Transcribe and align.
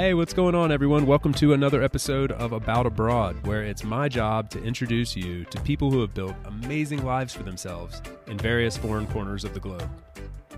Hey, 0.00 0.14
what's 0.14 0.32
going 0.32 0.54
on, 0.54 0.72
everyone? 0.72 1.04
Welcome 1.04 1.34
to 1.34 1.52
another 1.52 1.82
episode 1.82 2.32
of 2.32 2.52
About 2.52 2.86
Abroad, 2.86 3.46
where 3.46 3.62
it's 3.62 3.84
my 3.84 4.08
job 4.08 4.48
to 4.48 4.64
introduce 4.64 5.14
you 5.14 5.44
to 5.44 5.60
people 5.60 5.90
who 5.90 6.00
have 6.00 6.14
built 6.14 6.34
amazing 6.46 7.04
lives 7.04 7.34
for 7.34 7.42
themselves 7.42 8.00
in 8.26 8.38
various 8.38 8.78
foreign 8.78 9.06
corners 9.08 9.44
of 9.44 9.52
the 9.52 9.60
globe. 9.60 9.86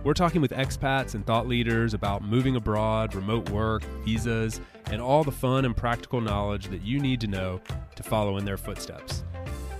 We're 0.04 0.14
talking 0.14 0.40
with 0.40 0.52
expats 0.52 1.16
and 1.16 1.26
thought 1.26 1.48
leaders 1.48 1.92
about 1.92 2.22
moving 2.22 2.54
abroad, 2.54 3.16
remote 3.16 3.50
work, 3.50 3.82
visas, 4.04 4.60
and 4.92 5.02
all 5.02 5.24
the 5.24 5.32
fun 5.32 5.64
and 5.64 5.76
practical 5.76 6.20
knowledge 6.20 6.68
that 6.68 6.82
you 6.82 7.00
need 7.00 7.20
to 7.22 7.26
know 7.26 7.60
to 7.96 8.02
follow 8.04 8.36
in 8.36 8.44
their 8.44 8.56
footsteps. 8.56 9.24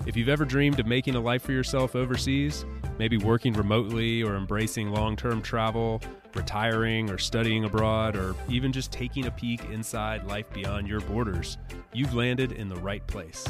If 0.06 0.16
you've 0.16 0.28
ever 0.28 0.44
dreamed 0.44 0.80
of 0.80 0.86
making 0.86 1.14
a 1.14 1.20
life 1.20 1.42
for 1.42 1.52
yourself 1.52 1.94
overseas, 1.94 2.64
maybe 2.98 3.16
working 3.16 3.52
remotely 3.52 4.24
or 4.24 4.34
embracing 4.34 4.90
long 4.90 5.14
term 5.14 5.40
travel, 5.40 6.02
retiring 6.34 7.10
or 7.10 7.18
studying 7.18 7.64
abroad, 7.64 8.16
or 8.16 8.34
even 8.48 8.72
just 8.72 8.92
taking 8.92 9.26
a 9.26 9.30
peek 9.30 9.64
inside 9.70 10.26
life 10.26 10.50
beyond 10.52 10.88
your 10.88 11.00
borders, 11.00 11.58
you've 11.92 12.14
landed 12.14 12.52
in 12.52 12.68
the 12.68 12.76
right 12.76 13.06
place. 13.06 13.46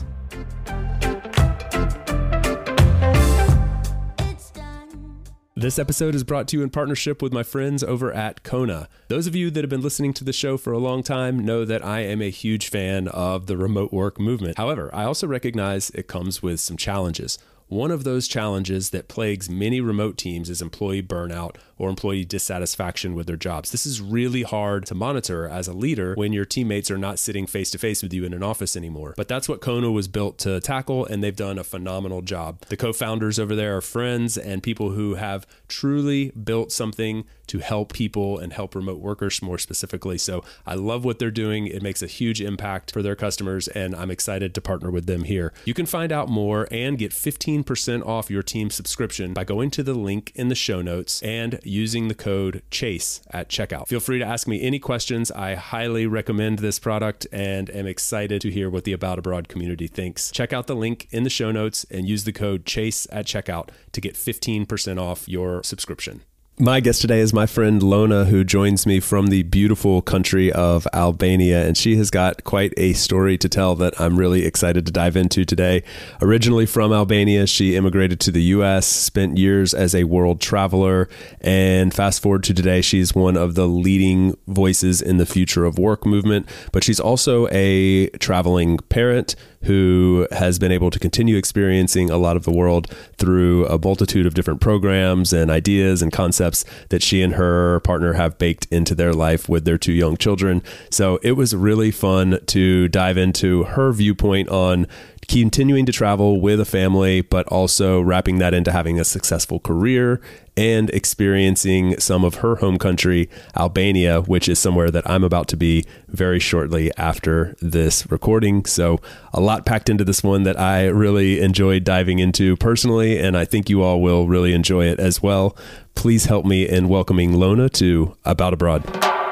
This 5.55 5.79
episode 5.79 6.17
is 6.17 6.25
brought 6.25 6.49
to 6.49 6.57
you 6.57 6.65
in 6.65 6.71
partnership 6.71 7.23
with 7.23 7.33
my 7.33 7.45
friends 7.45 7.85
over 7.85 8.13
at 8.13 8.43
Kona. 8.43 8.89
Those 9.07 9.29
of 9.29 9.37
you 9.37 9.49
that 9.53 9.63
have 9.63 9.71
been 9.71 9.81
listening 9.81 10.13
to 10.15 10.25
the 10.25 10.33
show 10.33 10.57
for 10.57 10.73
a 10.73 10.79
long 10.79 11.05
time 11.05 11.39
know 11.39 11.65
that 11.65 11.85
I 11.85 12.01
am 12.01 12.21
a 12.21 12.31
huge 12.31 12.69
fan 12.69 13.07
of 13.07 13.47
the 13.47 13.57
remote 13.57 13.93
work 13.93 14.19
movement. 14.19 14.59
However, 14.59 14.91
I 14.93 15.05
also 15.05 15.29
recognize 15.29 15.91
it 15.91 16.09
comes 16.09 16.43
with 16.43 16.59
some 16.59 16.77
challenges. 16.77 17.39
One 17.73 17.91
of 17.91 18.05
those 18.05 18.29
challenges 18.29 18.91
that 18.91 19.09
plagues 19.09 19.49
many 19.49 19.81
remote 19.81 20.19
teams 20.19 20.51
is 20.51 20.61
employee 20.61 21.03
burnout 21.03 21.57
or 21.79 21.89
employee 21.89 22.23
dissatisfaction 22.23 23.15
with 23.15 23.27
their 23.27 23.37
jobs. 23.39 23.71
This 23.71 23.87
is 23.87 23.99
really 23.99 24.43
hard 24.43 24.85
to 24.89 24.95
monitor 24.95 25.49
as 25.49 25.69
a 25.69 25.73
leader 25.73 26.13
when 26.15 26.35
your 26.35 26.45
teammates 26.45 26.91
are 26.91 26.99
not 26.99 27.19
sitting 27.19 27.47
face 27.47 27.71
to 27.71 27.79
face 27.79 28.03
with 28.03 28.13
you 28.13 28.27
in 28.27 28.35
an 28.35 28.43
office 28.43 28.77
anymore. 28.77 29.15
But 29.17 29.27
that's 29.27 29.49
what 29.49 29.63
Kona 29.63 29.91
was 29.91 30.07
built 30.07 30.37
to 30.41 30.61
tackle, 30.61 31.07
and 31.07 31.25
they've 31.25 31.35
done 31.35 31.59
a 31.59 31.65
phenomenal 31.65 32.21
job. 32.21 32.61
The 32.69 32.77
co 32.77 32.93
founders 32.93 33.39
over 33.39 33.57
there 33.57 33.75
are 33.79 33.81
friends 33.81 34.37
and 34.37 34.63
people 34.63 34.91
who 34.91 35.15
have 35.15 35.47
truly 35.67 36.31
built 36.33 36.73
something 36.73 37.25
to 37.53 37.59
help 37.59 37.93
people 37.93 38.39
and 38.39 38.55
help 38.55 38.75
remote 38.75 38.99
workers 38.99 39.43
more 39.43 39.59
specifically. 39.59 40.17
So 40.17 40.43
I 40.65 40.75
love 40.75 41.05
what 41.05 41.19
they're 41.19 41.31
doing. 41.31 41.67
It 41.67 41.83
makes 41.83 42.01
a 42.01 42.07
huge 42.07 42.41
impact 42.41 42.91
for 42.91 43.03
their 43.03 43.15
customers, 43.15 43.69
and 43.69 43.95
I'm 43.95 44.11
excited 44.11 44.55
to 44.55 44.63
partner 44.63 44.91
with 44.91 45.05
them 45.05 45.25
here. 45.25 45.53
You 45.67 45.75
can 45.75 45.85
find 45.85 46.13
out 46.13 46.31
more 46.31 46.67
and 46.71 46.97
get 46.97 47.13
15% 47.13 48.07
off 48.07 48.31
your 48.31 48.43
team 48.43 48.71
subscription 48.71 49.35
by 49.35 49.45
going 49.45 49.71
to 49.73 49.83
the 49.83 49.93
link 49.93 50.33
in 50.35 50.49
the 50.49 50.55
show 50.55 50.81
notes 50.81 51.21
and 51.23 51.61
using 51.63 52.09
the 52.09 52.15
code 52.15 52.63
CHASE 52.71 53.21
at 53.31 53.51
checkout. 53.51 53.87
Feel 53.87 54.01
free 54.01 54.19
to 54.19 54.25
ask 54.25 54.49
me 54.49 54.63
any 54.63 54.79
questions. 54.79 55.31
I 55.31 55.55
highly 55.55 56.07
recommend 56.07 56.61
this 56.61 56.79
product 56.79 57.27
and 57.31 57.69
am 57.69 57.87
excited 57.87 58.41
to 58.41 58.51
hear 58.51 58.71
what 58.71 58.85
the 58.85 58.95
About 58.95 59.19
Abroad 59.19 59.49
community 59.49 59.89
thinks. 59.89 60.31
Check 60.31 60.55
out 60.55 60.69
the 60.69 60.75
link 60.75 61.07
in 61.11 61.23
the 61.23 61.29
show 61.29 61.53
notes 61.53 61.85
and 61.91 62.09
use 62.09 62.25
the 62.25 62.33
code 62.33 62.65
CHASE 62.65 63.07
at 63.13 63.27
checkout 63.27 63.69
to 63.93 64.01
get 64.01 64.15
15% 64.15 64.99
off 64.99 65.29
your 65.29 65.63
subscription. 65.63 66.23
My 66.59 66.81
guest 66.81 67.01
today 67.01 67.21
is 67.21 67.33
my 67.33 67.47
friend 67.47 67.83
Lona, 67.83 68.27
who 68.27 68.45
joins 68.45 68.85
me 68.87 69.01
from 69.01 69.29
the 69.29 69.43
beautiful 69.43 70.03
country 70.03 70.53
of 70.53 70.87
Albania, 70.93 71.67
and 71.67 71.79
she 71.79 71.97
has 71.97 72.11
got 72.11 72.45
quite 72.45 72.75
a 72.77 72.93
story 72.93 73.39
to 73.39 73.49
tell 73.49 73.75
that 73.77 73.99
I'm 73.99 74.19
really 74.19 74.45
excited 74.45 74.85
to 74.85 74.93
dive 74.93 75.17
into 75.17 75.47
today. 75.47 75.83
Originally 76.21 76.67
from 76.67 76.93
Albania, 76.93 77.47
she 77.47 77.75
immigrated 77.75 78.21
to 78.21 78.31
the 78.31 78.43
US, 78.43 78.87
spent 78.87 79.39
years 79.39 79.73
as 79.73 79.95
a 79.95 80.05
world 80.05 80.43
traveler, 80.43 81.09
and 81.41 81.93
fast 81.95 82.21
forward 82.21 82.45
to 82.45 82.55
today, 82.55 82.83
she's 82.83 83.15
one 83.15 83.39
of 83.39 83.55
the 83.55 83.67
leading 83.67 84.37
voices 84.47 85.01
in 85.01 85.17
the 85.17 85.27
future 85.27 85.65
of 85.65 85.79
work 85.79 86.05
movement, 86.05 86.47
but 86.71 86.85
she's 86.85 87.01
also 87.01 87.49
a 87.51 88.09
traveling 88.19 88.77
parent 88.91 89.37
who 89.65 90.27
has 90.31 90.59
been 90.59 90.73
able 90.73 90.91
to 90.91 90.99
continue 90.99 91.37
experiencing 91.37 92.11
a 92.11 92.17
lot 92.17 92.37
of 92.37 92.45
the 92.45 92.53
world 92.53 92.89
through 93.17 93.67
a 93.67 93.79
multitude 93.79 94.27
of 94.27 94.35
different 94.35 94.61
programs 94.61 95.33
and 95.33 95.51
ideas 95.51 96.03
and 96.03 96.13
concepts 96.13 96.65
that 96.89 97.03
she 97.03 97.23
and 97.23 97.35
her 97.35 97.81
partner 97.81 98.15
have 98.15 98.39
baked 98.39 98.67
into 98.71 98.95
their 98.95 99.13
life 99.13 99.49
with 99.49 99.65
their 99.65 99.79
two 99.79 99.93
young 99.93 100.17
children. 100.17 100.63
So 100.91 101.19
it 101.23 101.33
was 101.33 101.55
really 101.55 101.91
fun 101.91 102.39
to 102.47 102.89
dive 102.89 103.17
into 103.17 103.65
her 103.65 103.93
viewpoint 103.93 104.49
on 104.49 104.87
continuing 105.29 105.87
to 105.87 105.93
travel 105.93 106.41
with 106.41 106.61
a 106.61 106.65
family, 106.65 107.21
but 107.21 107.47
also 107.49 108.01
wrapping 108.01 108.39
that 108.39 108.55
into 108.55 108.73
having 108.73 108.99
a 108.99 109.05
successful 109.05 109.61
career 109.61 110.21
and 110.57 110.91
experiencing 110.91 111.99
some 111.99 112.25
of 112.25 112.37
her 112.37 112.57
home 112.57 112.79
country, 112.79 113.29
Albania, 113.57 114.21
which 114.21 114.49
is 114.49 114.59
somewhere 114.59 114.91
that 114.91 115.09
I'm 115.09 115.25
about 115.25 115.49
to 115.49 115.57
be 115.57 115.85
very 116.09 116.39
shortly 116.39 116.91
after 116.97 117.57
this 117.61 118.11
recording. 118.11 118.65
So, 118.67 119.01
a 119.33 119.41
lot 119.41 119.65
packed 119.65 119.89
into 119.89 120.05
this 120.05 120.23
one 120.23 120.43
that 120.43 120.59
I 120.59 120.87
really 120.87 121.41
enjoyed 121.41 121.85
diving 121.85 122.19
into 122.19 122.57
personally, 122.57 123.19
and 123.19 123.37
I 123.37 123.45
think 123.45 123.71
you 123.71 123.83
all 123.83 124.01
will 124.03 124.27
really 124.27 124.53
enjoy 124.53 124.87
it 124.87 125.01
as 125.01 125.23
well. 125.23 125.57
Please 125.95 126.27
help 126.27 126.45
me 126.45 126.69
in 126.69 126.89
welcoming 126.89 127.33
Lona 127.35 127.69
to 127.71 128.17
About 128.25 128.53
Abroad. 128.53 129.32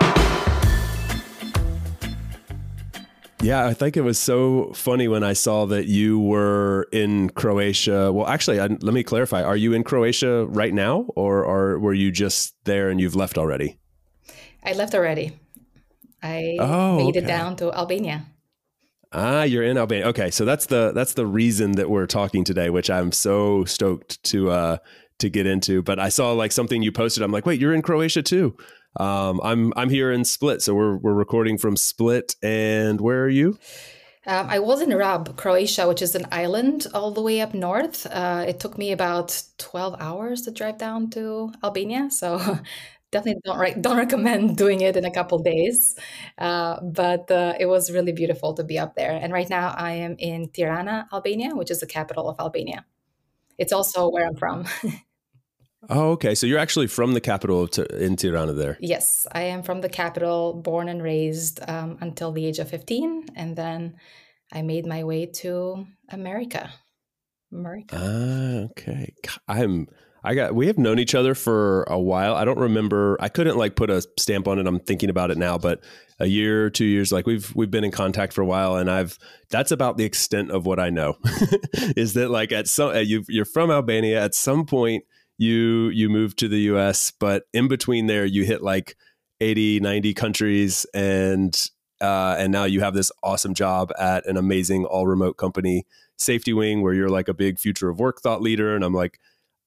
Yeah, 3.43 3.67
I 3.67 3.73
think 3.73 3.97
it 3.97 4.03
was 4.03 4.19
so 4.19 4.71
funny 4.75 5.09
when 5.09 5.25
I 5.25 5.33
saw 5.33 5.65
that 5.67 5.87
you 5.87 6.21
were 6.21 6.87
in 6.93 7.31
Croatia. 7.31 8.12
Well, 8.12 8.27
actually, 8.27 8.61
I, 8.61 8.67
let 8.67 8.93
me 8.93 9.03
clarify. 9.03 9.43
Are 9.43 9.56
you 9.56 9.73
in 9.73 9.83
Croatia 9.83 10.45
right 10.47 10.75
now, 10.75 11.06
or, 11.17 11.43
or 11.45 11.79
were 11.79 11.95
you 11.95 12.11
just 12.11 12.55
there 12.65 12.91
and 12.91 13.00
you've 13.00 13.17
left 13.17 13.39
already? 13.39 13.79
I 14.62 14.75
left 14.75 14.95
already. 14.95 15.39
I 16.23 16.59
oh, 16.61 16.99
made 16.99 17.17
okay. 17.17 17.21
it 17.21 17.27
down 17.27 17.56
to 17.56 17.73
Albania. 17.73 18.27
Ah, 19.12 19.43
you're 19.45 19.65
in 19.65 19.79
Albania. 19.79 20.09
Okay, 20.09 20.31
so 20.31 20.45
that's 20.45 20.67
the 20.67 20.93
that's 20.93 21.15
the 21.15 21.27
reason 21.27 21.73
that 21.73 21.89
we're 21.89 22.06
talking 22.06 22.45
today, 22.45 22.69
which 22.69 22.91
I'm 22.91 23.11
so 23.11 23.65
stoked 23.65 24.23
to 24.25 24.50
uh 24.50 24.77
to 25.19 25.31
get 25.31 25.47
into. 25.47 25.83
But 25.83 25.99
I 25.99 26.11
saw 26.11 26.33
like 26.33 26.53
something 26.53 26.83
you 26.83 26.93
posted. 26.93 27.23
I'm 27.23 27.33
like, 27.33 27.47
wait, 27.47 27.59
you're 27.59 27.75
in 27.75 27.83
Croatia 27.83 28.23
too. 28.23 28.56
Um, 28.97 29.41
I'm 29.43 29.73
I'm 29.77 29.91
here 29.91 30.11
in 30.11 30.25
Split, 30.25 30.62
so 30.62 30.75
we're 30.75 30.97
we're 30.97 31.15
recording 31.15 31.59
from 31.59 31.77
Split. 31.77 32.37
And 32.43 33.01
where 33.01 33.23
are 33.25 33.28
you? 33.28 33.59
Um, 34.27 34.49
I 34.51 34.59
was 34.59 34.83
in 34.83 34.95
Rab, 34.95 35.37
Croatia, 35.37 35.89
which 35.89 36.03
is 36.03 36.15
an 36.15 36.27
island 36.31 36.87
all 36.93 37.11
the 37.11 37.23
way 37.23 37.41
up 37.41 37.55
north. 37.55 38.06
Uh, 38.06 38.45
it 38.47 38.61
took 38.61 38.77
me 38.77 38.93
about 38.93 39.43
12 39.59 39.97
hours 39.99 40.43
to 40.43 40.50
drive 40.50 40.77
down 40.77 41.09
to 41.11 41.53
Albania. 41.65 42.11
So 42.11 42.39
definitely 43.11 43.41
don't, 43.45 43.59
re- 43.59 43.77
don't 43.81 43.97
recommend 43.97 44.59
doing 44.59 44.83
it 44.83 44.97
in 44.97 45.06
a 45.06 45.11
couple 45.11 45.39
days. 45.39 45.97
Uh, 46.37 46.79
but 46.83 47.31
uh, 47.31 47.55
it 47.59 47.67
was 47.67 47.91
really 47.91 48.12
beautiful 48.12 48.53
to 48.55 48.62
be 48.62 48.79
up 48.79 48.95
there. 48.95 49.12
And 49.12 49.33
right 49.33 49.49
now 49.49 49.75
I 49.77 49.93
am 49.93 50.17
in 50.19 50.50
Tirana, 50.50 51.09
Albania, 51.12 51.56
which 51.56 51.71
is 51.71 51.81
the 51.81 51.87
capital 51.87 52.29
of 52.29 52.39
Albania. 52.39 52.84
It's 53.56 53.73
also 53.73 54.11
where 54.11 54.27
I'm 54.27 54.37
from. 54.37 54.67
Oh, 55.89 56.11
okay. 56.11 56.35
So 56.35 56.47
you're 56.47 56.59
actually 56.59 56.89
from 56.89 57.15
the 57.15 57.21
capital 57.21 57.63
of 57.63 57.79
in 57.93 58.17
Tirana 58.17 58.53
there. 58.53 58.77
Yes, 58.81 59.27
I 59.33 59.43
am 59.43 59.63
from 59.63 59.81
the 59.81 59.89
capital, 59.89 60.53
born 60.55 60.89
and 60.89 61.03
raised 61.03 61.61
um, 61.69 61.97
until 62.01 62.33
the 62.33 62.45
age 62.45 62.59
of 62.59 62.69
15. 62.69 63.27
And 63.35 63.57
then 63.57 63.97
I 64.53 64.63
made 64.63 64.85
my 64.85 65.05
way 65.05 65.27
to 65.27 65.87
America. 66.11 66.71
America. 67.53 67.97
Ah, 67.99 68.71
okay. 68.71 69.15
I'm, 69.49 69.89
I 70.23 70.35
got, 70.35 70.55
we 70.55 70.67
have 70.67 70.77
known 70.77 70.99
each 70.99 71.15
other 71.15 71.35
for 71.35 71.85
a 71.85 71.99
while. 71.99 72.35
I 72.35 72.45
don't 72.45 72.59
remember, 72.59 73.17
I 73.19 73.29
couldn't 73.29 73.57
like 73.57 73.75
put 73.75 73.89
a 73.89 74.07
stamp 74.19 74.49
on 74.49 74.59
it. 74.59 74.67
I'm 74.67 74.81
thinking 74.81 75.09
about 75.09 75.31
it 75.31 75.39
now, 75.39 75.57
but 75.57 75.83
a 76.19 76.27
year, 76.27 76.69
two 76.69 76.85
years, 76.85 77.11
like 77.11 77.27
we've, 77.27 77.51
we've 77.57 77.71
been 77.71 77.85
in 77.85 77.91
contact 77.91 78.35
for 78.35 78.43
a 78.43 78.47
while 78.47 78.77
and 78.77 78.91
I've, 78.91 79.19
that's 79.51 79.73
about 79.73 79.97
the 79.97 80.05
extent 80.05 80.51
of 80.51 80.67
what 80.67 80.79
I 80.79 80.91
know 80.91 81.17
is 81.97 82.15
that 82.15 82.31
like 82.31 82.53
at 82.53 82.69
some, 82.69 82.95
you, 82.97 83.25
you're 83.29 83.47
from 83.47 83.71
Albania 83.71 84.23
at 84.23 84.35
some 84.35 84.67
point, 84.67 85.05
you 85.41 85.89
you 85.89 86.11
moved 86.11 86.39
to 86.39 86.49
the 86.49 86.61
US, 86.73 87.11
but 87.19 87.45
in 87.55 87.67
between 87.67 88.06
there 88.06 88.27
you 88.27 88.45
hit 88.45 88.62
like 88.62 88.95
80, 89.41 89.81
90 89.81 90.12
countries 90.12 90.87
and 90.93 91.59
uh, 92.03 92.37
and 92.38 92.53
now 92.53 92.64
you 92.64 92.81
have 92.81 92.94
this 92.94 93.11
awesome 93.23 93.55
job 93.55 93.91
at 93.99 94.26
an 94.26 94.37
amazing 94.37 94.85
all 94.85 95.06
remote 95.06 95.38
company, 95.38 95.87
SafetyWing, 96.19 96.82
where 96.82 96.93
you're 96.93 97.09
like 97.09 97.29
a 97.29 97.35
big 97.35 97.59
future 97.59 97.88
of 97.88 97.99
work 97.99 98.20
thought 98.20 98.43
leader. 98.43 98.75
And 98.75 98.85
I'm 98.85 98.94
like, 98.94 99.19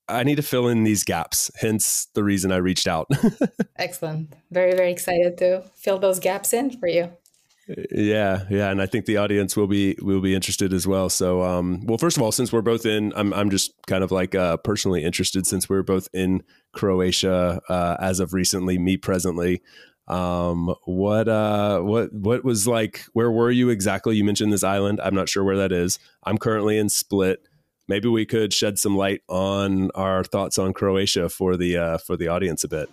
I 0.07 0.23
need 0.23 0.35
to 0.35 0.43
fill 0.43 0.67
in 0.67 0.83
these 0.83 1.03
gaps. 1.03 1.51
Hence 1.59 2.07
the 2.13 2.23
reason 2.23 2.51
I 2.51 2.57
reached 2.57 2.87
out. 2.87 3.07
Excellent. 3.77 4.33
Very, 4.51 4.73
very 4.75 4.91
excited 4.91 5.37
to 5.39 5.63
fill 5.75 5.99
those 5.99 6.19
gaps 6.19 6.53
in 6.53 6.71
for 6.71 6.87
you. 6.87 7.11
Yeah, 7.67 8.43
yeah, 8.49 8.71
and 8.71 8.81
I 8.81 8.87
think 8.87 9.05
the 9.05 9.17
audience 9.17 9.55
will 9.55 9.67
be 9.67 9.95
will 10.01 10.19
be 10.19 10.35
interested 10.35 10.73
as 10.73 10.85
well. 10.85 11.09
So, 11.09 11.41
um, 11.43 11.85
well, 11.85 11.97
first 11.97 12.17
of 12.17 12.23
all, 12.23 12.33
since 12.33 12.51
we're 12.51 12.61
both 12.61 12.85
in, 12.85 13.13
I'm 13.15 13.33
I'm 13.33 13.49
just 13.49 13.71
kind 13.87 14.03
of 14.03 14.11
like 14.11 14.35
uh, 14.35 14.57
personally 14.57 15.03
interested 15.03 15.47
since 15.47 15.69
we're 15.69 15.83
both 15.83 16.09
in 16.13 16.43
Croatia 16.73 17.61
uh, 17.69 17.95
as 18.01 18.19
of 18.19 18.33
recently, 18.33 18.77
me 18.77 18.97
presently. 18.97 19.61
Um, 20.09 20.75
what 20.83 21.29
uh, 21.29 21.79
what 21.79 22.11
what 22.11 22.43
was 22.43 22.67
like? 22.67 23.05
Where 23.13 23.31
were 23.31 23.51
you 23.51 23.69
exactly? 23.69 24.17
You 24.17 24.25
mentioned 24.25 24.51
this 24.51 24.63
island. 24.63 24.99
I'm 25.01 25.15
not 25.15 25.29
sure 25.29 25.45
where 25.45 25.57
that 25.57 25.71
is. 25.71 25.99
I'm 26.25 26.37
currently 26.37 26.77
in 26.77 26.89
Split. 26.89 27.47
Maybe 27.87 28.09
we 28.09 28.25
could 28.25 28.53
shed 28.53 28.77
some 28.77 28.97
light 28.97 29.21
on 29.29 29.89
our 29.91 30.25
thoughts 30.25 30.57
on 30.57 30.73
Croatia 30.73 31.29
for 31.29 31.55
the 31.55 31.77
uh, 31.77 31.97
for 31.97 32.17
the 32.17 32.27
audience 32.27 32.65
a 32.65 32.67
bit. 32.67 32.89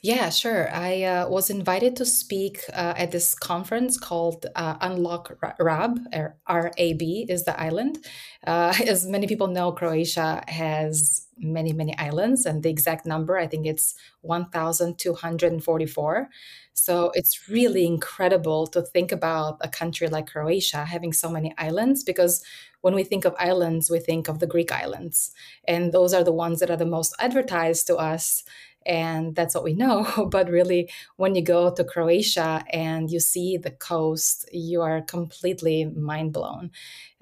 Yeah, 0.00 0.30
sure. 0.30 0.72
I 0.72 1.02
uh, 1.02 1.28
was 1.28 1.50
invited 1.50 1.96
to 1.96 2.04
speak 2.06 2.62
uh, 2.72 2.94
at 2.96 3.10
this 3.10 3.34
conference 3.34 3.98
called 3.98 4.46
uh, 4.54 4.76
Unlock 4.80 5.36
Rab, 5.58 5.98
or 6.14 6.36
RAB 6.48 7.02
is 7.02 7.44
the 7.44 7.60
island. 7.60 7.98
Uh, 8.46 8.72
as 8.86 9.08
many 9.08 9.26
people 9.26 9.48
know, 9.48 9.72
Croatia 9.72 10.44
has 10.46 11.26
many, 11.36 11.72
many 11.72 11.98
islands, 11.98 12.46
and 12.46 12.62
the 12.62 12.70
exact 12.70 13.06
number, 13.06 13.38
I 13.38 13.48
think 13.48 13.66
it's 13.66 13.96
1,244. 14.20 16.28
So 16.74 17.10
it's 17.14 17.48
really 17.48 17.84
incredible 17.84 18.68
to 18.68 18.82
think 18.82 19.10
about 19.10 19.58
a 19.62 19.68
country 19.68 20.06
like 20.06 20.28
Croatia 20.28 20.84
having 20.84 21.12
so 21.12 21.28
many 21.28 21.52
islands 21.58 22.04
because 22.04 22.44
when 22.82 22.94
we 22.94 23.02
think 23.02 23.24
of 23.24 23.34
islands, 23.38 23.90
we 23.90 23.98
think 23.98 24.28
of 24.28 24.38
the 24.38 24.46
Greek 24.46 24.70
islands. 24.70 25.32
And 25.66 25.92
those 25.92 26.14
are 26.14 26.22
the 26.22 26.32
ones 26.32 26.60
that 26.60 26.70
are 26.70 26.76
the 26.76 26.86
most 26.86 27.14
advertised 27.18 27.88
to 27.88 27.96
us 27.96 28.44
and 28.86 29.34
that's 29.34 29.54
what 29.54 29.64
we 29.64 29.74
know. 29.74 30.28
But 30.30 30.48
really, 30.50 30.90
when 31.16 31.34
you 31.34 31.42
go 31.42 31.70
to 31.70 31.84
Croatia 31.84 32.64
and 32.72 33.10
you 33.10 33.20
see 33.20 33.56
the 33.56 33.70
coast, 33.70 34.48
you 34.52 34.82
are 34.82 35.02
completely 35.02 35.84
mind 35.84 36.32
blown. 36.32 36.70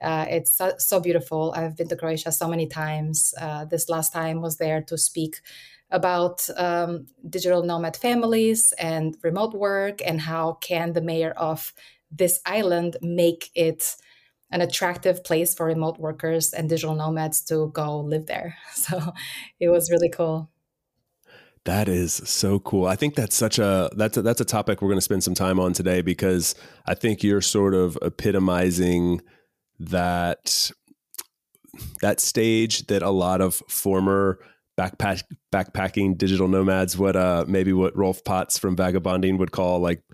Uh, 0.00 0.26
it's 0.28 0.56
so, 0.56 0.74
so, 0.78 1.00
beautiful. 1.00 1.52
I've 1.56 1.76
been 1.76 1.88
to 1.88 1.96
Croatia 1.96 2.32
so 2.32 2.48
many 2.48 2.66
times. 2.66 3.34
Uh, 3.40 3.64
this 3.64 3.88
last 3.88 4.12
time 4.12 4.40
was 4.42 4.56
there 4.58 4.82
to 4.82 4.98
speak 4.98 5.40
about 5.90 6.48
um, 6.56 7.06
digital 7.28 7.62
nomad 7.62 7.96
families 7.96 8.72
and 8.78 9.16
remote 9.22 9.54
work 9.54 10.00
and 10.04 10.20
how 10.20 10.54
can 10.54 10.92
the 10.92 11.00
mayor 11.00 11.30
of 11.30 11.72
this 12.10 12.40
island 12.44 12.96
make 13.02 13.50
it 13.54 13.96
an 14.50 14.60
attractive 14.60 15.24
place 15.24 15.54
for 15.54 15.66
remote 15.66 15.98
workers 15.98 16.52
and 16.52 16.68
digital 16.68 16.94
nomads 16.94 17.42
to 17.42 17.70
go 17.72 18.00
live 18.00 18.26
there. 18.26 18.56
So 18.74 19.12
it 19.60 19.68
was 19.68 19.90
really 19.90 20.10
cool. 20.10 20.50
That 21.66 21.88
is 21.88 22.14
so 22.24 22.60
cool. 22.60 22.86
I 22.86 22.94
think 22.94 23.16
that's 23.16 23.34
such 23.34 23.58
a 23.58 23.90
that's 23.96 24.16
a, 24.16 24.22
that's 24.22 24.40
a 24.40 24.44
topic 24.44 24.80
we're 24.80 24.88
going 24.88 24.98
to 24.98 25.02
spend 25.02 25.24
some 25.24 25.34
time 25.34 25.58
on 25.58 25.72
today 25.72 26.00
because 26.00 26.54
I 26.86 26.94
think 26.94 27.24
you're 27.24 27.40
sort 27.40 27.74
of 27.74 27.98
epitomizing 28.02 29.20
that 29.80 30.70
that 32.02 32.20
stage 32.20 32.86
that 32.86 33.02
a 33.02 33.10
lot 33.10 33.40
of 33.40 33.56
former 33.68 34.38
backpack 34.78 35.24
backpacking 35.52 36.16
digital 36.16 36.46
nomads 36.46 36.96
what 36.96 37.16
uh 37.16 37.44
maybe 37.48 37.72
what 37.72 37.96
Rolf 37.96 38.22
Potts 38.22 38.58
from 38.58 38.76
Vagabonding 38.76 39.36
would 39.38 39.50
call 39.50 39.80
like 39.80 40.04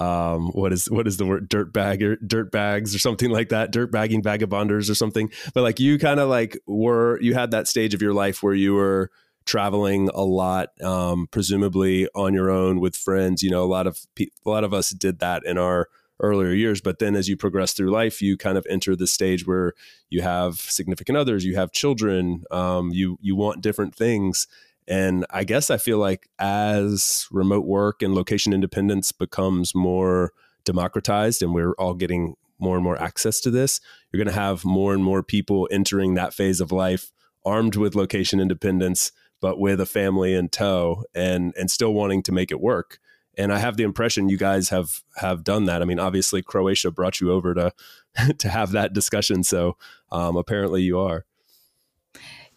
um, 0.00 0.50
what 0.50 0.74
is 0.74 0.90
what 0.90 1.08
is 1.08 1.16
the 1.16 1.24
word 1.24 1.48
dirt 1.48 1.72
bag 1.72 2.02
or 2.02 2.16
dirt 2.16 2.52
bags 2.52 2.94
or 2.94 2.98
something 2.98 3.30
like 3.30 3.48
that 3.48 3.72
dirt 3.72 3.90
bagging 3.90 4.22
vagabonders 4.22 4.90
or 4.90 4.94
something 4.94 5.30
but 5.54 5.62
like 5.62 5.80
you 5.80 5.98
kind 5.98 6.20
of 6.20 6.28
like 6.28 6.56
were 6.66 7.18
you 7.20 7.34
had 7.34 7.50
that 7.50 7.66
stage 7.66 7.94
of 7.94 8.02
your 8.02 8.12
life 8.12 8.42
where 8.42 8.54
you 8.54 8.74
were 8.74 9.10
traveling 9.48 10.10
a 10.14 10.22
lot, 10.22 10.68
um, 10.82 11.26
presumably 11.30 12.06
on 12.14 12.34
your 12.34 12.50
own 12.50 12.80
with 12.80 12.94
friends. 12.94 13.42
You 13.42 13.50
know, 13.50 13.64
a 13.64 13.66
lot 13.66 13.86
of 13.86 14.06
pe- 14.14 14.26
a 14.44 14.50
lot 14.50 14.62
of 14.62 14.74
us 14.74 14.90
did 14.90 15.20
that 15.20 15.42
in 15.46 15.56
our 15.56 15.88
earlier 16.20 16.52
years. 16.52 16.82
But 16.82 16.98
then 16.98 17.16
as 17.16 17.28
you 17.28 17.36
progress 17.36 17.72
through 17.72 17.90
life, 17.90 18.20
you 18.20 18.36
kind 18.36 18.58
of 18.58 18.66
enter 18.68 18.94
the 18.94 19.06
stage 19.06 19.46
where 19.46 19.72
you 20.10 20.20
have 20.20 20.56
significant 20.56 21.16
others, 21.16 21.46
you 21.46 21.56
have 21.56 21.72
children, 21.72 22.44
um, 22.50 22.90
you 22.92 23.18
you 23.22 23.36
want 23.36 23.62
different 23.62 23.94
things. 23.94 24.46
And 24.86 25.24
I 25.30 25.44
guess 25.44 25.70
I 25.70 25.78
feel 25.78 25.98
like 25.98 26.28
as 26.38 27.26
remote 27.30 27.64
work 27.64 28.02
and 28.02 28.14
location 28.14 28.52
independence 28.52 29.12
becomes 29.12 29.74
more 29.74 30.32
democratized 30.64 31.42
and 31.42 31.54
we're 31.54 31.72
all 31.72 31.94
getting 31.94 32.34
more 32.58 32.74
and 32.74 32.84
more 32.84 33.00
access 33.00 33.40
to 33.40 33.50
this, 33.50 33.80
you're 34.12 34.22
going 34.22 34.34
to 34.34 34.40
have 34.40 34.64
more 34.64 34.92
and 34.92 35.02
more 35.02 35.22
people 35.22 35.68
entering 35.70 36.14
that 36.14 36.34
phase 36.34 36.60
of 36.60 36.70
life 36.70 37.12
armed 37.44 37.76
with 37.76 37.94
location 37.94 38.40
independence 38.40 39.12
but 39.40 39.58
with 39.58 39.80
a 39.80 39.86
family 39.86 40.34
in 40.34 40.48
tow 40.48 41.04
and 41.14 41.54
and 41.58 41.70
still 41.70 41.92
wanting 41.92 42.22
to 42.24 42.32
make 42.32 42.50
it 42.50 42.60
work. 42.60 42.98
And 43.36 43.52
I 43.52 43.58
have 43.58 43.76
the 43.76 43.84
impression 43.84 44.28
you 44.28 44.36
guys 44.36 44.70
have 44.70 45.02
have 45.16 45.44
done 45.44 45.64
that. 45.66 45.82
I 45.82 45.84
mean, 45.84 46.00
obviously 46.00 46.42
Croatia 46.42 46.90
brought 46.90 47.20
you 47.20 47.30
over 47.30 47.54
to 47.54 47.72
to 48.38 48.48
have 48.48 48.72
that 48.72 48.92
discussion, 48.92 49.42
so 49.42 49.76
um, 50.10 50.36
apparently 50.36 50.82
you 50.82 50.98
are. 50.98 51.24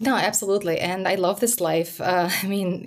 No, 0.02 0.16
absolutely. 0.16 0.80
And 0.80 1.08
I 1.08 1.14
love 1.14 1.40
this 1.40 1.62
life. 1.62 2.02
Uh, 2.02 2.28
I 2.44 2.48
mean, 2.48 2.82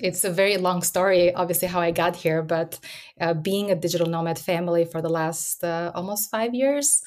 it's 0.00 0.22
a 0.24 0.30
very 0.30 0.56
long 0.56 0.82
story, 0.82 1.34
obviously, 1.34 1.66
how 1.66 1.80
I 1.80 1.90
got 1.90 2.14
here, 2.14 2.42
but 2.42 2.78
uh, 3.20 3.34
being 3.34 3.70
a 3.70 3.74
digital 3.74 4.06
nomad 4.06 4.38
family 4.38 4.84
for 4.84 5.02
the 5.02 5.08
last 5.08 5.64
uh, 5.64 5.90
almost 5.96 6.30
five 6.30 6.54
years, 6.54 7.02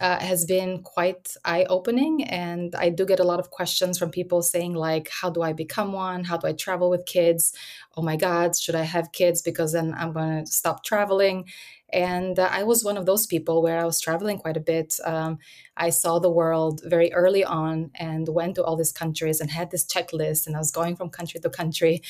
uh, 0.00 0.18
has 0.20 0.44
been 0.46 0.82
quite 0.82 1.36
eye 1.44 1.64
opening. 1.68 2.24
And 2.24 2.74
I 2.74 2.88
do 2.88 3.04
get 3.04 3.20
a 3.20 3.24
lot 3.24 3.38
of 3.38 3.50
questions 3.50 3.98
from 3.98 4.10
people 4.10 4.42
saying, 4.42 4.74
like, 4.74 5.10
how 5.10 5.30
do 5.30 5.42
I 5.42 5.52
become 5.52 5.92
one? 5.92 6.24
How 6.24 6.38
do 6.38 6.46
I 6.46 6.52
travel 6.52 6.88
with 6.90 7.04
kids? 7.06 7.52
Oh 7.96 8.02
my 8.02 8.16
God, 8.16 8.56
should 8.56 8.76
I 8.76 8.84
have 8.84 9.10
kids? 9.10 9.42
Because 9.42 9.72
then 9.72 9.94
I'm 9.96 10.12
going 10.12 10.44
to 10.44 10.50
stop 10.50 10.84
traveling. 10.84 11.46
And 11.92 12.38
uh, 12.38 12.48
I 12.48 12.62
was 12.62 12.84
one 12.84 12.96
of 12.96 13.04
those 13.04 13.26
people 13.26 13.62
where 13.62 13.80
I 13.80 13.84
was 13.84 14.00
traveling 14.00 14.38
quite 14.38 14.56
a 14.56 14.60
bit. 14.60 14.94
Um, 15.04 15.38
I 15.76 15.90
saw 15.90 16.20
the 16.20 16.30
world 16.30 16.82
very 16.84 17.12
early 17.12 17.44
on 17.44 17.90
and 17.96 18.28
went 18.28 18.54
to 18.54 18.64
all 18.64 18.76
these 18.76 18.92
countries 18.92 19.40
and 19.40 19.50
had 19.50 19.72
this 19.72 19.84
checklist. 19.84 20.46
And 20.46 20.54
I 20.54 20.60
was 20.60 20.70
going 20.70 20.94
from 20.94 21.10
country 21.10 21.40
to 21.40 21.50
country 21.50 22.00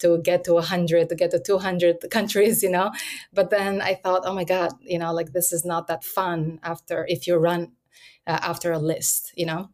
to 0.00 0.18
get 0.18 0.44
to 0.44 0.54
100, 0.54 1.08
to 1.08 1.14
get 1.14 1.30
to 1.30 1.40
200 1.40 2.04
countries, 2.10 2.62
you 2.62 2.70
know. 2.70 2.92
But 3.32 3.48
then 3.48 3.80
I 3.80 3.94
thought, 3.94 4.22
oh 4.26 4.34
my 4.34 4.44
God, 4.44 4.72
you 4.82 4.98
know, 4.98 5.12
like 5.14 5.32
this 5.32 5.54
is 5.54 5.64
not 5.64 5.86
that 5.86 6.04
fun 6.04 6.60
after 6.62 7.06
if 7.08 7.26
you 7.26 7.36
run 7.36 7.72
uh, 8.26 8.38
after 8.42 8.72
a 8.72 8.78
list, 8.78 9.32
you 9.36 9.46
know 9.46 9.70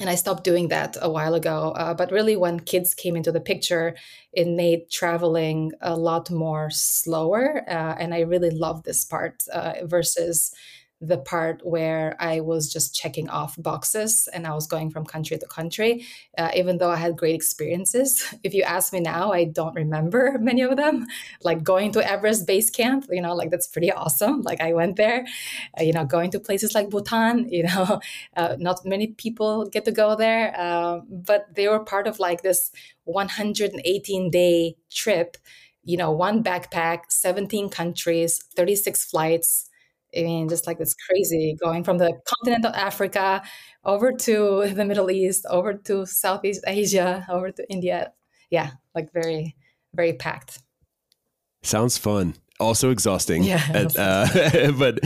and 0.00 0.10
I 0.10 0.16
stopped 0.16 0.42
doing 0.42 0.68
that 0.68 0.96
a 1.00 1.08
while 1.08 1.34
ago. 1.34 1.72
Uh, 1.76 1.94
but 1.94 2.10
really, 2.10 2.36
when 2.36 2.58
kids 2.60 2.94
came 2.94 3.14
into 3.16 3.30
the 3.30 3.40
picture, 3.40 3.94
it 4.32 4.48
made 4.48 4.90
traveling 4.90 5.72
a 5.80 5.96
lot 5.96 6.30
more 6.30 6.68
slower. 6.70 7.64
Uh, 7.68 7.94
and 7.98 8.12
I 8.12 8.20
really 8.20 8.50
love 8.50 8.82
this 8.82 9.04
part 9.04 9.44
uh, 9.52 9.74
versus 9.84 10.52
the 11.00 11.18
part 11.18 11.60
where 11.64 12.16
I 12.18 12.40
was 12.40 12.72
just 12.72 12.94
checking 12.94 13.28
off 13.28 13.56
boxes 13.58 14.28
and 14.32 14.46
I 14.46 14.54
was 14.54 14.66
going 14.66 14.90
from 14.90 15.04
country 15.04 15.36
to 15.36 15.46
country, 15.46 16.06
uh, 16.38 16.50
even 16.54 16.78
though 16.78 16.90
I 16.90 16.96
had 16.96 17.16
great 17.16 17.34
experiences. 17.34 18.34
If 18.44 18.54
you 18.54 18.62
ask 18.62 18.92
me 18.92 19.00
now, 19.00 19.32
I 19.32 19.44
don't 19.44 19.74
remember 19.74 20.38
many 20.40 20.62
of 20.62 20.76
them. 20.76 21.06
Like 21.42 21.62
going 21.62 21.92
to 21.92 22.10
Everest 22.10 22.46
Base 22.46 22.70
Camp, 22.70 23.06
you 23.10 23.20
know, 23.20 23.34
like 23.34 23.50
that's 23.50 23.66
pretty 23.66 23.90
awesome. 23.92 24.42
Like 24.42 24.60
I 24.60 24.72
went 24.72 24.96
there, 24.96 25.26
uh, 25.78 25.82
you 25.82 25.92
know, 25.92 26.04
going 26.04 26.30
to 26.32 26.40
places 26.40 26.74
like 26.74 26.90
Bhutan, 26.90 27.48
you 27.50 27.64
know, 27.64 28.00
uh, 28.36 28.56
not 28.58 28.84
many 28.84 29.08
people 29.08 29.66
get 29.66 29.84
to 29.86 29.92
go 29.92 30.14
there, 30.16 30.58
um, 30.60 31.06
but 31.10 31.54
they 31.54 31.68
were 31.68 31.80
part 31.80 32.06
of 32.06 32.18
like 32.18 32.42
this 32.42 32.70
118 33.04 34.30
day 34.30 34.76
trip, 34.90 35.36
you 35.84 35.96
know, 35.96 36.10
one 36.10 36.42
backpack, 36.42 37.10
17 37.10 37.68
countries, 37.68 38.42
36 38.56 39.04
flights 39.04 39.68
I 40.16 40.22
mean, 40.22 40.48
just 40.48 40.66
like 40.66 40.78
it's 40.80 40.94
crazy 40.94 41.56
going 41.60 41.84
from 41.84 41.98
the 41.98 42.12
continent 42.26 42.64
of 42.64 42.74
Africa 42.74 43.42
over 43.84 44.12
to 44.12 44.68
the 44.74 44.84
Middle 44.84 45.10
East, 45.10 45.46
over 45.48 45.74
to 45.74 46.06
Southeast 46.06 46.64
Asia, 46.66 47.26
over 47.28 47.50
to 47.50 47.70
India. 47.70 48.12
Yeah, 48.50 48.70
like 48.94 49.12
very, 49.12 49.56
very 49.94 50.12
packed. 50.12 50.60
Sounds 51.62 51.98
fun. 51.98 52.34
Also 52.60 52.90
exhausting. 52.90 53.42
Yeah. 53.42 53.62
And, 53.74 53.96
uh, 53.96 54.72
but 54.78 55.00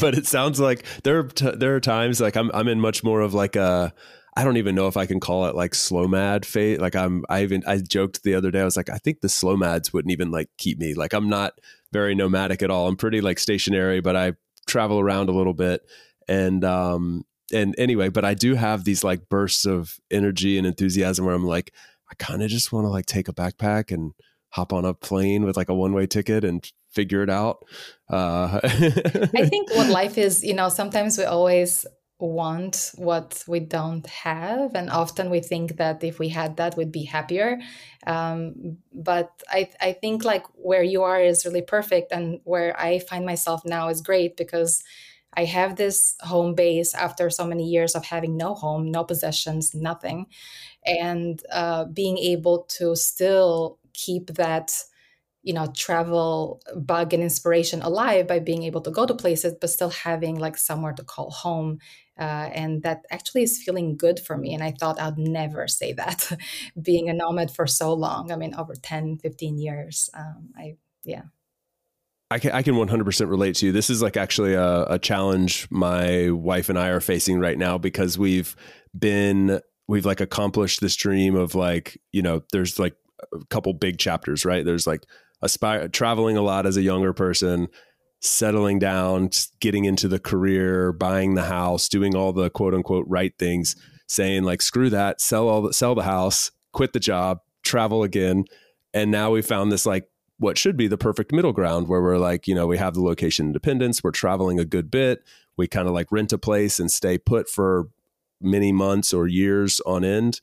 but 0.00 0.14
it 0.14 0.26
sounds 0.26 0.60
like 0.60 0.84
there 1.02 1.18
are 1.18 1.24
t- 1.24 1.56
there 1.56 1.74
are 1.74 1.80
times 1.80 2.20
like 2.20 2.36
I'm 2.36 2.50
I'm 2.54 2.68
in 2.68 2.80
much 2.80 3.02
more 3.02 3.20
of 3.20 3.34
like 3.34 3.56
a 3.56 3.92
I 4.34 4.44
don't 4.44 4.56
even 4.56 4.74
know 4.74 4.86
if 4.86 4.96
I 4.96 5.06
can 5.06 5.20
call 5.20 5.46
it 5.46 5.54
like 5.54 5.74
slo-mad 5.74 6.46
fate. 6.46 6.80
Like 6.80 6.96
I'm, 6.96 7.22
I 7.28 7.42
even, 7.42 7.62
I 7.66 7.76
joked 7.76 8.22
the 8.22 8.34
other 8.34 8.50
day, 8.50 8.62
I 8.62 8.64
was 8.64 8.78
like, 8.78 8.88
I 8.88 8.96
think 8.96 9.20
the 9.20 9.28
slo-mads 9.28 9.92
wouldn't 9.92 10.10
even 10.10 10.30
like 10.30 10.48
keep 10.56 10.78
me. 10.78 10.94
Like 10.94 11.12
I'm 11.12 11.28
not 11.28 11.52
very 11.92 12.14
nomadic 12.14 12.62
at 12.62 12.70
all. 12.70 12.88
I'm 12.88 12.96
pretty 12.96 13.20
like 13.20 13.38
stationary, 13.38 14.00
but 14.00 14.16
I 14.16 14.32
travel 14.72 14.98
around 14.98 15.28
a 15.28 15.32
little 15.32 15.54
bit. 15.54 15.82
And 16.28 16.64
um 16.64 17.24
and 17.52 17.74
anyway 17.78 18.08
but 18.08 18.24
i 18.24 18.34
do 18.34 18.54
have 18.54 18.84
these 18.84 19.04
like 19.04 19.28
bursts 19.28 19.66
of 19.66 19.98
energy 20.10 20.58
and 20.58 20.66
enthusiasm 20.66 21.24
where 21.24 21.34
i'm 21.34 21.44
like 21.44 21.72
i 22.10 22.14
kind 22.14 22.42
of 22.42 22.48
just 22.48 22.72
want 22.72 22.84
to 22.84 22.88
like 22.88 23.06
take 23.06 23.28
a 23.28 23.32
backpack 23.32 23.92
and 23.92 24.12
hop 24.50 24.72
on 24.72 24.84
a 24.84 24.94
plane 24.94 25.44
with 25.44 25.56
like 25.56 25.68
a 25.68 25.74
one 25.74 25.92
way 25.92 26.06
ticket 26.06 26.44
and 26.44 26.70
figure 26.90 27.22
it 27.22 27.30
out. 27.30 27.64
Uh 28.10 28.60
i 28.64 29.46
think 29.48 29.70
what 29.74 29.88
life 29.88 30.18
is 30.18 30.44
you 30.44 30.54
know 30.54 30.68
sometimes 30.68 31.16
we 31.16 31.24
always 31.24 31.86
want 32.18 32.92
what 32.94 33.42
we 33.48 33.58
don't 33.58 34.06
have 34.06 34.74
and 34.74 34.90
often 34.90 35.28
we 35.28 35.40
think 35.40 35.76
that 35.76 36.04
if 36.04 36.18
we 36.18 36.28
had 36.28 36.56
that 36.56 36.76
we'd 36.76 36.92
be 36.92 37.04
happier. 37.04 37.58
Um, 38.06 38.78
but 38.92 39.30
I, 39.48 39.70
I 39.80 39.92
think 39.92 40.24
like 40.24 40.44
where 40.54 40.82
you 40.84 41.02
are 41.02 41.20
is 41.20 41.44
really 41.44 41.62
perfect 41.62 42.12
and 42.12 42.40
where 42.44 42.78
i 42.78 43.00
find 43.00 43.26
myself 43.26 43.62
now 43.64 43.88
is 43.88 44.00
great 44.00 44.36
because 44.36 44.84
i 45.34 45.44
have 45.44 45.76
this 45.76 46.14
home 46.20 46.54
base 46.54 46.94
after 46.94 47.28
so 47.30 47.44
many 47.44 47.64
years 47.68 47.94
of 47.94 48.04
having 48.04 48.36
no 48.36 48.54
home 48.54 48.90
no 48.90 49.04
possessions 49.04 49.74
nothing. 49.74 50.26
And 50.84 51.40
uh, 51.52 51.84
being 51.86 52.18
able 52.18 52.64
to 52.78 52.96
still 52.96 53.78
keep 53.92 54.28
that 54.34 54.72
you 55.42 55.52
know 55.52 55.66
travel 55.76 56.62
bug 56.76 57.12
and 57.12 57.22
inspiration 57.22 57.82
alive 57.82 58.26
by 58.26 58.38
being 58.38 58.62
able 58.62 58.80
to 58.80 58.90
go 58.90 59.06
to 59.06 59.14
places 59.14 59.54
but 59.60 59.70
still 59.70 59.90
having 59.90 60.36
like 60.38 60.56
somewhere 60.56 60.92
to 60.92 61.02
call 61.02 61.30
home 61.30 61.78
uh, 62.18 62.50
and 62.52 62.82
that 62.82 63.04
actually 63.10 63.42
is 63.42 63.62
feeling 63.62 63.96
good 63.96 64.20
for 64.20 64.36
me 64.36 64.54
and 64.54 64.62
i 64.62 64.70
thought 64.70 65.00
i'd 65.00 65.18
never 65.18 65.66
say 65.66 65.92
that 65.92 66.30
being 66.82 67.08
a 67.08 67.12
nomad 67.12 67.50
for 67.50 67.66
so 67.66 67.92
long 67.92 68.30
i 68.30 68.36
mean 68.36 68.54
over 68.54 68.74
10 68.74 69.18
15 69.18 69.58
years 69.58 70.10
um, 70.14 70.50
i 70.56 70.76
yeah 71.04 71.22
I 72.32 72.38
can, 72.38 72.52
I 72.52 72.62
can 72.62 72.76
100% 72.76 73.28
relate 73.28 73.56
to 73.56 73.66
you. 73.66 73.72
This 73.72 73.90
is 73.90 74.00
like 74.00 74.16
actually 74.16 74.54
a, 74.54 74.84
a 74.84 74.98
challenge 74.98 75.68
my 75.70 76.30
wife 76.30 76.70
and 76.70 76.78
I 76.78 76.88
are 76.88 77.00
facing 77.02 77.38
right 77.38 77.58
now 77.58 77.76
because 77.76 78.18
we've 78.18 78.56
been, 78.98 79.60
we've 79.86 80.06
like 80.06 80.22
accomplished 80.22 80.80
this 80.80 80.96
dream 80.96 81.34
of 81.34 81.54
like, 81.54 82.00
you 82.10 82.22
know, 82.22 82.42
there's 82.50 82.78
like 82.78 82.96
a 83.34 83.44
couple 83.50 83.74
big 83.74 83.98
chapters, 83.98 84.46
right? 84.46 84.64
There's 84.64 84.86
like 84.86 85.04
aspire 85.42 85.88
traveling 85.88 86.38
a 86.38 86.42
lot 86.42 86.64
as 86.64 86.78
a 86.78 86.82
younger 86.82 87.12
person, 87.12 87.68
settling 88.22 88.78
down, 88.78 89.28
getting 89.60 89.84
into 89.84 90.08
the 90.08 90.20
career, 90.20 90.92
buying 90.92 91.34
the 91.34 91.42
house, 91.42 91.88
doing 91.88 92.14
all 92.14 92.32
the 92.32 92.48
quote 92.48 92.72
unquote 92.72 93.04
right 93.08 93.36
things, 93.38 93.76
saying 94.06 94.44
like 94.44 94.62
screw 94.62 94.88
that, 94.88 95.20
sell 95.20 95.48
all 95.48 95.62
the 95.62 95.72
sell 95.72 95.94
the 95.94 96.04
house, 96.04 96.52
quit 96.72 96.92
the 96.92 97.00
job, 97.00 97.40
travel 97.62 98.02
again. 98.02 98.44
And 98.94 99.10
now 99.10 99.32
we 99.32 99.42
found 99.42 99.72
this 99.72 99.84
like 99.84 100.08
what 100.38 100.56
should 100.56 100.76
be 100.76 100.86
the 100.86 100.98
perfect 100.98 101.32
middle 101.32 101.52
ground 101.52 101.88
where 101.88 102.00
we're 102.00 102.18
like, 102.18 102.46
you 102.46 102.54
know, 102.54 102.66
we 102.66 102.78
have 102.78 102.94
the 102.94 103.02
location 103.02 103.46
independence, 103.46 104.02
we're 104.02 104.12
traveling 104.12 104.58
a 104.58 104.64
good 104.64 104.90
bit, 104.90 105.24
we 105.56 105.66
kind 105.66 105.88
of 105.88 105.94
like 105.94 106.10
rent 106.12 106.32
a 106.32 106.38
place 106.38 106.78
and 106.78 106.90
stay 106.90 107.18
put 107.18 107.48
for 107.48 107.88
many 108.40 108.72
months 108.72 109.12
or 109.12 109.26
years 109.26 109.80
on 109.80 110.04
end. 110.04 110.40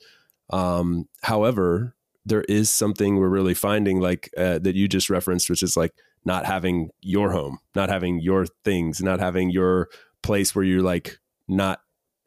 Um, 0.51 1.07
however, 1.23 1.95
there 2.25 2.43
is 2.43 2.69
something 2.69 3.15
we're 3.15 3.29
really 3.29 3.53
finding 3.53 3.99
like 3.99 4.29
uh, 4.37 4.59
that 4.59 4.75
you 4.75 4.87
just 4.87 5.09
referenced 5.09 5.49
which 5.49 5.63
is 5.63 5.75
like 5.77 5.93
not 6.25 6.45
having 6.45 6.89
your 7.01 7.31
home 7.31 7.59
not 7.75 7.89
having 7.89 8.19
your 8.19 8.45
things 8.63 9.01
not 9.01 9.19
having 9.19 9.49
your 9.49 9.89
place 10.21 10.55
where 10.55 10.65
you're 10.65 10.81
like 10.81 11.17
not 11.47 11.81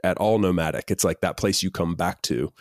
at 0.05 0.19
all 0.19 0.39
nomadic. 0.39 0.91
It's 0.91 1.05
like 1.05 1.21
that 1.21 1.37
place 1.37 1.63
you 1.63 1.71
come 1.71 1.95
back 1.95 2.23
to. 2.23 2.53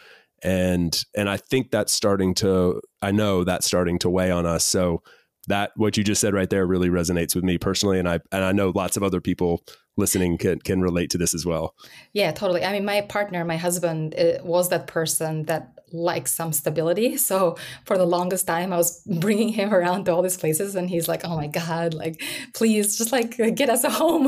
And 0.44 1.04
and 1.16 1.30
i 1.30 1.38
think 1.38 1.70
that's 1.70 1.94
starting 1.94 2.34
to 2.34 2.82
i 3.04 3.12
know 3.12 3.44
that's 3.44 3.68
starting 3.68 4.00
to 4.00 4.10
weigh 4.10 4.32
on 4.32 4.46
us. 4.46 4.64
So 4.64 5.04
that 5.48 5.72
what 5.76 5.98
you 5.98 6.04
just 6.04 6.22
said 6.22 6.34
right 6.34 6.50
there 6.50 6.66
really 6.66 6.90
resonates 6.90 7.36
with 7.36 7.44
me 7.44 7.58
personally 7.58 7.98
and 8.00 8.08
i 8.08 8.20
and 8.32 8.44
i 8.44 8.52
know 8.52 8.72
lots 8.76 8.96
of 8.96 9.02
other 9.04 9.20
people 9.20 9.64
listening 9.98 10.38
can 10.38 10.60
can 10.60 10.82
relate 10.82 11.12
to 11.12 11.20
this 11.20 11.36
as 11.36 11.46
well. 11.46 11.76
Yeah 12.14 12.32
totally. 12.32 12.64
I 12.64 12.72
mean 12.72 12.86
my 12.86 13.02
partner 13.02 13.46
my 13.46 13.58
husband 13.58 14.16
uh, 14.18 14.44
was 14.44 14.70
that 14.70 14.88
person 14.88 15.44
that 15.44 15.78
like 15.94 16.28
some 16.28 16.54
stability. 16.54 17.18
So 17.32 17.56
for 17.86 17.98
the 17.98 18.06
longest 18.06 18.46
time, 18.48 18.74
I 18.74 18.78
was 18.78 19.02
bringing 19.20 19.50
him 19.50 19.74
around 19.74 20.06
to 20.06 20.12
all 20.14 20.22
these 20.22 20.38
places, 20.38 20.76
and 20.76 20.90
he's 20.90 21.08
like, 21.08 21.22
"Oh 21.26 21.36
my 21.38 21.48
god, 21.48 21.94
like 21.94 22.22
please, 22.54 22.98
just 22.98 23.12
like 23.12 23.38
get 23.56 23.70
us 23.70 23.84
a 23.84 23.90
home." 24.02 24.28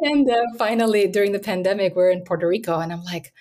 and 0.00 0.30
uh, 0.30 0.42
finally, 0.58 1.08
during 1.08 1.32
the 1.32 1.38
pandemic, 1.38 1.94
we're 1.96 2.10
in 2.10 2.22
Puerto 2.24 2.46
Rico, 2.48 2.78
and 2.80 2.92
I'm 2.92 3.04
like, 3.04 3.32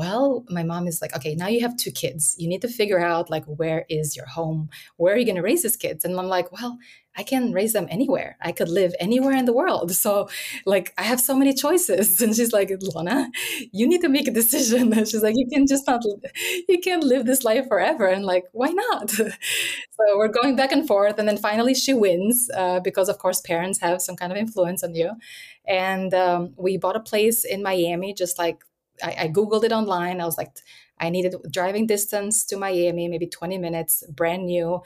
well 0.00 0.44
my 0.48 0.62
mom 0.72 0.84
is 0.90 0.98
like 1.02 1.14
okay 1.16 1.34
now 1.34 1.48
you 1.54 1.60
have 1.60 1.76
two 1.76 1.92
kids. 2.02 2.22
You 2.40 2.48
need 2.52 2.62
to 2.62 2.68
figure 2.80 3.00
out 3.12 3.30
like 3.34 3.44
where 3.60 3.84
is 3.98 4.16
your 4.16 4.26
home? 4.38 4.60
Where 4.96 5.12
are 5.14 5.18
you 5.20 5.28
going 5.30 5.42
to 5.42 5.48
raise 5.50 5.62
these 5.64 5.76
kids? 5.84 6.04
And 6.04 6.12
i'm 6.18 6.30
like 6.38 6.48
well 6.56 6.72
i 7.20 7.22
can 7.30 7.52
raise 7.58 7.72
them 7.76 7.86
anywhere. 7.96 8.30
I 8.48 8.52
could 8.58 8.70
live 8.80 8.92
anywhere 9.06 9.36
in 9.40 9.46
the 9.48 9.58
world. 9.60 9.88
So 10.04 10.12
like 10.74 10.86
i 11.02 11.04
have 11.10 11.20
so 11.28 11.34
many 11.40 11.52
choices. 11.64 12.06
And 12.22 12.34
she's 12.36 12.52
like 12.58 12.70
Lona 12.94 13.18
you 13.78 13.86
need 13.90 14.02
to 14.06 14.08
make 14.16 14.28
a 14.28 14.38
decision. 14.42 14.84
And 14.96 15.06
she's 15.08 15.24
like 15.26 15.36
you 15.40 15.46
can 15.52 15.64
just 15.72 15.86
not 15.90 16.00
you 16.70 16.78
can't 16.86 17.04
live 17.12 17.24
this 17.26 17.42
life 17.50 17.66
forever. 17.72 18.06
And 18.14 18.24
like 18.32 18.44
why 18.60 18.70
not? 18.82 19.08
So 19.98 20.16
we're 20.16 20.28
going 20.40 20.56
back 20.56 20.72
and 20.72 20.86
forth. 20.92 21.16
And 21.18 21.28
then 21.28 21.36
finally 21.36 21.74
she 21.74 21.92
wins 21.92 22.36
uh, 22.62 22.80
because 22.88 23.08
of 23.10 23.18
course 23.18 23.40
parents 23.52 23.78
have 23.80 24.00
some 24.00 24.16
kind 24.20 24.32
of 24.32 24.38
influence 24.38 24.82
on 24.82 24.94
you. 24.94 25.10
And 25.66 26.14
um, 26.14 26.54
we 26.56 26.78
bought 26.78 26.96
a 26.96 27.00
place 27.12 27.44
in 27.44 27.62
miami 27.62 28.14
just 28.14 28.38
like 28.38 28.58
I, 29.02 29.16
I 29.24 29.28
Googled 29.28 29.64
it 29.64 29.72
online. 29.72 30.20
I 30.20 30.24
was 30.24 30.38
like, 30.38 30.50
I 30.98 31.10
needed 31.10 31.34
driving 31.50 31.86
distance 31.86 32.44
to 32.46 32.56
Miami, 32.56 33.08
maybe 33.08 33.26
20 33.26 33.58
minutes, 33.58 34.04
brand 34.10 34.46
new. 34.46 34.82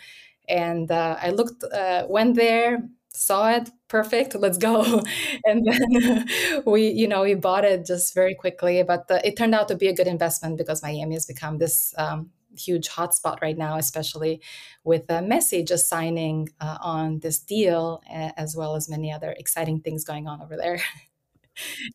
And 0.49 0.91
uh, 0.91 1.17
I 1.21 1.31
looked, 1.31 1.65
uh, 1.65 2.07
went 2.09 2.37
there, 2.37 2.89
saw 3.09 3.51
it, 3.51 3.71
perfect, 3.89 4.35
let's 4.35 4.59
go. 4.59 5.03
and 5.45 5.67
then 5.67 6.27
we, 6.67 6.89
you 6.89 7.09
know, 7.09 7.23
we 7.23 7.35
bought 7.35 7.65
it 7.65 7.87
just 7.87 8.15
very 8.15 8.35
quickly. 8.35 8.83
But 8.83 9.11
uh, 9.11 9.21
it 9.25 9.37
turned 9.37 9.55
out 9.55 9.69
to 9.69 9.77
be 9.77 9.89
a 9.89 9.95
good 9.95 10.07
investment 10.07 10.59
because 10.59 10.83
Miami 10.83 11.15
has 11.15 11.27
become 11.27 11.59
this 11.59 11.95
um, 11.97 12.31
huge 12.57 12.89
hotspot 12.89 13.41
right 13.43 13.59
now, 13.59 13.77
especially 13.79 14.41
with 14.85 15.11
uh, 15.11 15.21
Messi 15.21 15.67
just 15.67 15.89
signing 15.89 16.49
uh, 16.61 16.79
on 16.81 17.21
this 17.21 17.39
deal, 17.41 18.03
as 18.09 18.55
well 18.55 18.77
as 18.77 18.89
many 18.89 19.13
other 19.13 19.33
exciting 19.33 19.81
things 19.81 20.05
going 20.05 20.29
on 20.29 20.41
over 20.43 20.57
there. 20.57 20.81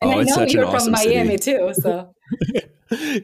and 0.00 0.10
oh, 0.10 0.20
I 0.20 0.24
know 0.24 0.42
you're 0.46 0.70
from 0.70 0.90
Miami 0.90 1.38
city. 1.38 1.58
too, 1.58 1.72
so. 1.80 2.14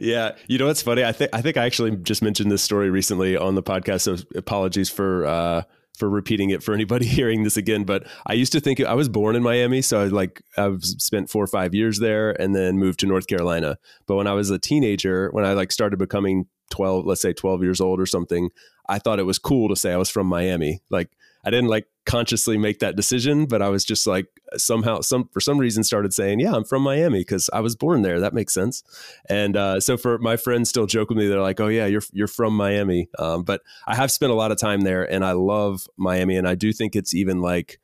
yeah, 0.01 0.37
you 0.47 0.59
know 0.59 0.67
what's 0.67 0.83
funny? 0.83 1.05
I 1.05 1.13
think 1.13 1.31
I 1.33 1.43
think 1.43 1.57
I 1.57 1.65
actually 1.65 1.97
just 1.97 2.23
mentioned 2.23 2.51
this 2.51 2.63
story 2.63 2.91
recently 2.91 3.37
on 3.37 3.55
the 3.55 3.63
podcast. 3.63 4.03
So 4.03 4.17
apologies 4.37 4.91
for 4.91 5.27
uh, 5.27 5.63
for 5.97 6.09
repeating 6.09 6.51
it 6.51 6.63
for 6.63 6.75
anybody 6.75 7.07
hearing 7.07 7.43
this 7.43 7.57
again. 7.57 7.85
But 7.85 8.07
I 8.27 8.35
used 8.35 8.53
to 8.53 8.61
think 8.61 8.81
I 8.81 8.95
was 8.95 9.09
born 9.09 9.35
in 9.37 9.43
Miami, 9.43 9.83
so 9.83 10.03
I 10.03 10.05
like 10.07 10.43
I've 10.57 10.85
spent 10.85 11.31
four 11.31 11.43
or 11.43 11.49
five 11.49 11.75
years 11.75 11.99
there, 11.99 12.31
and 12.31 12.55
then 12.55 12.79
moved 12.79 13.01
to 13.01 13.07
North 13.07 13.27
Carolina. 13.27 13.79
But 14.07 14.17
when 14.17 14.27
I 14.27 14.33
was 14.33 14.51
a 14.51 14.59
teenager, 14.59 15.31
when 15.33 15.45
I 15.45 15.53
like 15.55 15.73
started 15.73 15.99
becoming 15.99 16.47
twelve, 16.71 17.07
let's 17.07 17.23
say 17.23 17.33
twelve 17.33 17.63
years 17.63 17.81
old 17.81 18.01
or 18.01 18.07
something, 18.07 18.51
I 18.89 18.99
thought 18.99 19.19
it 19.19 19.25
was 19.25 19.39
cool 19.39 19.69
to 19.69 19.77
say 19.77 19.93
I 19.93 19.97
was 19.97 20.11
from 20.11 20.27
Miami. 20.27 20.81
Like 20.91 21.11
I 21.45 21.51
didn't 21.51 21.71
like 21.71 21.87
consciously 22.05 22.59
make 22.59 22.81
that 22.81 22.97
decision, 22.97 23.47
but 23.47 23.63
I 23.63 23.69
was 23.69 23.85
just 23.85 24.07
like 24.07 24.27
somehow 24.57 25.01
some 25.01 25.29
for 25.33 25.41
some 25.41 25.59
reason 25.59 25.85
started 25.85 26.15
saying, 26.15 26.41
"Yeah, 26.41 26.55
I'm 26.55 26.65
from 26.65 26.83
Miami 26.83 27.21
because 27.21 27.51
I 27.53 27.61
was 27.61 27.77
born 27.77 28.03
there. 28.03 28.21
That 28.21 28.35
makes 28.35 28.53
sense." 28.53 28.83
And 29.29 29.57
uh, 29.57 29.81
so 29.81 29.97
for 29.97 30.19
my 30.19 30.37
friends, 30.37 30.69
still 30.69 30.87
joke 30.87 31.09
with 31.09 31.19
me. 31.19 31.27
They're 31.27 31.41
like, 31.41 31.61
"Oh 31.61 31.69
yeah, 31.69 31.87
you're 31.87 32.03
you're 32.13 32.29
from 32.29 32.55
Miami." 32.55 33.09
Um, 33.19 33.43
but 33.43 33.63
I 33.87 33.95
have 33.95 34.11
spent 34.11 34.33
a 34.33 34.37
lot 34.37 34.53
of 34.53 34.59
time 34.59 34.83
there, 34.83 35.11
and 35.11 35.25
I 35.25 35.33
love 35.33 35.87
Miami, 35.97 36.37
and 36.37 36.49
I 36.49 36.55
do 36.55 36.73
think 36.73 36.97
it's 36.97 37.15
even 37.15 37.41
like 37.41 37.81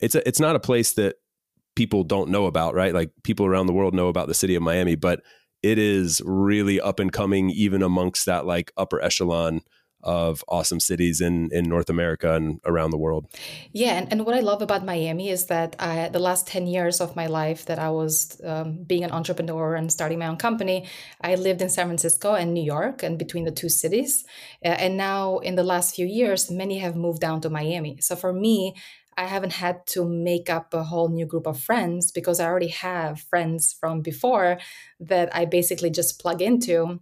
it's 0.00 0.14
a, 0.14 0.26
it's 0.26 0.40
not 0.40 0.56
a 0.56 0.60
place 0.60 0.92
that 0.94 1.16
people 1.76 2.04
don't 2.04 2.30
know 2.30 2.46
about, 2.46 2.74
right? 2.74 2.94
Like 2.94 3.10
people 3.22 3.46
around 3.46 3.66
the 3.66 3.72
world 3.72 3.94
know 3.94 4.08
about 4.08 4.28
the 4.28 4.34
city 4.34 4.54
of 4.54 4.62
Miami, 4.62 4.94
but 4.94 5.22
it 5.62 5.78
is 5.78 6.20
really 6.24 6.80
up 6.80 7.00
and 7.00 7.12
coming, 7.12 7.50
even 7.50 7.82
amongst 7.82 8.26
that 8.26 8.46
like 8.46 8.72
upper 8.76 9.02
echelon 9.02 9.62
of 10.04 10.44
awesome 10.48 10.80
cities 10.80 11.20
in 11.20 11.48
in 11.50 11.64
North 11.68 11.90
America 11.90 12.34
and 12.34 12.60
around 12.64 12.90
the 12.90 12.98
world. 12.98 13.26
Yeah, 13.72 13.94
and, 13.98 14.12
and 14.12 14.24
what 14.26 14.34
I 14.34 14.40
love 14.40 14.62
about 14.62 14.84
Miami 14.84 15.30
is 15.30 15.46
that 15.46 15.74
I, 15.78 16.08
the 16.08 16.18
last 16.18 16.46
ten 16.46 16.66
years 16.66 17.00
of 17.00 17.16
my 17.16 17.26
life 17.26 17.64
that 17.66 17.78
I 17.78 17.90
was 17.90 18.40
um, 18.44 18.84
being 18.84 19.04
an 19.04 19.10
entrepreneur 19.10 19.74
and 19.74 19.90
starting 19.90 20.18
my 20.18 20.26
own 20.26 20.36
company, 20.36 20.86
I 21.20 21.34
lived 21.34 21.62
in 21.62 21.70
San 21.70 21.86
Francisco 21.86 22.34
and 22.34 22.54
New 22.54 22.64
York, 22.64 23.02
and 23.02 23.18
between 23.18 23.44
the 23.44 23.50
two 23.50 23.68
cities. 23.68 24.24
Uh, 24.64 24.68
and 24.68 24.96
now, 24.96 25.38
in 25.38 25.54
the 25.56 25.64
last 25.64 25.94
few 25.96 26.06
years, 26.06 26.50
many 26.50 26.78
have 26.78 26.96
moved 26.96 27.20
down 27.20 27.40
to 27.40 27.50
Miami. 27.50 27.98
So 28.00 28.14
for 28.16 28.32
me, 28.32 28.74
I 29.16 29.26
haven't 29.26 29.52
had 29.52 29.86
to 29.88 30.04
make 30.04 30.50
up 30.50 30.74
a 30.74 30.84
whole 30.84 31.08
new 31.08 31.26
group 31.26 31.46
of 31.46 31.60
friends 31.60 32.10
because 32.10 32.40
I 32.40 32.46
already 32.46 32.68
have 32.68 33.20
friends 33.20 33.72
from 33.78 34.00
before 34.00 34.58
that 35.00 35.34
I 35.34 35.44
basically 35.44 35.90
just 35.90 36.20
plug 36.20 36.42
into 36.42 37.00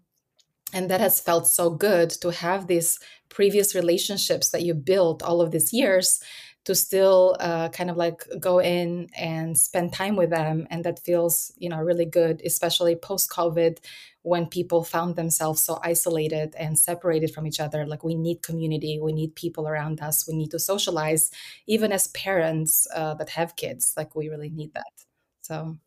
and 0.73 0.91
that 0.91 1.01
has 1.01 1.21
felt 1.21 1.47
so 1.47 1.71
good 1.71 2.11
to 2.11 2.31
have 2.31 2.67
these 2.67 2.99
previous 3.29 3.75
relationships 3.75 4.51
that 4.51 4.63
you 4.63 4.75
built 4.75 5.23
all 5.23 5.41
of 5.41 5.51
these 5.51 5.73
years 5.73 6.21
to 6.65 6.75
still 6.75 7.37
uh, 7.41 7.69
kind 7.71 7.91
of 7.91 7.97
like 7.97 8.25
go 8.39 8.61
in 8.61 9.09
and 9.17 9.59
spend 9.59 9.93
time 9.93 10.15
with 10.15 10.31
them. 10.31 10.67
And 10.71 10.85
that 10.85 11.01
feels 11.01 11.53
you 11.57 11.69
know 11.69 11.79
really 11.79 12.05
good 12.05 12.41
especially 12.45 12.95
post 12.95 13.31
covid 13.31 13.79
when 14.23 14.47
people 14.47 14.85
found 14.85 15.17
themselves 15.17 15.61
so 15.61 15.81
isolated 15.83 16.55
and 16.57 16.79
separated 16.79 17.35
from 17.35 17.47
each 17.47 17.59
other. 17.59 17.85
Like 17.85 18.05
we 18.05 18.15
need 18.15 18.43
community 18.43 18.99
we 19.01 19.13
need 19.13 19.35
people 19.35 19.67
around 19.67 20.01
us 20.01 20.29
we 20.29 20.35
need 20.35 20.51
to 20.53 20.59
socialize 20.59 21.31
even 21.67 21.91
as 21.91 22.07
parents 22.09 22.87
uh, 22.95 23.15
that 23.15 23.31
have 23.31 23.57
kids. 23.57 23.95
Like 23.97 24.15
we 24.15 24.29
really 24.29 24.51
need 24.51 24.73
that. 24.75 24.93
So 25.41 25.79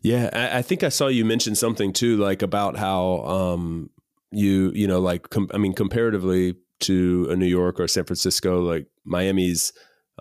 yeah 0.00 0.30
I, 0.32 0.58
I 0.58 0.62
think 0.62 0.82
i 0.82 0.88
saw 0.88 1.08
you 1.08 1.26
mention 1.26 1.54
something 1.54 1.92
too 1.92 2.16
like 2.16 2.40
about 2.40 2.78
how 2.78 3.18
um 3.26 3.90
you 4.30 4.72
you 4.74 4.86
know 4.86 5.00
like 5.00 5.30
com- 5.30 5.50
I 5.52 5.58
mean 5.58 5.72
comparatively 5.72 6.56
to 6.80 7.26
a 7.30 7.36
New 7.36 7.46
York 7.46 7.80
or 7.80 7.88
San 7.88 8.04
Francisco, 8.04 8.60
like 8.60 8.86
Miami's 9.04 9.72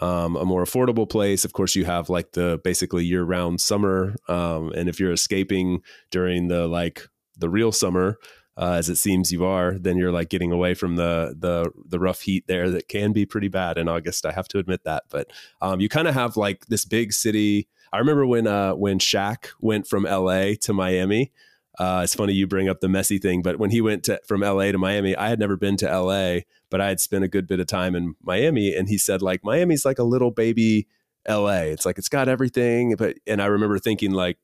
um, 0.02 0.36
a 0.36 0.46
more 0.46 0.64
affordable 0.64 1.10
place. 1.10 1.46
Of 1.46 1.54
course, 1.54 1.76
you 1.76 1.86
have 1.86 2.10
like 2.10 2.34
the 2.34 2.60
basically 2.64 3.06
year 3.06 3.24
round 3.24 3.62
summer, 3.62 4.16
um, 4.28 4.72
and 4.74 4.90
if 4.90 5.00
you're 5.00 5.12
escaping 5.12 5.82
during 6.12 6.48
the 6.48 6.68
like 6.68 7.08
the 7.38 7.50
real 7.50 7.72
summer, 7.72 8.18
uh, 8.58 8.74
as 8.74 8.90
it 8.90 8.98
seems 8.98 9.32
you 9.32 9.46
are, 9.46 9.78
then 9.78 9.98
you're 9.98 10.12
like 10.12 10.30
getting 10.30 10.52
away 10.52 10.74
from 10.74 10.96
the 10.96 11.36
the 11.38 11.72
the 11.88 12.00
rough 12.00 12.22
heat 12.22 12.46
there 12.48 12.70
that 12.70 12.88
can 12.88 13.14
be 13.14 13.26
pretty 13.26 13.48
bad 13.48 13.78
in 13.78 13.88
August. 13.88 14.26
I 14.26 14.32
have 14.32 14.48
to 14.50 14.60
admit 14.60 14.84
that, 14.84 15.04
but 15.10 15.30
um, 15.62 15.80
you 15.80 15.90
kind 15.90 16.08
of 16.08 16.14
have 16.14 16.38
like 16.38 16.66
this 16.68 16.86
big 16.86 17.14
city. 17.14 17.68
I 17.94 17.98
remember 18.00 18.26
when 18.26 18.48
uh, 18.48 18.74
when 18.74 19.00
Shaq 19.00 19.48
went 19.60 19.88
from 19.88 20.06
L.A. 20.06 20.56
to 20.58 20.74
Miami 20.74 21.32
Uh, 21.78 22.02
it's 22.04 22.16
funny 22.16 22.34
you 22.34 22.48
bring 22.48 22.70
up 22.70 22.80
the 22.80 22.88
Messi 22.88 23.22
thing, 23.22 23.42
but 23.42 23.60
when 23.60 23.70
he 23.70 23.82
went 23.82 24.04
to, 24.06 24.20
from 24.26 24.42
LA 24.42 24.72
to 24.72 24.78
Miami, 24.78 25.16
I 25.16 25.30
had 25.30 25.40
never 25.40 25.58
been 25.58 25.76
to 25.78 25.86
LA, 25.86 26.40
but 26.70 26.80
I 26.80 26.88
had 26.88 27.00
spent 27.00 27.24
a 27.24 27.28
good 27.28 27.48
bit 27.48 27.60
of 27.60 27.68
time 27.68 27.96
in 27.96 28.16
Miami, 28.24 28.74
and 28.74 28.88
he 28.88 28.98
said 28.98 29.22
like 29.22 29.44
Miami's 29.44 29.86
like 29.86 30.00
a 30.00 30.04
little 30.04 30.32
baby 30.32 30.88
LA. 31.28 31.64
It's 31.64 31.86
like 31.86 31.98
it's 31.98 32.10
got 32.10 32.30
everything, 32.30 32.96
but 32.96 33.18
and 33.28 33.42
I 33.42 33.48
remember 33.48 33.80
thinking 33.80 34.12
like 34.12 34.38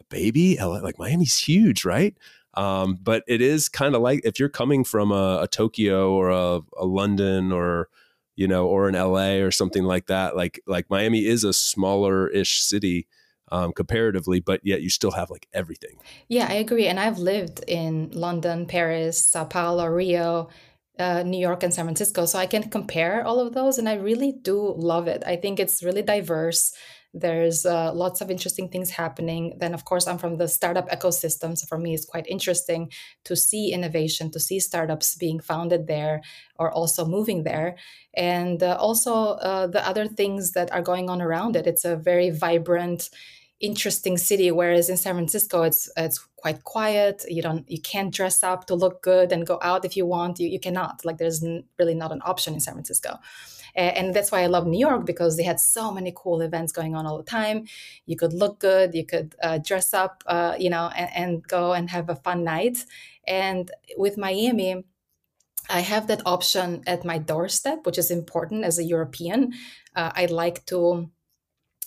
a 0.00 0.04
baby 0.04 0.56
LA, 0.58 0.78
like 0.78 0.98
Miami's 0.98 1.38
huge, 1.38 1.84
right? 1.84 2.16
Um, 2.54 2.98
but 3.00 3.22
it 3.28 3.40
is 3.40 3.68
kind 3.68 3.94
of 3.94 4.02
like 4.02 4.22
if 4.24 4.40
you're 4.40 4.48
coming 4.48 4.82
from 4.82 5.12
a, 5.12 5.40
a 5.42 5.48
Tokyo 5.48 6.12
or 6.12 6.30
a, 6.30 6.60
a, 6.78 6.86
London 6.86 7.52
or 7.52 7.88
you 8.34 8.48
know 8.48 8.66
or 8.66 8.88
an 8.88 8.94
LA 8.94 9.34
or 9.36 9.50
something 9.50 9.84
like 9.84 10.06
that, 10.06 10.36
like 10.36 10.60
like 10.66 10.90
Miami 10.90 11.24
is 11.26 11.44
a 11.44 11.52
smaller 11.52 12.28
ish 12.28 12.62
city. 12.62 13.06
Um, 13.50 13.72
comparatively, 13.72 14.40
but 14.40 14.60
yet 14.62 14.82
you 14.82 14.90
still 14.90 15.12
have 15.12 15.30
like 15.30 15.48
everything. 15.54 15.96
Yeah, 16.28 16.46
I 16.50 16.54
agree. 16.54 16.86
And 16.86 17.00
I've 17.00 17.18
lived 17.18 17.64
in 17.66 18.10
London, 18.12 18.66
Paris, 18.66 19.24
Sao 19.24 19.44
Paulo, 19.44 19.86
Rio, 19.86 20.50
uh, 20.98 21.22
New 21.22 21.38
York 21.38 21.62
and 21.62 21.72
San 21.72 21.86
Francisco. 21.86 22.26
So 22.26 22.38
I 22.38 22.46
can 22.46 22.68
compare 22.68 23.24
all 23.26 23.40
of 23.40 23.54
those, 23.54 23.78
and 23.78 23.88
I 23.88 23.94
really 23.94 24.32
do 24.32 24.74
love 24.76 25.08
it. 25.08 25.22
I 25.26 25.36
think 25.36 25.58
it's 25.58 25.82
really 25.82 26.02
diverse. 26.02 26.74
There's 27.14 27.64
uh, 27.64 27.92
lots 27.94 28.20
of 28.20 28.30
interesting 28.30 28.68
things 28.68 28.90
happening. 28.90 29.56
Then, 29.58 29.72
of 29.72 29.84
course, 29.84 30.06
I'm 30.06 30.18
from 30.18 30.36
the 30.36 30.46
startup 30.46 30.90
ecosystem. 30.90 31.56
So 31.56 31.66
for 31.66 31.78
me, 31.78 31.94
it's 31.94 32.04
quite 32.04 32.26
interesting 32.26 32.92
to 33.24 33.34
see 33.34 33.72
innovation, 33.72 34.30
to 34.32 34.40
see 34.40 34.60
startups 34.60 35.16
being 35.16 35.40
founded 35.40 35.86
there 35.86 36.20
or 36.56 36.70
also 36.70 37.06
moving 37.06 37.44
there. 37.44 37.76
And 38.14 38.62
uh, 38.62 38.76
also 38.78 39.12
uh, 39.40 39.66
the 39.68 39.86
other 39.88 40.06
things 40.06 40.52
that 40.52 40.70
are 40.70 40.82
going 40.82 41.08
on 41.08 41.22
around 41.22 41.56
it. 41.56 41.66
It's 41.66 41.86
a 41.86 41.96
very 41.96 42.28
vibrant, 42.30 43.08
interesting 43.60 44.16
city 44.16 44.50
whereas 44.52 44.88
in 44.88 44.96
san 44.96 45.14
francisco 45.14 45.62
it's 45.62 45.90
it's 45.96 46.28
quite 46.38 46.62
quiet. 46.64 47.24
You 47.28 47.42
don't 47.42 47.68
you 47.70 47.80
can't 47.80 48.14
dress 48.14 48.42
up 48.42 48.66
to 48.66 48.74
look 48.74 49.02
good 49.02 49.32
and 49.32 49.46
go 49.46 49.58
out 49.60 49.84
if 49.84 49.96
you 49.96 50.06
want. 50.06 50.38
You, 50.38 50.48
you 50.48 50.60
cannot. 50.60 51.04
Like 51.04 51.18
there's 51.18 51.44
really 51.78 51.94
not 51.94 52.12
an 52.12 52.22
option 52.24 52.54
in 52.54 52.60
san 52.60 52.74
francisco. 52.74 53.18
And 53.74 54.12
that's 54.14 54.32
why 54.32 54.42
i 54.42 54.46
love 54.46 54.66
new 54.66 54.80
york 54.88 55.06
because 55.06 55.36
they 55.36 55.44
had 55.44 55.60
so 55.60 55.92
many 55.92 56.12
cool 56.16 56.40
events 56.40 56.72
going 56.72 56.94
on 56.96 57.06
all 57.06 57.18
the 57.18 57.30
time. 57.40 57.66
You 58.06 58.16
could 58.16 58.32
look 58.32 58.58
good 58.60 58.94
you 58.94 59.04
could 59.04 59.34
uh, 59.42 59.58
dress 59.58 59.92
up 59.92 60.24
uh, 60.26 60.54
you 60.58 60.70
know 60.70 60.90
and, 60.96 61.10
and 61.14 61.48
go 61.56 61.72
and 61.72 61.90
have 61.90 62.08
a 62.08 62.16
fun 62.16 62.44
night. 62.44 62.84
And 63.26 63.70
with 63.96 64.16
miami 64.16 64.84
I 65.70 65.80
have 65.80 66.06
that 66.06 66.22
option 66.24 66.82
at 66.86 67.04
my 67.04 67.18
doorstep, 67.18 67.84
which 67.84 67.98
is 67.98 68.10
important 68.10 68.64
as 68.64 68.78
a 68.78 68.84
European. 68.84 69.52
Uh, 69.94 70.10
I 70.14 70.24
like 70.24 70.64
to 70.66 71.10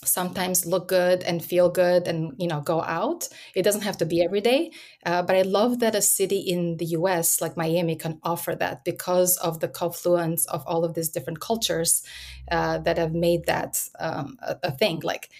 sometimes 0.04 0.66
look 0.66 0.88
good 0.88 1.22
and 1.22 1.44
feel 1.44 1.70
good 1.70 2.08
and 2.08 2.34
you 2.38 2.48
know 2.48 2.60
go 2.60 2.82
out. 2.82 3.28
It 3.54 3.62
doesn't 3.62 3.82
have 3.82 3.96
to 3.98 4.06
be 4.06 4.22
every 4.22 4.40
day 4.40 4.70
uh, 5.04 5.22
but 5.22 5.36
i 5.36 5.42
love 5.42 5.80
that 5.80 5.94
a 5.94 6.02
city 6.02 6.38
in 6.38 6.76
the 6.76 6.86
us 6.86 7.40
like 7.40 7.56
miami 7.56 7.96
can 7.96 8.18
offer 8.22 8.54
that 8.54 8.84
because 8.84 9.36
of 9.38 9.60
the 9.60 9.68
confluence 9.68 10.46
of 10.46 10.64
all 10.66 10.84
of 10.84 10.94
these 10.94 11.08
different 11.08 11.40
cultures 11.40 12.02
uh, 12.50 12.78
that 12.78 12.98
have 12.98 13.14
made 13.14 13.46
that 13.46 13.82
um, 14.00 14.36
a, 14.42 14.56
a, 14.64 14.70
thing. 14.72 15.00
Like 15.04 15.30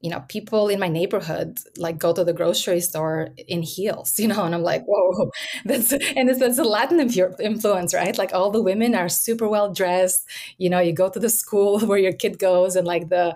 you 0.00 0.10
know 0.10 0.20
people 0.28 0.68
in 0.68 0.78
my 0.78 0.88
neighborhood 0.88 1.58
like 1.78 1.98
go 1.98 2.12
to 2.12 2.24
the 2.24 2.32
grocery 2.32 2.80
store 2.80 3.30
in 3.48 3.62
heels 3.62 4.18
you 4.18 4.28
know 4.28 4.44
and 4.44 4.54
i'm 4.54 4.62
like 4.62 4.84
whoa 4.84 5.30
that's 5.64 5.92
and 5.92 6.28
it's, 6.28 6.42
it's 6.42 6.58
a 6.58 6.64
latin 6.64 7.00
influence 7.40 7.94
right? 7.94 8.18
Like 8.18 8.34
all 8.34 8.50
the 8.50 8.62
women 8.62 8.94
are 8.94 9.08
super 9.08 9.48
well 9.48 9.72
dressed. 9.72 10.28
You 10.58 10.68
know 10.70 10.80
you 10.80 10.92
go 10.92 11.08
to 11.08 11.18
the 11.18 11.30
school 11.30 11.80
where 11.88 11.98
your 11.98 12.12
kid 12.12 12.38
goes 12.38 12.76
and 12.76 12.86
like 12.86 13.08
the 13.08 13.34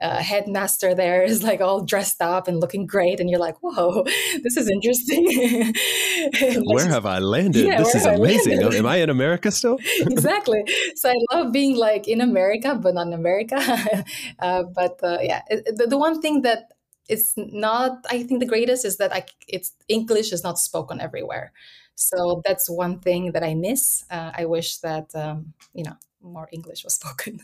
uh, 0.00 0.18
headmaster 0.18 0.94
there 0.94 1.22
is 1.22 1.42
like 1.42 1.60
all 1.60 1.82
dressed 1.82 2.22
up 2.22 2.46
and 2.48 2.60
looking 2.60 2.86
great, 2.86 3.20
and 3.20 3.28
you're 3.28 3.40
like, 3.40 3.56
"Whoa, 3.62 4.04
this 4.42 4.56
is 4.56 4.70
interesting." 4.70 5.74
where 6.72 6.88
have 6.88 7.06
I 7.06 7.18
landed? 7.18 7.66
Yeah, 7.66 7.78
this 7.78 7.94
is 7.94 8.06
amazing. 8.06 8.62
Am 8.62 8.86
I 8.86 8.96
in 8.96 9.10
America 9.10 9.50
still? 9.50 9.78
exactly. 10.00 10.62
So 10.94 11.10
I 11.10 11.16
love 11.32 11.52
being 11.52 11.76
like 11.76 12.06
in 12.06 12.20
America, 12.20 12.74
but 12.74 12.94
not 12.94 13.08
in 13.08 13.12
America. 13.12 13.58
uh, 14.38 14.62
but 14.74 15.00
uh, 15.02 15.18
yeah, 15.20 15.42
the, 15.50 15.86
the 15.88 15.98
one 15.98 16.20
thing 16.20 16.42
that 16.42 16.72
it's 17.08 17.34
not, 17.36 18.04
I 18.10 18.22
think, 18.22 18.40
the 18.40 18.46
greatest 18.46 18.84
is 18.84 18.98
that 18.98 19.12
I, 19.14 19.24
it's 19.48 19.72
English 19.88 20.32
is 20.32 20.44
not 20.44 20.58
spoken 20.58 21.00
everywhere. 21.00 21.52
So 21.94 22.42
that's 22.44 22.70
one 22.70 23.00
thing 23.00 23.32
that 23.32 23.42
I 23.42 23.54
miss. 23.54 24.04
Uh, 24.10 24.30
I 24.36 24.44
wish 24.44 24.78
that 24.78 25.12
um, 25.16 25.54
you 25.74 25.82
know 25.82 25.96
more 26.22 26.48
English 26.52 26.84
was 26.84 26.94
spoken. 26.94 27.40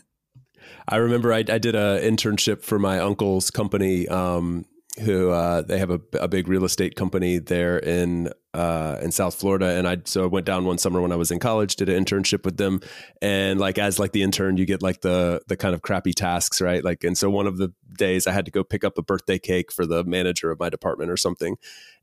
I 0.87 0.97
remember 0.97 1.33
I, 1.33 1.39
I 1.39 1.57
did 1.57 1.75
an 1.75 2.01
internship 2.01 2.63
for 2.63 2.79
my 2.79 2.99
uncle's 2.99 3.51
company, 3.51 4.07
um, 4.07 4.65
who 5.01 5.29
uh, 5.29 5.61
they 5.61 5.77
have 5.77 5.89
a, 5.89 5.99
a, 6.13 6.27
big 6.27 6.47
real 6.47 6.63
estate 6.63 6.95
company 6.95 7.37
there 7.37 7.77
in 7.77 8.29
uh, 8.53 8.97
in 9.01 9.11
South 9.11 9.35
Florida, 9.35 9.71
and 9.77 9.87
I 9.87 9.97
so 10.05 10.23
I 10.23 10.27
went 10.27 10.45
down 10.45 10.63
one 10.63 10.77
summer 10.77 11.01
when 11.01 11.11
I 11.11 11.17
was 11.17 11.31
in 11.31 11.39
college, 11.39 11.75
did 11.75 11.89
an 11.89 12.03
internship 12.03 12.45
with 12.45 12.55
them, 12.55 12.79
and 13.21 13.59
like 13.59 13.77
as 13.77 13.99
like 13.99 14.13
the 14.13 14.23
intern, 14.23 14.55
you 14.55 14.65
get 14.65 14.81
like 14.81 15.01
the 15.01 15.41
the 15.47 15.57
kind 15.57 15.75
of 15.75 15.81
crappy 15.81 16.13
tasks, 16.13 16.61
right? 16.61 16.83
Like, 16.83 17.03
and 17.03 17.17
so 17.17 17.29
one 17.29 17.47
of 17.47 17.57
the 17.57 17.73
days 17.97 18.25
I 18.25 18.31
had 18.31 18.45
to 18.45 18.51
go 18.51 18.63
pick 18.63 18.85
up 18.85 18.97
a 18.97 19.01
birthday 19.01 19.37
cake 19.37 19.71
for 19.71 19.85
the 19.85 20.05
manager 20.05 20.49
of 20.49 20.59
my 20.59 20.69
department 20.69 21.11
or 21.11 21.17
something, 21.17 21.57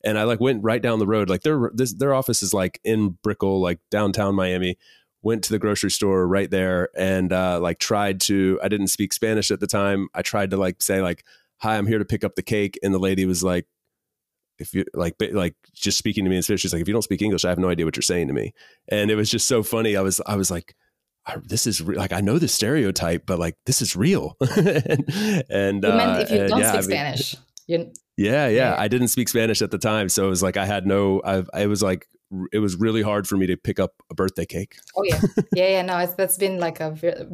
and 0.04 0.18
I 0.18 0.24
like 0.24 0.40
went 0.40 0.62
right 0.62 0.82
down 0.82 0.98
the 0.98 1.06
road, 1.06 1.30
like 1.30 1.42
their 1.42 1.70
this 1.72 1.94
their 1.94 2.12
office 2.12 2.42
is 2.42 2.52
like 2.52 2.78
in 2.84 3.16
Brickell, 3.22 3.62
like 3.62 3.78
downtown 3.90 4.34
Miami 4.34 4.76
went 5.22 5.44
to 5.44 5.52
the 5.52 5.58
grocery 5.58 5.90
store 5.90 6.26
right 6.26 6.50
there 6.50 6.88
and 6.96 7.32
uh, 7.32 7.58
like 7.60 7.78
tried 7.78 8.20
to 8.20 8.58
i 8.62 8.68
didn't 8.68 8.88
speak 8.88 9.12
spanish 9.12 9.50
at 9.50 9.60
the 9.60 9.66
time. 9.66 10.08
I 10.14 10.22
tried 10.22 10.50
to 10.50 10.56
like 10.56 10.82
say 10.82 11.00
like 11.00 11.24
hi 11.58 11.76
i'm 11.76 11.86
here 11.86 11.98
to 11.98 12.04
pick 12.04 12.24
up 12.24 12.34
the 12.34 12.42
cake 12.42 12.78
and 12.82 12.92
the 12.92 12.98
lady 12.98 13.24
was 13.24 13.42
like 13.42 13.66
if 14.58 14.74
you 14.74 14.84
like 14.94 15.16
like 15.32 15.54
just 15.72 15.98
speaking 15.98 16.24
to 16.24 16.30
me 16.30 16.36
in 16.36 16.42
spanish 16.42 16.60
she's 16.60 16.72
like 16.72 16.82
if 16.82 16.88
you 16.88 16.92
don't 16.92 17.02
speak 17.02 17.22
english 17.22 17.44
i 17.44 17.48
have 17.48 17.58
no 17.58 17.68
idea 17.68 17.84
what 17.84 17.96
you're 17.96 18.02
saying 18.02 18.28
to 18.28 18.34
me. 18.34 18.52
And 18.88 19.10
it 19.10 19.16
was 19.16 19.30
just 19.30 19.48
so 19.48 19.62
funny. 19.62 19.96
I 19.96 20.02
was 20.02 20.20
i 20.26 20.36
was 20.36 20.50
like 20.50 20.74
this 21.44 21.66
is 21.66 21.80
re- 21.80 21.96
like 21.96 22.12
I 22.12 22.20
know 22.20 22.38
the 22.38 22.48
stereotype, 22.48 23.26
but 23.26 23.38
like 23.38 23.56
this 23.66 23.80
is 23.80 23.94
real. 23.94 24.36
and, 24.56 25.04
and 25.48 25.80
meant 25.80 26.22
if 26.22 26.30
you 26.30 26.40
uh, 26.40 26.48
don't 26.48 26.60
yeah, 26.60 26.80
speak 26.80 26.96
I 26.98 27.04
mean, 27.04 27.16
Spanish, 27.16 27.36
yeah, 27.66 27.84
yeah, 28.16 28.48
yeah, 28.48 28.74
I 28.76 28.88
didn't 28.88 29.08
speak 29.08 29.28
Spanish 29.28 29.62
at 29.62 29.70
the 29.70 29.78
time, 29.78 30.08
so 30.08 30.26
it 30.26 30.28
was 30.28 30.42
like 30.42 30.56
I 30.56 30.66
had 30.66 30.86
no. 30.86 31.22
I, 31.24 31.44
I 31.54 31.66
was 31.66 31.82
like 31.82 32.06
it 32.52 32.58
was 32.58 32.76
really 32.76 33.02
hard 33.02 33.26
for 33.26 33.36
me 33.36 33.46
to 33.46 33.56
pick 33.56 33.78
up 33.78 33.94
a 34.10 34.14
birthday 34.14 34.46
cake. 34.46 34.76
Oh 34.96 35.04
yeah, 35.04 35.20
yeah, 35.54 35.68
yeah. 35.68 35.82
No, 35.82 36.06
that's 36.06 36.38
been 36.38 36.58
like 36.58 36.80
a 36.80 36.90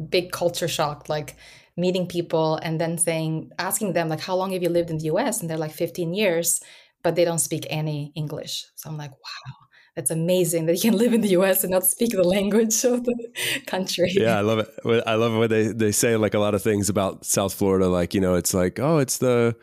big 0.09 0.31
culture 0.31 0.67
shock. 0.67 1.09
Like 1.09 1.35
meeting 1.77 2.07
people 2.07 2.55
and 2.57 2.79
then 2.79 2.97
saying, 2.97 3.51
asking 3.57 3.93
them 3.93 4.09
like, 4.09 4.19
"How 4.21 4.35
long 4.35 4.51
have 4.51 4.63
you 4.63 4.69
lived 4.69 4.89
in 4.89 4.97
the 4.97 5.05
U.S.?" 5.05 5.41
and 5.41 5.49
they're 5.49 5.57
like, 5.57 5.71
"15 5.71 6.13
years," 6.13 6.61
but 7.03 7.15
they 7.15 7.25
don't 7.25 7.39
speak 7.39 7.65
any 7.69 8.11
English. 8.15 8.65
So 8.75 8.89
I'm 8.89 8.97
like, 8.97 9.11
wow. 9.11 9.55
That's 9.95 10.11
amazing 10.11 10.67
that 10.67 10.75
you 10.75 10.91
can 10.91 10.97
live 10.97 11.13
in 11.13 11.19
the 11.19 11.29
U.S. 11.29 11.65
and 11.65 11.71
not 11.71 11.83
speak 11.83 12.11
the 12.11 12.23
language 12.23 12.85
of 12.85 13.03
the 13.03 13.29
country. 13.67 14.09
Yeah, 14.15 14.37
I 14.37 14.41
love 14.41 14.59
it. 14.59 15.03
I 15.05 15.15
love 15.15 15.35
when 15.35 15.49
they, 15.49 15.67
they 15.73 15.91
say 15.91 16.15
like 16.15 16.33
a 16.33 16.39
lot 16.39 16.55
of 16.55 16.61
things 16.61 16.87
about 16.87 17.25
South 17.25 17.53
Florida. 17.53 17.89
Like 17.89 18.13
you 18.13 18.21
know, 18.21 18.35
it's 18.35 18.53
like 18.53 18.79
oh, 18.79 18.99
it's 18.99 19.17
the 19.17 19.57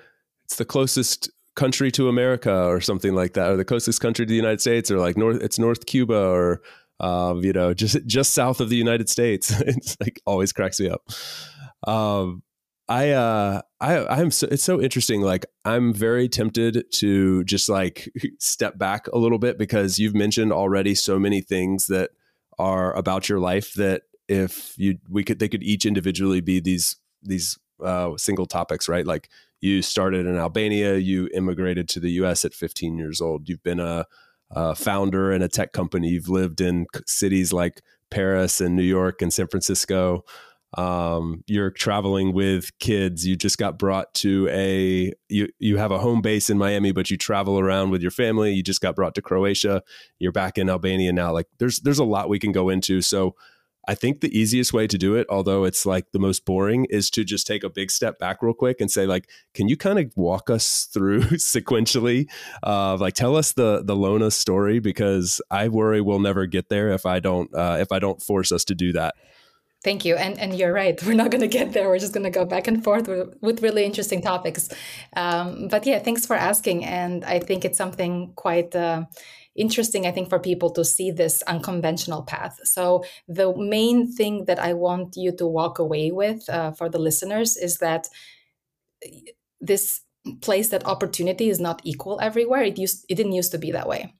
it's 0.44 0.56
the 0.56 0.66
closest 0.66 1.30
country 1.56 1.90
to 1.92 2.08
America 2.08 2.66
or 2.66 2.80
something 2.80 3.14
like 3.14 3.32
that, 3.34 3.50
or 3.50 3.56
the 3.56 3.64
closest 3.64 4.00
country 4.00 4.24
to 4.24 4.30
the 4.30 4.36
United 4.36 4.60
States, 4.60 4.90
or 4.90 4.98
like 4.98 5.16
North, 5.16 5.42
it's 5.42 5.58
North 5.58 5.86
Cuba, 5.86 6.28
or 6.28 6.62
um, 7.00 7.42
you 7.42 7.52
know, 7.52 7.74
just 7.82 8.06
just 8.06 8.34
south 8.34 8.60
of 8.60 8.68
the 8.68 8.76
United 8.76 9.08
States. 9.08 9.50
it's 9.60 9.96
like 10.00 10.20
always 10.24 10.52
cracks 10.52 10.78
me 10.78 10.88
up. 10.88 11.02
Um, 11.86 12.42
I 12.88 13.10
uh, 13.10 13.62
I 13.80 14.06
I'm 14.06 14.30
so, 14.30 14.46
it's 14.50 14.62
so 14.62 14.80
interesting. 14.80 15.22
Like 15.22 15.46
I'm 15.64 15.92
very 15.92 16.28
tempted 16.28 16.84
to 16.92 17.44
just 17.44 17.68
like 17.68 18.08
step 18.38 18.78
back 18.78 19.08
a 19.08 19.18
little 19.18 19.38
bit 19.38 19.58
because 19.58 19.98
you've 19.98 20.14
mentioned 20.14 20.52
already 20.52 20.94
so 20.94 21.18
many 21.18 21.40
things 21.40 21.88
that 21.88 22.10
are 22.58 22.94
about 22.94 23.28
your 23.28 23.40
life 23.40 23.74
that 23.74 24.02
if 24.28 24.74
you 24.78 24.98
we 25.08 25.24
could 25.24 25.38
they 25.38 25.48
could 25.48 25.62
each 25.62 25.84
individually 25.84 26.40
be 26.40 26.60
these 26.60 26.96
these 27.22 27.58
uh, 27.82 28.16
single 28.16 28.46
topics, 28.46 28.88
right? 28.88 29.06
Like 29.06 29.28
you 29.60 29.82
started 29.82 30.26
in 30.26 30.36
Albania, 30.36 30.96
you 30.96 31.28
immigrated 31.34 31.88
to 31.90 32.00
the 32.00 32.10
US 32.12 32.44
at 32.44 32.54
15 32.54 32.98
years 32.98 33.20
old. 33.20 33.48
You've 33.48 33.62
been 33.62 33.80
a, 33.80 34.06
a 34.50 34.74
founder 34.74 35.32
in 35.32 35.42
a 35.42 35.48
tech 35.48 35.72
company. 35.72 36.10
You've 36.10 36.28
lived 36.28 36.60
in 36.60 36.86
cities 37.06 37.52
like 37.52 37.82
Paris 38.10 38.60
and 38.60 38.76
New 38.76 38.82
York 38.82 39.22
and 39.22 39.32
San 39.32 39.48
Francisco. 39.48 40.24
Um, 40.76 41.42
you're 41.46 41.70
traveling 41.70 42.32
with 42.32 42.76
kids. 42.78 43.26
You 43.26 43.36
just 43.36 43.56
got 43.56 43.78
brought 43.78 44.12
to 44.14 44.48
a 44.50 45.12
you 45.28 45.48
you 45.58 45.78
have 45.78 45.90
a 45.90 45.98
home 45.98 46.20
base 46.20 46.50
in 46.50 46.58
Miami, 46.58 46.92
but 46.92 47.10
you 47.10 47.16
travel 47.16 47.58
around 47.58 47.90
with 47.90 48.02
your 48.02 48.10
family. 48.10 48.52
You 48.52 48.62
just 48.62 48.80
got 48.80 48.94
brought 48.94 49.14
to 49.14 49.22
Croatia. 49.22 49.82
You're 50.18 50.32
back 50.32 50.58
in 50.58 50.68
Albania 50.68 51.12
now. 51.12 51.32
Like 51.32 51.46
there's 51.58 51.80
there's 51.80 51.98
a 51.98 52.04
lot 52.04 52.28
we 52.28 52.38
can 52.38 52.52
go 52.52 52.68
into. 52.68 53.00
So 53.00 53.36
I 53.86 53.94
think 53.94 54.20
the 54.20 54.36
easiest 54.36 54.72
way 54.72 54.86
to 54.86 54.98
do 54.98 55.14
it, 55.14 55.26
although 55.30 55.64
it's 55.64 55.86
like 55.86 56.10
the 56.12 56.18
most 56.18 56.44
boring, 56.44 56.86
is 56.86 57.10
to 57.10 57.24
just 57.24 57.46
take 57.46 57.62
a 57.62 57.70
big 57.70 57.90
step 57.90 58.18
back 58.18 58.42
real 58.42 58.54
quick 58.54 58.80
and 58.80 58.90
say, 58.90 59.06
like, 59.06 59.28
can 59.54 59.68
you 59.68 59.76
kind 59.76 59.98
of 59.98 60.12
walk 60.16 60.50
us 60.50 60.88
through 60.92 61.20
sequentially? 61.34 62.28
Uh, 62.62 62.96
like, 62.96 63.14
tell 63.14 63.36
us 63.36 63.52
the 63.52 63.82
the 63.84 63.96
Lona 63.96 64.30
story 64.30 64.78
because 64.78 65.40
I 65.50 65.68
worry 65.68 66.00
we'll 66.00 66.20
never 66.20 66.46
get 66.46 66.68
there 66.68 66.90
if 66.90 67.06
I 67.06 67.20
don't 67.20 67.54
uh, 67.54 67.78
if 67.80 67.92
I 67.92 67.98
don't 67.98 68.22
force 68.22 68.52
us 68.52 68.64
to 68.64 68.74
do 68.74 68.92
that. 68.92 69.14
Thank 69.84 70.04
you. 70.04 70.16
And 70.16 70.36
and 70.38 70.58
you're 70.58 70.72
right. 70.72 71.00
We're 71.04 71.14
not 71.14 71.30
going 71.30 71.42
to 71.42 71.58
get 71.58 71.72
there. 71.72 71.88
We're 71.88 72.00
just 72.00 72.12
going 72.12 72.24
to 72.24 72.30
go 72.30 72.44
back 72.44 72.66
and 72.66 72.82
forth 72.82 73.06
with, 73.06 73.36
with 73.40 73.62
really 73.62 73.84
interesting 73.84 74.20
topics. 74.20 74.68
Um, 75.14 75.68
but 75.68 75.86
yeah, 75.86 76.00
thanks 76.00 76.26
for 76.26 76.34
asking. 76.34 76.84
And 76.84 77.24
I 77.24 77.38
think 77.38 77.64
it's 77.64 77.78
something 77.78 78.32
quite 78.34 78.74
uh, 78.74 79.04
interesting, 79.56 80.06
I 80.06 80.12
think, 80.12 80.28
for 80.28 80.38
people 80.38 80.70
to 80.70 80.84
see 80.84 81.10
this 81.10 81.42
unconventional 81.42 82.22
path. 82.22 82.60
So 82.64 83.04
the 83.28 83.54
main 83.56 84.12
thing 84.12 84.46
that 84.46 84.58
I 84.58 84.72
want 84.72 85.16
you 85.16 85.32
to 85.36 85.46
walk 85.46 85.78
away 85.78 86.10
with 86.10 86.48
uh, 86.48 86.72
for 86.72 86.88
the 86.88 86.98
listeners 86.98 87.56
is 87.56 87.78
that 87.78 88.08
this 89.60 90.00
place 90.40 90.68
that 90.70 90.86
opportunity 90.86 91.48
is 91.48 91.60
not 91.60 91.80
equal 91.84 92.18
everywhere. 92.20 92.62
It 92.62 92.78
used 92.78 93.06
it 93.08 93.14
didn't 93.14 93.32
used 93.32 93.52
to 93.52 93.58
be 93.58 93.72
that 93.72 93.88
way 93.88 94.15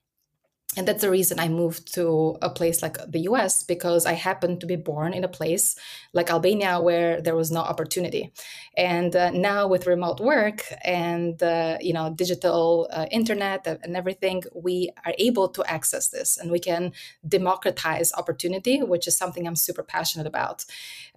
and 0.77 0.87
that's 0.87 1.01
the 1.01 1.09
reason 1.09 1.39
I 1.39 1.49
moved 1.49 1.93
to 1.95 2.37
a 2.41 2.51
place 2.51 2.83
like 2.83 2.97
the 3.11 3.21
US 3.21 3.63
because 3.63 4.05
I 4.05 4.13
happened 4.13 4.61
to 4.61 4.67
be 4.67 4.75
born 4.75 5.11
in 5.11 5.23
a 5.23 5.27
place 5.27 5.75
like 6.13 6.29
Albania 6.29 6.79
where 6.79 7.19
there 7.19 7.35
was 7.35 7.51
no 7.51 7.61
opportunity. 7.61 8.31
And 8.77 9.15
uh, 9.15 9.31
now 9.31 9.67
with 9.67 9.87
remote 9.87 10.19
work 10.19 10.71
and 10.85 11.41
uh, 11.41 11.77
you 11.81 11.93
know 11.93 12.13
digital 12.13 12.87
uh, 12.91 13.07
internet 13.09 13.65
and 13.65 13.97
everything, 13.97 14.43
we 14.53 14.91
are 15.03 15.15
able 15.17 15.49
to 15.49 15.63
access 15.65 16.09
this 16.09 16.37
and 16.37 16.51
we 16.51 16.59
can 16.59 16.93
democratize 17.27 18.13
opportunity, 18.13 18.83
which 18.83 19.07
is 19.07 19.17
something 19.17 19.47
I'm 19.47 19.55
super 19.55 19.81
passionate 19.83 20.27
about. 20.27 20.63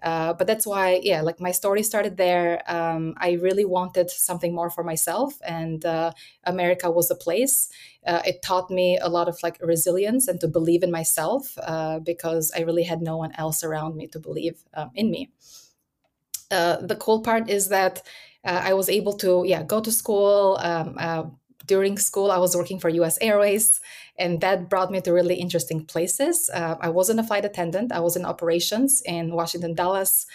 Uh, 0.01 0.33
but 0.33 0.47
that's 0.47 0.65
why, 0.65 0.99
yeah, 1.03 1.21
like 1.21 1.39
my 1.39 1.51
story 1.51 1.83
started 1.83 2.17
there. 2.17 2.63
Um, 2.67 3.13
I 3.17 3.33
really 3.33 3.65
wanted 3.65 4.09
something 4.09 4.53
more 4.55 4.69
for 4.71 4.83
myself, 4.83 5.37
and 5.45 5.85
uh, 5.85 6.11
America 6.43 6.89
was 6.89 7.11
a 7.11 7.15
place. 7.15 7.69
Uh, 8.05 8.21
it 8.25 8.41
taught 8.41 8.69
me 8.71 8.97
a 9.01 9.09
lot 9.09 9.27
of 9.27 9.37
like 9.43 9.57
resilience 9.61 10.27
and 10.27 10.39
to 10.39 10.47
believe 10.47 10.83
in 10.83 10.91
myself 10.91 11.57
uh, 11.61 11.99
because 11.99 12.51
I 12.55 12.61
really 12.61 12.83
had 12.83 13.01
no 13.01 13.17
one 13.17 13.31
else 13.35 13.63
around 13.63 13.95
me 13.95 14.07
to 14.07 14.19
believe 14.19 14.63
um, 14.73 14.91
in 14.95 15.11
me. 15.11 15.31
Uh, 16.49 16.77
the 16.77 16.95
cool 16.95 17.21
part 17.21 17.49
is 17.49 17.69
that 17.69 18.01
uh, 18.43 18.61
I 18.63 18.73
was 18.73 18.89
able 18.89 19.13
to, 19.17 19.43
yeah, 19.45 19.63
go 19.63 19.79
to 19.79 19.91
school. 19.91 20.57
Um, 20.61 21.37
during 21.67 21.97
school, 21.97 22.31
I 22.31 22.39
was 22.39 22.55
working 22.55 22.79
for 22.79 22.89
U.S. 22.89 23.19
Airways 23.21 23.79
and 24.21 24.39
that 24.41 24.69
brought 24.69 24.91
me 24.91 25.01
to 25.01 25.11
really 25.11 25.35
interesting 25.35 25.83
places. 25.83 26.49
Uh, 26.53 26.75
I 26.79 26.89
wasn't 26.89 27.19
a 27.19 27.23
flight 27.23 27.43
attendant; 27.43 27.91
I 27.91 27.99
was 27.99 28.15
in 28.15 28.25
operations 28.25 29.01
in 29.05 29.33
Washington 29.33 29.73
Dulles, 29.73 30.27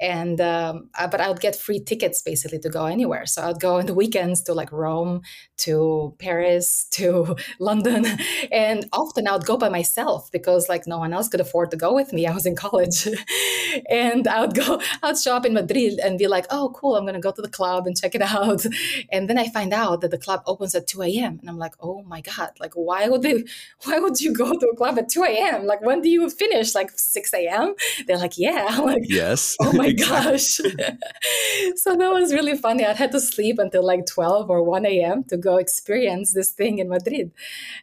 and 0.00 0.40
um, 0.40 0.88
uh, 0.98 1.06
but 1.06 1.20
I 1.20 1.28
would 1.28 1.40
get 1.40 1.56
free 1.56 1.80
tickets 1.80 2.22
basically 2.22 2.58
to 2.60 2.68
go 2.68 2.86
anywhere. 2.86 3.26
So 3.26 3.42
I'd 3.42 3.60
go 3.60 3.76
on 3.76 3.86
the 3.86 3.94
weekends 3.94 4.42
to 4.42 4.54
like 4.54 4.72
Rome, 4.72 5.22
to 5.58 6.14
Paris, 6.18 6.84
to 6.92 7.36
London, 7.58 8.06
and 8.50 8.86
often 8.92 9.28
I 9.28 9.32
would 9.32 9.46
go 9.46 9.56
by 9.56 9.68
myself 9.68 10.30
because 10.32 10.68
like 10.68 10.86
no 10.86 10.98
one 10.98 11.12
else 11.12 11.28
could 11.28 11.40
afford 11.40 11.70
to 11.70 11.76
go 11.76 11.94
with 11.94 12.12
me. 12.12 12.26
I 12.26 12.32
was 12.32 12.46
in 12.46 12.56
college, 12.56 13.08
and 13.90 14.26
I 14.26 14.40
would 14.40 14.54
go, 14.54 14.80
I'd 15.02 15.18
show 15.18 15.36
up 15.36 15.46
in 15.46 15.54
Madrid 15.54 15.98
and 15.98 16.18
be 16.18 16.26
like, 16.26 16.46
oh 16.50 16.72
cool, 16.74 16.96
I'm 16.96 17.06
gonna 17.06 17.20
go 17.20 17.32
to 17.32 17.42
the 17.42 17.48
club 17.48 17.86
and 17.86 17.96
check 17.96 18.14
it 18.14 18.22
out, 18.22 18.64
and 19.12 19.28
then 19.28 19.38
I 19.38 19.48
find 19.48 19.72
out 19.72 20.00
that 20.00 20.10
the 20.10 20.18
club 20.18 20.42
opens 20.46 20.74
at 20.74 20.86
2 20.86 21.02
a.m. 21.02 21.38
and 21.40 21.48
I'm 21.48 21.58
like, 21.58 21.74
oh 21.80 22.02
my 22.02 22.20
god, 22.20 22.50
like 22.60 22.74
why 22.74 23.08
would 23.08 23.22
they, 23.22 23.44
why 23.84 23.98
would 23.98 24.20
you 24.20 24.32
go 24.32 24.52
to 24.52 24.66
a 24.66 24.76
club 24.76 24.98
at 24.98 25.08
2 25.08 25.22
a.m. 25.24 25.66
Like 25.66 25.82
when 25.82 26.00
do 26.00 26.08
you 26.08 26.28
finish? 26.30 26.74
Like 26.74 26.90
6 26.94 27.34
a.m. 27.34 27.74
They're 28.06 28.18
like, 28.18 28.38
yeah. 28.38 28.66
I'm 28.70 28.84
like, 28.84 29.02
yes. 29.04 29.56
Oh 29.60 29.72
my 29.82 29.92
gosh. 30.08 30.44
so 31.82 31.96
that 31.96 32.12
was 32.12 32.32
really 32.32 32.56
funny. 32.56 32.84
I 32.84 32.94
had 32.94 33.12
to 33.12 33.20
sleep 33.20 33.58
until 33.58 33.84
like 33.84 34.06
12 34.06 34.50
or 34.50 34.62
1 34.62 34.86
a.m. 34.86 35.24
to 35.24 35.36
go 35.36 35.56
experience 35.56 36.32
this 36.32 36.52
thing 36.52 36.78
in 36.78 36.88
Madrid. 36.88 37.32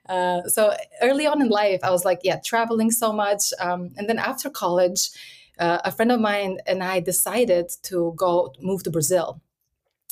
Uh, 0.08 0.42
so 0.48 0.74
early 1.02 1.26
on 1.28 1.42
in 1.42 1.50
life, 1.50 1.82
I 1.84 1.92
was 1.92 2.06
like, 2.06 2.20
yeah, 2.24 2.40
traveling 2.44 2.92
so 2.92 3.12
much. 3.12 3.54
Um, 3.60 3.92
and 3.98 4.08
then 4.08 4.20
after 4.20 4.50
college, 4.50 5.10
uh, 5.60 5.80
a 5.84 5.92
friend 5.92 6.12
of 6.12 6.20
mine 6.22 6.60
and 6.66 6.82
I 6.84 7.02
decided 7.02 7.70
to 7.84 8.14
go 8.16 8.54
move 8.62 8.84
to 8.84 8.92
Brazil 8.92 9.42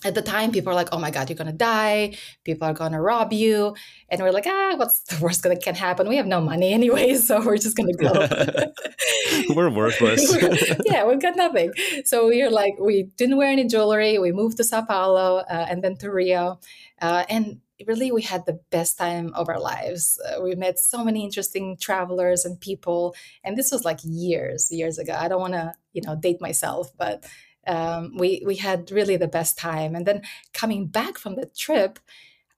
at 0.06 0.14
the 0.14 0.22
time 0.22 0.52
people 0.52 0.72
are 0.72 0.76
like 0.76 0.90
oh 0.92 1.00
my 1.00 1.10
god 1.10 1.30
you're 1.30 1.36
gonna 1.38 1.52
die. 1.52 2.16
People 2.44 2.68
are 2.68 2.74
gonna 2.74 3.02
rob 3.02 3.34
you. 3.34 3.76
And 4.10 4.22
we're 4.22 4.32
like 4.32 4.46
ah 4.48 4.76
what's 4.76 5.02
the 5.02 5.20
worst 5.22 5.44
that 5.44 5.62
can 5.64 5.76
happen? 5.76 6.08
We 6.08 6.18
have 6.18 6.28
no 6.28 6.40
money 6.40 6.72
anyway 6.72 7.16
so 7.28 7.44
we're 7.44 7.58
just 7.58 7.76
gonna 7.76 7.94
go. 7.94 8.12
We're 9.56 9.70
worthless. 9.70 10.36
Yeah 10.86 11.06
we've 11.06 11.22
got 11.22 11.36
nothing. 11.36 11.72
So 12.06 12.28
we 12.28 12.42
are 12.44 12.52
like 12.52 12.74
we 12.80 13.04
didn't 13.18 13.38
wear 13.38 13.50
any 13.50 13.66
jewelry. 13.66 14.20
We 14.20 14.32
moved 14.32 14.58
to 14.58 14.64
sao 14.64 14.84
paulo 14.84 15.38
uh, 15.38 15.66
and 15.70 15.84
then 15.84 15.98
to 15.98 16.12
rio. 16.12 16.60
Uh, 17.02 17.24
and 17.30 17.60
really 17.86 18.12
we 18.12 18.22
had 18.22 18.46
the 18.46 18.60
best 18.72 18.98
time 18.98 19.34
of 19.34 19.50
our 19.50 19.60
lives. 19.60 20.20
Uh, 20.26 20.42
we 20.42 20.56
met 20.56 20.80
so 20.80 21.04
many 21.04 21.24
interesting 21.24 21.78
travelers 21.80 22.46
and 22.46 22.60
people. 22.60 23.16
And 23.44 23.58
this 23.58 23.72
was 23.72 23.84
like 23.84 24.00
years 24.04 24.72
years 24.72 25.00
ago. 25.00 25.16
I 25.18 25.28
don't 25.28 25.42
want 25.42 25.54
to 25.54 25.74
you 25.94 26.04
know 26.04 26.16
date 26.16 26.40
myself 26.40 26.92
but 26.98 27.26
um, 27.68 28.14
we 28.18 28.44
we 28.46 28.56
had 28.56 28.92
really 28.92 29.18
the 29.18 29.28
best 29.28 29.58
time. 29.58 29.96
And 29.96 30.06
then 30.06 30.22
coming 30.54 30.88
back 30.88 31.18
from 31.18 31.36
the 31.36 31.46
trip, 31.46 32.00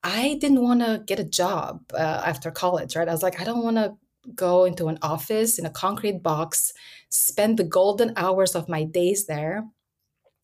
I 0.04 0.38
didn't 0.40 0.64
want 0.64 0.82
to 0.82 1.04
get 1.06 1.20
a 1.20 1.24
job 1.24 1.82
uh, 1.94 2.24
after 2.26 2.52
college. 2.52 2.96
Right? 2.96 3.08
I 3.08 3.12
was 3.12 3.24
like, 3.24 3.40
I 3.42 3.44
don't 3.44 3.64
want 3.64 3.78
to 3.78 3.96
go 4.36 4.66
into 4.66 4.88
an 4.88 5.00
office 5.02 5.58
in 5.60 5.66
a 5.66 5.72
concrete 5.72 6.22
box, 6.22 6.74
spend 7.10 7.58
the 7.58 7.64
golden 7.64 8.14
hours 8.16 8.56
of 8.56 8.70
my 8.70 8.84
days 8.84 9.26
there, 9.26 9.66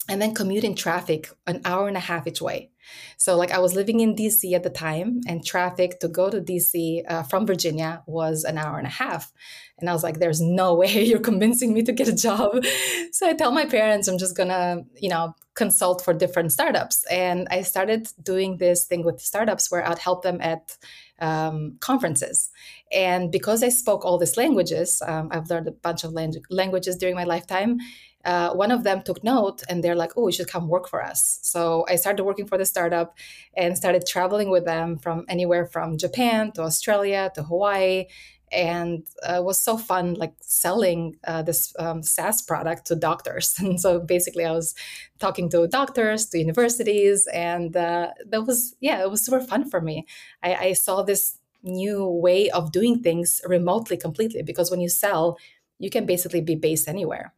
and 0.10 0.22
then 0.22 0.34
commute 0.34 0.64
in 0.64 0.76
traffic 0.76 1.30
an 1.48 1.62
hour 1.66 1.88
and 1.88 1.98
a 1.98 2.02
half 2.02 2.28
each 2.28 2.42
way. 2.42 2.70
So, 3.18 3.36
like, 3.36 3.52
I 3.52 3.60
was 3.60 3.76
living 3.76 4.00
in 4.00 4.16
DC 4.16 4.54
at 4.54 4.64
the 4.64 4.70
time, 4.70 5.22
and 5.28 5.44
traffic 5.44 6.00
to 6.02 6.08
go 6.08 6.30
to 6.30 6.40
DC 6.40 7.04
uh, 7.08 7.24
from 7.24 7.48
Virginia 7.48 8.04
was 8.06 8.44
an 8.44 8.58
hour 8.58 8.78
and 8.78 8.86
a 8.86 8.92
half. 8.92 9.32
And 9.80 9.90
I 9.90 9.94
was 9.94 10.04
like, 10.04 10.20
there's 10.20 10.42
no 10.42 10.74
way 10.82 11.04
you're 11.04 11.20
convincing 11.20 11.74
me 11.74 11.84
to 11.84 11.92
get 11.92 12.08
a 12.08 12.16
job. 12.16 12.64
So 13.12 13.30
I 13.30 13.34
tell 13.34 13.52
my 13.52 13.66
parents 13.66 14.10
I'm 14.10 14.18
just 14.18 14.36
gonna, 14.36 14.84
you 15.00 15.08
know, 15.08 15.36
consult 15.54 16.04
for 16.04 16.14
different 16.14 16.52
startups. 16.52 17.06
And 17.06 17.48
I 17.50 17.62
started 17.62 18.10
doing 18.22 18.58
this 18.58 18.84
thing 18.84 19.06
with 19.06 19.22
startups 19.22 19.72
where 19.72 19.88
I'd 19.88 20.00
help 20.00 20.22
them 20.22 20.42
at 20.42 20.78
um, 21.20 21.78
conferences. 21.80 22.50
And 22.92 23.32
because 23.32 23.64
I 23.64 23.70
spoke 23.70 24.04
all 24.04 24.18
these 24.18 24.36
languages, 24.36 25.02
um, 25.08 25.30
I've 25.32 25.50
learned 25.50 25.70
a 25.70 25.72
bunch 25.72 26.04
of 26.04 26.12
lang- 26.12 26.44
languages 26.50 26.98
during 26.98 27.16
my 27.16 27.24
lifetime 27.24 27.78
uh, 28.26 28.52
one 28.54 28.72
of 28.72 28.84
them 28.84 29.04
took 29.04 29.24
note 29.24 29.62
and 29.70 29.84
they're 29.84 29.96
like, 29.96 30.12
oh, 30.18 30.28
you 30.28 30.34
should 30.34 30.50
come 30.50 30.68
work 30.68 30.90
for 30.90 31.04
us. 31.04 31.40
So 31.44 31.86
I 31.88 31.96
started 31.96 32.24
working 32.24 32.48
for 32.48 32.58
the 32.58 32.66
startup 32.66 33.16
and 33.56 33.78
started 33.78 34.06
traveling 34.08 34.50
with 34.50 34.66
them 34.66 34.98
from 34.98 35.26
anywhere 35.30 35.66
from 35.68 35.98
Japan 35.98 36.52
to 36.54 36.64
Australia 36.64 37.32
to 37.36 37.44
Hawaii. 37.44 38.06
And 38.52 39.06
uh, 39.28 39.36
it 39.36 39.44
was 39.44 39.60
so 39.60 39.78
fun, 39.78 40.16
like 40.16 40.34
selling 40.40 41.18
uh, 41.28 41.44
this 41.44 41.74
um, 41.78 42.02
SaaS 42.02 42.42
product 42.42 42.88
to 42.88 42.96
doctors. 42.96 43.56
And 43.60 43.80
so 43.80 44.00
basically, 44.00 44.46
I 44.46 44.52
was 44.52 44.76
talking 45.20 45.50
to 45.50 45.68
doctors, 45.68 46.28
to 46.28 46.40
universities, 46.40 47.28
and 47.34 47.76
uh, 47.76 48.12
that 48.28 48.46
was, 48.46 48.76
yeah, 48.80 49.02
it 49.02 49.12
was 49.12 49.26
super 49.26 49.42
fun 49.42 49.70
for 49.70 49.82
me. 49.82 50.06
I, 50.42 50.56
I 50.56 50.74
saw 50.74 51.02
this 51.02 51.38
new 51.64 52.06
way 52.08 52.50
of 52.52 52.72
doing 52.72 53.02
things 53.02 53.42
remotely 53.46 53.98
completely 53.98 54.44
because 54.44 54.70
when 54.72 54.80
you 54.80 54.90
sell, 54.90 55.38
you 55.80 55.90
can 55.90 56.06
basically 56.06 56.42
be 56.42 56.56
based 56.56 56.88
anywhere. 56.88 57.34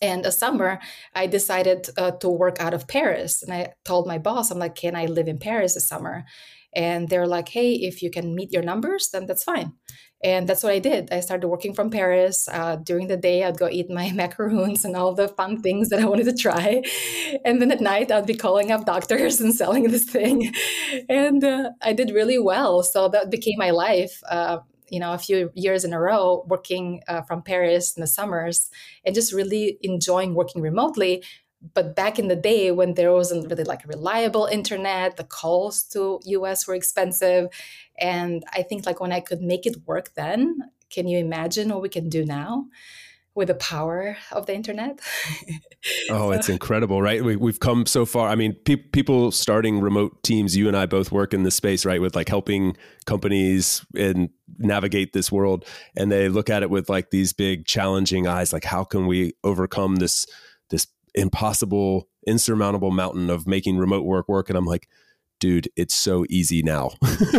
And 0.00 0.24
a 0.24 0.32
summer, 0.32 0.80
I 1.14 1.26
decided 1.26 1.88
uh, 1.98 2.12
to 2.12 2.28
work 2.28 2.60
out 2.60 2.74
of 2.74 2.88
Paris. 2.88 3.42
And 3.42 3.52
I 3.52 3.74
told 3.84 4.06
my 4.06 4.18
boss, 4.18 4.50
I'm 4.50 4.58
like, 4.58 4.74
can 4.74 4.96
I 4.96 5.06
live 5.06 5.28
in 5.28 5.38
Paris 5.38 5.74
this 5.74 5.86
summer? 5.86 6.24
And 6.74 7.08
they're 7.08 7.26
like, 7.26 7.48
hey, 7.48 7.72
if 7.72 8.02
you 8.02 8.10
can 8.10 8.34
meet 8.34 8.52
your 8.52 8.62
numbers, 8.62 9.10
then 9.12 9.26
that's 9.26 9.42
fine. 9.42 9.72
And 10.22 10.46
that's 10.46 10.62
what 10.62 10.72
I 10.72 10.78
did. 10.78 11.12
I 11.12 11.20
started 11.20 11.48
working 11.48 11.74
from 11.74 11.90
Paris. 11.90 12.46
Uh, 12.46 12.76
during 12.76 13.06
the 13.06 13.16
day, 13.16 13.42
I'd 13.42 13.58
go 13.58 13.68
eat 13.68 13.90
my 13.90 14.12
macaroons 14.14 14.84
and 14.84 14.94
all 14.94 15.14
the 15.14 15.28
fun 15.28 15.62
things 15.62 15.88
that 15.88 16.00
I 16.00 16.04
wanted 16.04 16.24
to 16.24 16.36
try. 16.36 16.82
And 17.44 17.60
then 17.60 17.72
at 17.72 17.80
night, 17.80 18.12
I'd 18.12 18.26
be 18.26 18.34
calling 18.34 18.70
up 18.70 18.84
doctors 18.84 19.40
and 19.42 19.54
selling 19.54 19.84
this 19.84 20.04
thing. 20.04 20.52
And 21.08 21.42
uh, 21.42 21.70
I 21.82 21.92
did 21.92 22.10
really 22.10 22.38
well. 22.38 22.82
So 22.82 23.08
that 23.08 23.30
became 23.30 23.58
my 23.58 23.70
life. 23.70 24.22
Uh, 24.28 24.58
you 24.90 25.00
know 25.00 25.12
a 25.12 25.18
few 25.18 25.50
years 25.54 25.84
in 25.84 25.92
a 25.92 26.00
row 26.00 26.44
working 26.48 27.02
uh, 27.08 27.22
from 27.22 27.42
paris 27.42 27.96
in 27.96 28.00
the 28.00 28.06
summers 28.06 28.70
and 29.04 29.14
just 29.14 29.32
really 29.32 29.78
enjoying 29.82 30.34
working 30.34 30.62
remotely. 30.62 31.22
But 31.74 31.94
back 31.94 32.18
in 32.18 32.28
the 32.28 32.36
day 32.36 32.70
when 32.72 32.94
there 32.94 33.12
wasn't 33.12 33.50
really 33.50 33.64
like 33.64 33.86
reliable 33.86 34.46
internet 34.46 35.16
the 35.18 35.24
calls 35.24 35.82
to 35.92 36.18
us 36.46 36.66
were 36.66 36.74
expensive. 36.74 37.48
And 37.98 38.44
i 38.54 38.62
think 38.62 38.86
like 38.86 39.00
when 39.00 39.12
i 39.12 39.20
could 39.20 39.42
make 39.42 39.66
it 39.66 39.86
work 39.86 40.14
then 40.14 40.56
can 40.90 41.06
you 41.06 41.18
imagine 41.18 41.68
what 41.68 41.82
we 41.82 41.88
can 41.88 42.08
do 42.08 42.24
now 42.24 42.66
with 43.40 43.48
the 43.48 43.54
power 43.54 44.18
of 44.32 44.44
the 44.44 44.54
internet. 44.54 45.00
oh, 46.10 46.30
it's 46.30 46.50
incredible, 46.50 47.00
right? 47.00 47.24
We, 47.24 47.50
have 47.50 47.58
come 47.58 47.86
so 47.86 48.04
far. 48.04 48.28
I 48.28 48.34
mean, 48.34 48.52
pe- 48.52 48.76
people 48.76 49.30
starting 49.30 49.80
remote 49.80 50.22
teams, 50.22 50.54
you 50.58 50.68
and 50.68 50.76
I 50.76 50.84
both 50.84 51.10
work 51.10 51.32
in 51.32 51.42
this 51.42 51.54
space, 51.54 51.86
right? 51.86 52.02
With 52.02 52.14
like 52.14 52.28
helping 52.28 52.76
companies 53.06 53.82
and 53.96 54.28
navigate 54.58 55.14
this 55.14 55.32
world. 55.32 55.64
And 55.96 56.12
they 56.12 56.28
look 56.28 56.50
at 56.50 56.62
it 56.62 56.68
with 56.68 56.90
like 56.90 57.08
these 57.08 57.32
big 57.32 57.64
challenging 57.64 58.26
eyes, 58.26 58.52
like 58.52 58.64
how 58.64 58.84
can 58.84 59.06
we 59.06 59.32
overcome 59.42 59.96
this, 59.96 60.26
this 60.68 60.86
impossible, 61.14 62.10
insurmountable 62.26 62.90
mountain 62.90 63.30
of 63.30 63.46
making 63.46 63.78
remote 63.78 64.04
work 64.04 64.28
work? 64.28 64.50
And 64.50 64.58
I'm 64.58 64.66
like, 64.66 64.86
dude, 65.40 65.68
it's 65.74 65.94
so 65.94 66.24
easy 66.28 66.62
now. 66.62 66.92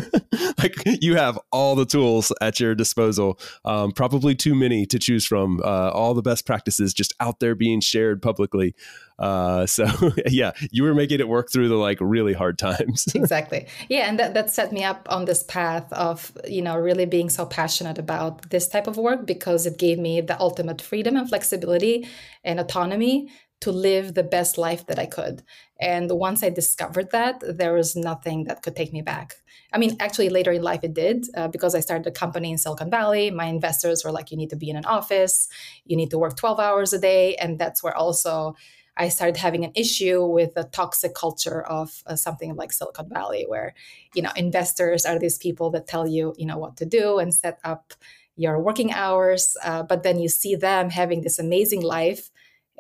like 0.58 0.76
you 0.86 1.16
have 1.16 1.40
all 1.52 1.76
the 1.76 1.86
tools 1.86 2.34
at 2.42 2.60
your 2.60 2.76
disposal, 2.76 3.40
um, 3.64 3.92
probably 3.92 4.36
too 4.36 4.56
many 4.56 4.86
to 4.88 5.00
choose 5.00 5.26
from. 5.26 5.62
Uh, 5.64 5.92
all 5.92 6.14
the 6.14 6.22
best 6.22 6.46
practices 6.46 6.94
just 6.94 7.14
out 7.20 7.40
there 7.40 7.56
being 7.56 7.80
shared 7.80 8.22
publicly. 8.22 8.76
Uh, 9.20 9.66
so 9.66 9.86
yeah, 10.28 10.52
you 10.72 10.84
were 10.84 10.94
making 10.94 11.20
it 11.20 11.28
work 11.28 11.52
through 11.52 11.70
the 11.70 11.76
like 11.76 12.00
really 12.02 12.34
hard 12.34 12.58
times. 12.58 13.08
exactly. 13.16 13.68
Yeah, 13.88 14.10
and 14.10 14.20
that 14.20 14.34
that 14.34 14.50
set 14.50 14.74
me 14.74 14.84
up 14.84 15.08
on 15.10 15.26
this 15.26 15.44
path 15.44 15.92
of 15.94 16.32
you 16.48 16.62
know 16.62 16.76
really 16.76 17.06
being 17.06 17.30
so 17.30 17.46
passionate 17.46 17.98
about 17.98 18.50
this 18.50 18.68
type 18.68 18.88
of 18.88 18.98
work 18.98 19.26
because 19.26 19.66
it 19.66 19.78
gave 19.78 20.00
me 20.00 20.22
the 20.22 20.40
ultimate 20.40 20.82
freedom 20.82 21.16
and 21.16 21.30
flexibility 21.30 22.08
and 22.44 22.60
autonomy 22.60 23.30
to 23.62 23.72
live 23.72 24.16
the 24.16 24.24
best 24.24 24.58
life 24.58 24.88
that 24.88 25.00
I 25.00 25.06
could. 25.06 25.44
And 25.82 26.12
once 26.12 26.44
I 26.44 26.50
discovered 26.50 27.10
that, 27.12 27.42
there 27.44 27.74
was 27.74 27.96
nothing 27.96 28.44
that 28.44 28.62
could 28.62 28.76
take 28.76 28.94
me 28.94 29.02
back. 29.02 29.38
I 29.74 29.80
mean, 29.80 29.98
actually, 30.00 30.30
later 30.30 30.52
in 30.52 30.62
life, 30.62 30.84
it 30.84 30.94
did 30.94 31.26
uh, 31.36 31.48
because 31.48 31.74
I 31.74 31.80
started 31.80 32.06
a 32.06 32.12
company 32.12 32.52
in 32.52 32.60
Silicon 32.60 32.92
Valley. 32.92 33.32
My 33.32 33.46
investors 33.46 34.06
were 34.06 34.12
like, 34.12 34.30
you 34.30 34.38
need 34.38 34.52
to 34.52 34.56
be 34.56 34.70
in 34.70 34.76
an 34.76 34.86
office, 34.86 35.50
you 35.86 35.98
need 35.98 36.12
to 36.12 36.20
work 36.20 36.38
12 36.38 36.60
hours 36.60 36.94
a 36.94 37.00
day. 37.00 37.36
And 37.36 37.58
that's 37.58 37.82
where 37.82 37.98
also 37.98 38.56
I 38.96 39.10
started 39.10 39.38
having 39.38 39.66
an 39.66 39.72
issue 39.74 40.24
with 40.24 40.54
the 40.54 40.66
toxic 40.66 41.16
culture 41.16 41.64
of 41.64 42.04
uh, 42.06 42.16
something 42.16 42.56
like 42.56 42.74
Silicon 42.74 43.10
Valley, 43.10 43.46
where, 43.48 43.74
you 44.14 44.22
know, 44.22 44.32
investors 44.36 45.06
are 45.06 45.18
these 45.18 45.38
people 45.40 45.72
that 45.72 45.88
tell 45.88 46.06
you, 46.08 46.36
you 46.38 46.46
know, 46.46 46.58
what 46.58 46.78
to 46.78 46.86
do 46.86 47.18
and 47.18 47.34
set 47.34 47.60
up 47.64 47.94
your 48.36 48.60
working 48.60 48.92
hours. 48.92 49.58
Uh, 49.64 49.82
but 49.82 50.04
then 50.04 50.20
you 50.20 50.28
see 50.28 50.56
them 50.56 50.90
having 50.90 51.22
this 51.22 51.40
amazing 51.40 51.82
life 51.82 52.30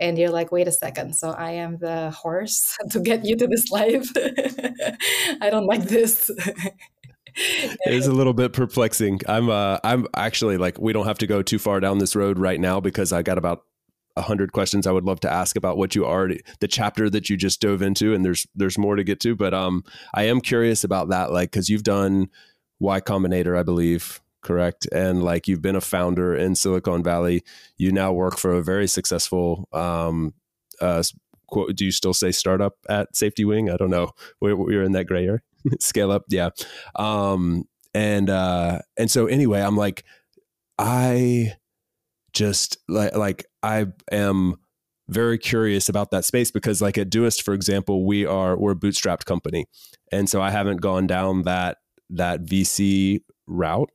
and 0.01 0.17
you're 0.17 0.29
like 0.29 0.51
wait 0.51 0.67
a 0.67 0.71
second 0.71 1.15
so 1.15 1.29
i 1.31 1.51
am 1.51 1.77
the 1.77 2.11
horse 2.11 2.75
to 2.89 2.99
get 2.99 3.23
you 3.25 3.35
to 3.35 3.47
this 3.47 3.71
life? 3.71 4.09
I 5.41 5.49
don't 5.49 5.65
like 5.65 5.83
this. 5.83 6.29
It 7.33 7.93
is 7.93 8.07
a 8.07 8.11
little 8.11 8.33
bit 8.33 8.51
perplexing. 8.51 9.21
I'm 9.25 9.49
uh 9.49 9.77
i'm 9.85 10.05
actually 10.17 10.57
like 10.57 10.77
we 10.77 10.91
don't 10.91 11.05
have 11.05 11.17
to 11.19 11.27
go 11.27 11.41
too 11.41 11.59
far 11.59 11.79
down 11.79 11.99
this 11.99 12.13
road 12.13 12.37
right 12.37 12.59
now 12.59 12.81
because 12.81 13.13
i 13.13 13.21
got 13.21 13.37
about 13.37 13.63
a 14.17 14.21
hundred 14.21 14.51
questions 14.51 14.85
I 14.85 14.91
would 14.91 15.05
love 15.05 15.21
to 15.21 15.31
ask 15.31 15.55
about 15.55 15.77
what 15.77 15.95
you 15.95 16.05
already 16.05 16.41
the 16.59 16.67
chapter 16.67 17.09
that 17.09 17.29
you 17.29 17.37
just 17.37 17.61
dove 17.61 17.81
into, 17.81 18.13
and 18.13 18.25
there's 18.25 18.45
there's 18.53 18.77
more 18.77 18.97
to 18.97 19.03
get 19.05 19.21
to. 19.21 19.35
But 19.35 19.53
um, 19.53 19.83
I 20.13 20.23
am 20.23 20.41
curious 20.41 20.83
about 20.83 21.07
that, 21.09 21.31
like 21.31 21.51
because 21.51 21.69
you've 21.69 21.83
done 21.83 22.29
Y 22.79 22.99
Combinator, 22.99 23.57
I 23.57 23.63
believe, 23.63 24.21
correct? 24.41 24.87
And 24.91 25.23
like 25.23 25.47
you've 25.47 25.61
been 25.61 25.75
a 25.75 25.81
founder 25.81 26.35
in 26.35 26.55
Silicon 26.55 27.03
Valley. 27.03 27.43
You 27.77 27.91
now 27.91 28.11
work 28.11 28.37
for 28.37 28.53
a 28.53 28.63
very 28.63 28.87
successful. 28.87 29.67
Um, 29.71 30.33
uh, 30.79 31.03
quote, 31.47 31.75
do 31.75 31.85
you 31.85 31.91
still 31.91 32.13
say 32.13 32.31
startup 32.31 32.75
at 32.89 33.13
SafetyWing? 33.13 33.71
I 33.71 33.77
don't 33.77 33.89
know. 33.89 34.11
We're, 34.39 34.55
we're 34.55 34.83
in 34.83 34.93
that 34.93 35.05
gray 35.05 35.25
area. 35.25 35.41
Scale 35.79 36.11
up, 36.11 36.23
yeah. 36.29 36.49
Um, 36.95 37.65
and 37.93 38.29
uh, 38.29 38.79
and 38.97 39.11
so 39.11 39.27
anyway, 39.27 39.61
I'm 39.61 39.77
like, 39.77 40.03
I 40.77 41.53
just 42.33 42.77
like 42.87 43.15
like 43.15 43.45
I 43.61 43.87
am 44.11 44.55
very 45.09 45.37
curious 45.37 45.89
about 45.89 46.11
that 46.11 46.23
space 46.23 46.51
because 46.51 46.81
like 46.81 46.97
at 46.97 47.09
Doist, 47.09 47.43
for 47.43 47.53
example, 47.53 48.05
we 48.05 48.25
are 48.25 48.57
we're 48.57 48.71
a 48.71 48.75
bootstrapped 48.75 49.25
company. 49.25 49.65
And 50.11 50.29
so 50.29 50.41
I 50.41 50.51
haven't 50.51 50.77
gone 50.77 51.05
down 51.05 51.43
that 51.43 51.77
that 52.09 52.45
VC 52.45 53.19
route 53.45 53.91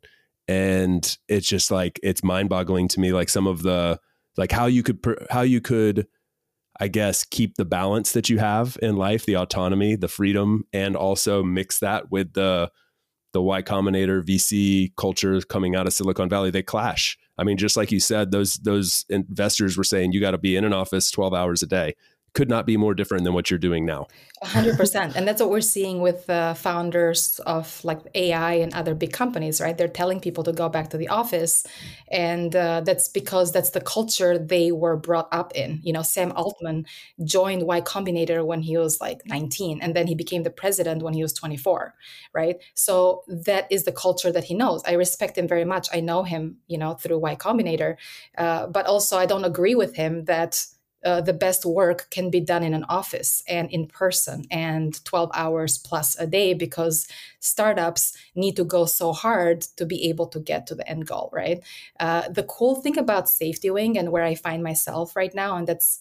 and 0.49 1.19
it's 1.29 1.47
just 1.47 1.71
like 1.71 1.99
it's 2.03 2.23
mind-boggling 2.23 2.89
to 2.89 3.01
me 3.01 3.13
like 3.13 3.29
some 3.29 3.47
of 3.47 3.63
the 3.63 3.99
like 4.37 4.53
how 4.53 4.67
you 4.67 4.83
could 4.83 4.99
how 5.31 5.43
you 5.43 5.61
could 5.61 6.07
i 6.79 6.89
guess 6.89 7.25
keep 7.25 7.57
the 7.57 7.65
balance 7.65 8.13
that 8.13 8.29
you 8.29 8.39
have 8.39 8.79
in 8.83 8.97
life 8.97 9.27
the 9.27 9.37
autonomy 9.37 9.97
the 9.97 10.09
freedom 10.09 10.65
and 10.73 10.97
also 10.97 11.43
mix 11.43 11.79
that 11.81 12.11
with 12.11 12.33
the 12.35 12.71
the 13.37 13.43
y 13.43 13.61
combinator 13.61 14.23
vc 14.23 14.91
culture 14.97 15.41
coming 15.43 15.77
out 15.77 15.87
of 15.87 15.93
silicon 15.93 16.29
valley 16.29 16.51
they 16.51 16.63
clash. 16.63 17.19
I 17.37 17.45
mean 17.45 17.59
just 17.59 17.77
like 17.77 17.93
you 17.93 18.01
said 18.01 18.31
those 18.31 18.55
those 18.55 19.05
investors 19.11 19.77
were 19.77 19.85
saying 19.85 20.13
you 20.13 20.21
got 20.21 20.31
to 20.31 20.39
be 20.39 20.57
in 20.57 20.65
an 20.65 20.73
office 20.73 21.11
12 21.11 21.35
hours 21.35 21.63
a 21.63 21.67
day 21.67 21.97
could 22.37 22.51
not 22.51 22.67
be 22.67 22.77
more 22.77 22.93
different 22.93 23.25
than 23.25 23.33
what 23.33 23.51
you're 23.51 23.59
doing 23.59 23.87
now. 23.87 24.07
100%. 24.45 25.17
and 25.17 25.27
that's 25.27 25.41
what 25.41 25.49
we're 25.49 25.63
seeing 25.63 26.03
with 26.03 26.27
the 26.27 26.55
founders 26.59 27.41
of 27.47 27.83
like 27.83 28.01
AI 28.15 28.53
and 28.65 28.75
other 28.75 28.95
big 28.95 29.11
companies, 29.11 29.59
right? 29.59 29.79
They're 29.79 29.89
telling 29.89 30.21
people 30.21 30.45
to 30.45 30.53
go 30.53 30.69
back 30.69 30.91
to 30.91 30.99
the 30.99 31.09
office. 31.09 31.67
And 32.09 32.55
uh, 32.55 32.83
that's 32.83 33.09
because 33.09 33.53
that's 33.53 33.71
the 33.71 33.81
culture 33.81 34.37
they 34.37 34.71
were 34.71 34.99
brought 34.99 35.29
up 35.33 35.55
in. 35.55 35.81
You 35.83 35.95
know, 35.95 36.03
Sam 36.03 36.31
Altman 36.37 36.85
joined 37.25 37.63
Y 37.63 37.81
Combinator 37.81 38.45
when 38.45 38.61
he 38.61 38.77
was 38.77 39.01
like 39.01 39.23
19, 39.25 39.81
and 39.81 39.97
then 39.97 40.07
he 40.07 40.15
became 40.15 40.43
the 40.43 40.51
president 40.51 41.03
when 41.03 41.15
he 41.15 41.23
was 41.23 41.33
24, 41.33 41.95
right? 42.35 42.57
So 42.75 43.25
that 43.29 43.67
is 43.71 43.85
the 43.85 43.93
culture 43.93 44.31
that 44.31 44.45
he 44.45 44.53
knows. 44.53 44.83
I 44.87 44.93
respect 44.93 45.39
him 45.39 45.49
very 45.49 45.65
much. 45.65 45.89
I 45.91 46.01
know 46.01 46.23
him, 46.23 46.59
you 46.67 46.77
know, 46.77 46.93
through 46.93 47.19
Y 47.19 47.35
Combinator. 47.37 47.97
Uh, 48.37 48.67
but 48.67 48.85
also, 48.85 49.17
I 49.17 49.25
don't 49.25 49.47
agree 49.47 49.75
with 49.75 49.97
him 49.97 50.27
that 50.27 50.67
uh, 51.05 51.21
the 51.21 51.33
best 51.33 51.65
work 51.65 52.09
can 52.11 52.31
be 52.31 52.41
done 52.41 52.63
in 52.63 52.75
an 52.75 52.85
office 52.85 53.43
and 53.49 53.71
in 53.71 53.87
person 53.87 54.45
and 54.51 55.05
12 55.05 55.31
hours 55.35 55.79
plus 55.79 56.19
a 56.19 56.27
day 56.27 56.55
because 56.55 57.07
startups 57.41 58.17
need 58.35 58.57
to 58.57 58.65
go 58.65 58.87
so 58.87 59.13
hard 59.13 59.61
to 59.63 59.85
be 59.87 60.09
able 60.09 60.27
to 60.27 60.41
get 60.41 60.67
to 60.67 60.75
the 60.75 60.89
end 60.89 61.07
goal 61.07 61.31
right? 61.33 61.63
Uh, 62.01 62.29
the 62.29 62.43
cool 62.45 62.77
thing 62.77 62.99
about 62.99 63.27
SafetyWing 63.27 63.99
and 63.99 64.11
where 64.11 64.25
i 64.25 64.35
find 64.35 64.63
myself 64.63 65.15
right 65.15 65.35
now 65.35 65.57
and 65.57 65.67
that's 65.67 66.01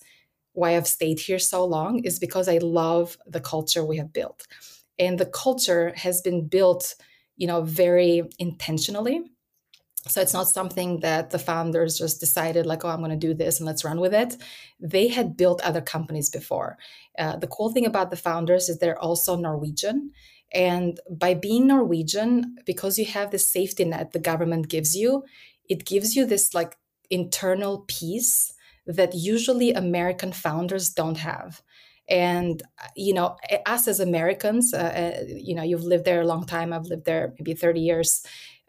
why 0.53 0.75
i've 0.75 0.88
stayed 0.88 1.19
here 1.19 1.39
so 1.39 1.65
long 1.65 2.03
is 2.03 2.17
because 2.17 2.47
i 2.47 2.58
love 2.60 3.17
the 3.27 3.41
culture 3.41 3.84
we 3.86 3.97
have 3.97 4.13
built. 4.13 4.47
And 4.97 5.19
the 5.19 5.25
culture 5.25 5.91
has 5.95 6.21
been 6.21 6.47
built 6.47 6.95
you 7.38 7.47
know 7.47 7.62
very 7.62 8.23
intentionally 8.39 9.21
so 10.07 10.21
it's 10.21 10.33
not 10.33 10.47
something 10.47 10.99
that 10.99 11.31
the 11.31 11.39
founders 11.39 11.97
just 11.97 12.19
decided, 12.19 12.65
like, 12.65 12.85
oh, 12.85 12.89
I'm 12.89 12.99
going 12.99 13.11
to 13.11 13.17
do 13.17 13.33
this 13.33 13.59
and 13.59 13.65
let's 13.65 13.83
run 13.83 13.99
with 13.99 14.13
it. 14.13 14.37
They 14.79 15.07
had 15.07 15.35
built 15.35 15.61
other 15.61 15.81
companies 15.81 16.29
before. 16.29 16.77
Uh, 17.17 17.37
the 17.37 17.47
cool 17.47 17.71
thing 17.71 17.85
about 17.85 18.11
the 18.11 18.17
founders 18.17 18.69
is 18.69 18.77
they're 18.77 18.99
also 18.99 19.35
Norwegian. 19.35 20.11
And 20.53 20.99
by 21.09 21.33
being 21.33 21.67
Norwegian, 21.67 22.55
because 22.65 22.99
you 22.99 23.05
have 23.05 23.31
this 23.31 23.47
safety 23.47 23.83
net 23.83 24.11
the 24.11 24.19
government 24.19 24.69
gives 24.69 24.95
you, 24.95 25.23
it 25.67 25.85
gives 25.85 26.15
you 26.15 26.25
this 26.25 26.53
like 26.53 26.77
internal 27.09 27.83
peace 27.87 28.53
that 28.85 29.15
usually 29.15 29.73
American 29.73 30.31
founders 30.31 30.89
don't 30.89 31.17
have 31.17 31.61
and 32.07 32.61
you 32.95 33.15
know 33.15 33.35
us 33.65 33.87
as 33.87 33.99
americans 33.99 34.75
uh, 34.75 35.17
uh 35.17 35.23
you 35.27 35.55
know 35.55 35.63
you've 35.63 35.83
lived 35.83 36.05
there 36.05 36.21
a 36.21 36.27
long 36.27 36.45
time 36.45 36.71
i've 36.71 36.85
lived 36.85 37.05
there 37.05 37.33
maybe 37.39 37.55
30 37.55 37.79
years 37.79 38.23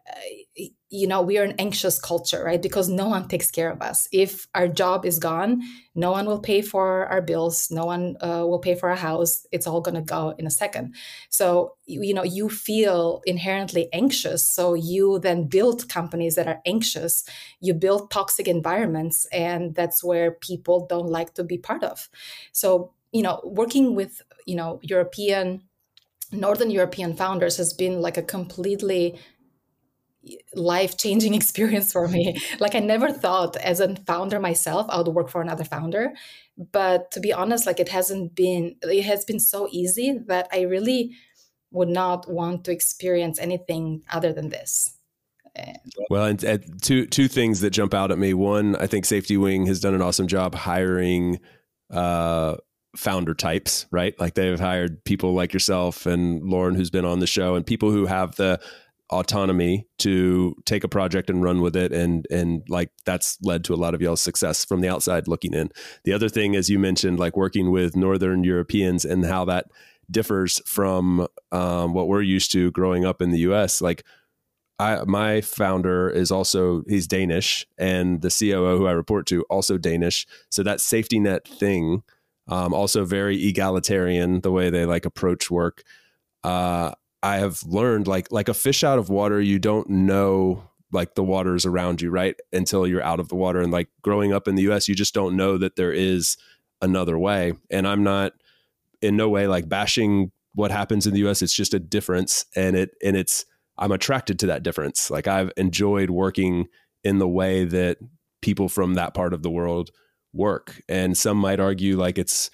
uh, 0.09 0.63
you 0.89 1.07
know 1.07 1.21
we 1.21 1.37
are 1.37 1.43
an 1.43 1.55
anxious 1.59 1.99
culture 1.99 2.43
right? 2.43 2.61
Because 2.61 2.89
no 2.89 3.07
one 3.07 3.27
takes 3.27 3.51
care 3.51 3.69
of 3.69 3.81
us. 3.81 4.07
If 4.11 4.47
our 4.55 4.67
job 4.67 5.05
is 5.05 5.19
gone 5.19 5.61
no 5.95 6.11
one 6.11 6.25
will 6.25 6.39
pay 6.39 6.61
for 6.61 7.07
our 7.07 7.21
bills 7.21 7.69
no 7.71 7.85
one 7.85 8.15
uh, 8.21 8.45
will 8.45 8.59
pay 8.59 8.75
for 8.75 8.89
our 8.89 8.95
house. 8.95 9.45
It's 9.51 9.67
all 9.67 9.81
going 9.81 9.95
to 9.95 10.01
go 10.01 10.33
in 10.37 10.45
a 10.47 10.51
second. 10.51 10.95
So 11.29 11.75
you 11.85 12.13
know 12.13 12.23
you 12.23 12.49
feel 12.49 13.21
inherently 13.25 13.89
anxious. 13.93 14.43
So 14.43 14.73
you 14.73 15.19
then 15.19 15.45
build 15.45 15.89
companies 15.89 16.35
that 16.35 16.47
are 16.47 16.61
anxious. 16.65 17.23
You 17.59 17.73
build 17.73 18.11
toxic 18.11 18.47
environments 18.47 19.25
and 19.27 19.75
that's 19.75 20.03
where 20.03 20.31
people 20.31 20.85
don't 20.87 21.09
like 21.09 21.33
to 21.35 21.43
be 21.43 21.57
part 21.57 21.83
of. 21.83 22.09
So 22.51 22.93
you 23.11 23.21
know 23.21 23.41
working 23.43 23.95
with 23.95 24.21
you 24.45 24.55
know 24.55 24.79
european 24.83 25.61
northern 26.31 26.69
european 26.69 27.15
founders 27.15 27.57
has 27.57 27.73
been 27.73 28.01
like 28.01 28.17
a 28.17 28.21
completely 28.21 29.17
life 30.53 30.97
changing 30.97 31.33
experience 31.41 31.91
for 31.91 32.07
me. 32.07 32.37
Like 32.59 32.75
I 32.75 32.79
never 32.79 33.11
thought 33.11 33.55
as 33.57 33.79
a 33.79 33.95
founder 34.07 34.39
myself 34.39 34.87
I 34.89 34.97
would 34.97 35.07
work 35.07 35.29
for 35.29 35.41
another 35.41 35.63
founder, 35.63 36.13
but 36.57 37.11
to 37.11 37.19
be 37.19 37.33
honest 37.33 37.65
like 37.65 37.79
it 37.79 37.89
hasn't 37.89 38.35
been 38.35 38.75
it 38.81 39.03
has 39.03 39.25
been 39.25 39.39
so 39.39 39.67
easy 39.71 40.19
that 40.27 40.47
I 40.51 40.61
really 40.61 41.11
would 41.71 41.89
not 41.89 42.29
want 42.29 42.63
to 42.65 42.71
experience 42.71 43.39
anything 43.39 44.03
other 44.09 44.33
than 44.33 44.49
this. 44.49 44.97
Well, 46.09 46.25
and, 46.25 46.43
and 46.43 46.81
two 46.81 47.07
two 47.07 47.27
things 47.27 47.61
that 47.61 47.71
jump 47.71 47.93
out 47.93 48.11
at 48.11 48.17
me. 48.17 48.33
One, 48.33 48.75
I 48.75 48.87
think 48.87 49.05
SafetyWing 49.05 49.67
has 49.67 49.79
done 49.79 49.93
an 49.93 50.01
awesome 50.01 50.27
job 50.27 50.53
hiring 50.53 51.39
uh, 51.91 52.57
founder 52.95 53.33
types, 53.33 53.85
right? 53.91 54.19
Like 54.19 54.35
they've 54.35 54.59
hired 54.59 55.03
people 55.03 55.33
like 55.33 55.53
yourself 55.53 56.05
and 56.05 56.43
Lauren, 56.43 56.75
who's 56.75 56.89
been 56.89 57.05
on 57.05 57.19
the 57.19 57.27
show, 57.27 57.55
and 57.55 57.65
people 57.65 57.91
who 57.91 58.05
have 58.05 58.35
the 58.35 58.59
autonomy 59.09 59.87
to 59.99 60.55
take 60.65 60.83
a 60.83 60.89
project 60.89 61.29
and 61.29 61.43
run 61.43 61.61
with 61.61 61.75
it. 61.75 61.91
And 61.91 62.27
and 62.29 62.63
like 62.67 62.91
that's 63.05 63.37
led 63.41 63.63
to 63.65 63.73
a 63.73 63.75
lot 63.77 63.93
of 63.93 64.01
y'all's 64.01 64.21
success 64.21 64.65
from 64.65 64.81
the 64.81 64.89
outside 64.89 65.27
looking 65.27 65.53
in. 65.53 65.71
The 66.03 66.13
other 66.13 66.29
thing 66.29 66.55
as 66.55 66.69
you 66.69 66.79
mentioned 66.79 67.19
like 67.19 67.37
working 67.37 67.71
with 67.71 67.95
northern 67.95 68.43
europeans 68.43 69.05
and 69.05 69.25
how 69.25 69.45
that 69.45 69.67
differs 70.09 70.61
from 70.65 71.27
um, 71.51 71.93
what 71.93 72.07
we're 72.07 72.21
used 72.21 72.51
to 72.53 72.71
growing 72.71 73.05
up 73.05 73.21
in 73.21 73.31
the 73.31 73.39
us 73.39 73.81
like 73.81 74.03
I, 74.79 75.03
my 75.05 75.41
founder 75.41 76.09
is 76.09 76.31
also 76.31 76.83
he's 76.87 77.07
danish 77.07 77.67
and 77.77 78.21
the 78.21 78.29
coo 78.29 78.77
who 78.77 78.87
i 78.87 78.91
report 78.91 79.25
to 79.27 79.43
also 79.43 79.77
danish. 79.77 80.27
So 80.49 80.63
that 80.63 80.81
safety 80.81 81.19
net 81.19 81.47
thing 81.47 82.03
um, 82.47 82.73
also 82.73 83.03
very 83.03 83.45
egalitarian 83.45 84.41
the 84.41 84.51
way 84.51 84.69
they 84.69 84.85
like 84.85 85.05
approach 85.05 85.51
work. 85.51 85.83
Uh, 86.43 86.91
I 87.23 87.37
have 87.37 87.63
learned 87.63 88.07
like 88.07 88.31
like 88.31 88.49
a 88.49 88.53
fish 88.53 88.83
out 88.83 88.99
of 88.99 89.09
water, 89.09 89.41
you 89.41 89.59
don't 89.59 89.89
know 89.89 90.63
like 90.91 91.15
the 91.15 91.23
waters 91.23 91.65
around 91.65 92.01
you, 92.01 92.09
right? 92.09 92.35
Until 92.53 92.87
you're 92.87 93.03
out 93.03 93.19
of 93.19 93.29
the 93.29 93.35
water. 93.35 93.59
And 93.59 93.71
like 93.71 93.89
growing 94.01 94.33
up 94.33 94.47
in 94.47 94.55
the 94.55 94.69
US, 94.71 94.87
you 94.87 94.95
just 94.95 95.13
don't 95.13 95.35
know 95.35 95.57
that 95.57 95.75
there 95.75 95.91
is 95.91 96.37
another 96.81 97.17
way. 97.17 97.53
And 97.69 97.87
I'm 97.87 98.03
not 98.03 98.33
in 99.01 99.15
no 99.17 99.29
way 99.29 99.47
like 99.47 99.67
bashing 99.67 100.31
what 100.53 100.71
happens 100.71 101.05
in 101.05 101.13
the 101.13 101.27
US. 101.27 101.41
It's 101.41 101.53
just 101.53 101.73
a 101.73 101.79
difference. 101.79 102.45
And 102.55 102.75
it 102.75 102.91
and 103.03 103.17
it's 103.17 103.45
I'm 103.77 103.91
attracted 103.91 104.39
to 104.39 104.47
that 104.47 104.63
difference. 104.63 105.11
Like 105.11 105.27
I've 105.27 105.51
enjoyed 105.57 106.09
working 106.09 106.67
in 107.03 107.19
the 107.19 107.27
way 107.27 107.63
that 107.65 107.97
people 108.41 108.69
from 108.69 108.93
that 108.95 109.13
part 109.13 109.33
of 109.33 109.43
the 109.43 109.49
world 109.49 109.91
work. 110.33 110.81
And 110.87 111.17
some 111.17 111.37
might 111.37 111.59
argue 111.59 111.97
like 111.97 112.17
it's 112.17 112.49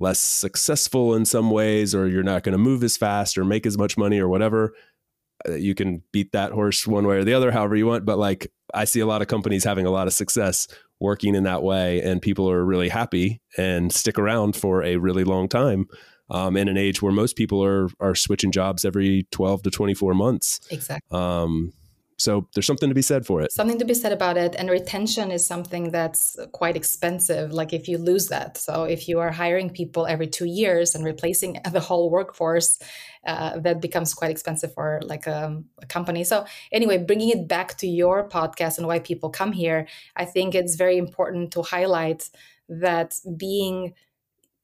less 0.00 0.18
successful 0.18 1.14
in 1.14 1.24
some 1.24 1.50
ways, 1.50 1.94
or 1.94 2.08
you're 2.08 2.22
not 2.22 2.42
going 2.42 2.52
to 2.52 2.58
move 2.58 2.82
as 2.82 2.96
fast 2.96 3.38
or 3.38 3.44
make 3.44 3.66
as 3.66 3.78
much 3.78 3.96
money 3.96 4.18
or 4.18 4.28
whatever. 4.28 4.74
Uh, 5.48 5.54
you 5.54 5.74
can 5.74 6.02
beat 6.12 6.32
that 6.32 6.52
horse 6.52 6.86
one 6.86 7.06
way 7.06 7.16
or 7.16 7.24
the 7.24 7.34
other, 7.34 7.50
however 7.52 7.76
you 7.76 7.86
want. 7.86 8.04
But 8.04 8.18
like, 8.18 8.50
I 8.74 8.84
see 8.84 9.00
a 9.00 9.06
lot 9.06 9.22
of 9.22 9.28
companies 9.28 9.64
having 9.64 9.86
a 9.86 9.90
lot 9.90 10.06
of 10.06 10.12
success 10.12 10.66
working 10.98 11.34
in 11.34 11.44
that 11.44 11.62
way, 11.62 12.02
and 12.02 12.20
people 12.20 12.50
are 12.50 12.64
really 12.64 12.88
happy 12.88 13.40
and 13.56 13.92
stick 13.92 14.18
around 14.18 14.56
for 14.56 14.82
a 14.82 14.96
really 14.96 15.24
long 15.24 15.48
time. 15.48 15.86
Um, 16.32 16.56
in 16.56 16.68
an 16.68 16.76
age 16.76 17.02
where 17.02 17.10
most 17.10 17.34
people 17.34 17.64
are 17.64 17.88
are 17.98 18.14
switching 18.14 18.52
jobs 18.52 18.84
every 18.84 19.26
12 19.32 19.64
to 19.64 19.70
24 19.70 20.14
months. 20.14 20.60
Exactly. 20.70 21.18
Um, 21.18 21.72
so 22.20 22.46
there's 22.52 22.66
something 22.66 22.90
to 22.90 22.94
be 22.94 23.00
said 23.00 23.24
for 23.24 23.40
it. 23.40 23.50
Something 23.50 23.78
to 23.78 23.86
be 23.86 23.94
said 23.94 24.12
about 24.12 24.36
it. 24.36 24.54
And 24.58 24.68
retention 24.68 25.30
is 25.30 25.46
something 25.46 25.90
that's 25.90 26.36
quite 26.52 26.76
expensive. 26.76 27.50
Like 27.50 27.72
if 27.72 27.88
you 27.88 27.96
lose 27.96 28.28
that. 28.28 28.58
So 28.58 28.84
if 28.84 29.08
you 29.08 29.20
are 29.20 29.30
hiring 29.30 29.70
people 29.70 30.06
every 30.06 30.26
two 30.26 30.44
years 30.44 30.94
and 30.94 31.02
replacing 31.02 31.56
the 31.72 31.80
whole 31.80 32.10
workforce, 32.10 32.78
uh, 33.26 33.58
that 33.60 33.80
becomes 33.80 34.12
quite 34.12 34.30
expensive 34.30 34.74
for 34.74 35.00
like 35.02 35.26
um, 35.26 35.64
a 35.80 35.86
company. 35.86 36.22
So 36.24 36.44
anyway, 36.70 36.98
bringing 36.98 37.30
it 37.30 37.48
back 37.48 37.78
to 37.78 37.86
your 37.86 38.28
podcast 38.28 38.76
and 38.76 38.86
why 38.86 38.98
people 38.98 39.30
come 39.30 39.52
here, 39.52 39.88
I 40.14 40.26
think 40.26 40.54
it's 40.54 40.76
very 40.76 40.98
important 40.98 41.52
to 41.52 41.62
highlight 41.62 42.28
that 42.68 43.18
being 43.34 43.94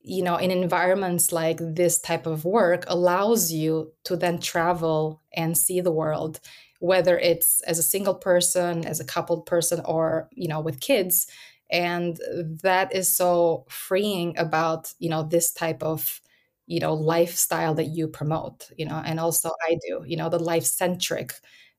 you 0.03 0.23
know 0.23 0.37
in 0.37 0.53
environments 0.53 1.33
like 1.33 1.59
this 1.61 1.99
type 1.99 2.27
of 2.27 2.45
work 2.45 2.85
allows 2.87 3.51
you 3.51 3.92
to 4.05 4.14
then 4.14 4.38
travel 4.38 5.21
and 5.35 5.59
see 5.59 5.81
the 5.81 5.90
world 5.90 6.38
whether 6.87 7.18
it's 7.18 7.61
as 7.62 7.79
a 7.79 7.83
single 7.83 8.14
person 8.14 8.85
as 8.87 9.01
a 9.01 9.05
coupled 9.05 9.46
person 9.46 9.81
or 9.85 10.29
you 10.33 10.49
know 10.49 10.61
with 10.61 10.81
kids. 10.81 11.27
And 11.70 12.18
that 12.62 12.94
is 12.94 13.09
so 13.14 13.66
freeing 13.68 14.38
about 14.38 14.92
you 14.99 15.09
know 15.11 15.22
this 15.25 15.53
type 15.53 15.83
of 15.83 16.20
you 16.66 16.81
know 16.81 16.94
lifestyle 16.94 17.75
that 17.75 17.87
you 17.87 18.09
promote 18.09 18.70
you 18.77 18.87
know 18.87 19.01
and 19.05 19.20
also 19.20 19.51
i 19.68 19.77
do 19.87 20.03
you 20.07 20.16
know 20.16 20.29
the 20.29 20.38
life 20.38 20.64
centric 20.64 21.33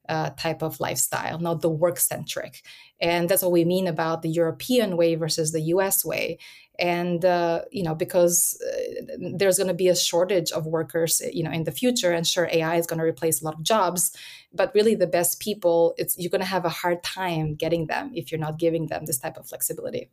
uh, 0.09 0.31
type 0.31 0.61
of 0.61 0.79
lifestyle, 0.79 1.39
not 1.39 1.61
the 1.61 1.69
work 1.69 1.99
centric. 1.99 2.63
And 2.99 3.29
that's 3.29 3.41
what 3.41 3.51
we 3.51 3.65
mean 3.65 3.87
about 3.87 4.21
the 4.21 4.29
European 4.29 4.97
way 4.97 5.15
versus 5.15 5.51
the 5.51 5.61
US 5.61 6.03
way. 6.03 6.39
And 6.79 7.25
uh, 7.25 7.61
you 7.71 7.83
know 7.83 7.95
because 7.95 8.61
uh, 8.61 9.15
there's 9.35 9.57
going 9.57 9.67
to 9.67 9.73
be 9.73 9.87
a 9.87 9.95
shortage 9.95 10.51
of 10.51 10.67
workers 10.67 11.21
you 11.33 11.43
know 11.43 11.51
in 11.51 11.63
the 11.63 11.71
future 11.71 12.11
and 12.11 12.25
sure 12.27 12.47
ai 12.51 12.75
is 12.75 12.85
going 12.85 12.99
to 12.99 13.05
replace 13.05 13.41
a 13.41 13.45
lot 13.45 13.55
of 13.55 13.63
jobs 13.63 14.15
but 14.53 14.71
really 14.75 14.93
the 14.93 15.07
best 15.07 15.39
people 15.39 15.95
it's 15.97 16.15
you're 16.19 16.29
going 16.29 16.39
to 16.39 16.45
have 16.45 16.65
a 16.65 16.69
hard 16.69 17.01
time 17.01 17.55
getting 17.55 17.87
them 17.87 18.11
if 18.13 18.31
you're 18.31 18.39
not 18.39 18.59
giving 18.59 18.85
them 18.87 19.05
this 19.05 19.17
type 19.17 19.37
of 19.37 19.47
flexibility. 19.47 20.11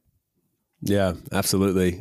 Yeah 0.81 1.13
absolutely. 1.33 2.01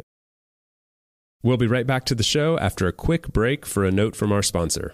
We'll 1.44 1.58
be 1.58 1.68
right 1.68 1.86
back 1.86 2.06
to 2.06 2.16
the 2.16 2.24
show 2.24 2.58
after 2.58 2.88
a 2.88 2.94
quick 2.94 3.34
break 3.34 3.66
for 3.66 3.84
a 3.84 3.92
note 3.92 4.16
from 4.16 4.32
our 4.32 4.42
sponsor 4.42 4.94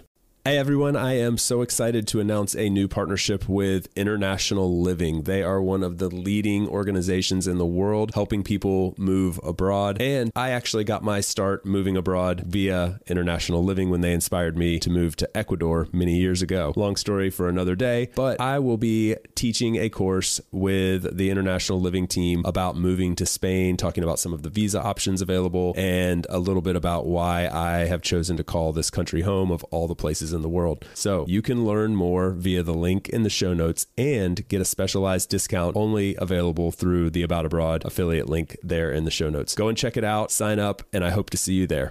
Hey 0.50 0.58
everyone, 0.58 0.96
I 0.96 1.16
am 1.16 1.38
so 1.38 1.62
excited 1.62 2.08
to 2.08 2.18
announce 2.18 2.56
a 2.56 2.68
new 2.68 2.88
partnership 2.88 3.48
with 3.48 3.88
International 3.94 4.82
Living. 4.82 5.22
They 5.22 5.44
are 5.44 5.62
one 5.62 5.84
of 5.84 5.98
the 5.98 6.08
leading 6.08 6.66
organizations 6.66 7.46
in 7.46 7.56
the 7.58 7.64
world 7.64 8.10
helping 8.14 8.42
people 8.42 8.96
move 8.98 9.38
abroad. 9.44 10.02
And 10.02 10.32
I 10.34 10.50
actually 10.50 10.82
got 10.82 11.04
my 11.04 11.20
start 11.20 11.64
moving 11.64 11.96
abroad 11.96 12.42
via 12.48 12.98
International 13.06 13.62
Living 13.62 13.90
when 13.90 14.00
they 14.00 14.12
inspired 14.12 14.58
me 14.58 14.80
to 14.80 14.90
move 14.90 15.14
to 15.16 15.36
Ecuador 15.36 15.86
many 15.92 16.16
years 16.16 16.42
ago. 16.42 16.72
Long 16.74 16.96
story 16.96 17.30
for 17.30 17.48
another 17.48 17.76
day, 17.76 18.10
but 18.16 18.40
I 18.40 18.58
will 18.58 18.76
be 18.76 19.14
teaching 19.36 19.76
a 19.76 19.88
course 19.88 20.40
with 20.50 21.16
the 21.16 21.30
International 21.30 21.80
Living 21.80 22.08
team 22.08 22.42
about 22.44 22.76
moving 22.76 23.14
to 23.14 23.24
Spain, 23.24 23.76
talking 23.76 24.02
about 24.02 24.18
some 24.18 24.34
of 24.34 24.42
the 24.42 24.50
visa 24.50 24.82
options 24.82 25.22
available, 25.22 25.74
and 25.76 26.26
a 26.28 26.40
little 26.40 26.60
bit 26.60 26.74
about 26.74 27.06
why 27.06 27.46
I 27.46 27.84
have 27.84 28.02
chosen 28.02 28.36
to 28.36 28.42
call 28.42 28.72
this 28.72 28.90
country 28.90 29.20
home 29.20 29.52
of 29.52 29.62
all 29.70 29.86
the 29.86 29.94
places 29.94 30.30
places 30.30 30.39
in 30.40 30.42
the 30.42 30.48
world. 30.48 30.84
So 30.94 31.24
you 31.28 31.42
can 31.42 31.64
learn 31.64 31.94
more 31.94 32.30
via 32.30 32.62
the 32.62 32.74
link 32.74 33.08
in 33.08 33.22
the 33.22 33.30
show 33.30 33.52
notes 33.52 33.86
and 33.98 34.46
get 34.48 34.60
a 34.60 34.64
specialized 34.64 35.28
discount 35.28 35.76
only 35.76 36.16
available 36.16 36.72
through 36.72 37.10
the 37.10 37.22
About 37.22 37.46
Abroad 37.46 37.84
affiliate 37.84 38.28
link 38.28 38.56
there 38.62 38.90
in 38.90 39.04
the 39.04 39.10
show 39.10 39.28
notes. 39.28 39.54
Go 39.54 39.68
and 39.68 39.76
check 39.76 39.96
it 39.96 40.04
out, 40.04 40.30
sign 40.30 40.58
up, 40.58 40.82
and 40.92 41.04
I 41.04 41.10
hope 41.10 41.30
to 41.30 41.36
see 41.36 41.54
you 41.54 41.66
there. 41.66 41.90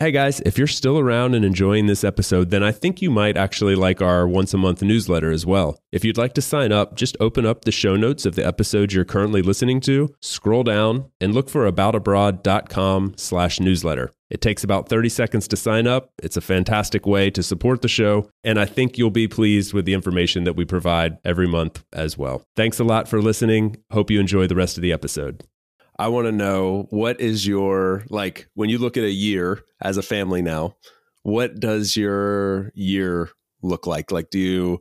Hey 0.00 0.12
guys, 0.12 0.38
if 0.42 0.56
you're 0.56 0.68
still 0.68 1.00
around 1.00 1.34
and 1.34 1.44
enjoying 1.44 1.86
this 1.86 2.04
episode, 2.04 2.50
then 2.50 2.62
I 2.62 2.70
think 2.70 3.02
you 3.02 3.10
might 3.10 3.36
actually 3.36 3.74
like 3.74 4.00
our 4.00 4.28
once 4.28 4.54
a 4.54 4.56
month 4.56 4.80
newsletter 4.80 5.32
as 5.32 5.44
well. 5.44 5.80
If 5.90 6.04
you'd 6.04 6.16
like 6.16 6.34
to 6.34 6.40
sign 6.40 6.70
up, 6.70 6.94
just 6.94 7.16
open 7.18 7.44
up 7.44 7.64
the 7.64 7.72
show 7.72 7.96
notes 7.96 8.24
of 8.24 8.36
the 8.36 8.46
episode 8.46 8.92
you're 8.92 9.04
currently 9.04 9.42
listening 9.42 9.80
to, 9.80 10.14
scroll 10.20 10.62
down, 10.62 11.10
and 11.20 11.34
look 11.34 11.50
for 11.50 11.68
aboutabroad.com 11.68 13.14
slash 13.16 13.58
newsletter. 13.58 14.12
It 14.30 14.40
takes 14.40 14.62
about 14.62 14.88
30 14.88 15.08
seconds 15.08 15.48
to 15.48 15.56
sign 15.56 15.88
up. 15.88 16.12
It's 16.22 16.36
a 16.36 16.40
fantastic 16.40 17.04
way 17.04 17.28
to 17.30 17.42
support 17.42 17.82
the 17.82 17.88
show, 17.88 18.30
and 18.44 18.60
I 18.60 18.66
think 18.66 18.98
you'll 18.98 19.10
be 19.10 19.26
pleased 19.26 19.74
with 19.74 19.84
the 19.84 19.94
information 19.94 20.44
that 20.44 20.54
we 20.54 20.64
provide 20.64 21.18
every 21.24 21.48
month 21.48 21.82
as 21.92 22.16
well. 22.16 22.44
Thanks 22.54 22.78
a 22.78 22.84
lot 22.84 23.08
for 23.08 23.20
listening. 23.20 23.78
Hope 23.90 24.12
you 24.12 24.20
enjoy 24.20 24.46
the 24.46 24.54
rest 24.54 24.78
of 24.78 24.82
the 24.82 24.92
episode. 24.92 25.42
I 25.98 26.08
want 26.08 26.26
to 26.26 26.32
know 26.32 26.86
what 26.90 27.20
is 27.20 27.46
your 27.46 28.04
like 28.08 28.48
when 28.54 28.70
you 28.70 28.78
look 28.78 28.96
at 28.96 29.04
a 29.04 29.10
year 29.10 29.64
as 29.82 29.96
a 29.96 30.02
family 30.02 30.42
now, 30.42 30.76
what 31.22 31.58
does 31.58 31.96
your 31.96 32.70
year 32.74 33.30
look 33.62 33.86
like? 33.86 34.12
Like 34.12 34.30
do 34.30 34.38
you 34.38 34.80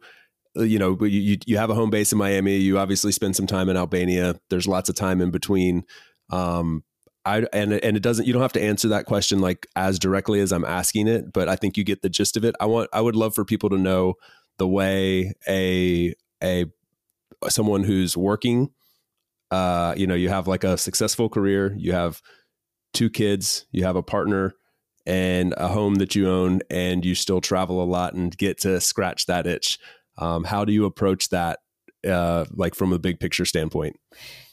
you 0.55 0.79
know, 0.79 0.97
you 1.03 1.37
you 1.45 1.57
have 1.57 1.69
a 1.69 1.75
home 1.75 1.89
base 1.89 2.11
in 2.11 2.17
Miami, 2.17 2.57
you 2.57 2.79
obviously 2.79 3.11
spend 3.11 3.35
some 3.35 3.47
time 3.47 3.69
in 3.69 3.77
Albania. 3.77 4.39
There's 4.49 4.67
lots 4.67 4.89
of 4.89 4.95
time 4.95 5.21
in 5.21 5.31
between. 5.31 5.83
Um 6.29 6.83
I 7.25 7.45
and 7.51 7.73
and 7.73 7.97
it 7.97 8.03
doesn't 8.03 8.25
you 8.25 8.33
don't 8.33 8.41
have 8.41 8.53
to 8.53 8.63
answer 8.63 8.87
that 8.89 9.05
question 9.05 9.39
like 9.39 9.67
as 9.75 9.99
directly 9.99 10.39
as 10.39 10.51
I'm 10.51 10.65
asking 10.65 11.07
it, 11.07 11.33
but 11.33 11.49
I 11.49 11.55
think 11.55 11.77
you 11.77 11.83
get 11.83 12.01
the 12.03 12.09
gist 12.09 12.37
of 12.37 12.45
it. 12.45 12.55
I 12.59 12.65
want 12.67 12.89
I 12.93 13.01
would 13.01 13.15
love 13.15 13.33
for 13.33 13.43
people 13.43 13.69
to 13.71 13.77
know 13.77 14.13
the 14.57 14.67
way 14.67 15.33
a 15.47 16.13
a 16.43 16.65
someone 17.49 17.83
who's 17.83 18.15
working 18.15 18.69
uh, 19.51 19.93
you 19.97 20.07
know, 20.07 20.15
you 20.15 20.29
have 20.29 20.47
like 20.47 20.63
a 20.63 20.77
successful 20.77 21.29
career, 21.29 21.73
you 21.77 21.93
have 21.93 22.21
two 22.93 23.09
kids, 23.09 23.65
you 23.71 23.83
have 23.83 23.95
a 23.95 24.03
partner 24.03 24.53
and 25.05 25.53
a 25.57 25.67
home 25.67 25.95
that 25.95 26.15
you 26.15 26.29
own, 26.29 26.59
and 26.69 27.05
you 27.05 27.15
still 27.15 27.39
travel 27.39 27.81
a 27.81 27.85
lot 27.85 28.13
and 28.13 28.37
get 28.37 28.59
to 28.59 28.81
scratch 28.81 29.25
that 29.25 29.47
itch. 29.47 29.79
Um, 30.17 30.43
how 30.43 30.65
do 30.65 30.73
you 30.73 30.85
approach 30.85 31.29
that, 31.29 31.59
uh, 32.05 32.45
like 32.51 32.75
from 32.75 32.91
a 32.91 32.99
big 32.99 33.19
picture 33.19 33.45
standpoint? 33.45 33.97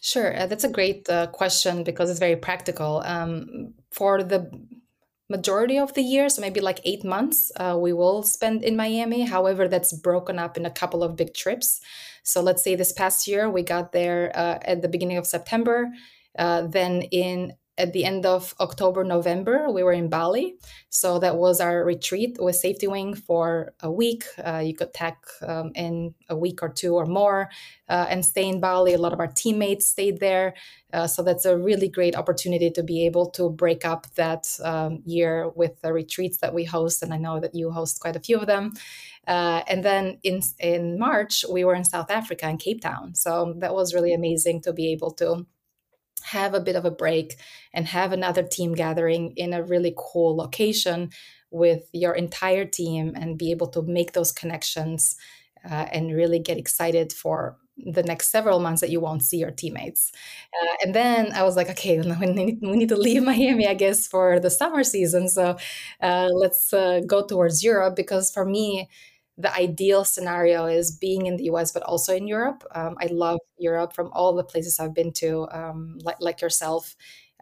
Sure, 0.00 0.36
uh, 0.38 0.46
that's 0.46 0.64
a 0.64 0.68
great 0.68 1.08
uh, 1.08 1.26
question 1.28 1.82
because 1.82 2.10
it's 2.10 2.20
very 2.20 2.36
practical. 2.36 3.02
Um, 3.04 3.74
for 3.90 4.22
the 4.22 4.50
majority 5.28 5.78
of 5.78 5.94
the 5.94 6.02
year, 6.02 6.28
so 6.28 6.40
maybe 6.40 6.60
like 6.60 6.80
eight 6.84 7.04
months, 7.04 7.50
uh, 7.56 7.76
we 7.80 7.92
will 7.92 8.22
spend 8.22 8.62
in 8.62 8.76
Miami. 8.76 9.22
However, 9.22 9.68
that's 9.68 9.92
broken 9.92 10.38
up 10.38 10.56
in 10.56 10.66
a 10.66 10.70
couple 10.70 11.02
of 11.02 11.16
big 11.16 11.34
trips. 11.34 11.80
So 12.22 12.40
let's 12.42 12.62
say 12.62 12.74
this 12.74 12.92
past 12.92 13.26
year 13.26 13.48
we 13.50 13.62
got 13.62 13.92
there 13.92 14.32
uh, 14.34 14.58
at 14.62 14.82
the 14.82 14.88
beginning 14.88 15.18
of 15.18 15.26
September. 15.26 15.88
Uh, 16.38 16.66
then 16.66 17.02
in 17.02 17.54
at 17.76 17.92
the 17.92 18.04
end 18.04 18.24
of 18.24 18.54
October, 18.60 19.02
November, 19.02 19.68
we 19.70 19.82
were 19.82 19.92
in 19.92 20.08
Bali. 20.08 20.54
So 20.90 21.18
that 21.18 21.36
was 21.36 21.60
our 21.60 21.84
retreat 21.84 22.36
with 22.40 22.54
SafetyWing 22.54 23.18
for 23.18 23.74
a 23.80 23.90
week. 23.90 24.24
Uh, 24.38 24.62
you 24.64 24.74
could 24.74 24.94
tag 24.94 25.14
um, 25.42 25.72
in 25.74 26.14
a 26.28 26.36
week 26.36 26.62
or 26.62 26.68
two 26.68 26.94
or 26.94 27.06
more 27.06 27.50
uh, 27.88 28.06
and 28.08 28.24
stay 28.24 28.48
in 28.48 28.60
Bali. 28.60 28.94
A 28.94 28.98
lot 28.98 29.12
of 29.12 29.18
our 29.18 29.26
teammates 29.26 29.86
stayed 29.86 30.20
there. 30.20 30.54
Uh, 30.92 31.08
so 31.08 31.24
that's 31.24 31.44
a 31.44 31.58
really 31.58 31.88
great 31.88 32.14
opportunity 32.14 32.70
to 32.70 32.82
be 32.84 33.06
able 33.06 33.30
to 33.30 33.50
break 33.50 33.84
up 33.84 34.06
that 34.14 34.46
um, 34.62 35.02
year 35.04 35.48
with 35.48 35.80
the 35.80 35.92
retreats 35.92 36.38
that 36.38 36.54
we 36.54 36.62
host. 36.64 37.02
And 37.02 37.12
I 37.12 37.18
know 37.18 37.40
that 37.40 37.56
you 37.56 37.72
host 37.72 38.00
quite 38.00 38.14
a 38.14 38.20
few 38.20 38.38
of 38.38 38.46
them. 38.46 38.72
Uh, 39.26 39.62
and 39.66 39.84
then 39.84 40.18
in 40.22 40.42
in 40.60 40.98
March, 40.98 41.44
we 41.50 41.64
were 41.64 41.74
in 41.74 41.84
South 41.84 42.10
Africa 42.10 42.48
in 42.48 42.58
Cape 42.58 42.82
Town. 42.82 43.14
So 43.14 43.54
that 43.58 43.74
was 43.74 43.94
really 43.94 44.12
amazing 44.12 44.60
to 44.62 44.72
be 44.72 44.92
able 44.92 45.12
to 45.12 45.46
have 46.24 46.54
a 46.54 46.60
bit 46.60 46.76
of 46.76 46.84
a 46.84 46.90
break 46.90 47.36
and 47.72 47.86
have 47.86 48.12
another 48.12 48.42
team 48.42 48.74
gathering 48.74 49.32
in 49.36 49.52
a 49.52 49.62
really 49.62 49.94
cool 49.96 50.36
location 50.36 51.10
with 51.50 51.88
your 51.92 52.14
entire 52.14 52.64
team 52.64 53.12
and 53.14 53.38
be 53.38 53.50
able 53.50 53.68
to 53.68 53.82
make 53.82 54.12
those 54.12 54.32
connections 54.32 55.16
uh, 55.64 55.86
and 55.92 56.14
really 56.14 56.38
get 56.38 56.58
excited 56.58 57.12
for 57.12 57.56
the 57.76 58.02
next 58.02 58.30
several 58.30 58.60
months 58.60 58.80
that 58.80 58.90
you 58.90 59.00
won't 59.00 59.22
see 59.22 59.38
your 59.38 59.50
teammates. 59.50 60.12
Uh, 60.52 60.74
and 60.82 60.94
then 60.94 61.32
I 61.32 61.42
was 61.42 61.56
like, 61.56 61.68
okay, 61.70 62.00
we 62.20 62.26
need, 62.26 62.58
we 62.62 62.76
need 62.76 62.88
to 62.88 62.96
leave 62.96 63.22
Miami, 63.24 63.66
I 63.66 63.74
guess, 63.74 64.06
for 64.06 64.40
the 64.40 64.50
summer 64.50 64.84
season. 64.84 65.28
So 65.28 65.56
uh, 66.00 66.28
let's 66.32 66.72
uh, 66.72 67.00
go 67.06 67.26
towards 67.26 67.64
Europe 67.64 67.96
because 67.96 68.30
for 68.30 68.44
me, 68.44 68.88
the 69.36 69.52
ideal 69.54 70.04
scenario 70.04 70.66
is 70.66 70.96
being 70.96 71.26
in 71.26 71.36
the 71.36 71.44
US, 71.44 71.72
but 71.72 71.82
also 71.82 72.14
in 72.14 72.26
Europe. 72.28 72.64
Um, 72.74 72.96
I 73.00 73.06
love 73.06 73.38
Europe 73.58 73.92
from 73.94 74.10
all 74.12 74.34
the 74.34 74.44
places 74.44 74.78
I've 74.78 74.94
been 74.94 75.12
to, 75.14 75.48
um, 75.50 75.98
like, 76.02 76.16
like 76.20 76.40
yourself 76.40 76.94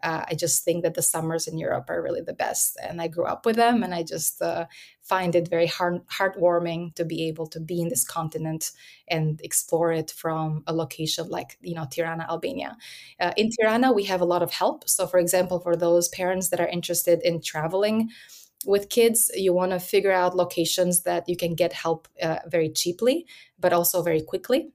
uh, 0.03 0.25
I 0.27 0.35
just 0.35 0.65
think 0.65 0.83
that 0.83 0.95
the 0.95 1.01
summers 1.01 1.47
in 1.47 1.57
Europe 1.57 1.89
are 1.89 2.01
really 2.01 2.21
the 2.21 2.33
best. 2.33 2.77
And 2.83 3.01
I 3.01 3.07
grew 3.07 3.25
up 3.25 3.45
with 3.45 3.55
them, 3.55 3.83
and 3.83 3.95
I 3.95 4.03
just 4.03 4.41
uh, 4.41 4.65
find 5.01 5.33
it 5.33 5.47
very 5.47 5.65
heart- 5.65 6.05
heartwarming 6.07 6.93
to 6.95 7.05
be 7.05 7.27
able 7.29 7.47
to 7.47 7.59
be 7.61 7.79
in 7.81 7.87
this 7.87 8.03
continent 8.03 8.71
and 9.07 9.39
explore 9.43 9.93
it 9.93 10.11
from 10.11 10.63
a 10.67 10.73
location 10.73 11.29
like, 11.29 11.57
you 11.61 11.73
know, 11.73 11.87
Tirana, 11.89 12.25
Albania. 12.29 12.77
Uh, 13.19 13.31
in 13.37 13.49
Tirana, 13.49 13.93
we 13.93 14.03
have 14.03 14.19
a 14.19 14.25
lot 14.25 14.43
of 14.43 14.51
help. 14.51 14.89
So, 14.89 15.07
for 15.07 15.19
example, 15.19 15.59
for 15.59 15.75
those 15.77 16.09
parents 16.09 16.49
that 16.49 16.59
are 16.59 16.67
interested 16.67 17.21
in 17.23 17.41
traveling, 17.41 18.09
with 18.65 18.89
kids, 18.89 19.31
you 19.35 19.53
want 19.53 19.71
to 19.71 19.79
figure 19.79 20.11
out 20.11 20.35
locations 20.35 21.03
that 21.03 21.27
you 21.27 21.37
can 21.37 21.55
get 21.55 21.73
help 21.73 22.07
uh, 22.21 22.39
very 22.47 22.69
cheaply, 22.69 23.25
but 23.59 23.73
also 23.73 24.01
very 24.01 24.21
quickly. 24.21 24.71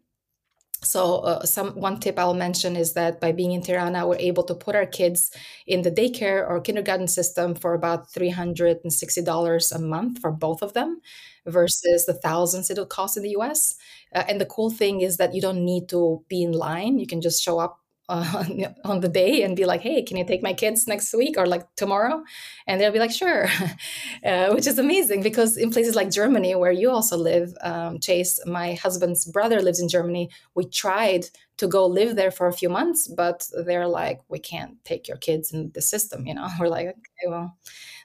So 0.82 1.16
uh, 1.16 1.44
some 1.44 1.70
one 1.70 1.98
tip 1.98 2.20
i'll 2.20 2.34
mention 2.34 2.76
is 2.76 2.92
that 2.92 3.20
by 3.20 3.32
being 3.32 3.50
in 3.50 3.62
tirana 3.62 4.06
we're 4.06 4.14
able 4.14 4.44
to 4.44 4.54
put 4.54 4.76
our 4.76 4.86
kids 4.86 5.32
in 5.66 5.82
the 5.82 5.90
daycare 5.90 6.48
or 6.48 6.60
kindergarten 6.60 7.08
system 7.08 7.56
for 7.56 7.74
about 7.74 8.12
$360 8.12 9.74
a 9.74 9.78
month 9.80 10.20
for 10.20 10.30
both 10.30 10.62
of 10.62 10.74
them 10.74 11.00
versus 11.46 12.06
the 12.06 12.14
thousands 12.14 12.70
it'll 12.70 12.86
cost 12.86 13.16
in 13.16 13.24
the 13.24 13.30
us 13.30 13.74
uh, 14.14 14.24
and 14.28 14.40
the 14.40 14.46
cool 14.46 14.70
thing 14.70 15.00
is 15.00 15.16
that 15.16 15.34
you 15.34 15.40
don't 15.40 15.64
need 15.64 15.88
to 15.88 16.24
be 16.28 16.42
in 16.42 16.52
line. 16.52 16.98
You 16.98 17.06
can 17.06 17.20
just 17.20 17.42
show 17.42 17.58
up 17.58 17.80
on 18.84 19.00
the 19.00 19.08
day 19.08 19.42
and 19.42 19.54
be 19.54 19.66
like, 19.66 19.82
hey, 19.82 20.02
can 20.02 20.16
you 20.16 20.24
take 20.24 20.42
my 20.42 20.54
kids 20.54 20.86
next 20.86 21.12
week 21.14 21.36
or 21.36 21.46
like 21.46 21.66
tomorrow? 21.76 22.22
And 22.66 22.80
they'll 22.80 22.92
be 22.92 22.98
like, 22.98 23.10
sure, 23.10 23.48
uh, 24.24 24.50
which 24.52 24.66
is 24.66 24.78
amazing 24.78 25.22
because 25.22 25.58
in 25.58 25.70
places 25.70 25.94
like 25.94 26.10
Germany, 26.10 26.54
where 26.54 26.72
you 26.72 26.90
also 26.90 27.18
live, 27.18 27.52
um, 27.60 27.98
Chase, 28.00 28.40
my 28.46 28.74
husband's 28.74 29.26
brother 29.26 29.60
lives 29.60 29.80
in 29.80 29.88
Germany. 29.88 30.30
We 30.54 30.64
tried 30.64 31.26
to 31.58 31.66
go 31.66 31.86
live 31.86 32.16
there 32.16 32.30
for 32.30 32.46
a 32.46 32.52
few 32.52 32.70
months, 32.70 33.08
but 33.08 33.46
they're 33.66 33.88
like, 33.88 34.20
we 34.28 34.38
can't 34.38 34.82
take 34.84 35.06
your 35.06 35.18
kids 35.18 35.52
in 35.52 35.70
the 35.74 35.82
system. 35.82 36.26
You 36.26 36.34
know, 36.34 36.48
we're 36.60 36.68
like, 36.68 36.86
okay, 36.86 37.28
well, 37.28 37.58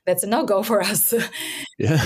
that's 0.06 0.24
a 0.24 0.28
no 0.28 0.44
go 0.44 0.64
for 0.64 0.82
us. 0.82 1.14
yeah, 1.80 2.06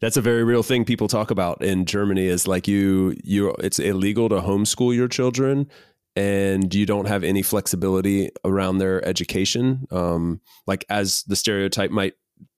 that's 0.00 0.16
a 0.16 0.20
very 0.20 0.42
real 0.42 0.64
thing 0.64 0.84
people 0.84 1.06
talk 1.06 1.30
about 1.30 1.62
in 1.62 1.84
Germany. 1.84 2.26
Is 2.26 2.48
like 2.48 2.66
you, 2.66 3.14
you, 3.22 3.54
it's 3.60 3.78
illegal 3.78 4.28
to 4.30 4.40
homeschool 4.40 4.96
your 4.96 5.06
children 5.06 5.70
and 6.16 6.74
you 6.74 6.86
don't 6.86 7.06
have 7.06 7.24
any 7.24 7.42
flexibility 7.42 8.30
around 8.44 8.78
their 8.78 9.04
education. 9.06 9.86
Um, 9.90 10.40
like 10.66 10.84
as 10.88 11.22
the 11.24 11.36
stereotype 11.36 11.90
might 11.90 12.14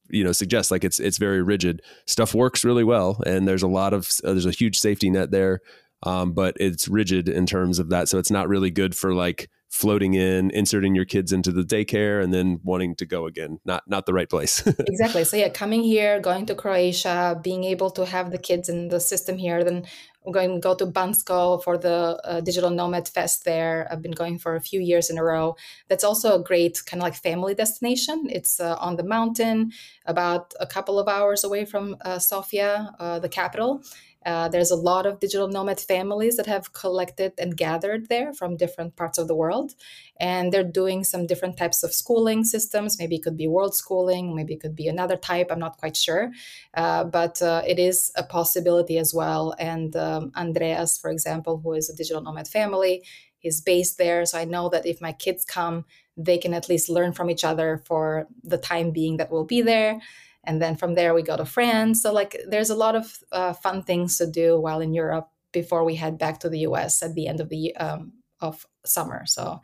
you 0.08 0.24
know 0.24 0.32
suggest 0.32 0.70
like 0.70 0.84
it's 0.84 1.00
it's 1.00 1.18
very 1.18 1.42
rigid. 1.42 1.82
Stuff 2.06 2.34
works 2.34 2.64
really 2.64 2.84
well 2.84 3.22
and 3.24 3.46
there's 3.46 3.62
a 3.62 3.68
lot 3.68 3.92
of 3.94 4.08
uh, 4.24 4.32
there's 4.32 4.46
a 4.46 4.50
huge 4.50 4.78
safety 4.78 5.10
net 5.10 5.30
there 5.30 5.60
um, 6.04 6.32
but 6.32 6.56
it's 6.58 6.88
rigid 6.88 7.28
in 7.28 7.46
terms 7.46 7.78
of 7.78 7.90
that. 7.90 8.08
So 8.08 8.18
it's 8.18 8.30
not 8.30 8.48
really 8.48 8.70
good 8.70 8.96
for 8.96 9.14
like 9.14 9.48
floating 9.68 10.14
in 10.14 10.50
inserting 10.50 10.94
your 10.94 11.06
kids 11.06 11.32
into 11.32 11.50
the 11.50 11.62
daycare 11.62 12.22
and 12.22 12.34
then 12.34 12.60
wanting 12.62 12.94
to 12.96 13.06
go 13.06 13.26
again. 13.26 13.58
Not 13.64 13.84
not 13.86 14.06
the 14.06 14.12
right 14.12 14.28
place. 14.28 14.62
Exactly. 14.78 15.24
So 15.24 15.36
yeah 15.36 15.48
coming 15.48 15.82
here 15.82 16.20
going 16.20 16.46
to 16.46 16.54
croatia 16.54 17.40
being 17.42 17.64
able 17.64 17.90
to 17.92 18.04
have 18.04 18.30
the 18.30 18.38
kids 18.38 18.68
in 18.68 18.88
the 18.88 19.00
system 19.00 19.38
here 19.38 19.64
then 19.64 19.86
I'm 20.24 20.32
going 20.32 20.54
to 20.54 20.60
go 20.60 20.74
to 20.74 20.86
Bansko 20.86 21.62
for 21.62 21.76
the 21.76 22.20
uh, 22.24 22.40
Digital 22.40 22.70
Nomad 22.70 23.08
Fest 23.08 23.44
there. 23.44 23.88
I've 23.90 24.02
been 24.02 24.12
going 24.12 24.38
for 24.38 24.54
a 24.54 24.60
few 24.60 24.80
years 24.80 25.10
in 25.10 25.18
a 25.18 25.24
row. 25.24 25.56
That's 25.88 26.04
also 26.04 26.38
a 26.38 26.42
great 26.42 26.80
kind 26.86 27.02
of 27.02 27.04
like 27.04 27.14
family 27.14 27.54
destination. 27.54 28.26
It's 28.30 28.60
uh, 28.60 28.76
on 28.76 28.96
the 28.96 29.02
mountain, 29.02 29.72
about 30.06 30.54
a 30.60 30.66
couple 30.66 30.98
of 30.98 31.08
hours 31.08 31.44
away 31.44 31.64
from 31.64 31.96
uh, 32.04 32.18
Sofia, 32.18 32.94
uh, 32.98 33.18
the 33.18 33.28
capital. 33.28 33.82
Uh, 34.24 34.48
there's 34.48 34.70
a 34.70 34.76
lot 34.76 35.06
of 35.06 35.20
digital 35.20 35.48
nomad 35.48 35.80
families 35.80 36.36
that 36.36 36.46
have 36.46 36.72
collected 36.72 37.32
and 37.38 37.56
gathered 37.56 38.08
there 38.08 38.32
from 38.32 38.56
different 38.56 38.96
parts 38.96 39.18
of 39.18 39.28
the 39.28 39.34
world. 39.34 39.74
And 40.18 40.52
they're 40.52 40.62
doing 40.64 41.04
some 41.04 41.26
different 41.26 41.56
types 41.56 41.82
of 41.82 41.92
schooling 41.92 42.44
systems. 42.44 42.98
Maybe 42.98 43.16
it 43.16 43.22
could 43.22 43.36
be 43.36 43.48
world 43.48 43.74
schooling, 43.74 44.34
maybe 44.34 44.54
it 44.54 44.60
could 44.60 44.76
be 44.76 44.88
another 44.88 45.16
type. 45.16 45.48
I'm 45.50 45.58
not 45.58 45.78
quite 45.78 45.96
sure. 45.96 46.30
Uh, 46.74 47.04
but 47.04 47.40
uh, 47.42 47.62
it 47.66 47.78
is 47.78 48.12
a 48.16 48.22
possibility 48.22 48.98
as 48.98 49.12
well. 49.14 49.54
And 49.58 49.94
um, 49.96 50.32
Andreas, 50.36 50.98
for 50.98 51.10
example, 51.10 51.60
who 51.62 51.72
is 51.72 51.90
a 51.90 51.96
digital 51.96 52.22
nomad 52.22 52.48
family, 52.48 53.04
is 53.42 53.60
based 53.60 53.98
there. 53.98 54.24
So 54.24 54.38
I 54.38 54.44
know 54.44 54.68
that 54.68 54.86
if 54.86 55.00
my 55.00 55.12
kids 55.12 55.44
come, 55.44 55.84
they 56.16 56.38
can 56.38 56.54
at 56.54 56.68
least 56.68 56.88
learn 56.88 57.12
from 57.12 57.30
each 57.30 57.44
other 57.44 57.82
for 57.86 58.28
the 58.44 58.58
time 58.58 58.90
being 58.92 59.16
that 59.16 59.30
we'll 59.30 59.44
be 59.44 59.62
there 59.62 60.00
and 60.44 60.60
then 60.60 60.76
from 60.76 60.94
there 60.94 61.14
we 61.14 61.22
go 61.22 61.36
to 61.36 61.44
France. 61.44 62.02
So 62.02 62.12
like 62.12 62.40
there's 62.48 62.70
a 62.70 62.74
lot 62.74 62.94
of 62.96 63.18
uh, 63.30 63.52
fun 63.52 63.82
things 63.82 64.18
to 64.18 64.26
do 64.26 64.60
while 64.60 64.80
in 64.80 64.92
Europe 64.92 65.28
before 65.52 65.84
we 65.84 65.94
head 65.94 66.18
back 66.18 66.40
to 66.40 66.48
the 66.48 66.60
US 66.60 67.02
at 67.02 67.14
the 67.14 67.26
end 67.28 67.40
of 67.40 67.48
the 67.48 67.74
um, 67.76 68.12
of 68.40 68.66
summer. 68.84 69.26
So 69.26 69.60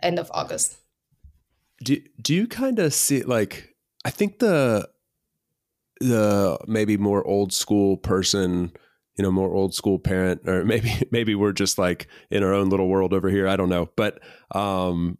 end 0.00 0.18
of 0.18 0.30
August. 0.32 0.76
Do 1.82 2.00
do 2.20 2.34
you 2.34 2.46
kind 2.46 2.78
of 2.78 2.94
see 2.94 3.22
like 3.22 3.74
I 4.04 4.10
think 4.10 4.38
the 4.38 4.88
the 6.00 6.58
maybe 6.66 6.96
more 6.96 7.26
old 7.26 7.52
school 7.52 7.96
person 7.96 8.72
you 9.16 9.22
know 9.22 9.30
more 9.30 9.52
old 9.52 9.74
school 9.74 9.98
parent 9.98 10.48
or 10.48 10.64
maybe 10.72 10.90
maybe 11.10 11.34
we're 11.34 11.52
just 11.52 11.78
like 11.78 12.08
in 12.30 12.42
our 12.42 12.52
own 12.52 12.68
little 12.70 12.88
world 12.88 13.12
over 13.12 13.28
here 13.28 13.46
i 13.46 13.56
don't 13.56 13.68
know 13.68 13.88
but 13.94 14.20
um 14.52 15.16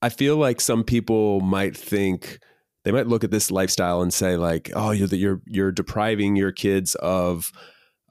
i 0.00 0.08
feel 0.08 0.36
like 0.36 0.60
some 0.60 0.84
people 0.84 1.40
might 1.40 1.76
think 1.76 2.38
they 2.86 2.92
might 2.92 3.08
look 3.08 3.24
at 3.24 3.32
this 3.32 3.50
lifestyle 3.50 4.00
and 4.00 4.14
say 4.14 4.36
like, 4.36 4.70
oh, 4.76 4.92
you're 4.92 5.08
you're 5.08 5.42
you're 5.44 5.72
depriving 5.72 6.36
your 6.36 6.52
kids 6.52 6.94
of 6.94 7.50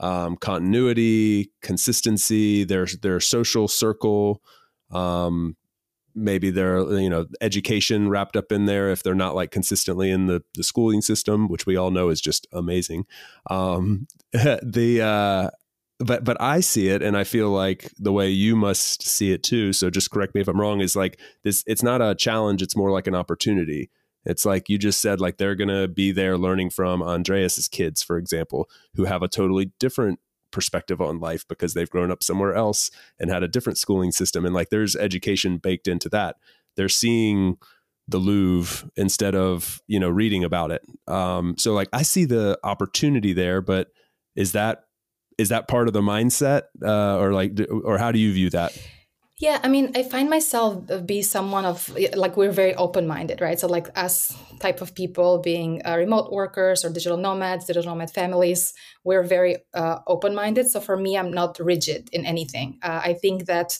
um, 0.01 0.35
continuity, 0.35 1.53
consistency, 1.61 2.65
their 2.65 2.85
their 3.01 3.21
social 3.21 3.69
circle, 3.69 4.41
um, 4.91 5.55
maybe 6.13 6.49
their 6.49 6.79
you 6.99 7.09
know 7.09 7.25
education 7.39 8.09
wrapped 8.09 8.35
up 8.35 8.51
in 8.51 8.65
there 8.65 8.89
if 8.89 9.01
they're 9.01 9.15
not 9.15 9.33
like 9.33 9.49
consistently 9.49 10.11
in 10.11 10.27
the 10.27 10.43
the 10.55 10.63
schooling 10.63 11.01
system, 11.01 11.47
which 11.47 11.65
we 11.65 11.77
all 11.77 11.89
know 11.89 12.09
is 12.09 12.19
just 12.19 12.45
amazing. 12.51 13.05
Um, 13.49 14.07
the 14.33 15.01
uh, 15.01 15.51
but 15.99 16.25
but 16.25 16.35
I 16.41 16.59
see 16.59 16.89
it 16.89 17.01
and 17.01 17.15
I 17.15 17.23
feel 17.23 17.49
like 17.49 17.93
the 17.97 18.11
way 18.11 18.29
you 18.29 18.57
must 18.57 19.03
see 19.03 19.31
it 19.31 19.41
too. 19.41 19.71
So 19.71 19.89
just 19.89 20.11
correct 20.11 20.35
me 20.35 20.41
if 20.41 20.49
I'm 20.49 20.59
wrong. 20.59 20.81
Is 20.81 20.97
like 20.97 21.17
this. 21.43 21.63
It's 21.65 21.81
not 21.81 22.01
a 22.01 22.13
challenge. 22.13 22.61
It's 22.61 22.75
more 22.75 22.91
like 22.91 23.07
an 23.07 23.15
opportunity 23.15 23.89
it's 24.25 24.45
like 24.45 24.69
you 24.69 24.77
just 24.77 25.01
said, 25.01 25.21
like 25.21 25.37
they're 25.37 25.55
going 25.55 25.69
to 25.69 25.87
be 25.87 26.11
there 26.11 26.37
learning 26.37 26.71
from 26.71 27.01
Andreas's 27.01 27.67
kids, 27.67 28.01
for 28.01 28.17
example, 28.17 28.69
who 28.95 29.05
have 29.05 29.21
a 29.21 29.27
totally 29.27 29.71
different 29.79 30.19
perspective 30.51 31.01
on 31.01 31.19
life 31.19 31.45
because 31.47 31.73
they've 31.73 31.89
grown 31.89 32.11
up 32.11 32.23
somewhere 32.23 32.55
else 32.55 32.89
and 33.19 33.29
had 33.29 33.43
a 33.43 33.47
different 33.47 33.77
schooling 33.77 34.11
system. 34.11 34.45
And 34.45 34.55
like 34.55 34.69
there's 34.69 34.95
education 34.95 35.57
baked 35.57 35.87
into 35.87 36.09
that. 36.09 36.37
They're 36.75 36.89
seeing 36.89 37.57
the 38.07 38.17
Louvre 38.17 38.89
instead 38.95 39.35
of, 39.35 39.81
you 39.87 39.99
know, 39.99 40.09
reading 40.09 40.43
about 40.43 40.71
it. 40.71 40.81
Um, 41.07 41.55
so 41.57 41.73
like 41.73 41.89
I 41.91 42.03
see 42.03 42.25
the 42.25 42.57
opportunity 42.63 43.33
there, 43.33 43.61
but 43.61 43.89
is 44.35 44.53
that 44.53 44.83
is 45.37 45.49
that 45.49 45.67
part 45.67 45.87
of 45.87 45.93
the 45.93 46.01
mindset 46.01 46.63
uh, 46.81 47.17
or 47.17 47.33
like 47.33 47.59
or 47.83 47.97
how 47.97 48.11
do 48.11 48.19
you 48.19 48.31
view 48.31 48.49
that 48.51 48.77
yeah, 49.37 49.59
I 49.61 49.67
mean, 49.67 49.91
I 49.95 50.03
find 50.03 50.29
myself 50.29 50.81
be 51.05 51.21
someone 51.21 51.65
of 51.65 51.93
like 52.15 52.37
we're 52.37 52.53
very 52.53 52.73
open 52.75 53.05
minded, 53.05 53.41
right? 53.41 53.59
So 53.59 53.67
like 53.67 53.87
us 53.97 54.33
type 54.61 54.79
of 54.79 54.95
people 54.95 55.39
being 55.39 55.81
uh, 55.85 55.97
remote 55.97 56.31
workers 56.31 56.85
or 56.85 56.89
digital 56.89 57.17
nomads, 57.17 57.65
digital 57.65 57.91
nomad 57.91 58.11
families, 58.11 58.73
we're 59.03 59.23
very 59.23 59.57
uh, 59.73 59.99
open 60.07 60.35
minded. 60.35 60.69
So 60.69 60.79
for 60.79 60.95
me, 60.95 61.17
I'm 61.17 61.33
not 61.33 61.59
rigid 61.59 62.09
in 62.13 62.25
anything. 62.25 62.79
Uh, 62.81 63.01
I 63.03 63.13
think 63.13 63.45
that 63.47 63.77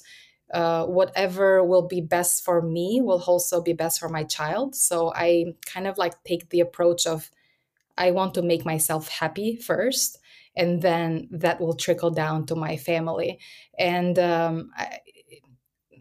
uh, 0.53 0.86
whatever 0.88 1.64
will 1.64 1.88
be 1.88 2.01
best 2.01 2.43
for 2.43 2.62
me 2.62 2.99
will 3.01 3.24
also 3.26 3.62
be 3.62 3.72
best 3.72 3.97
for 4.01 4.10
my 4.10 4.26
child. 4.26 4.76
So 4.76 5.14
I 5.16 5.56
kind 5.66 5.88
of 5.88 5.97
like 5.97 6.22
take 6.26 6.49
the 6.49 6.60
approach 6.60 7.08
of 7.08 7.32
I 7.97 8.12
want 8.12 8.34
to 8.34 8.41
make 8.41 8.66
myself 8.66 9.08
happy 9.08 9.56
first 9.56 10.20
and 10.58 10.82
then 10.82 11.28
that 11.32 11.60
will 11.60 11.74
trickle 11.74 12.12
down 12.12 12.45
to 12.47 12.56
my 12.56 12.78
family. 12.78 13.39
And 13.78 14.18
um, 14.20 14.72
I, 14.76 14.99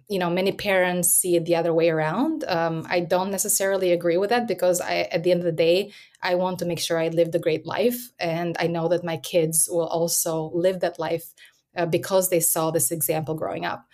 you 0.09 0.19
know 0.19 0.31
many 0.31 0.53
parents 0.53 1.09
see 1.11 1.37
it 1.37 1.45
the 1.47 1.57
other 1.57 1.73
way 1.73 1.89
around 1.91 2.45
um, 2.45 2.87
i 2.91 3.01
don't 3.01 3.31
necessarily 3.31 3.93
agree 3.93 4.17
with 4.17 4.31
that 4.31 4.47
because 4.47 4.81
i 4.81 5.09
at 5.13 5.23
the 5.23 5.31
end 5.31 5.41
of 5.41 5.45
the 5.47 5.53
day 5.53 5.93
i 6.23 6.35
want 6.35 6.59
to 6.59 6.65
make 6.67 6.79
sure 6.79 6.99
i 6.99 7.09
lived 7.09 7.35
a 7.35 7.39
great 7.39 7.67
life 7.67 8.11
and 8.19 8.57
i 8.61 8.67
know 8.67 8.89
that 8.89 9.05
my 9.05 9.17
kids 9.17 9.69
will 9.71 9.87
also 9.89 10.51
live 10.55 10.81
that 10.81 10.99
life 10.99 11.33
uh, 11.77 11.87
because 11.87 12.29
they 12.31 12.41
saw 12.41 12.71
this 12.71 12.91
example 12.91 13.35
growing 13.35 13.65
up 13.65 13.87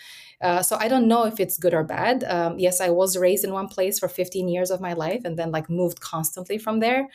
Uh, 0.42 0.62
so 0.62 0.76
I 0.76 0.88
don't 0.88 1.06
know 1.06 1.24
if 1.26 1.38
it's 1.38 1.58
good 1.58 1.74
or 1.74 1.84
bad. 1.84 2.24
Um, 2.24 2.58
yes, 2.58 2.80
I 2.80 2.88
was 2.88 3.16
raised 3.16 3.44
in 3.44 3.52
one 3.52 3.68
place 3.68 3.98
for 3.98 4.08
15 4.08 4.48
years 4.48 4.70
of 4.70 4.80
my 4.80 4.94
life 4.94 5.22
and 5.24 5.36
then 5.38 5.50
like 5.50 5.68
moved 5.68 6.00
constantly 6.00 6.56
from 6.58 6.80
there. 6.80 7.08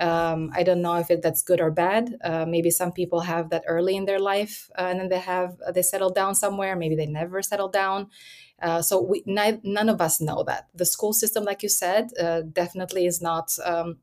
Um, 0.00 0.50
I 0.54 0.62
don't 0.62 0.82
know 0.82 0.96
if 0.96 1.10
it, 1.10 1.22
that's 1.22 1.42
good 1.42 1.60
or 1.60 1.70
bad. 1.70 2.16
Uh, 2.22 2.46
maybe 2.46 2.70
some 2.70 2.92
people 2.92 3.20
have 3.20 3.50
that 3.50 3.64
early 3.66 3.96
in 3.96 4.04
their 4.04 4.18
life, 4.18 4.70
uh, 4.78 4.82
and 4.82 5.00
then 5.00 5.08
they 5.08 5.18
have 5.18 5.56
they 5.74 5.82
settle 5.82 6.10
down 6.10 6.34
somewhere. 6.34 6.76
Maybe 6.76 6.96
they 6.96 7.06
never 7.06 7.42
settle 7.42 7.68
down. 7.68 8.08
Uh, 8.60 8.82
so 8.82 9.00
we, 9.00 9.22
none 9.26 9.88
of 9.88 10.00
us 10.00 10.20
know 10.20 10.42
that. 10.44 10.68
The 10.74 10.84
school 10.84 11.12
system, 11.12 11.44
like 11.44 11.62
you 11.62 11.68
said, 11.68 12.10
uh, 12.20 12.42
definitely 12.52 13.06
is 13.06 13.22
not 13.22 13.56
um, 13.64 13.98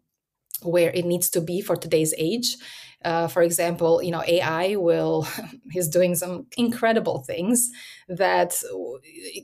where 0.61 0.91
it 0.91 1.05
needs 1.05 1.29
to 1.31 1.41
be 1.41 1.61
for 1.61 1.75
today's 1.75 2.13
age. 2.17 2.57
Uh, 3.05 3.27
for 3.27 3.43
example, 3.43 4.03
you 4.03 4.11
know, 4.11 4.23
AI 4.27 4.75
will 4.75 5.27
is 5.75 5.87
doing 5.87 6.15
some 6.15 6.47
incredible 6.57 7.19
things 7.19 7.71
that 8.09 8.61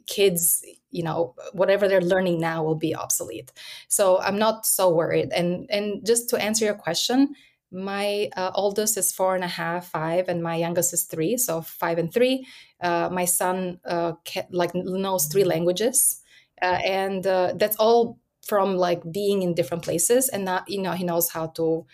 kids, 0.07 0.65
you 0.89 1.03
know, 1.03 1.35
whatever 1.53 1.87
they're 1.87 2.01
learning 2.01 2.39
now 2.39 2.63
will 2.63 2.75
be 2.75 2.95
obsolete. 2.95 3.51
So 3.87 4.19
I'm 4.19 4.37
not 4.37 4.65
so 4.65 4.89
worried. 4.93 5.31
And 5.31 5.69
and 5.69 6.05
just 6.05 6.29
to 6.31 6.37
answer 6.37 6.65
your 6.65 6.73
question, 6.75 7.35
my 7.71 8.29
uh, 8.35 8.51
oldest 8.53 8.97
is 8.97 9.13
four 9.13 9.35
and 9.35 9.43
a 9.43 9.47
half, 9.47 9.87
five, 9.87 10.27
and 10.27 10.43
my 10.43 10.55
youngest 10.55 10.93
is 10.93 11.03
three. 11.03 11.37
So 11.37 11.61
five 11.61 11.97
and 11.97 12.13
three. 12.13 12.45
Uh, 12.81 13.09
my 13.11 13.25
son 13.25 13.79
uh, 13.85 14.13
like 14.49 14.71
knows 14.75 15.27
three 15.27 15.45
languages, 15.45 16.21
uh, 16.61 16.79
and 16.85 17.25
uh, 17.25 17.53
that's 17.55 17.77
all 17.77 18.19
from 18.45 18.75
like 18.75 19.01
being 19.11 19.43
in 19.43 19.53
different 19.53 19.83
places. 19.83 20.29
And 20.29 20.45
not 20.45 20.67
you 20.69 20.81
know 20.81 20.91
he 20.93 21.03
knows 21.05 21.29
how 21.29 21.47
to 21.47 21.85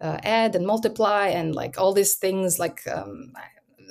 uh, 0.00 0.18
add 0.22 0.54
and 0.54 0.66
multiply 0.66 1.28
and 1.28 1.54
like 1.54 1.78
all 1.78 1.92
these 1.92 2.14
things 2.14 2.58
like 2.58 2.86
um, 2.86 3.32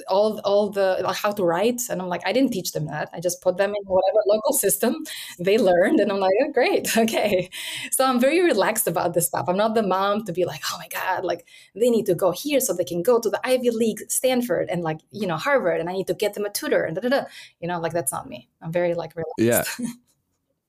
all 0.07 0.39
all 0.43 0.69
the 0.69 0.99
like 1.03 1.15
how 1.15 1.31
to 1.31 1.43
write. 1.43 1.81
And 1.89 2.01
i'm 2.01 2.07
like 2.07 2.21
i 2.25 2.33
didn't 2.33 2.51
teach 2.51 2.71
them 2.71 2.85
that. 2.87 3.09
I 3.13 3.19
just 3.19 3.41
put 3.41 3.57
them 3.57 3.69
in 3.69 3.83
whatever 3.85 4.19
local 4.27 4.53
system 4.53 5.05
they 5.39 5.57
learned. 5.57 5.99
And 5.99 6.11
i'm 6.11 6.19
like 6.19 6.33
oh, 6.43 6.51
great. 6.51 6.95
Okay. 7.05 7.49
So 7.91 8.05
i'm 8.05 8.19
very 8.19 8.41
relaxed 8.41 8.87
about 8.87 9.13
this 9.13 9.27
stuff. 9.27 9.45
I'm 9.47 9.57
not 9.57 9.75
the 9.75 9.83
mom 9.83 10.25
to 10.25 10.33
be 10.33 10.45
like 10.45 10.61
oh 10.71 10.77
my 10.77 10.87
god 10.87 11.23
like 11.23 11.45
they 11.75 11.89
need 11.89 12.05
to 12.07 12.15
go 12.15 12.31
here 12.31 12.59
so 12.59 12.73
they 12.73 12.83
can 12.83 13.01
go 13.01 13.19
to 13.19 13.29
the 13.29 13.39
ivy 13.45 13.69
league 13.69 14.01
stanford 14.09 14.69
and 14.69 14.81
like 14.83 14.99
you 15.11 15.27
know 15.27 15.37
harvard 15.37 15.79
and 15.79 15.89
i 15.89 15.93
need 15.93 16.07
to 16.07 16.13
get 16.13 16.33
them 16.33 16.45
a 16.45 16.49
tutor 16.49 16.83
and 16.83 16.95
da, 16.95 17.01
da, 17.01 17.09
da. 17.09 17.23
you 17.59 17.67
know 17.67 17.79
like 17.79 17.93
that's 17.93 18.11
not 18.11 18.27
me. 18.27 18.49
I'm 18.61 18.71
very 18.71 18.93
like 18.93 19.13
relaxed. 19.15 19.79
yeah 19.79 19.87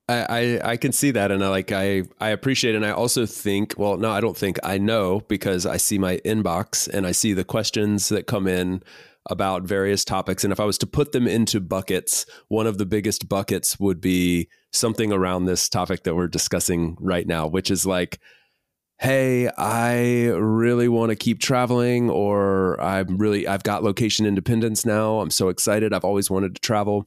I, 0.09 0.25
I, 0.29 0.71
I 0.71 0.77
can 0.77 0.93
see 0.93 1.11
that 1.11 1.31
and 1.31 1.43
I 1.43 1.49
like 1.49 1.71
I 1.71 2.03
I 2.19 2.29
appreciate 2.29 2.73
it 2.73 2.77
and 2.77 2.85
I 2.85 2.91
also 2.91 3.25
think 3.25 3.73
well 3.77 3.97
no 3.97 4.09
I 4.09 4.21
don't 4.21 4.37
think 4.37 4.57
I 4.63 4.77
know 4.77 5.19
because 5.27 5.65
I 5.65 5.77
see 5.77 5.97
my 5.97 6.17
inbox 6.19 6.87
and 6.87 7.05
I 7.05 7.11
see 7.11 7.33
the 7.33 7.43
questions 7.43 8.07
that 8.09 8.25
come 8.25 8.47
in 8.47 8.83
about 9.29 9.63
various 9.63 10.05
topics. 10.05 10.43
And 10.43 10.51
if 10.51 10.59
I 10.59 10.65
was 10.65 10.77
to 10.79 10.87
put 10.87 11.11
them 11.11 11.27
into 11.27 11.59
buckets, 11.59 12.25
one 12.47 12.67
of 12.67 12.77
the 12.77 12.85
biggest 12.85 13.29
buckets 13.29 13.79
would 13.79 14.01
be 14.01 14.47
something 14.71 15.11
around 15.11 15.45
this 15.45 15.69
topic 15.69 16.03
that 16.03 16.15
we're 16.15 16.27
discussing 16.27 16.97
right 16.99 17.27
now, 17.27 17.47
which 17.47 17.69
is 17.69 17.85
like, 17.85 18.19
hey, 18.99 19.49
I 19.57 20.27
really 20.29 20.87
want 20.87 21.11
to 21.11 21.15
keep 21.15 21.39
traveling, 21.39 22.09
or 22.09 22.81
I'm 22.81 23.17
really, 23.17 23.47
I've 23.47 23.63
got 23.63 23.83
location 23.83 24.25
independence 24.25 24.85
now. 24.85 25.19
I'm 25.19 25.29
so 25.29 25.49
excited. 25.49 25.93
I've 25.93 26.05
always 26.05 26.31
wanted 26.31 26.55
to 26.55 26.61
travel, 26.61 27.05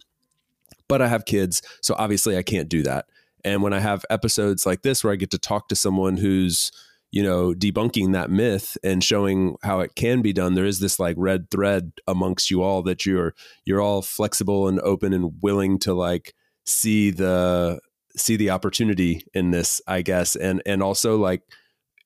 but 0.90 1.00
I 1.00 1.08
have 1.08 1.24
kids. 1.24 1.62
So 1.80 1.94
obviously 1.98 2.36
I 2.36 2.42
can't 2.42 2.68
do 2.68 2.82
that. 2.82 3.06
And 3.44 3.62
when 3.62 3.72
I 3.72 3.78
have 3.78 4.04
episodes 4.10 4.66
like 4.66 4.82
this 4.82 5.02
where 5.02 5.12
I 5.12 5.16
get 5.16 5.30
to 5.30 5.38
talk 5.38 5.68
to 5.68 5.76
someone 5.76 6.18
who's, 6.18 6.70
you 7.12 7.22
know 7.22 7.52
debunking 7.52 8.12
that 8.12 8.30
myth 8.30 8.78
and 8.84 9.02
showing 9.02 9.56
how 9.62 9.80
it 9.80 9.94
can 9.96 10.22
be 10.22 10.32
done 10.32 10.54
there 10.54 10.64
is 10.64 10.78
this 10.78 11.00
like 11.00 11.16
red 11.18 11.50
thread 11.50 11.92
amongst 12.06 12.50
you 12.50 12.62
all 12.62 12.82
that 12.82 13.04
you're 13.04 13.34
you're 13.64 13.80
all 13.80 14.00
flexible 14.00 14.68
and 14.68 14.80
open 14.80 15.12
and 15.12 15.32
willing 15.42 15.78
to 15.78 15.92
like 15.92 16.34
see 16.66 17.10
the 17.10 17.80
see 18.16 18.36
the 18.36 18.50
opportunity 18.50 19.22
in 19.34 19.50
this 19.50 19.80
i 19.88 20.02
guess 20.02 20.36
and 20.36 20.62
and 20.66 20.82
also 20.82 21.16
like 21.16 21.42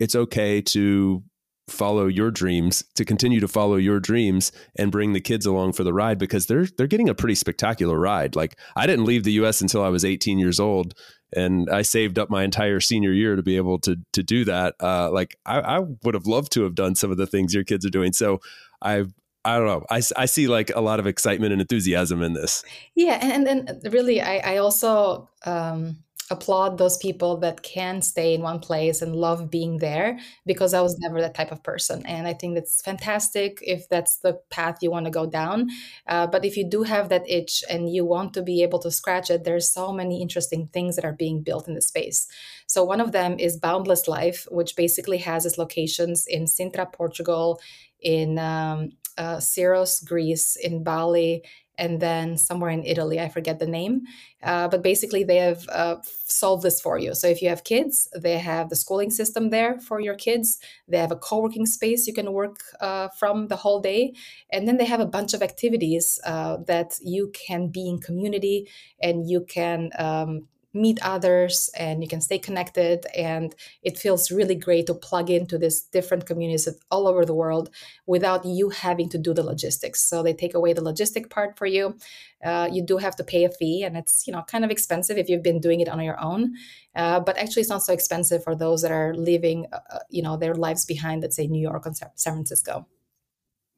it's 0.01 0.14
okay 0.14 0.61
to 0.61 1.22
follow 1.69 2.07
your 2.07 2.31
dreams 2.31 2.85
to 2.95 3.05
continue 3.05 3.41
to 3.41 3.49
follow 3.49 3.77
your 3.77 3.99
dreams 3.99 4.53
and 4.77 4.93
bring 4.93 5.12
the 5.12 5.21
kids 5.21 5.47
along 5.47 5.73
for 5.73 5.83
the 5.83 5.95
ride 5.95 6.19
because 6.19 6.47
they're 6.47 6.67
they're 6.77 6.87
getting 6.87 7.09
a 7.09 7.15
pretty 7.15 7.35
spectacular 7.35 7.99
ride 7.99 8.37
like 8.37 8.59
i 8.77 8.87
didn't 8.87 9.07
leave 9.07 9.25
the 9.25 9.33
us 9.33 9.62
until 9.62 9.83
i 9.83 9.89
was 9.89 10.05
18 10.05 10.39
years 10.39 10.61
old 10.61 10.95
and 11.37 11.69
I 11.69 11.83
saved 11.83 12.19
up 12.19 12.31
my 12.31 12.45
entire 12.45 12.81
senior 12.81 13.12
year 13.12 13.37
to 13.37 13.43
be 13.43 13.57
able 13.57 13.79
to 13.81 13.97
to 14.12 14.23
do 14.23 14.45
that. 14.45 14.77
Uh, 14.81 15.11
like 15.11 15.37
I, 15.45 15.61
I 15.61 15.79
would 16.05 16.15
have 16.15 16.27
loved 16.27 16.53
to 16.53 16.62
have 16.62 16.75
done 16.75 16.95
some 16.95 17.11
of 17.11 17.17
the 17.17 17.27
things 17.27 17.53
your 17.53 17.65
kids 17.65 17.85
are 17.85 17.91
doing. 17.91 18.12
So 18.12 18.41
I 18.81 19.05
I 19.45 19.59
don't 19.59 19.67
know. 19.67 19.85
I, 19.91 20.01
I 20.17 20.25
see 20.25 20.47
like 20.47 20.71
a 20.75 20.81
lot 20.81 21.01
of 21.01 21.07
excitement 21.07 21.53
and 21.53 21.61
enthusiasm 21.61 22.23
in 22.23 22.33
this. 22.33 22.65
Yeah, 22.95 23.19
and 23.21 23.47
and, 23.47 23.81
really, 23.93 24.23
I 24.23 24.55
I 24.55 24.57
also 24.59 25.29
um, 25.45 25.99
applaud 26.31 26.79
those 26.79 26.97
people 26.97 27.37
that 27.37 27.62
can 27.62 28.01
stay 28.01 28.35
in 28.35 28.41
one 28.41 28.59
place 28.59 29.03
and 29.03 29.14
love 29.14 29.51
being 29.51 29.79
there 29.79 30.18
because 30.47 30.72
I 30.72 30.81
was 30.81 30.99
never 30.99 31.20
that 31.20 31.35
type 31.35 31.53
of 31.53 31.62
person. 31.62 32.05
And 32.07 32.27
I 32.27 32.33
think 32.33 32.55
that's 32.55 32.81
fantastic 32.81 33.59
if 33.61 33.89
that's 33.89 34.16
the 34.18 34.41
path 34.51 34.79
you 34.81 34.91
want 34.91 35.05
to 35.05 35.11
go 35.11 35.27
down. 35.27 35.68
Uh, 36.07 36.27
but 36.27 36.45
if 36.45 36.57
you 36.57 36.64
do 36.68 36.83
have 36.83 37.11
that 37.11 37.29
itch 37.29 37.62
and 37.68 37.93
you 37.93 38.05
want 38.05 38.33
to 38.35 38.43
be 38.43 38.62
able 38.62 38.79
to 38.81 38.91
scratch 38.91 39.31
it, 39.31 39.45
there's 39.45 39.68
so 39.68 39.93
many 39.93 40.22
interesting 40.22 40.68
things 40.68 40.97
that 40.97 41.05
are 41.05 41.12
being 41.12 41.43
built 41.43 41.68
in 41.68 41.75
the 41.75 41.83
space. 41.83 42.27
So 42.66 42.85
one 42.85 43.01
of 43.01 43.12
them 43.12 43.39
is 43.39 43.59
Boundless 43.59 44.09
Life, 44.09 44.49
which 44.51 44.77
basically 44.77 45.18
has 45.18 45.45
its 45.45 45.59
locations 45.59 46.27
in 46.27 46.45
Sintra, 46.45 46.91
Portugal, 46.91 47.61
in 48.01 48.39
um, 48.39 48.93
uh, 49.16 49.37
Syros, 49.37 50.05
Greece, 50.05 50.57
in 50.57 50.83
Bali, 50.83 51.43
and 51.79 52.01
then 52.01 52.37
somewhere 52.37 52.70
in 52.70 52.85
Italy, 52.85 53.20
I 53.20 53.29
forget 53.29 53.59
the 53.59 53.66
name. 53.66 54.03
Uh, 54.43 54.68
but 54.68 54.83
basically, 54.83 55.25
they 55.25 55.39
have 55.39 55.66
uh, 55.68 55.97
solved 56.05 56.62
this 56.62 56.81
for 56.81 56.99
you. 56.99 57.14
So 57.14 57.27
if 57.27 57.43
you 57.43 57.49
have 57.49 57.64
kids, 57.64 58.09
they 58.16 58.39
have 58.39 58.68
the 58.68 58.77
schooling 58.77 59.11
system 59.11 59.51
there 59.51 59.79
for 59.81 60.01
your 60.01 60.14
kids. 60.14 60.59
They 60.89 60.99
have 60.99 61.12
a 61.12 61.16
co 61.16 61.41
working 61.41 61.66
space 61.66 62.07
you 62.07 62.14
can 62.14 62.33
work 62.33 62.61
uh, 62.81 63.09
from 63.18 63.49
the 63.49 63.57
whole 63.57 63.81
day. 63.81 64.14
And 64.51 64.68
then 64.68 64.77
they 64.77 64.85
have 64.85 65.01
a 65.01 65.07
bunch 65.07 65.35
of 65.35 65.43
activities 65.43 66.20
uh, 66.25 66.59
that 66.66 66.99
you 67.03 67.33
can 67.33 67.68
be 67.68 67.89
in 67.89 67.99
community 67.99 68.68
and 69.01 69.29
you 69.29 69.45
can 69.45 69.91
um, 69.99 70.47
meet 70.75 70.99
others 71.03 71.70
and 71.77 72.03
you 72.03 72.09
can 72.09 72.20
stay 72.20 72.39
connected 72.39 73.07
and 73.16 73.55
it 73.83 73.97
feels 73.97 74.31
really 74.31 74.57
great 74.57 74.87
to 74.87 74.95
plug 74.95 75.31
into 75.31 75.57
these 75.57 75.83
different 75.83 76.27
communities 76.27 76.68
all 76.91 77.07
over 77.07 77.25
the 77.25 77.35
world 77.35 77.70
without 78.07 78.45
you 78.45 78.70
having 78.70 79.09
to 79.09 79.18
do 79.18 79.33
the 79.33 79.43
logistics. 79.43 80.03
So 80.03 80.22
they 80.22 80.35
take 80.35 80.55
away 80.55 80.72
the 80.72 80.83
logistic 80.83 81.31
part 81.31 81.57
for 81.57 81.66
you. 81.66 81.97
Uh, 82.45 82.68
you 82.70 82.83
do 82.83 82.99
have 82.99 83.16
to 83.16 83.25
pay 83.25 83.45
a 83.45 83.51
fee 83.51 83.85
and 83.85 83.97
it's 83.97 84.27
you 84.27 84.33
know 84.33 84.43
kind 84.43 84.64
of 84.64 84.70
expensive 84.70 85.16
if 85.16 85.29
you've 85.29 85.43
been 85.43 85.61
doing 85.61 85.81
it 85.81 85.89
on 85.89 86.03
your 86.03 86.20
own. 86.20 86.55
Uh, 86.95 87.20
but 87.20 87.39
actually 87.39 87.61
it's 87.61 87.70
not 87.70 87.83
so 87.83 87.93
expensive 87.93 88.43
for 88.43 88.55
those 88.55 88.83
that 88.83 88.93
are 88.93 89.14
leaving 89.14 89.66
uh, 89.72 89.79
uh 89.91 89.99
you 90.11 90.22
know 90.22 90.37
their 90.37 90.55
lives 90.55 90.85
behind 90.85 91.22
let's 91.22 91.37
say 91.37 91.47
new 91.47 91.61
york 91.61 91.87
and 91.87 91.97
san 91.97 92.35
francisco 92.35 92.87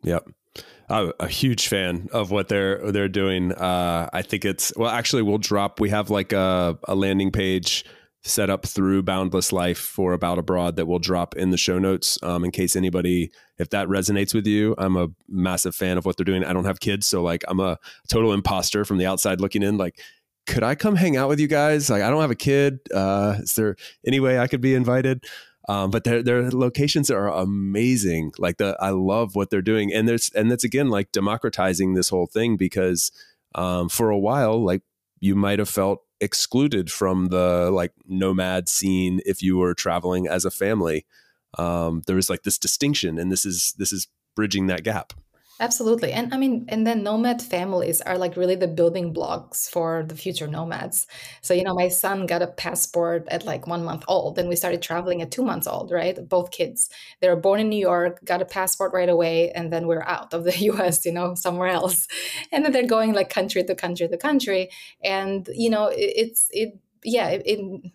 yep 0.02 0.28
I'm 0.88 1.12
a 1.18 1.28
huge 1.28 1.68
fan 1.68 2.08
of 2.12 2.30
what 2.30 2.48
they're 2.48 2.92
they're 2.92 3.08
doing. 3.08 3.52
Uh, 3.52 4.08
I 4.12 4.22
think 4.22 4.44
it's 4.44 4.72
well. 4.76 4.90
Actually, 4.90 5.22
we'll 5.22 5.38
drop. 5.38 5.80
We 5.80 5.90
have 5.90 6.10
like 6.10 6.32
a, 6.32 6.78
a 6.84 6.94
landing 6.94 7.32
page 7.32 7.84
set 8.22 8.50
up 8.50 8.66
through 8.66 9.02
Boundless 9.02 9.52
Life 9.52 9.78
for 9.78 10.12
About 10.12 10.38
Abroad 10.38 10.76
that 10.76 10.86
we'll 10.86 10.98
drop 10.98 11.36
in 11.36 11.50
the 11.50 11.56
show 11.56 11.78
notes 11.78 12.18
um, 12.22 12.44
in 12.44 12.50
case 12.50 12.74
anybody, 12.74 13.30
if 13.58 13.70
that 13.70 13.86
resonates 13.88 14.34
with 14.34 14.46
you. 14.46 14.74
I'm 14.78 14.96
a 14.96 15.08
massive 15.28 15.74
fan 15.74 15.96
of 15.96 16.04
what 16.04 16.16
they're 16.16 16.24
doing. 16.24 16.44
I 16.44 16.52
don't 16.52 16.64
have 16.64 16.80
kids, 16.80 17.06
so 17.06 17.22
like 17.22 17.44
I'm 17.48 17.60
a 17.60 17.78
total 18.08 18.32
imposter 18.32 18.84
from 18.84 18.98
the 18.98 19.06
outside 19.06 19.40
looking 19.40 19.62
in. 19.62 19.76
Like, 19.76 20.00
could 20.46 20.62
I 20.62 20.76
come 20.76 20.94
hang 20.94 21.16
out 21.16 21.28
with 21.28 21.40
you 21.40 21.48
guys? 21.48 21.90
Like, 21.90 22.02
I 22.02 22.10
don't 22.10 22.20
have 22.20 22.30
a 22.30 22.36
kid. 22.36 22.78
Uh, 22.94 23.36
is 23.40 23.54
there 23.54 23.76
any 24.06 24.20
way 24.20 24.38
I 24.38 24.46
could 24.46 24.60
be 24.60 24.74
invited? 24.74 25.24
Um, 25.68 25.90
but 25.90 26.04
their 26.04 26.22
their 26.22 26.50
locations 26.50 27.10
are 27.10 27.28
amazing. 27.28 28.32
Like 28.38 28.58
the 28.58 28.76
I 28.80 28.90
love 28.90 29.34
what 29.34 29.50
they're 29.50 29.62
doing, 29.62 29.92
and 29.92 30.08
there's 30.08 30.30
and 30.30 30.50
that's 30.50 30.64
again 30.64 30.90
like 30.90 31.12
democratizing 31.12 31.94
this 31.94 32.08
whole 32.08 32.26
thing 32.26 32.56
because 32.56 33.10
um, 33.54 33.88
for 33.88 34.10
a 34.10 34.18
while, 34.18 34.62
like 34.62 34.82
you 35.18 35.34
might 35.34 35.58
have 35.58 35.68
felt 35.68 36.02
excluded 36.20 36.90
from 36.90 37.26
the 37.26 37.70
like 37.70 37.92
nomad 38.06 38.68
scene 38.68 39.20
if 39.26 39.42
you 39.42 39.56
were 39.56 39.74
traveling 39.74 40.28
as 40.28 40.44
a 40.44 40.50
family. 40.50 41.04
Um, 41.58 42.02
there 42.06 42.16
was 42.16 42.30
like 42.30 42.42
this 42.42 42.58
distinction, 42.58 43.18
and 43.18 43.32
this 43.32 43.44
is 43.44 43.74
this 43.78 43.92
is 43.92 44.06
bridging 44.36 44.68
that 44.68 44.84
gap. 44.84 45.14
Absolutely. 45.58 46.12
And 46.12 46.34
I 46.34 46.36
mean, 46.36 46.66
and 46.68 46.86
then 46.86 47.02
nomad 47.02 47.40
families 47.40 48.02
are 48.02 48.18
like 48.18 48.36
really 48.36 48.56
the 48.56 48.68
building 48.68 49.14
blocks 49.14 49.70
for 49.70 50.04
the 50.06 50.14
future 50.14 50.46
nomads. 50.46 51.06
So, 51.40 51.54
you 51.54 51.62
know, 51.62 51.74
my 51.74 51.88
son 51.88 52.26
got 52.26 52.42
a 52.42 52.46
passport 52.46 53.26
at 53.30 53.46
like 53.46 53.66
one 53.66 53.82
month 53.82 54.04
old, 54.06 54.38
and 54.38 54.50
we 54.50 54.56
started 54.56 54.82
traveling 54.82 55.22
at 55.22 55.30
two 55.30 55.42
months 55.42 55.66
old, 55.66 55.90
right? 55.90 56.16
Both 56.28 56.50
kids. 56.50 56.90
They 57.20 57.28
were 57.30 57.36
born 57.36 57.60
in 57.60 57.70
New 57.70 57.78
York, 57.80 58.22
got 58.22 58.42
a 58.42 58.44
passport 58.44 58.92
right 58.92 59.08
away, 59.08 59.50
and 59.52 59.72
then 59.72 59.86
we're 59.86 60.02
out 60.02 60.34
of 60.34 60.44
the 60.44 60.54
US, 60.72 61.06
you 61.06 61.12
know, 61.12 61.34
somewhere 61.34 61.68
else. 61.68 62.06
And 62.52 62.62
then 62.62 62.72
they're 62.72 62.86
going 62.86 63.14
like 63.14 63.30
country 63.30 63.64
to 63.64 63.74
country 63.74 64.08
to 64.08 64.16
country. 64.18 64.68
And, 65.02 65.48
you 65.54 65.70
know, 65.70 65.86
it, 65.86 66.12
it's, 66.16 66.48
it, 66.52 66.78
yeah, 67.06 67.38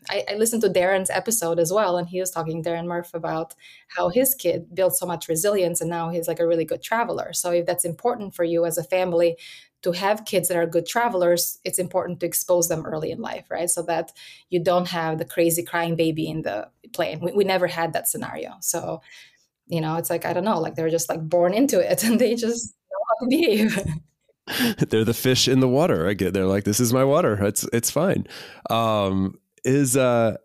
I, 0.09 0.24
I, 0.30 0.36
listened 0.36 0.62
to 0.62 0.70
Darren's 0.70 1.09
episode 1.09 1.59
as 1.59 1.72
well, 1.72 1.97
and 1.97 2.07
he 2.07 2.22
was 2.22 2.32
talking 2.32 2.64
Darren 2.64 2.86
Murph 2.86 3.14
about 3.14 3.53
how 3.89 4.07
his 4.07 4.34
kid 4.34 4.74
built 4.74 4.95
so 4.95 5.05
much 5.05 5.28
resilience, 5.28 5.82
and 5.82 5.89
now 5.89 6.09
he's 6.09 6.30
like 6.30 6.39
a 6.39 6.47
really 6.47 6.64
good 6.64 6.82
traveler. 6.82 7.34
So 7.34 7.51
if 7.51 7.66
that's 7.66 7.84
important 7.84 8.34
for 8.34 8.45
you 8.45 8.66
as 8.66 8.78
a 8.78 8.86
family 8.86 9.36
to 9.82 9.91
have 9.91 10.24
kids 10.24 10.47
that 10.47 10.55
are 10.55 10.66
good 10.66 10.86
travelers, 10.86 11.59
it's 11.66 11.78
important 11.78 12.22
to 12.22 12.26
expose 12.26 12.70
them 12.70 12.86
early 12.86 13.12
in 13.12 13.20
life, 13.20 13.51
right? 13.51 13.70
So 13.70 13.82
that 13.84 14.14
you 14.49 14.64
don't 14.64 14.88
have 14.88 15.18
the 15.18 15.26
crazy 15.26 15.64
crying 15.64 15.97
baby 15.97 16.30
in 16.30 16.43
the 16.43 16.70
plane. 16.93 17.20
We, 17.20 17.34
we 17.34 17.43
never 17.43 17.68
had 17.68 17.91
that 17.93 18.07
scenario. 18.07 18.53
So, 18.62 19.01
you 19.68 19.82
know, 19.82 19.97
it's 19.97 20.09
like, 20.09 20.24
I 20.24 20.32
don't 20.32 20.45
know, 20.45 20.62
like 20.62 20.76
they're 20.76 20.89
just 20.89 21.09
like 21.09 21.22
born 21.22 21.53
into 21.53 21.80
it 21.80 22.03
and 22.05 22.18
they 22.18 22.36
just 22.36 22.74
know 22.89 22.99
how 23.09 23.26
to 23.26 23.30
behave. 23.30 23.86
they're 24.89 25.06
the 25.06 25.14
fish 25.14 25.48
in 25.48 25.60
the 25.60 25.68
water. 25.68 26.08
I 26.08 26.14
get 26.14 26.34
they're 26.34 26.46
like, 26.46 26.64
this 26.64 26.80
is 26.80 26.94
my 26.94 27.04
water. 27.04 27.44
It's 27.46 27.68
it's 27.74 27.92
fine. 27.92 28.28
Um, 28.70 29.39
is 29.64 29.96
uh 29.96 30.38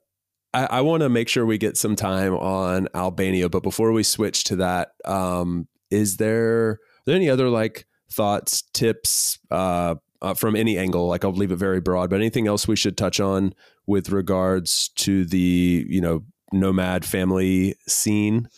I, 0.57 0.79
I 0.79 0.81
want 0.81 1.03
to 1.03 1.11
make 1.11 1.29
sure 1.29 1.45
we 1.45 1.59
get 1.59 1.77
some 1.77 1.97
time 1.97 2.35
on 2.35 2.89
Albania, 2.95 3.49
but 3.51 3.63
before 3.63 3.93
we 3.93 4.03
switch 4.03 4.45
to 4.45 4.57
that, 4.57 4.93
um, 5.05 5.69
is 5.91 6.17
there 6.17 6.69
are 6.69 6.81
there 7.05 7.15
any 7.15 7.29
other 7.29 7.51
like 7.51 7.87
thoughts, 8.11 8.63
tips 8.73 9.39
uh, 9.51 9.97
uh, 10.23 10.35
from 10.35 10.57
any 10.57 10.79
angle? 10.79 11.09
Like 11.09 11.25
I'll 11.25 11.33
leave 11.33 11.53
it 11.53 11.57
very 11.57 11.81
broad, 11.81 12.09
but 12.09 12.17
anything 12.17 12.47
else 12.47 12.67
we 12.67 12.77
should 12.77 12.97
touch 12.97 13.21
on 13.21 13.55
with 13.87 14.09
regards 14.09 14.89
to 14.97 15.27
the 15.27 15.87
you 15.89 16.01
know 16.01 16.25
nomad 16.53 17.05
family 17.05 17.75
scene? 17.87 18.49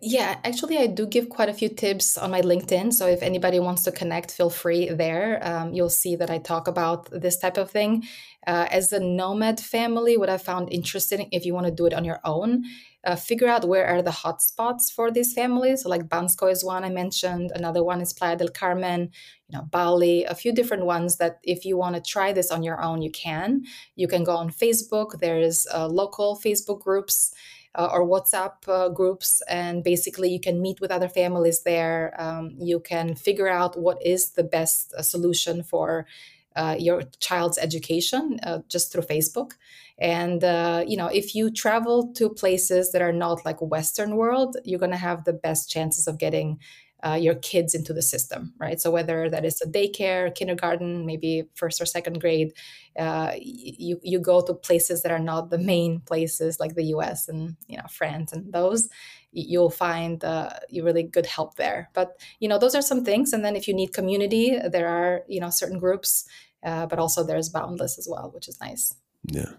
Yeah, 0.00 0.38
actually, 0.44 0.78
I 0.78 0.86
do 0.86 1.06
give 1.06 1.28
quite 1.28 1.48
a 1.48 1.52
few 1.52 1.68
tips 1.68 2.16
on 2.16 2.30
my 2.30 2.40
LinkedIn. 2.40 2.92
So 2.92 3.08
if 3.08 3.20
anybody 3.20 3.58
wants 3.58 3.82
to 3.82 3.92
connect, 3.92 4.30
feel 4.30 4.48
free 4.48 4.88
there. 4.88 5.40
Um, 5.42 5.74
you'll 5.74 5.90
see 5.90 6.14
that 6.16 6.30
I 6.30 6.38
talk 6.38 6.68
about 6.68 7.10
this 7.10 7.36
type 7.36 7.56
of 7.56 7.68
thing. 7.68 8.04
Uh, 8.46 8.68
as 8.70 8.92
a 8.92 9.00
nomad 9.00 9.58
family, 9.58 10.16
what 10.16 10.30
I 10.30 10.38
found 10.38 10.72
interesting, 10.72 11.28
if 11.32 11.44
you 11.44 11.52
want 11.52 11.66
to 11.66 11.72
do 11.72 11.86
it 11.86 11.94
on 11.94 12.04
your 12.04 12.20
own, 12.24 12.64
uh, 13.04 13.16
figure 13.16 13.48
out 13.48 13.66
where 13.66 13.86
are 13.86 14.02
the 14.02 14.12
hotspots 14.12 14.90
for 14.90 15.10
these 15.10 15.32
families. 15.32 15.82
So 15.82 15.88
like 15.88 16.08
Bansko 16.08 16.50
is 16.50 16.64
one 16.64 16.84
I 16.84 16.88
mentioned. 16.88 17.50
Another 17.52 17.82
one 17.82 18.00
is 18.00 18.12
Playa 18.12 18.36
del 18.36 18.48
Carmen, 18.48 19.10
you 19.48 19.58
know, 19.58 19.64
Bali, 19.64 20.22
a 20.24 20.36
few 20.36 20.52
different 20.52 20.86
ones 20.86 21.16
that 21.16 21.40
if 21.42 21.64
you 21.64 21.76
want 21.76 21.96
to 21.96 22.00
try 22.00 22.32
this 22.32 22.52
on 22.52 22.62
your 22.62 22.80
own, 22.80 23.02
you 23.02 23.10
can. 23.10 23.64
You 23.96 24.06
can 24.06 24.22
go 24.22 24.36
on 24.36 24.50
Facebook. 24.50 25.18
There's 25.18 25.66
uh, 25.74 25.88
local 25.88 26.40
Facebook 26.42 26.80
groups 26.80 27.34
uh, 27.74 27.88
or 27.92 28.06
WhatsApp 28.06 28.68
uh, 28.68 28.88
groups, 28.88 29.42
and 29.48 29.82
basically 29.82 30.30
you 30.30 30.40
can 30.40 30.60
meet 30.60 30.80
with 30.80 30.90
other 30.90 31.08
families 31.08 31.62
there. 31.62 32.14
Um, 32.18 32.54
you 32.58 32.80
can 32.80 33.14
figure 33.14 33.48
out 33.48 33.78
what 33.78 34.04
is 34.04 34.32
the 34.32 34.44
best 34.44 34.92
uh, 34.94 35.02
solution 35.02 35.62
for 35.62 36.06
uh, 36.54 36.76
your 36.78 37.02
child's 37.18 37.58
education 37.58 38.38
uh, 38.42 38.58
just 38.68 38.92
through 38.92 39.02
Facebook. 39.02 39.52
And 39.98 40.42
uh, 40.44 40.84
you 40.86 40.96
know, 40.96 41.06
if 41.06 41.34
you 41.34 41.50
travel 41.50 42.12
to 42.14 42.28
places 42.28 42.92
that 42.92 43.02
are 43.02 43.12
not 43.12 43.44
like 43.44 43.60
Western 43.62 44.16
world, 44.16 44.56
you're 44.64 44.80
going 44.80 44.90
to 44.90 44.96
have 44.96 45.24
the 45.24 45.32
best 45.32 45.70
chances 45.70 46.06
of 46.06 46.18
getting 46.18 46.58
uh, 47.04 47.14
your 47.14 47.34
kids 47.34 47.74
into 47.74 47.92
the 47.92 48.02
system, 48.02 48.54
right? 48.58 48.80
So 48.80 48.90
whether 48.90 49.28
that 49.28 49.44
is 49.44 49.60
a 49.60 49.66
daycare, 49.66 50.34
kindergarten, 50.34 51.04
maybe 51.04 51.44
first 51.54 51.80
or 51.80 51.86
second 51.86 52.20
grade, 52.20 52.52
uh, 52.98 53.32
you 53.36 53.98
you 54.02 54.20
go 54.20 54.40
to 54.40 54.54
places 54.54 55.02
that 55.02 55.12
are 55.12 55.18
not 55.18 55.50
the 55.50 55.58
main 55.58 56.00
places 56.00 56.60
like 56.60 56.74
the 56.74 56.84
U.S. 56.96 57.28
and 57.28 57.56
you 57.66 57.76
know 57.76 57.86
France 57.90 58.32
and 58.32 58.52
those, 58.52 58.88
you'll 59.32 59.70
find 59.70 60.24
uh, 60.24 60.50
you 60.68 60.84
really 60.84 61.02
good 61.02 61.26
help 61.26 61.56
there. 61.56 61.90
But 61.94 62.20
you 62.38 62.48
know 62.48 62.58
those 62.58 62.74
are 62.74 62.82
some 62.82 63.04
things, 63.04 63.32
and 63.32 63.44
then 63.44 63.56
if 63.56 63.66
you 63.66 63.74
need 63.74 63.92
community, 63.92 64.58
there 64.70 64.88
are 64.88 65.22
you 65.28 65.40
know 65.40 65.50
certain 65.50 65.78
groups, 65.78 66.24
uh, 66.62 66.86
but 66.86 66.98
also 66.98 67.24
there's 67.24 67.48
Boundless 67.48 67.98
as 67.98 68.06
well, 68.08 68.30
which 68.32 68.48
is 68.48 68.60
nice. 68.60 68.94
Yeah. 69.24 69.52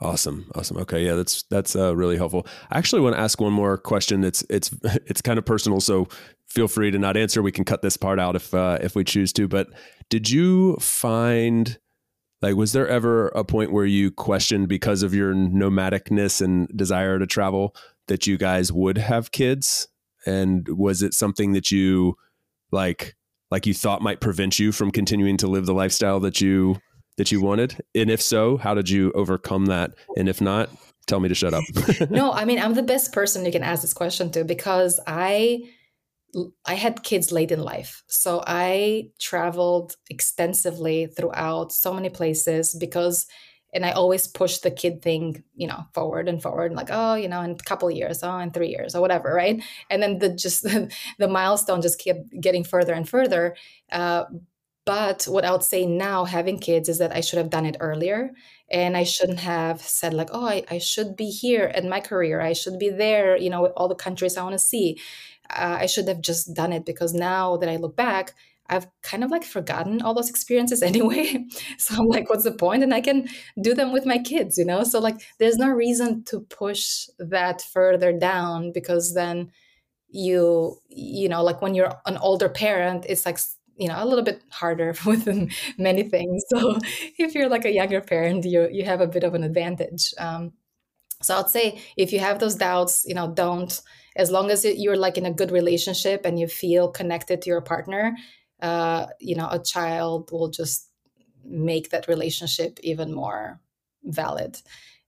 Awesome, 0.00 0.48
awesome. 0.54 0.76
Okay, 0.76 1.04
yeah, 1.04 1.14
that's 1.14 1.42
that's 1.50 1.74
uh, 1.74 1.96
really 1.96 2.16
helpful. 2.16 2.46
I 2.70 2.78
actually 2.78 3.02
want 3.02 3.16
to 3.16 3.20
ask 3.20 3.40
one 3.40 3.52
more 3.52 3.76
question. 3.76 4.22
It's 4.22 4.44
it's 4.50 4.70
it's 4.84 5.20
kind 5.20 5.38
of 5.38 5.44
personal, 5.44 5.80
so 5.80 6.06
feel 6.48 6.68
free 6.68 6.90
to 6.90 6.98
not 6.98 7.16
answer. 7.16 7.42
We 7.42 7.52
can 7.52 7.64
cut 7.64 7.82
this 7.82 7.96
part 7.96 8.18
out 8.18 8.36
if 8.36 8.52
uh, 8.54 8.78
if 8.80 8.94
we 8.94 9.04
choose 9.04 9.32
to. 9.34 9.48
But 9.48 9.68
did 10.08 10.30
you 10.30 10.76
find 10.76 11.78
like 12.42 12.56
was 12.56 12.72
there 12.72 12.88
ever 12.88 13.28
a 13.28 13.44
point 13.44 13.72
where 13.72 13.86
you 13.86 14.10
questioned 14.10 14.68
because 14.68 15.02
of 15.02 15.14
your 15.14 15.34
nomadicness 15.34 16.40
and 16.40 16.68
desire 16.76 17.18
to 17.18 17.26
travel 17.26 17.74
that 18.06 18.26
you 18.26 18.36
guys 18.38 18.72
would 18.72 18.98
have 18.98 19.30
kids? 19.30 19.88
And 20.26 20.66
was 20.68 21.02
it 21.02 21.14
something 21.14 21.52
that 21.52 21.70
you 21.70 22.16
like 22.70 23.14
like 23.50 23.66
you 23.66 23.74
thought 23.74 24.02
might 24.02 24.20
prevent 24.20 24.58
you 24.58 24.72
from 24.72 24.90
continuing 24.90 25.36
to 25.38 25.46
live 25.46 25.66
the 25.66 25.74
lifestyle 25.74 26.20
that 26.20 26.40
you 26.40 26.80
that 27.16 27.32
you 27.32 27.40
wanted? 27.40 27.82
And 27.94 28.10
if 28.10 28.22
so, 28.22 28.56
how 28.56 28.74
did 28.74 28.88
you 28.88 29.12
overcome 29.12 29.66
that? 29.66 29.92
And 30.16 30.28
if 30.28 30.40
not, 30.40 30.70
tell 31.06 31.20
me 31.20 31.28
to 31.28 31.34
shut 31.34 31.54
up. 31.54 31.64
no, 32.10 32.32
I 32.32 32.44
mean, 32.44 32.58
I'm 32.58 32.74
the 32.74 32.82
best 32.82 33.12
person 33.12 33.44
you 33.44 33.52
can 33.52 33.62
ask 33.62 33.82
this 33.82 33.94
question 33.94 34.30
to 34.32 34.44
because 34.44 35.00
I 35.06 35.64
I 36.66 36.74
had 36.74 37.02
kids 37.02 37.32
late 37.32 37.50
in 37.50 37.62
life. 37.62 38.02
So 38.06 38.42
I 38.46 39.10
traveled 39.18 39.96
extensively 40.10 41.06
throughout 41.06 41.72
so 41.72 41.94
many 41.94 42.10
places 42.10 42.74
because 42.74 43.26
and 43.74 43.84
I 43.84 43.90
always 43.92 44.26
push 44.26 44.58
the 44.58 44.70
kid 44.70 45.02
thing, 45.02 45.44
you 45.54 45.66
know, 45.66 45.84
forward 45.92 46.26
and 46.26 46.40
forward, 46.42 46.70
and 46.70 46.76
like, 46.76 46.88
oh, 46.90 47.16
you 47.16 47.28
know, 47.28 47.42
in 47.42 47.50
a 47.50 47.56
couple 47.56 47.90
years, 47.90 48.22
oh, 48.22 48.38
in 48.38 48.50
three 48.50 48.68
years, 48.68 48.94
or 48.94 49.02
whatever, 49.02 49.32
right? 49.32 49.62
And 49.90 50.02
then 50.02 50.18
the 50.18 50.30
just 50.30 50.62
the 51.18 51.28
milestone 51.28 51.82
just 51.82 52.02
kept 52.02 52.30
getting 52.40 52.64
further 52.64 52.94
and 52.94 53.06
further. 53.06 53.56
Uh, 53.92 54.24
but 54.86 55.24
what 55.24 55.44
I 55.44 55.52
would 55.52 55.62
say 55.62 55.84
now, 55.84 56.24
having 56.24 56.58
kids, 56.58 56.88
is 56.88 56.96
that 56.98 57.14
I 57.14 57.20
should 57.20 57.36
have 57.38 57.50
done 57.50 57.66
it 57.66 57.76
earlier. 57.78 58.30
And 58.70 58.96
I 58.96 59.04
shouldn't 59.04 59.40
have 59.40 59.80
said, 59.80 60.12
like, 60.12 60.28
oh, 60.32 60.46
I, 60.46 60.64
I 60.70 60.78
should 60.78 61.16
be 61.16 61.30
here 61.30 61.64
in 61.64 61.88
my 61.88 62.00
career. 62.00 62.40
I 62.40 62.52
should 62.52 62.78
be 62.78 62.90
there, 62.90 63.36
you 63.36 63.48
know, 63.50 63.66
all 63.68 63.88
the 63.88 63.94
countries 63.94 64.36
I 64.36 64.42
want 64.42 64.54
to 64.54 64.58
see. 64.58 65.00
Uh, 65.50 65.78
I 65.80 65.86
should 65.86 66.08
have 66.08 66.20
just 66.20 66.52
done 66.54 66.72
it 66.72 66.84
because 66.84 67.14
now 67.14 67.56
that 67.56 67.68
I 67.68 67.76
look 67.76 67.96
back, 67.96 68.34
I've 68.68 68.86
kind 69.02 69.24
of 69.24 69.30
like 69.30 69.44
forgotten 69.44 70.02
all 70.02 70.12
those 70.12 70.28
experiences 70.28 70.82
anyway. 70.92 71.46
so 71.78 71.96
I'm 71.96 72.08
like, 72.08 72.28
what's 72.28 72.44
the 72.44 72.52
point? 72.52 72.82
And 72.82 72.92
I 72.92 73.00
can 73.00 73.28
do 73.60 73.74
them 73.74 73.92
with 73.92 74.04
my 74.06 74.18
kids, 74.18 74.58
you 74.58 74.64
know? 74.64 74.84
So, 74.84 74.98
like, 74.98 75.16
there's 75.38 75.56
no 75.56 75.70
reason 75.70 76.24
to 76.24 76.40
push 76.40 77.06
that 77.18 77.62
further 77.62 78.12
down 78.12 78.72
because 78.72 79.14
then 79.14 79.50
you, 80.10 80.78
you 80.88 81.28
know, 81.28 81.42
like 81.42 81.60
when 81.60 81.74
you're 81.74 81.94
an 82.06 82.16
older 82.18 82.48
parent, 82.48 83.06
it's 83.08 83.26
like 83.26 83.38
you 83.78 83.88
know 83.88 84.02
a 84.02 84.06
little 84.06 84.24
bit 84.24 84.42
harder 84.50 84.94
with 85.06 85.26
many 85.78 86.02
things. 86.02 86.44
So 86.48 86.78
if 87.18 87.34
you're 87.34 87.48
like 87.48 87.64
a 87.64 87.72
younger 87.72 88.00
parent 88.00 88.44
you 88.44 88.68
you 88.70 88.84
have 88.84 89.00
a 89.00 89.06
bit 89.06 89.24
of 89.24 89.34
an 89.34 89.44
advantage. 89.44 90.14
Um, 90.18 90.52
so 91.20 91.36
i'd 91.38 91.50
say 91.50 91.80
if 91.96 92.12
you 92.12 92.20
have 92.20 92.38
those 92.38 92.54
doubts 92.54 93.04
you 93.06 93.14
know 93.14 93.32
don't 93.32 93.80
as 94.16 94.30
long 94.30 94.50
as 94.50 94.64
you're 94.64 94.96
like 94.96 95.18
in 95.18 95.26
a 95.26 95.32
good 95.32 95.50
relationship 95.50 96.24
and 96.24 96.38
you 96.38 96.46
feel 96.46 96.88
connected 96.88 97.42
to 97.42 97.50
your 97.50 97.60
partner 97.60 98.16
uh, 98.62 99.06
you 99.20 99.36
know 99.36 99.48
a 99.50 99.58
child 99.58 100.30
will 100.32 100.48
just 100.48 100.88
make 101.44 101.90
that 101.90 102.08
relationship 102.08 102.78
even 102.82 103.14
more 103.14 103.60
valid. 104.04 104.60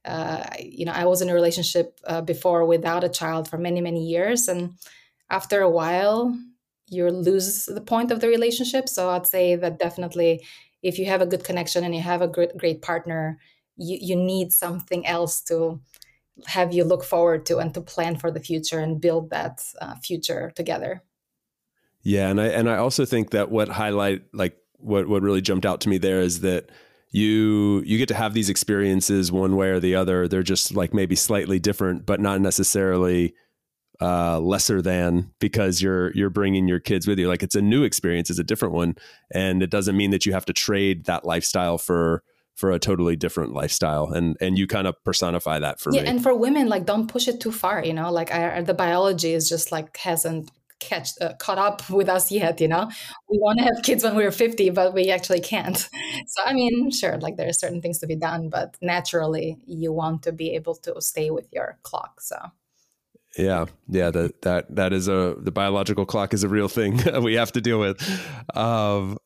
Uh, 0.05 0.47
you 0.59 0.87
know 0.87 0.93
i 0.93 1.05
was 1.05 1.21
in 1.21 1.29
a 1.29 1.35
relationship 1.35 2.01
uh, 2.07 2.23
before 2.23 2.65
without 2.65 3.05
a 3.05 3.09
child 3.09 3.49
for 3.49 3.59
many 3.59 3.81
many 3.83 4.03
years. 4.03 4.49
And 4.49 4.73
after 5.29 5.61
a 5.61 5.71
while 5.71 6.35
you 6.91 7.09
lose 7.09 7.67
the 7.67 7.81
point 7.81 8.11
of 8.11 8.21
the 8.21 8.29
relationship. 8.29 8.89
So 8.89 9.11
I'd 9.11 9.27
say 9.27 9.57
that 9.57 9.79
definitely, 9.79 10.45
if 10.83 10.99
you 10.99 11.07
have 11.07 11.23
a 11.23 11.27
good 11.27 11.45
connection 11.45 11.85
and 11.85 11.95
you 11.95 12.03
have 12.03 12.21
a 12.21 12.29
great, 12.29 12.57
great 12.57 12.83
partner, 12.83 13.39
you, 13.77 13.99
you 14.01 14.17
need 14.17 14.53
something 14.53 15.07
else 15.07 15.41
to 15.43 15.81
have 16.47 16.73
you 16.73 16.85
look 16.85 17.05
forward 17.05 17.47
to 17.47 17.59
and 17.59 17.73
to 17.75 17.81
plan 17.81 18.17
for 18.17 18.31
the 18.31 18.41
future 18.41 18.81
and 18.81 19.01
build 19.01 19.31
that 19.31 19.63
uh, 19.81 19.95
future 20.03 20.53
together. 20.55 21.03
Yeah, 22.03 22.29
and 22.29 22.41
I 22.41 22.47
and 22.47 22.69
I 22.69 22.77
also 22.77 23.05
think 23.05 23.31
that 23.31 23.51
what 23.51 23.69
highlight 23.69 24.23
like 24.33 24.57
what 24.79 25.07
what 25.07 25.23
really 25.23 25.43
jumped 25.43 25.67
out 25.67 25.83
to 25.83 25.89
me 25.89 25.99
there 25.99 26.21
is 26.21 26.41
that 26.41 26.71
you 27.11 27.83
you 27.85 27.99
get 27.99 28.09
to 28.09 28.15
have 28.15 28.33
these 28.33 28.49
experiences 28.49 29.31
one 29.31 29.57
way 29.57 29.69
or 29.69 29.81
the 29.81 29.95
other. 29.97 30.27
They're 30.27 30.43
just 30.43 30.75
like 30.75 30.95
maybe 30.95 31.15
slightly 31.15 31.59
different, 31.59 32.07
but 32.07 32.21
not 32.21 32.41
necessarily 32.41 33.35
uh, 34.01 34.41
lesser 34.41 34.81
than 34.81 35.31
because 35.39 35.83
you're 35.83 36.13
you're 36.13 36.31
bringing 36.31 36.67
your 36.67 36.81
kids 36.81 37.07
with 37.07 37.19
you. 37.19 37.29
Like 37.29 37.43
it's 37.43 37.55
a 37.55 37.63
new 37.63 37.83
experience, 37.83 38.31
it's 38.31 38.39
a 38.39 38.45
different 38.45 38.75
one, 38.75 38.97
and 39.31 39.63
it 39.63 39.71
doesn't 39.71 39.97
mean 39.97 40.11
that 40.11 40.25
you 40.27 40.33
have 40.33 40.47
to 40.47 40.53
trade 40.53 41.05
that 41.05 41.25
lifestyle 41.25 41.79
for 41.79 42.23
for 42.55 42.71
a 42.71 42.79
totally 42.79 43.17
different 43.17 43.53
lifestyle. 43.53 44.13
And 44.13 44.37
and 44.41 44.59
you 44.59 44.67
kind 44.67 44.87
of 44.87 45.03
personify 45.05 45.59
that 45.59 45.81
for 45.81 45.93
yeah, 45.93 46.03
me. 46.03 46.09
and 46.09 46.23
for 46.23 46.35
women, 46.35 46.69
like 46.69 46.87
don't 46.87 47.09
push 47.09 47.29
it 47.29 47.41
too 47.41 47.53
far. 47.53 47.85
You 47.85 47.93
know, 47.93 48.11
like 48.11 48.33
our, 48.33 48.63
the 48.63 48.75
biology 48.75 49.33
is 49.33 49.49
just 49.49 49.71
like 49.71 49.97
hasn't 49.97 50.51
catch 50.79 51.11
uh, 51.21 51.35
caught 51.35 51.59
up 51.59 51.89
with 51.91 52.09
us 52.09 52.33
yet 52.33 52.59
you 52.59 52.67
know 52.67 52.91
we 53.29 53.39
want 53.39 53.59
to 53.59 53.65
have 53.65 53.83
kids 53.83 54.03
when 54.03 54.17
we're 54.17 54.33
50 54.33 54.71
but 54.71 54.95
we 54.95 55.11
actually 55.11 55.41
can't 55.41 55.77
so 56.27 56.43
i 56.47 56.55
mean 56.55 56.91
sure 56.91 57.19
like 57.19 57.37
there 57.37 57.47
are 57.47 57.53
certain 57.53 57.83
things 57.83 57.99
to 57.99 58.07
be 58.07 58.17
done 58.17 58.49
but 58.49 58.79
naturally 58.81 59.59
you 59.67 59.93
want 59.93 60.23
to 60.23 60.33
be 60.33 60.55
able 60.55 60.75
to 60.75 60.99
stay 61.03 61.31
with 61.31 61.47
your 61.53 61.79
clock 61.83 62.23
so 62.23 62.37
yeah, 63.37 63.67
yeah, 63.89 64.11
that 64.11 64.43
that 64.43 64.75
that 64.75 64.93
is 64.93 65.09
a 65.09 65.37
the 65.39 65.53
biological 65.53 66.07
clock 66.07 66.35
is 66.35 66.43
a 66.43 66.49
real 66.49 66.69
thing 66.69 67.01
we 67.23 67.35
have 67.35 67.53
to 67.53 67.61
deal 67.61 67.79
with. 67.79 68.01
Um, 68.57 69.19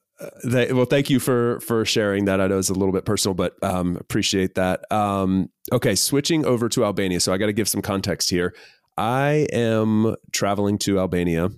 they, 0.45 0.73
well, 0.73 0.85
thank 0.85 1.11
you 1.11 1.19
for 1.21 1.61
for 1.61 1.85
sharing 1.85 2.27
that. 2.27 2.41
I 2.41 2.47
know 2.47 2.59
it's 2.59 2.71
a 2.71 2.75
little 2.75 2.93
bit 2.93 3.05
personal, 3.05 3.35
but 3.35 3.55
um, 3.63 3.97
appreciate 3.97 4.55
that. 4.55 4.91
Um, 4.93 5.51
okay, 5.73 5.95
switching 5.95 6.45
over 6.45 6.69
to 6.71 6.85
Albania. 6.85 7.21
So 7.21 7.33
I 7.33 7.39
got 7.39 7.47
to 7.47 7.53
give 7.53 7.69
some 7.69 7.83
context 7.83 8.31
here. 8.31 8.55
I 8.97 9.47
am 9.53 10.15
traveling 10.33 10.79
to 10.79 11.01
Albania 11.01 11.49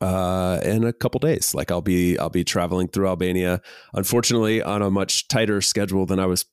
uh, 0.00 0.60
in 0.64 0.84
a 0.84 0.92
couple 0.92 1.18
days. 1.18 1.54
Like 1.54 1.70
I'll 1.70 1.82
be 1.82 2.18
I'll 2.18 2.30
be 2.30 2.44
traveling 2.44 2.88
through 2.88 3.08
Albania. 3.08 3.60
Unfortunately, 3.92 4.62
on 4.62 4.82
a 4.82 4.90
much 4.90 5.28
tighter 5.28 5.60
schedule 5.60 6.06
than 6.06 6.18
I 6.18 6.26
was 6.26 6.44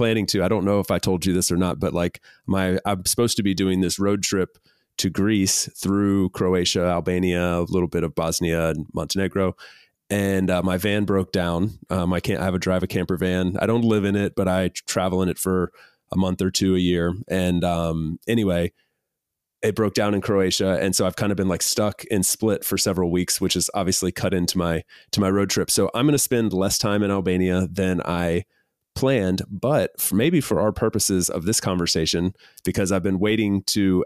planning 0.00 0.24
to. 0.24 0.42
I 0.42 0.48
don't 0.48 0.64
know 0.64 0.80
if 0.80 0.90
I 0.90 0.98
told 0.98 1.26
you 1.26 1.34
this 1.34 1.52
or 1.52 1.58
not, 1.58 1.78
but 1.78 1.92
like 1.92 2.22
my 2.46 2.78
I'm 2.86 3.04
supposed 3.04 3.36
to 3.36 3.42
be 3.42 3.52
doing 3.52 3.82
this 3.82 3.98
road 3.98 4.22
trip 4.22 4.56
to 4.96 5.10
Greece 5.10 5.68
through 5.76 6.30
Croatia, 6.30 6.86
Albania, 6.86 7.58
a 7.58 7.68
little 7.68 7.86
bit 7.86 8.02
of 8.02 8.14
Bosnia 8.14 8.70
and 8.70 8.86
Montenegro. 8.94 9.56
And 10.08 10.48
uh, 10.48 10.62
my 10.62 10.78
van 10.78 11.04
broke 11.04 11.32
down. 11.32 11.78
Um, 11.90 12.14
I 12.14 12.20
can't. 12.20 12.40
I 12.40 12.46
have 12.46 12.54
a 12.54 12.58
drive 12.58 12.82
a 12.82 12.86
camper 12.86 13.18
van. 13.18 13.58
I 13.60 13.66
don't 13.66 13.84
live 13.84 14.06
in 14.06 14.16
it, 14.16 14.34
but 14.34 14.48
I 14.48 14.70
travel 14.86 15.20
in 15.20 15.28
it 15.28 15.38
for 15.38 15.70
a 16.10 16.16
month 16.16 16.40
or 16.40 16.50
two 16.50 16.74
a 16.74 16.78
year. 16.78 17.12
And 17.28 17.62
um, 17.62 18.18
anyway, 18.26 18.72
it 19.60 19.74
broke 19.74 19.92
down 19.92 20.14
in 20.14 20.22
Croatia, 20.22 20.78
and 20.80 20.96
so 20.96 21.06
I've 21.06 21.16
kind 21.16 21.30
of 21.30 21.36
been 21.36 21.48
like 21.48 21.60
stuck 21.60 22.04
in 22.04 22.22
Split 22.22 22.64
for 22.64 22.78
several 22.78 23.10
weeks, 23.10 23.38
which 23.38 23.54
is 23.54 23.68
obviously 23.74 24.12
cut 24.12 24.32
into 24.32 24.56
my 24.56 24.82
to 25.10 25.20
my 25.20 25.28
road 25.28 25.50
trip. 25.50 25.70
So 25.70 25.90
I'm 25.92 26.06
going 26.06 26.12
to 26.12 26.18
spend 26.18 26.54
less 26.54 26.78
time 26.78 27.02
in 27.02 27.10
Albania 27.10 27.68
than 27.70 28.00
I 28.02 28.46
planned, 28.94 29.42
but 29.48 30.00
for 30.00 30.14
maybe 30.14 30.40
for 30.40 30.60
our 30.60 30.72
purposes 30.72 31.28
of 31.28 31.44
this 31.44 31.60
conversation, 31.60 32.34
because 32.64 32.92
I've 32.92 33.02
been 33.02 33.18
waiting 33.18 33.62
to 33.64 34.04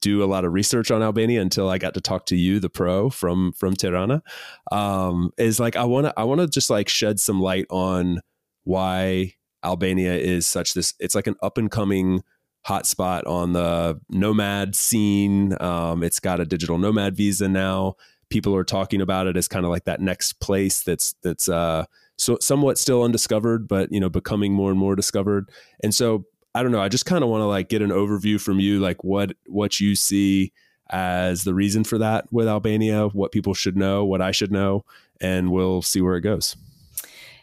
do 0.00 0.22
a 0.22 0.26
lot 0.26 0.44
of 0.44 0.52
research 0.52 0.90
on 0.90 1.02
Albania 1.02 1.40
until 1.40 1.68
I 1.68 1.78
got 1.78 1.94
to 1.94 2.00
talk 2.00 2.26
to 2.26 2.36
you, 2.36 2.60
the 2.60 2.70
pro 2.70 3.10
from 3.10 3.52
from 3.52 3.74
Tirana. 3.74 4.22
Um, 4.70 5.30
is 5.36 5.60
like 5.60 5.76
I 5.76 5.84
want 5.84 6.06
to 6.06 6.14
I 6.16 6.24
want 6.24 6.40
to 6.40 6.46
just 6.46 6.70
like 6.70 6.88
shed 6.88 7.20
some 7.20 7.40
light 7.40 7.66
on 7.70 8.20
why 8.64 9.34
Albania 9.64 10.14
is 10.14 10.46
such 10.46 10.74
this. 10.74 10.94
It's 10.98 11.14
like 11.14 11.26
an 11.26 11.36
up 11.42 11.58
and 11.58 11.70
coming 11.70 12.22
hotspot 12.66 13.26
on 13.26 13.52
the 13.52 14.00
nomad 14.08 14.76
scene. 14.76 15.60
Um, 15.60 16.02
it's 16.02 16.20
got 16.20 16.40
a 16.40 16.46
digital 16.46 16.78
nomad 16.78 17.16
visa 17.16 17.48
now. 17.48 17.96
People 18.30 18.54
are 18.56 18.64
talking 18.64 19.00
about 19.00 19.26
it 19.26 19.36
as 19.36 19.48
kind 19.48 19.64
of 19.64 19.70
like 19.70 19.84
that 19.84 20.00
next 20.00 20.34
place 20.34 20.82
that's 20.82 21.14
that's 21.22 21.48
uh, 21.48 21.84
so 22.16 22.38
somewhat 22.40 22.78
still 22.78 23.02
undiscovered, 23.02 23.68
but 23.68 23.92
you 23.92 24.00
know 24.00 24.08
becoming 24.08 24.52
more 24.52 24.70
and 24.70 24.78
more 24.78 24.96
discovered. 24.96 25.50
And 25.82 25.94
so 25.94 26.24
I 26.54 26.62
don't 26.62 26.72
know. 26.72 26.82
I 26.82 26.88
just 26.88 27.06
kind 27.06 27.24
of 27.24 27.30
want 27.30 27.40
to 27.40 27.46
like 27.46 27.68
get 27.68 27.82
an 27.82 27.90
overview 27.90 28.40
from 28.40 28.60
you, 28.60 28.80
like 28.80 29.02
what 29.04 29.32
what 29.46 29.80
you 29.80 29.94
see 29.94 30.52
as 30.90 31.44
the 31.44 31.54
reason 31.54 31.84
for 31.84 31.98
that 31.98 32.30
with 32.30 32.46
Albania, 32.46 33.08
what 33.08 33.32
people 33.32 33.54
should 33.54 33.76
know, 33.76 34.04
what 34.04 34.20
I 34.20 34.30
should 34.30 34.52
know, 34.52 34.84
and 35.20 35.50
we'll 35.50 35.80
see 35.80 36.02
where 36.02 36.16
it 36.16 36.20
goes. 36.20 36.56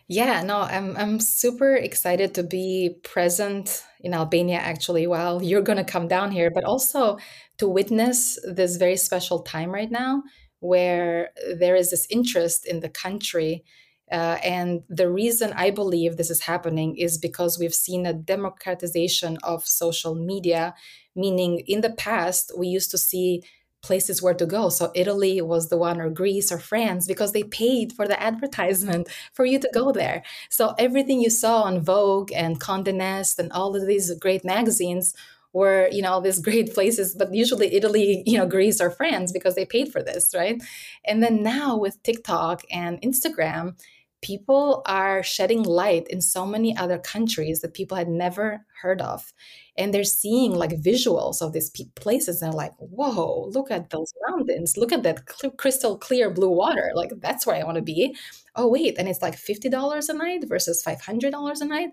Yeah, 0.07 0.43
no, 0.43 0.61
I'm 0.61 0.95
I'm 0.97 1.19
super 1.19 1.75
excited 1.75 2.33
to 2.35 2.43
be 2.43 2.97
present 3.03 3.83
in 4.01 4.13
Albania 4.13 4.57
actually 4.57 5.07
while 5.07 5.43
you're 5.43 5.61
going 5.61 5.77
to 5.77 5.83
come 5.83 6.07
down 6.07 6.31
here, 6.31 6.49
but 6.51 6.63
also 6.63 7.17
to 7.57 7.67
witness 7.67 8.39
this 8.43 8.77
very 8.77 8.97
special 8.97 9.39
time 9.39 9.71
right 9.71 9.91
now 9.91 10.23
where 10.61 11.29
there 11.55 11.75
is 11.75 11.89
this 11.91 12.07
interest 12.09 12.65
in 12.65 12.79
the 12.79 12.89
country 12.89 13.63
uh, 14.11 14.37
and 14.43 14.83
the 14.89 15.09
reason 15.09 15.53
I 15.53 15.69
believe 15.71 16.17
this 16.17 16.29
is 16.29 16.41
happening 16.41 16.97
is 16.97 17.17
because 17.17 17.59
we've 17.59 17.73
seen 17.73 18.05
a 18.05 18.13
democratization 18.13 19.37
of 19.43 19.65
social 19.67 20.15
media, 20.15 20.73
meaning 21.15 21.59
in 21.67 21.81
the 21.81 21.91
past, 21.91 22.51
we 22.57 22.67
used 22.67 22.91
to 22.91 22.97
see 22.97 23.43
places 23.81 24.21
where 24.21 24.33
to 24.33 24.45
go. 24.45 24.69
So 24.69 24.91
Italy 24.93 25.41
was 25.41 25.69
the 25.69 25.77
one, 25.77 26.01
or 26.01 26.09
Greece, 26.09 26.51
or 26.51 26.59
France, 26.59 27.07
because 27.07 27.31
they 27.31 27.43
paid 27.43 27.93
for 27.93 28.07
the 28.07 28.21
advertisement 28.29 29.07
for 29.33 29.45
you 29.45 29.59
to 29.59 29.69
go 29.73 29.91
there. 29.91 30.23
So 30.49 30.73
everything 30.77 31.21
you 31.21 31.29
saw 31.29 31.61
on 31.61 31.81
Vogue 31.81 32.31
and 32.33 32.59
Condé 32.59 32.93
Nast 32.93 33.39
and 33.39 33.51
all 33.51 33.75
of 33.75 33.87
these 33.87 34.13
great 34.19 34.43
magazines 34.43 35.13
were, 35.53 35.87
you 35.91 36.01
know, 36.01 36.19
these 36.21 36.39
great 36.49 36.73
places, 36.73 37.15
but 37.15 37.33
usually 37.33 37.73
Italy, 37.73 38.23
you 38.25 38.37
know, 38.37 38.45
Greece 38.45 38.81
or 38.81 38.89
France 38.89 39.31
because 39.31 39.55
they 39.55 39.65
paid 39.65 39.91
for 39.91 40.03
this, 40.03 40.33
right? 40.35 40.61
And 41.05 41.23
then 41.23 41.41
now 41.43 41.77
with 41.77 42.01
TikTok 42.03 42.63
and 42.71 43.01
Instagram, 43.01 43.75
people 44.21 44.81
are 44.85 45.23
shedding 45.23 45.63
light 45.63 46.07
in 46.09 46.21
so 46.21 46.45
many 46.45 46.75
other 46.75 46.97
countries 46.97 47.61
that 47.61 47.73
people 47.73 47.95
had 47.97 48.07
never 48.09 48.65
heard 48.81 49.01
of. 49.01 49.31
And 49.77 49.93
they're 49.93 50.03
seeing 50.03 50.53
like 50.53 50.71
visuals 50.71 51.41
of 51.41 51.53
these 51.53 51.69
places 51.95 52.41
and 52.41 52.51
they're 52.51 52.57
like 52.57 52.73
whoa 52.79 53.49
look 53.53 53.71
at 53.71 53.89
those 53.91 54.13
mountains. 54.27 54.77
Look 54.77 54.91
at 54.91 55.03
that 55.03 55.21
cl- 55.29 55.53
crystal 55.53 55.97
clear 55.97 56.29
blue 56.29 56.49
water. 56.49 56.91
Like 56.95 57.11
that's 57.21 57.45
where 57.47 57.55
i 57.55 57.63
want 57.63 57.77
to 57.77 57.81
be. 57.81 58.15
Oh 58.55 58.67
wait 58.67 58.95
and 58.97 59.07
it's 59.07 59.21
like 59.21 59.35
$50 59.35 60.09
a 60.09 60.13
night 60.13 60.43
versus 60.47 60.83
$500 60.83 61.61
a 61.61 61.65
night? 61.65 61.89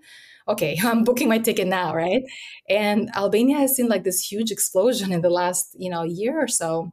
Okay 0.47 0.77
i'm 0.83 1.03
booking 1.03 1.29
my 1.29 1.39
ticket 1.39 1.67
now 1.67 1.93
right? 1.95 2.23
And 2.69 3.09
albania 3.15 3.57
has 3.57 3.75
seen 3.75 3.87
like 3.87 4.03
this 4.03 4.31
huge 4.31 4.51
explosion 4.51 5.11
in 5.11 5.21
the 5.21 5.29
last 5.29 5.75
you 5.79 5.89
know 5.89 6.03
year 6.03 6.39
or 6.41 6.47
so 6.47 6.91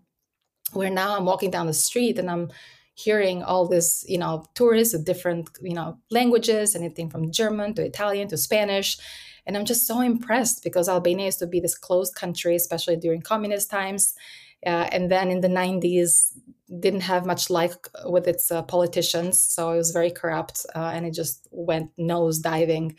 where 0.72 0.90
now 0.90 1.16
i'm 1.16 1.24
walking 1.24 1.50
down 1.50 1.66
the 1.66 1.72
street 1.74 2.18
and 2.18 2.30
i'm 2.30 2.50
hearing 2.94 3.42
all 3.42 3.66
this, 3.66 4.04
you 4.08 4.18
know, 4.18 4.44
tourists 4.54 4.94
of 4.94 5.04
different, 5.04 5.50
you 5.60 5.74
know, 5.74 5.98
languages, 6.10 6.74
anything 6.74 7.10
from 7.10 7.30
German 7.30 7.74
to 7.74 7.84
Italian 7.84 8.28
to 8.28 8.36
Spanish. 8.36 8.98
And 9.46 9.56
I'm 9.56 9.64
just 9.64 9.86
so 9.86 10.00
impressed 10.00 10.62
because 10.62 10.88
Albania 10.88 11.26
used 11.26 11.40
to 11.40 11.46
be 11.46 11.60
this 11.60 11.76
closed 11.76 12.14
country, 12.14 12.54
especially 12.56 12.96
during 12.96 13.20
communist 13.20 13.70
times. 13.70 14.14
Uh, 14.64 14.88
and 14.92 15.10
then 15.10 15.30
in 15.30 15.40
the 15.40 15.48
90s, 15.48 16.32
didn't 16.80 17.02
have 17.02 17.26
much 17.26 17.50
luck 17.50 17.88
with 18.06 18.26
its 18.26 18.50
uh, 18.50 18.62
politicians. 18.62 19.38
So 19.38 19.72
it 19.72 19.76
was 19.76 19.90
very 19.90 20.10
corrupt 20.10 20.64
uh, 20.74 20.92
and 20.94 21.04
it 21.06 21.12
just 21.12 21.46
went 21.50 21.90
nose 21.98 22.38
diving. 22.38 22.96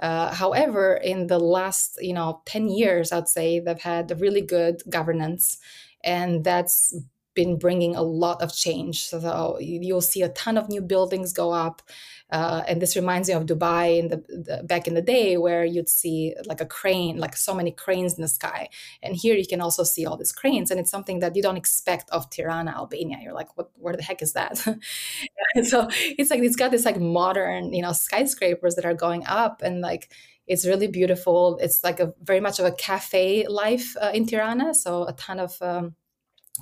Uh, 0.00 0.34
however, 0.34 0.94
in 0.94 1.26
the 1.28 1.38
last, 1.38 1.98
you 2.00 2.14
know, 2.14 2.42
10 2.46 2.68
years, 2.68 3.12
I'd 3.12 3.28
say 3.28 3.60
they've 3.60 3.80
had 3.80 4.10
a 4.10 4.16
really 4.16 4.40
good 4.40 4.82
governance. 4.88 5.58
And 6.02 6.42
that's 6.42 6.96
been 7.34 7.58
bringing 7.58 7.96
a 7.96 8.02
lot 8.02 8.42
of 8.42 8.54
change. 8.54 9.04
So 9.04 9.58
you'll 9.58 10.00
see 10.00 10.22
a 10.22 10.28
ton 10.30 10.58
of 10.58 10.68
new 10.68 10.80
buildings 10.80 11.32
go 11.32 11.52
up. 11.52 11.82
Uh, 12.30 12.62
and 12.66 12.80
this 12.80 12.96
reminds 12.96 13.28
me 13.28 13.34
of 13.34 13.44
Dubai 13.44 13.98
in 13.98 14.08
the, 14.08 14.16
the, 14.16 14.62
back 14.64 14.88
in 14.88 14.94
the 14.94 15.02
day, 15.02 15.36
where 15.36 15.66
you'd 15.66 15.88
see 15.88 16.34
like 16.46 16.62
a 16.62 16.66
crane, 16.66 17.18
like 17.18 17.36
so 17.36 17.54
many 17.54 17.70
cranes 17.70 18.14
in 18.14 18.22
the 18.22 18.28
sky. 18.28 18.70
And 19.02 19.14
here 19.14 19.36
you 19.36 19.46
can 19.46 19.60
also 19.60 19.82
see 19.82 20.06
all 20.06 20.16
these 20.16 20.32
cranes, 20.32 20.70
and 20.70 20.80
it's 20.80 20.90
something 20.90 21.18
that 21.20 21.36
you 21.36 21.42
don't 21.42 21.58
expect 21.58 22.08
of 22.08 22.30
Tirana, 22.30 22.70
Albania. 22.70 23.18
You're 23.22 23.34
like, 23.34 23.54
what? 23.58 23.70
Where 23.74 23.94
the 23.94 24.02
heck 24.02 24.22
is 24.22 24.32
that? 24.32 24.56
so 25.64 25.88
it's 25.90 26.30
like 26.30 26.40
it's 26.40 26.56
got 26.56 26.70
this 26.70 26.86
like 26.86 26.98
modern, 26.98 27.74
you 27.74 27.82
know, 27.82 27.92
skyscrapers 27.92 28.76
that 28.76 28.86
are 28.86 28.94
going 28.94 29.26
up, 29.26 29.60
and 29.60 29.82
like 29.82 30.10
it's 30.46 30.66
really 30.66 30.86
beautiful. 30.86 31.58
It's 31.60 31.84
like 31.84 32.00
a 32.00 32.14
very 32.22 32.40
much 32.40 32.58
of 32.58 32.64
a 32.64 32.72
cafe 32.72 33.46
life 33.46 33.94
uh, 34.00 34.10
in 34.14 34.26
Tirana. 34.26 34.74
So 34.74 35.06
a 35.06 35.12
ton 35.12 35.38
of 35.38 35.60
um, 35.60 35.96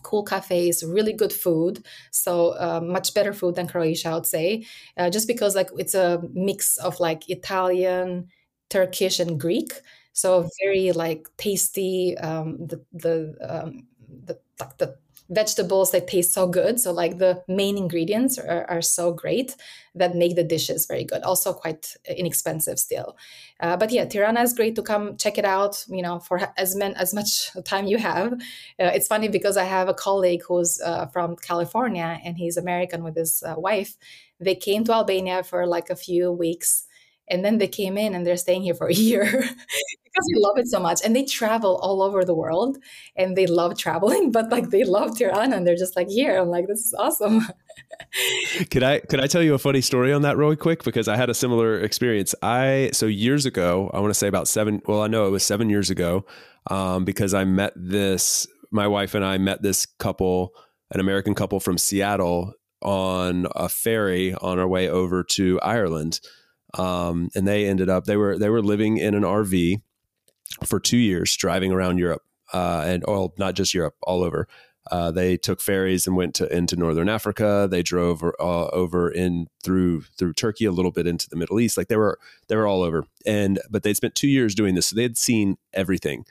cool 0.02 0.22
cafes, 0.22 0.84
really 0.84 1.12
good 1.12 1.32
food. 1.32 1.84
So 2.10 2.50
uh, 2.58 2.80
much 2.82 3.12
better 3.14 3.32
food 3.32 3.56
than 3.56 3.66
Croatia, 3.68 4.08
I 4.10 4.14
would 4.14 4.26
say, 4.26 4.66
uh, 4.96 5.10
just 5.10 5.26
because 5.26 5.54
like 5.54 5.70
it's 5.78 5.94
a 5.94 6.22
mix 6.32 6.76
of 6.78 7.00
like 7.00 7.28
Italian, 7.28 8.28
Turkish, 8.68 9.20
and 9.20 9.38
Greek. 9.40 9.72
So 10.12 10.48
very 10.62 10.92
like 10.92 11.28
tasty. 11.36 12.16
Um, 12.18 12.58
the 12.66 12.84
the 12.92 13.36
um, 13.48 13.86
the, 14.26 14.38
the 14.78 14.96
vegetables 15.30 15.92
that 15.92 16.08
taste 16.08 16.32
so 16.32 16.46
good. 16.46 16.80
So 16.80 16.92
like 16.92 17.18
the 17.18 17.42
main 17.46 17.78
ingredients 17.78 18.38
are, 18.38 18.66
are 18.68 18.82
so 18.82 19.12
great 19.12 19.56
that 19.94 20.16
make 20.16 20.36
the 20.36 20.44
dishes 20.44 20.86
very 20.86 21.04
good. 21.04 21.22
Also 21.22 21.52
quite 21.52 21.96
inexpensive 22.04 22.78
still. 22.78 23.16
Uh, 23.60 23.76
but 23.76 23.92
yeah, 23.92 24.04
Tirana 24.04 24.42
is 24.42 24.52
great 24.52 24.74
to 24.74 24.82
come 24.82 25.16
check 25.16 25.38
it 25.38 25.44
out. 25.44 25.84
You 25.88 26.02
know, 26.02 26.18
for 26.18 26.40
as 26.56 26.74
men, 26.74 26.94
as 26.94 27.14
much 27.14 27.50
time 27.64 27.86
you 27.86 27.98
have. 27.98 28.32
Uh, 28.32 28.90
it's 28.94 29.06
funny 29.06 29.28
because 29.28 29.56
I 29.56 29.64
have 29.64 29.88
a 29.88 29.94
colleague 29.94 30.42
who's 30.46 30.80
uh, 30.80 31.06
from 31.06 31.36
California 31.36 32.18
and 32.24 32.36
he's 32.36 32.56
American 32.56 33.04
with 33.04 33.16
his 33.16 33.42
uh, 33.42 33.54
wife. 33.56 33.96
They 34.40 34.54
came 34.54 34.84
to 34.84 34.92
Albania 34.92 35.44
for 35.44 35.66
like 35.66 35.90
a 35.90 35.96
few 35.96 36.32
weeks 36.32 36.86
and 37.30 37.44
then 37.44 37.58
they 37.58 37.68
came 37.68 37.96
in 37.96 38.14
and 38.14 38.26
they're 38.26 38.36
staying 38.36 38.62
here 38.62 38.74
for 38.74 38.88
a 38.88 38.92
year 38.92 39.24
because 39.24 40.26
they 40.28 40.40
love 40.40 40.58
it 40.58 40.66
so 40.66 40.80
much. 40.80 41.00
And 41.04 41.14
they 41.14 41.24
travel 41.24 41.76
all 41.82 42.02
over 42.02 42.24
the 42.24 42.34
world 42.34 42.78
and 43.16 43.36
they 43.36 43.46
love 43.46 43.78
traveling 43.78 44.32
but 44.36 44.50
like 44.50 44.70
they 44.70 44.84
love 44.84 45.16
tirana 45.16 45.56
and 45.56 45.66
they're 45.66 45.76
just 45.76 45.96
like 45.96 46.08
here. 46.08 46.36
I'm 46.36 46.48
like 46.48 46.66
this 46.66 46.80
is 46.80 46.94
awesome. 46.94 47.46
Could 48.70 48.82
i 48.82 49.00
could 49.00 49.20
i 49.20 49.26
tell 49.26 49.42
you 49.42 49.54
a 49.54 49.58
funny 49.58 49.80
story 49.80 50.12
on 50.12 50.22
that 50.22 50.36
really 50.36 50.56
quick? 50.56 50.82
Because 50.84 51.06
i 51.06 51.16
had 51.16 51.30
a 51.30 51.34
similar 51.34 51.78
experience. 51.80 52.34
I 52.42 52.90
so 52.92 53.06
years 53.06 53.46
ago 53.46 53.90
i 53.92 54.00
want 54.00 54.10
to 54.10 54.18
say 54.18 54.26
about 54.26 54.48
seven 54.48 54.82
well 54.86 55.02
i 55.02 55.06
know 55.06 55.26
it 55.26 55.30
was 55.30 55.44
seven 55.44 55.70
years 55.70 55.90
ago 55.90 56.24
um, 56.70 57.04
because 57.04 57.34
i 57.34 57.44
met 57.44 57.72
this 57.76 58.46
my 58.70 58.86
wife 58.86 59.14
and 59.14 59.24
i 59.24 59.38
met 59.38 59.62
this 59.62 59.86
couple 59.86 60.52
an 60.90 61.00
american 61.00 61.34
couple 61.34 61.60
from 61.60 61.78
seattle 61.78 62.54
on 62.82 63.46
a 63.54 63.68
ferry 63.68 64.34
on 64.34 64.58
our 64.58 64.68
way 64.68 64.88
over 64.88 65.22
to 65.22 65.60
ireland 65.60 66.20
um, 66.78 67.30
and 67.34 67.46
they 67.46 67.66
ended 67.66 67.88
up 67.88 68.04
they 68.04 68.16
were 68.16 68.38
they 68.38 68.48
were 68.48 68.62
living 68.62 68.98
in 68.98 69.14
an 69.14 69.22
RV 69.22 69.80
for 70.64 70.80
two 70.80 70.96
years, 70.96 71.36
driving 71.36 71.72
around 71.72 71.98
Europe 71.98 72.22
uh, 72.52 72.82
and 72.86 73.04
well, 73.06 73.34
not 73.38 73.54
just 73.54 73.74
Europe, 73.74 73.94
all 74.02 74.22
over. 74.22 74.48
Uh, 74.90 75.10
they 75.10 75.36
took 75.36 75.60
ferries 75.60 76.06
and 76.06 76.16
went 76.16 76.34
to 76.34 76.54
into 76.54 76.74
northern 76.74 77.08
Africa. 77.08 77.68
They 77.70 77.82
drove 77.82 78.22
uh, 78.22 78.66
over 78.68 79.10
in 79.10 79.46
through 79.62 80.02
through 80.18 80.32
Turkey, 80.32 80.64
a 80.64 80.72
little 80.72 80.90
bit 80.90 81.06
into 81.06 81.28
the 81.28 81.36
Middle 81.36 81.60
East. 81.60 81.76
Like 81.76 81.88
they 81.88 81.96
were 81.96 82.18
they 82.48 82.56
were 82.56 82.66
all 82.66 82.82
over. 82.82 83.04
And 83.26 83.60
but 83.70 83.82
they 83.82 83.94
spent 83.94 84.14
two 84.14 84.28
years 84.28 84.54
doing 84.54 84.74
this, 84.74 84.88
so 84.88 84.96
they 84.96 85.02
had 85.02 85.18
seen 85.18 85.58
everything. 85.72 86.24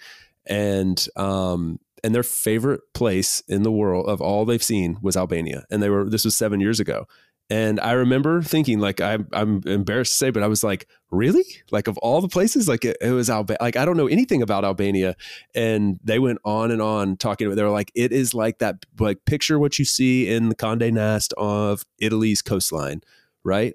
And 0.46 1.06
um, 1.16 1.80
and 2.04 2.16
their 2.16 2.24
favorite 2.24 2.82
place 2.94 3.42
in 3.48 3.64
the 3.64 3.72
world 3.72 4.08
of 4.08 4.22
all 4.22 4.46
they've 4.46 4.64
seen 4.64 4.98
was 5.02 5.16
Albania. 5.16 5.66
And 5.70 5.84
they 5.84 5.90
were, 5.90 6.10
this 6.10 6.26
was 6.26 6.36
seven 6.36 6.60
years 6.60 6.80
ago. 6.80 7.08
And 7.52 7.80
I 7.80 7.93
remember 7.93 8.43
thinking, 8.43 8.80
like, 8.80 9.02
I'm, 9.02 9.28
I'm 9.34 9.64
embarrassed 9.66 10.12
to 10.12 10.18
say, 10.18 10.30
but 10.30 10.43
I 10.43 10.47
was 10.47 10.64
like, 10.64 10.88
really? 11.10 11.45
Like, 11.72 11.88
of 11.88 11.97
all 11.97 12.22
the 12.22 12.28
places, 12.28 12.68
like, 12.68 12.86
it, 12.86 12.97
it 13.02 13.10
was 13.10 13.28
Albania. 13.28 13.58
Like, 13.60 13.76
I 13.76 13.86
don't 13.86 13.97
know 13.97 14.06
anything 14.06 14.43
about 14.43 14.64
Albania. 14.64 15.16
And 15.56 16.00
they 16.04 16.20
went 16.20 16.38
on 16.45 16.70
and 16.70 16.80
on 16.80 17.18
talking 17.18 17.50
they 17.50 17.64
were 17.64 17.70
like, 17.70 17.91
it 17.95 18.12
is 18.12 18.36
like 18.36 18.60
that, 18.60 18.86
like, 19.00 19.26
picture 19.26 19.58
what 19.58 19.80
you 19.80 19.86
see 19.86 20.30
in 20.30 20.50
the 20.50 20.56
Conde 20.56 20.93
Nast 20.93 21.34
of 21.38 21.84
Italy's 21.97 22.43
coastline, 22.43 23.02
right? 23.43 23.74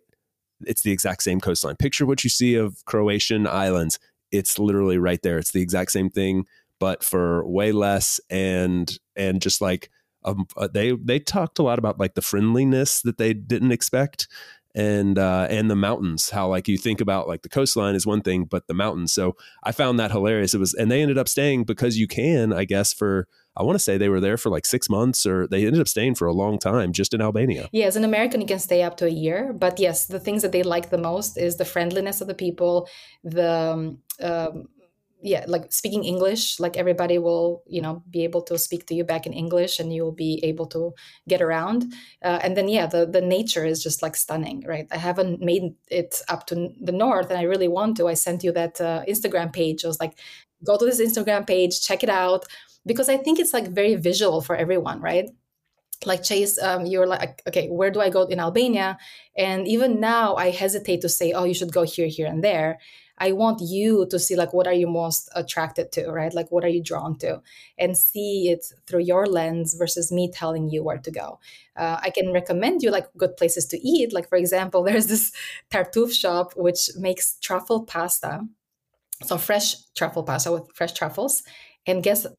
It's 0.60 0.82
the 0.82 0.92
exact 0.92 1.24
same 1.24 1.40
coastline. 1.40 1.74
Picture 1.74 2.06
what 2.06 2.22
you 2.22 2.30
see 2.30 2.54
of 2.54 2.84
Croatian 2.84 3.44
islands. 3.44 3.98
It's 4.30 4.56
literally 4.56 4.98
right 4.98 5.20
there. 5.22 5.38
It's 5.38 5.50
the 5.50 5.62
exact 5.62 5.90
same 5.90 6.10
thing, 6.10 6.46
but 6.78 7.02
for 7.02 7.44
way 7.44 7.72
less 7.72 8.20
and, 8.30 8.96
and 9.16 9.42
just 9.42 9.60
like, 9.60 9.90
um, 10.24 10.46
uh, 10.56 10.68
they 10.72 10.92
they 10.92 11.18
talked 11.18 11.58
a 11.58 11.62
lot 11.62 11.78
about 11.78 11.98
like 11.98 12.14
the 12.14 12.22
friendliness 12.22 13.02
that 13.02 13.18
they 13.18 13.32
didn't 13.32 13.72
expect 13.72 14.28
and 14.74 15.18
uh, 15.18 15.46
and 15.48 15.70
the 15.70 15.76
mountains 15.76 16.30
how 16.30 16.48
like 16.48 16.66
you 16.66 16.76
think 16.76 17.00
about 17.00 17.28
like 17.28 17.42
the 17.42 17.48
coastline 17.48 17.94
is 17.94 18.06
one 18.06 18.22
thing 18.22 18.44
but 18.44 18.66
the 18.66 18.74
mountains. 18.74 19.12
So 19.12 19.36
i 19.62 19.72
found 19.72 19.98
that 20.00 20.10
hilarious. 20.10 20.54
It 20.54 20.58
was 20.58 20.74
and 20.74 20.90
they 20.90 21.02
ended 21.02 21.18
up 21.18 21.28
staying 21.28 21.64
because 21.64 21.96
you 21.96 22.08
can 22.08 22.52
i 22.52 22.64
guess 22.64 22.92
for 22.92 23.28
i 23.56 23.62
want 23.62 23.76
to 23.76 23.78
say 23.78 23.96
they 23.96 24.08
were 24.08 24.20
there 24.20 24.36
for 24.36 24.50
like 24.50 24.66
six 24.66 24.90
months 24.90 25.26
or 25.26 25.46
they 25.46 25.64
ended 25.64 25.80
up 25.80 25.88
staying 25.88 26.16
for 26.16 26.26
a 26.26 26.32
long 26.32 26.58
time 26.58 26.92
just 26.92 27.14
in 27.14 27.20
albania. 27.20 27.68
Yeah 27.72 27.86
as 27.86 27.96
an 27.96 28.04
american 28.04 28.40
you 28.40 28.46
can 28.46 28.58
stay 28.58 28.82
up 28.82 28.96
to 28.96 29.06
a 29.06 29.10
year 29.10 29.52
but 29.52 29.78
yes 29.78 30.06
the 30.06 30.20
things 30.20 30.42
that 30.42 30.52
they 30.52 30.62
like 30.62 30.90
the 30.90 30.98
most 30.98 31.38
is 31.38 31.56
the 31.56 31.64
friendliness 31.64 32.20
of 32.20 32.26
the 32.26 32.34
people 32.34 32.88
the 33.22 33.96
um, 34.20 34.68
yeah 35.24 35.44
like 35.48 35.72
speaking 35.72 36.04
english 36.04 36.60
like 36.60 36.76
everybody 36.76 37.18
will 37.18 37.62
you 37.66 37.80
know 37.80 38.02
be 38.10 38.24
able 38.24 38.42
to 38.42 38.58
speak 38.58 38.86
to 38.86 38.94
you 38.94 39.02
back 39.02 39.26
in 39.26 39.32
english 39.32 39.80
and 39.80 39.92
you'll 39.92 40.12
be 40.12 40.38
able 40.44 40.66
to 40.66 40.92
get 41.28 41.40
around. 41.40 41.92
Uh, 42.22 42.38
and 42.42 42.56
then 42.56 42.68
yeah 42.68 42.86
the 42.86 43.06
the 43.06 43.22
nature 43.22 43.64
is 43.64 43.82
just 43.82 44.02
like 44.02 44.16
stunning 44.16 44.62
right? 44.66 44.86
I 44.90 44.98
haven't 44.98 45.40
made 45.40 45.74
it 45.88 46.20
up 46.28 46.46
to 46.48 46.54
the 46.80 46.92
north 46.92 47.30
and 47.30 47.38
i 47.38 47.42
really 47.42 47.68
want 47.68 47.96
to. 47.96 48.08
I 48.08 48.14
sent 48.14 48.44
you 48.44 48.52
that 48.52 48.80
uh, 48.80 49.02
instagram 49.08 49.52
page. 49.52 49.84
I 49.84 49.88
was 49.88 50.00
like 50.00 50.18
go 50.62 50.76
to 50.76 50.84
this 50.84 51.00
instagram 51.00 51.46
page 51.46 51.80
check 51.80 52.02
it 52.02 52.10
out. 52.10 52.44
Because 52.86 53.08
i 53.08 53.16
think 53.16 53.38
it's 53.38 53.54
like 53.54 53.68
very 53.68 53.94
visual 53.94 54.42
for 54.42 54.54
everyone 54.56 55.00
right? 55.00 55.30
Like 56.04 56.22
chase 56.22 56.60
um, 56.60 56.84
you're 56.84 57.06
like 57.06 57.42
okay 57.48 57.68
where 57.68 57.90
do 57.90 58.00
i 58.00 58.10
go 58.10 58.22
in 58.24 58.40
albania? 58.40 58.98
And 59.36 59.66
even 59.66 60.00
now 60.00 60.36
i 60.36 60.50
hesitate 60.50 61.00
to 61.00 61.08
say 61.08 61.32
oh 61.32 61.44
you 61.44 61.54
should 61.54 61.72
go 61.72 61.84
here 61.84 62.08
here 62.08 62.26
and 62.26 62.44
there 62.44 62.78
I 63.18 63.32
want 63.32 63.60
you 63.60 64.06
to 64.10 64.18
see 64.18 64.36
like 64.36 64.52
what 64.52 64.66
are 64.66 64.72
you 64.72 64.86
most 64.88 65.28
attracted 65.34 65.92
to, 65.92 66.10
right? 66.10 66.34
Like 66.34 66.50
what 66.50 66.64
are 66.64 66.68
you 66.68 66.82
drawn 66.82 67.16
to, 67.18 67.42
and 67.78 67.96
see 67.96 68.48
it 68.50 68.66
through 68.86 69.00
your 69.02 69.26
lens 69.26 69.74
versus 69.74 70.10
me 70.10 70.30
telling 70.30 70.68
you 70.68 70.82
where 70.82 70.98
to 70.98 71.10
go. 71.10 71.38
Uh, 71.76 71.98
I 72.00 72.10
can 72.10 72.32
recommend 72.32 72.82
you 72.82 72.90
like 72.90 73.06
good 73.16 73.36
places 73.36 73.66
to 73.66 73.78
eat. 73.78 74.12
Like 74.12 74.28
for 74.28 74.36
example, 74.36 74.82
there's 74.84 75.06
this 75.06 75.32
Tartuffe 75.70 76.12
shop 76.12 76.52
which 76.56 76.90
makes 76.96 77.38
truffle 77.40 77.84
pasta, 77.84 78.42
so 79.24 79.38
fresh 79.38 79.76
truffle 79.96 80.24
pasta 80.24 80.52
with 80.52 80.70
fresh 80.74 80.92
truffles, 80.92 81.42
and 81.86 82.02
guess 82.02 82.26
uh, 82.26 82.30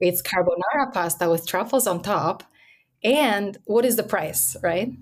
it's 0.00 0.22
carbonara 0.22 0.92
pasta 0.92 1.28
with 1.30 1.46
truffles 1.46 1.86
on 1.86 2.02
top. 2.02 2.44
And 3.04 3.58
what 3.66 3.84
is 3.84 3.96
the 3.96 4.02
price, 4.02 4.56
right? 4.62 4.92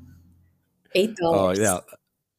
Eight 0.95 1.14
dollars. 1.16 1.59
Oh 1.59 1.62
yeah, 1.62 1.81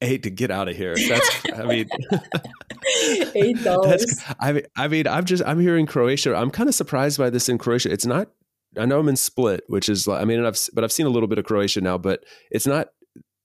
hate 0.02 0.24
to 0.24 0.30
get 0.30 0.52
out 0.52 0.68
of 0.68 0.76
here. 0.76 0.96
That's, 1.08 1.42
I 1.54 1.64
mean, 1.64 1.90
eight 3.36 3.64
dollars. 3.64 4.22
I 4.40 4.54
mean, 4.54 4.66
I 4.76 4.88
mean, 4.88 5.08
I'm 5.08 5.26
just, 5.26 5.44
I'm 5.46 5.60
here 5.60 5.78
in 5.78 5.86
Croatia. 5.86 6.36
I'm 6.36 6.52
kind 6.52 6.70
of 6.70 6.76
surprised 6.76 7.18
by 7.18 7.30
this 7.30 7.50
in 7.50 7.58
Croatia. 7.58 7.92
It's 7.92 8.06
not, 8.06 8.30
I 8.78 8.86
know 8.86 9.00
I'm 9.00 9.10
in 9.10 9.16
Split, 9.16 9.64
which 9.68 9.88
is, 9.88 10.08
like, 10.08 10.22
I 10.22 10.26
mean, 10.26 10.44
I've, 10.44 10.60
but 10.74 10.84
I've 10.84 10.92
seen 10.92 11.06
a 11.06 11.10
little 11.10 11.28
bit 11.28 11.38
of 11.38 11.46
Croatia 11.46 11.82
now, 11.82 11.98
but 11.98 12.24
it's 12.52 12.68
not 12.68 12.88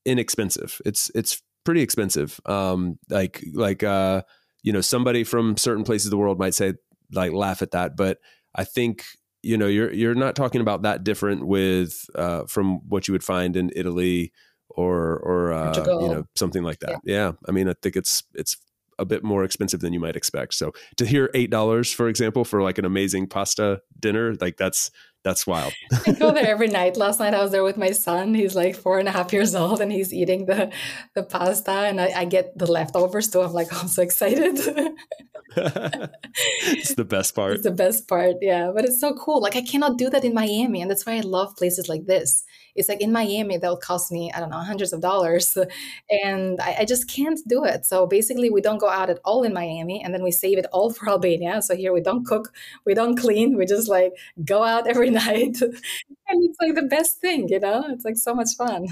inexpensive. 0.04 0.80
It's, 0.84 1.10
it's 1.14 1.42
pretty 1.64 1.82
expensive. 1.82 2.40
Um, 2.46 2.98
like, 3.08 3.44
like, 3.54 3.82
uh, 3.82 4.22
you 4.62 4.72
know, 4.72 4.80
somebody 4.80 5.24
from 5.24 5.56
certain 5.56 5.84
places 5.84 6.06
of 6.06 6.10
the 6.10 6.16
world 6.16 6.38
might 6.38 6.54
say, 6.54 6.74
like, 7.12 7.32
laugh 7.32 7.62
at 7.62 7.70
that, 7.72 7.96
but 7.96 8.18
I 8.54 8.64
think 8.64 9.04
you 9.42 9.56
know 9.56 9.66
you're 9.66 9.92
you're 9.92 10.14
not 10.14 10.36
talking 10.36 10.60
about 10.60 10.82
that 10.82 11.04
different 11.04 11.46
with 11.46 12.04
uh, 12.14 12.44
from 12.44 12.86
what 12.88 13.08
you 13.08 13.12
would 13.12 13.24
find 13.24 13.56
in 13.56 13.70
Italy 13.74 14.32
or 14.80 15.18
or 15.18 15.52
uh, 15.52 15.74
you 15.76 16.08
know 16.08 16.24
something 16.36 16.62
like 16.62 16.80
that. 16.80 17.00
Yeah. 17.04 17.14
yeah, 17.14 17.32
I 17.48 17.52
mean, 17.52 17.68
I 17.68 17.74
think 17.82 17.96
it's 17.96 18.22
it's 18.34 18.56
a 18.98 19.04
bit 19.04 19.24
more 19.24 19.44
expensive 19.44 19.80
than 19.80 19.92
you 19.92 20.00
might 20.00 20.14
expect. 20.14 20.54
So 20.54 20.72
to 20.96 21.06
hear 21.06 21.30
eight 21.34 21.50
dollars, 21.50 21.92
for 21.92 22.08
example, 22.08 22.44
for 22.44 22.62
like 22.62 22.78
an 22.78 22.84
amazing 22.84 23.26
pasta 23.26 23.80
dinner, 23.98 24.34
like 24.40 24.56
that's 24.56 24.90
that's 25.24 25.46
wild. 25.46 25.72
I 26.06 26.12
go 26.12 26.32
there 26.32 26.46
every 26.46 26.68
night. 26.68 26.96
Last 26.96 27.20
night 27.20 27.34
I 27.34 27.42
was 27.42 27.50
there 27.50 27.64
with 27.64 27.76
my 27.76 27.90
son. 27.90 28.34
He's 28.34 28.54
like 28.54 28.76
four 28.76 28.98
and 28.98 29.08
a 29.08 29.10
half 29.10 29.32
years 29.32 29.54
old, 29.54 29.80
and 29.80 29.90
he's 29.90 30.12
eating 30.12 30.46
the 30.46 30.70
the 31.14 31.22
pasta, 31.22 31.72
and 31.72 32.00
I, 32.00 32.12
I 32.20 32.24
get 32.24 32.56
the 32.56 32.70
leftovers 32.70 33.28
too. 33.28 33.40
I'm 33.40 33.52
like, 33.52 33.72
I'm 33.82 33.88
so 33.88 34.02
excited. 34.02 34.58
it's 35.56 36.94
the 36.94 37.04
best 37.04 37.34
part. 37.34 37.54
It's 37.54 37.64
the 37.64 37.70
best 37.70 38.06
part, 38.06 38.36
yeah. 38.40 38.70
But 38.74 38.84
it's 38.84 39.00
so 39.00 39.14
cool. 39.14 39.40
Like 39.40 39.56
I 39.56 39.62
cannot 39.62 39.98
do 39.98 40.10
that 40.10 40.24
in 40.24 40.34
Miami, 40.34 40.80
and 40.82 40.90
that's 40.90 41.06
why 41.06 41.16
I 41.16 41.20
love 41.20 41.56
places 41.56 41.88
like 41.88 42.06
this 42.06 42.44
it's 42.74 42.88
like 42.88 43.00
in 43.00 43.12
Miami, 43.12 43.56
that'll 43.56 43.76
cost 43.76 44.12
me, 44.12 44.30
I 44.32 44.40
don't 44.40 44.50
know, 44.50 44.58
hundreds 44.58 44.92
of 44.92 45.00
dollars. 45.00 45.56
And 46.10 46.60
I, 46.60 46.78
I, 46.80 46.84
just 46.84 47.08
can't 47.08 47.38
do 47.46 47.64
it. 47.64 47.86
So 47.86 48.06
basically, 48.06 48.50
we 48.50 48.60
don't 48.60 48.78
go 48.78 48.88
out 48.88 49.10
at 49.10 49.20
all 49.24 49.44
in 49.44 49.52
Miami 49.52 50.02
and 50.02 50.12
then 50.12 50.22
we 50.22 50.30
save 50.30 50.58
it 50.58 50.66
all 50.72 50.90
for 50.94 51.08
Albania. 51.08 51.62
So 51.62 51.76
here 51.76 51.92
we 51.92 52.00
don't 52.00 52.26
cook, 52.26 52.52
we 52.84 52.94
don't 52.94 53.16
clean, 53.16 53.56
we 53.56 53.66
just 53.66 53.88
like 53.88 54.12
go 54.44 54.62
out 54.62 54.86
every 54.86 55.10
night. 55.24 55.60
and 55.62 56.44
it's 56.44 56.58
like 56.60 56.74
the 56.74 56.88
best 56.88 57.20
thing, 57.20 57.48
you 57.48 57.60
know? 57.60 57.84
It's 57.88 58.04
like 58.04 58.16
so 58.16 58.34
much 58.34 58.50
fun 58.56 58.88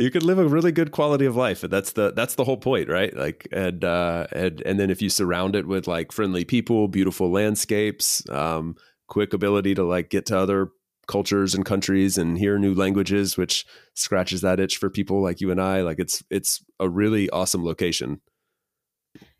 you 0.00 0.10
could 0.10 0.22
live 0.22 0.38
a 0.38 0.48
really 0.48 0.72
good 0.72 0.92
quality 0.92 1.26
of 1.26 1.36
life 1.36 1.60
that's 1.60 1.92
the 1.92 2.12
that's 2.12 2.34
the 2.34 2.44
whole 2.44 2.56
point 2.56 2.88
right 2.88 3.14
like 3.16 3.46
and 3.52 3.84
uh 3.84 4.26
and 4.32 4.62
and 4.62 4.80
then 4.80 4.90
if 4.90 5.02
you 5.02 5.10
surround 5.10 5.54
it 5.54 5.66
with 5.66 5.86
like 5.86 6.10
friendly 6.10 6.44
people 6.44 6.88
beautiful 6.88 7.30
landscapes 7.30 8.28
um 8.30 8.74
quick 9.08 9.32
ability 9.32 9.74
to 9.74 9.84
like 9.84 10.08
get 10.08 10.26
to 10.26 10.38
other 10.38 10.70
cultures 11.10 11.54
and 11.54 11.66
countries 11.66 12.16
and 12.16 12.38
hear 12.38 12.58
new 12.58 12.72
languages, 12.72 13.36
which 13.36 13.66
scratches 13.94 14.40
that 14.42 14.60
itch 14.60 14.78
for 14.78 14.88
people 14.88 15.20
like 15.20 15.40
you 15.40 15.50
and 15.50 15.60
I. 15.60 15.82
Like 15.82 15.98
it's 15.98 16.22
it's 16.30 16.64
a 16.78 16.88
really 16.88 17.28
awesome 17.30 17.64
location. 17.64 18.20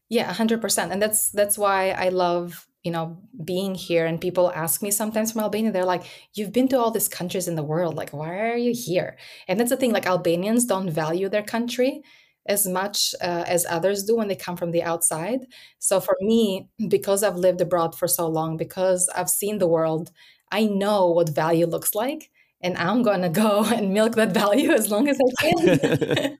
Yeah, 0.08 0.32
hundred 0.32 0.60
percent, 0.60 0.92
and 0.92 1.00
that's 1.00 1.30
that's 1.30 1.56
why 1.56 1.90
I 1.90 2.08
love 2.08 2.66
you 2.82 2.90
know 2.90 3.16
being 3.44 3.76
here. 3.76 4.04
And 4.04 4.20
people 4.20 4.50
ask 4.54 4.82
me 4.82 4.90
sometimes 4.90 5.30
from 5.30 5.42
Albania, 5.42 5.70
they're 5.70 5.84
like, 5.84 6.04
"You've 6.34 6.52
been 6.52 6.68
to 6.68 6.78
all 6.78 6.90
these 6.90 7.08
countries 7.08 7.46
in 7.46 7.54
the 7.54 7.62
world. 7.62 7.94
Like, 7.94 8.10
why 8.10 8.50
are 8.50 8.56
you 8.56 8.74
here?" 8.74 9.16
And 9.46 9.58
that's 9.58 9.70
the 9.70 9.76
thing. 9.76 9.92
Like 9.92 10.06
Albanians 10.06 10.64
don't 10.66 10.90
value 10.90 11.28
their 11.28 11.44
country 11.44 12.02
as 12.46 12.66
much 12.66 13.14
uh, 13.20 13.44
as 13.46 13.66
others 13.66 14.02
do 14.02 14.16
when 14.16 14.28
they 14.28 14.34
come 14.34 14.56
from 14.56 14.72
the 14.72 14.82
outside. 14.82 15.46
So 15.78 16.00
for 16.00 16.16
me, 16.20 16.68
because 16.88 17.22
I've 17.22 17.36
lived 17.36 17.60
abroad 17.60 17.94
for 17.96 18.08
so 18.08 18.26
long, 18.26 18.56
because 18.56 19.08
I've 19.14 19.30
seen 19.30 19.58
the 19.58 19.68
world, 19.68 20.10
I 20.50 20.66
know 20.66 21.10
what 21.10 21.28
value 21.28 21.66
looks 21.66 21.94
like 21.94 22.30
and 22.62 22.76
I'm 22.76 23.02
going 23.02 23.22
to 23.22 23.28
go 23.28 23.64
and 23.74 23.92
milk 23.92 24.14
that 24.16 24.32
value 24.32 24.70
as 24.70 24.90
long 24.90 25.08
as 25.08 25.18
I 25.38 26.38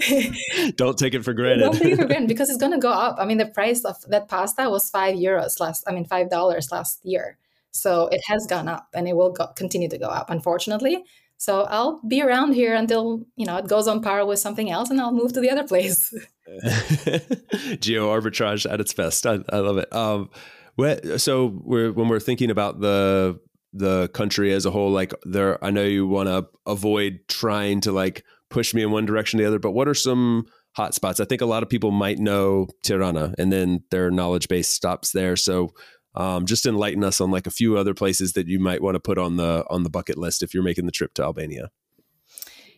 can. 0.00 0.72
Don't 0.76 0.98
take 0.98 1.14
it 1.14 1.24
for 1.24 1.32
granted. 1.32 1.64
Don't 1.64 1.78
take 1.78 1.94
it 1.94 1.96
for 1.96 2.06
granted 2.06 2.28
because 2.28 2.50
it's 2.50 2.58
going 2.58 2.72
to 2.72 2.78
go 2.78 2.90
up. 2.90 3.16
I 3.18 3.24
mean, 3.24 3.38
the 3.38 3.46
price 3.46 3.84
of 3.84 3.96
that 4.08 4.28
pasta 4.28 4.68
was 4.68 4.90
five 4.90 5.16
euros 5.16 5.58
last, 5.60 5.84
I 5.86 5.92
mean, 5.92 6.06
$5 6.06 6.72
last 6.72 7.00
year. 7.04 7.38
So 7.70 8.08
it 8.08 8.20
has 8.26 8.46
gone 8.46 8.68
up 8.68 8.88
and 8.94 9.08
it 9.08 9.16
will 9.16 9.32
go, 9.32 9.46
continue 9.48 9.88
to 9.88 9.98
go 9.98 10.08
up, 10.08 10.28
unfortunately. 10.28 11.04
So 11.38 11.62
I'll 11.62 12.00
be 12.06 12.22
around 12.22 12.52
here 12.52 12.74
until, 12.74 13.26
you 13.34 13.46
know, 13.46 13.56
it 13.56 13.66
goes 13.66 13.88
on 13.88 14.00
par 14.02 14.24
with 14.26 14.38
something 14.38 14.70
else 14.70 14.90
and 14.90 15.00
I'll 15.00 15.12
move 15.12 15.32
to 15.32 15.40
the 15.40 15.50
other 15.50 15.66
place. 15.66 16.12
Geo 17.80 18.08
arbitrage 18.08 18.70
at 18.70 18.80
its 18.80 18.92
best. 18.92 19.26
I, 19.26 19.38
I 19.48 19.58
love 19.58 19.78
it. 19.78 19.92
Um, 19.92 20.30
so 21.16 21.46
we're, 21.64 21.90
when 21.92 22.08
we're 22.08 22.20
thinking 22.20 22.50
about 22.50 22.80
the 22.80 23.40
the 23.72 24.08
country 24.08 24.52
as 24.52 24.66
a 24.66 24.70
whole 24.70 24.90
like 24.90 25.14
there 25.24 25.62
i 25.64 25.70
know 25.70 25.84
you 25.84 26.06
want 26.06 26.28
to 26.28 26.46
avoid 26.66 27.20
trying 27.28 27.80
to 27.80 27.90
like 27.90 28.24
push 28.50 28.74
me 28.74 28.82
in 28.82 28.90
one 28.90 29.06
direction 29.06 29.40
or 29.40 29.42
the 29.42 29.48
other 29.48 29.58
but 29.58 29.70
what 29.70 29.88
are 29.88 29.94
some 29.94 30.44
hot 30.74 30.94
spots? 30.94 31.20
I 31.20 31.24
think 31.24 31.40
a 31.40 31.46
lot 31.46 31.62
of 31.62 31.68
people 31.68 31.90
might 31.90 32.18
know 32.18 32.68
tirana 32.82 33.34
and 33.38 33.52
then 33.52 33.84
their 33.90 34.10
knowledge 34.10 34.48
base 34.48 34.68
stops 34.68 35.12
there. 35.12 35.36
So 35.36 35.72
um, 36.14 36.46
just 36.46 36.66
enlighten 36.66 37.04
us 37.04 37.20
on 37.20 37.30
like 37.30 37.46
a 37.46 37.50
few 37.50 37.78
other 37.78 37.94
places 37.94 38.34
that 38.34 38.46
you 38.46 38.58
might 38.58 38.82
want 38.82 38.96
to 38.96 39.00
put 39.00 39.18
on 39.18 39.36
the 39.36 39.64
on 39.70 39.82
the 39.82 39.90
bucket 39.90 40.18
list 40.18 40.42
if 40.42 40.52
you're 40.52 40.62
making 40.62 40.86
the 40.86 40.92
trip 40.92 41.14
to 41.14 41.22
albania. 41.22 41.70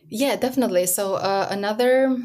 Yeah 0.07 0.35
definitely. 0.35 0.85
So 0.85 1.15
uh, 1.15 1.47
another 1.49 2.17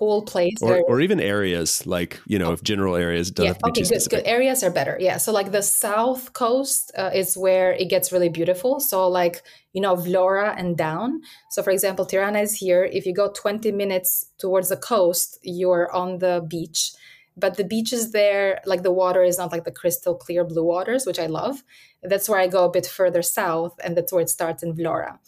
cool 0.00 0.22
place 0.22 0.62
or, 0.62 0.80
or 0.88 1.00
even 1.02 1.20
areas 1.20 1.86
like 1.86 2.18
you 2.26 2.38
know 2.38 2.50
oh, 2.50 2.52
if 2.56 2.62
general 2.62 2.96
areas 2.96 3.30
yeah 3.36 3.52
okay 3.66 3.82
good, 3.82 4.02
good. 4.08 4.26
areas 4.26 4.64
are 4.64 4.70
better 4.70 4.96
yeah. 5.00 5.16
So 5.16 5.32
like 5.32 5.50
the 5.52 5.62
south 5.62 6.32
coast 6.32 6.92
uh, 6.96 7.10
is 7.14 7.36
where 7.36 7.72
it 7.72 7.88
gets 7.88 8.12
really 8.12 8.28
beautiful. 8.28 8.80
So 8.80 9.08
like 9.08 9.42
you 9.72 9.80
know 9.80 9.96
vlora 9.96 10.54
and 10.56 10.76
down. 10.76 11.22
So 11.50 11.62
for 11.62 11.70
example 11.70 12.04
tirana 12.06 12.40
is 12.40 12.54
here. 12.56 12.84
If 12.84 13.06
you 13.06 13.14
go 13.14 13.30
20 13.32 13.72
minutes 13.72 14.26
towards 14.38 14.68
the 14.68 14.76
coast 14.76 15.38
you're 15.42 15.92
on 15.92 16.18
the 16.18 16.44
beach. 16.48 16.92
But 17.36 17.56
the 17.56 17.64
beaches 17.64 18.12
there, 18.12 18.60
like 18.66 18.82
the 18.82 18.92
water 18.92 19.22
is 19.22 19.38
not 19.38 19.52
like 19.52 19.64
the 19.64 19.72
crystal 19.72 20.14
clear 20.14 20.44
blue 20.44 20.64
waters, 20.64 21.06
which 21.06 21.18
I 21.18 21.26
love. 21.26 21.62
That's 22.02 22.28
where 22.28 22.38
I 22.38 22.48
go 22.48 22.64
a 22.64 22.70
bit 22.70 22.86
further 22.86 23.22
south, 23.22 23.78
and 23.82 23.96
that's 23.96 24.12
where 24.12 24.20
it 24.20 24.28
starts 24.28 24.62
in 24.62 24.74
Vlora. 24.74 25.18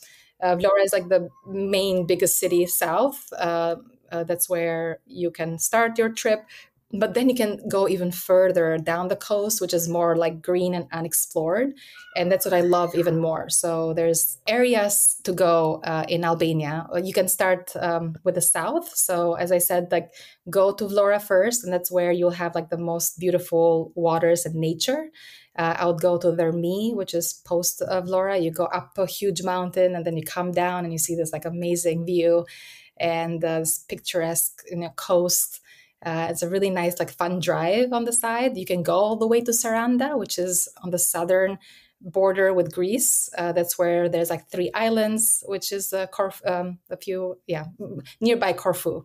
Uh, 0.43 0.57
Vlora 0.57 0.85
is 0.85 0.93
like 0.93 1.09
the 1.09 1.31
main 1.47 2.05
biggest 2.05 2.39
city 2.39 2.67
south. 2.67 3.33
Uh, 3.33 3.77
uh, 4.13 4.25
that's 4.25 4.49
where 4.49 4.99
you 5.07 5.31
can 5.31 5.59
start 5.59 5.99
your 5.99 6.11
trip. 6.11 6.45
But 6.95 7.15
then 7.15 7.31
you 7.31 7.35
can 7.35 7.59
go 7.71 7.89
even 7.89 8.13
further 8.13 8.77
down 8.77 9.09
the 9.09 9.17
coast 9.17 9.63
which 9.63 9.73
is 9.73 9.89
more 9.89 10.15
like 10.15 10.43
green 10.43 10.75
and 10.75 10.87
unexplored. 10.93 11.73
And 12.17 12.31
that's 12.31 12.45
what 12.45 12.53
i 12.53 12.61
love 12.61 12.95
even 12.95 13.19
more. 13.19 13.49
So 13.49 13.95
there's 13.95 14.37
areas 14.47 15.17
to 15.25 15.33
go 15.33 15.81
uh, 15.85 16.05
in 16.07 16.23
albania. 16.23 16.87
You 17.03 17.15
can 17.15 17.29
start 17.29 17.73
um, 17.81 18.17
with 18.25 18.35
the 18.35 18.43
south. 18.43 18.95
So 18.95 19.35
as 19.35 19.51
i 19.53 19.59
said 19.59 19.91
like 19.91 20.13
go 20.51 20.73
to 20.75 20.85
vlora 20.85 21.21
first 21.21 21.65
and 21.65 21.73
that's 21.73 21.91
where 21.91 22.13
you'll 22.13 22.31
have 22.43 22.55
like 22.55 22.69
the 22.69 22.85
most 22.93 23.19
beautiful 23.19 23.93
waters 23.95 24.45
and 24.45 24.55
nature. 24.55 25.09
Uh, 25.57 25.75
I 25.79 25.87
would 25.87 26.01
go 26.01 26.17
to 26.17 26.29
Dhermi, 26.29 26.95
which 26.95 27.13
is 27.13 27.35
post 27.45 27.83
of 27.83 28.07
Vlora. 28.07 28.43
You 28.43 28.51
go 28.51 28.65
up 28.65 28.97
a 28.97 29.05
huge 29.05 29.43
mountain 29.43 29.95
and 29.95 30.05
then 30.07 30.17
you 30.17 30.23
come 30.23 30.51
down 30.51 30.85
and 30.85 30.93
you 30.93 30.99
see 30.99 31.15
this 31.15 31.33
like 31.33 31.45
amazing 31.45 32.07
view 32.07 32.47
and 33.03 33.45
uh, 33.45 33.59
this 33.59 33.79
picturesque 33.79 34.63
you 34.71 34.79
know, 34.79 34.91
coast 34.97 35.61
uh, 36.05 36.27
it's 36.31 36.43
a 36.43 36.49
really 36.49 36.71
nice, 36.71 36.99
like 36.99 37.11
fun 37.11 37.39
drive 37.39 37.93
on 37.93 38.05
the 38.05 38.13
side. 38.13 38.57
You 38.57 38.67
can 38.67 38.83
go 38.83 38.95
all 38.95 39.17
the 39.17 39.27
way 39.27 39.41
to 39.41 39.53
Saranda, 39.53 40.19
which 40.19 40.39
is 40.39 40.69
on 40.83 40.91
the 40.91 40.99
southern 40.99 41.59
border 42.01 42.53
with 42.53 42.75
Greece. 42.75 43.31
Uh, 43.39 43.53
that's 43.53 43.79
where 43.79 44.09
there's 44.09 44.29
like 44.29 44.49
three 44.49 44.71
islands, 44.75 45.45
which 45.47 45.71
is 45.71 45.93
uh, 45.93 46.09
Corf- 46.09 46.45
um, 46.45 46.79
a 46.91 46.97
few, 46.97 47.39
yeah, 47.47 47.67
nearby 48.21 48.53
Corfu. 48.53 49.05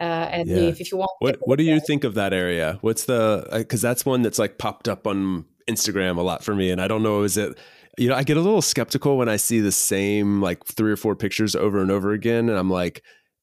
Uh, 0.00 0.04
and 0.04 0.48
yeah. 0.48 0.56
if, 0.56 0.80
if, 0.80 0.92
you 0.92 0.98
want, 0.98 1.10
what 1.18 1.38
what 1.40 1.58
do 1.58 1.64
you 1.64 1.80
think 1.80 2.04
of 2.04 2.14
that 2.14 2.32
area? 2.32 2.78
What's 2.80 3.06
the 3.06 3.48
because 3.52 3.82
that's 3.82 4.06
one 4.06 4.22
that's 4.22 4.38
like 4.38 4.56
popped 4.56 4.88
up 4.88 5.08
on 5.08 5.46
Instagram 5.68 6.16
a 6.16 6.22
lot 6.22 6.44
for 6.44 6.54
me, 6.54 6.70
and 6.70 6.80
I 6.80 6.86
don't 6.86 7.02
know 7.02 7.22
is 7.22 7.36
it. 7.36 7.58
You 7.98 8.10
know, 8.10 8.14
I 8.14 8.24
get 8.24 8.36
a 8.36 8.42
little 8.42 8.60
skeptical 8.60 9.16
when 9.16 9.30
I 9.30 9.36
see 9.36 9.60
the 9.60 9.72
same 9.72 10.42
like 10.42 10.64
three 10.66 10.92
or 10.92 10.96
four 10.96 11.16
pictures 11.16 11.56
over 11.56 11.80
and 11.80 11.90
over 11.90 12.12
again, 12.12 12.50
and 12.50 12.58
I'm 12.58 12.70
like, 12.70 13.02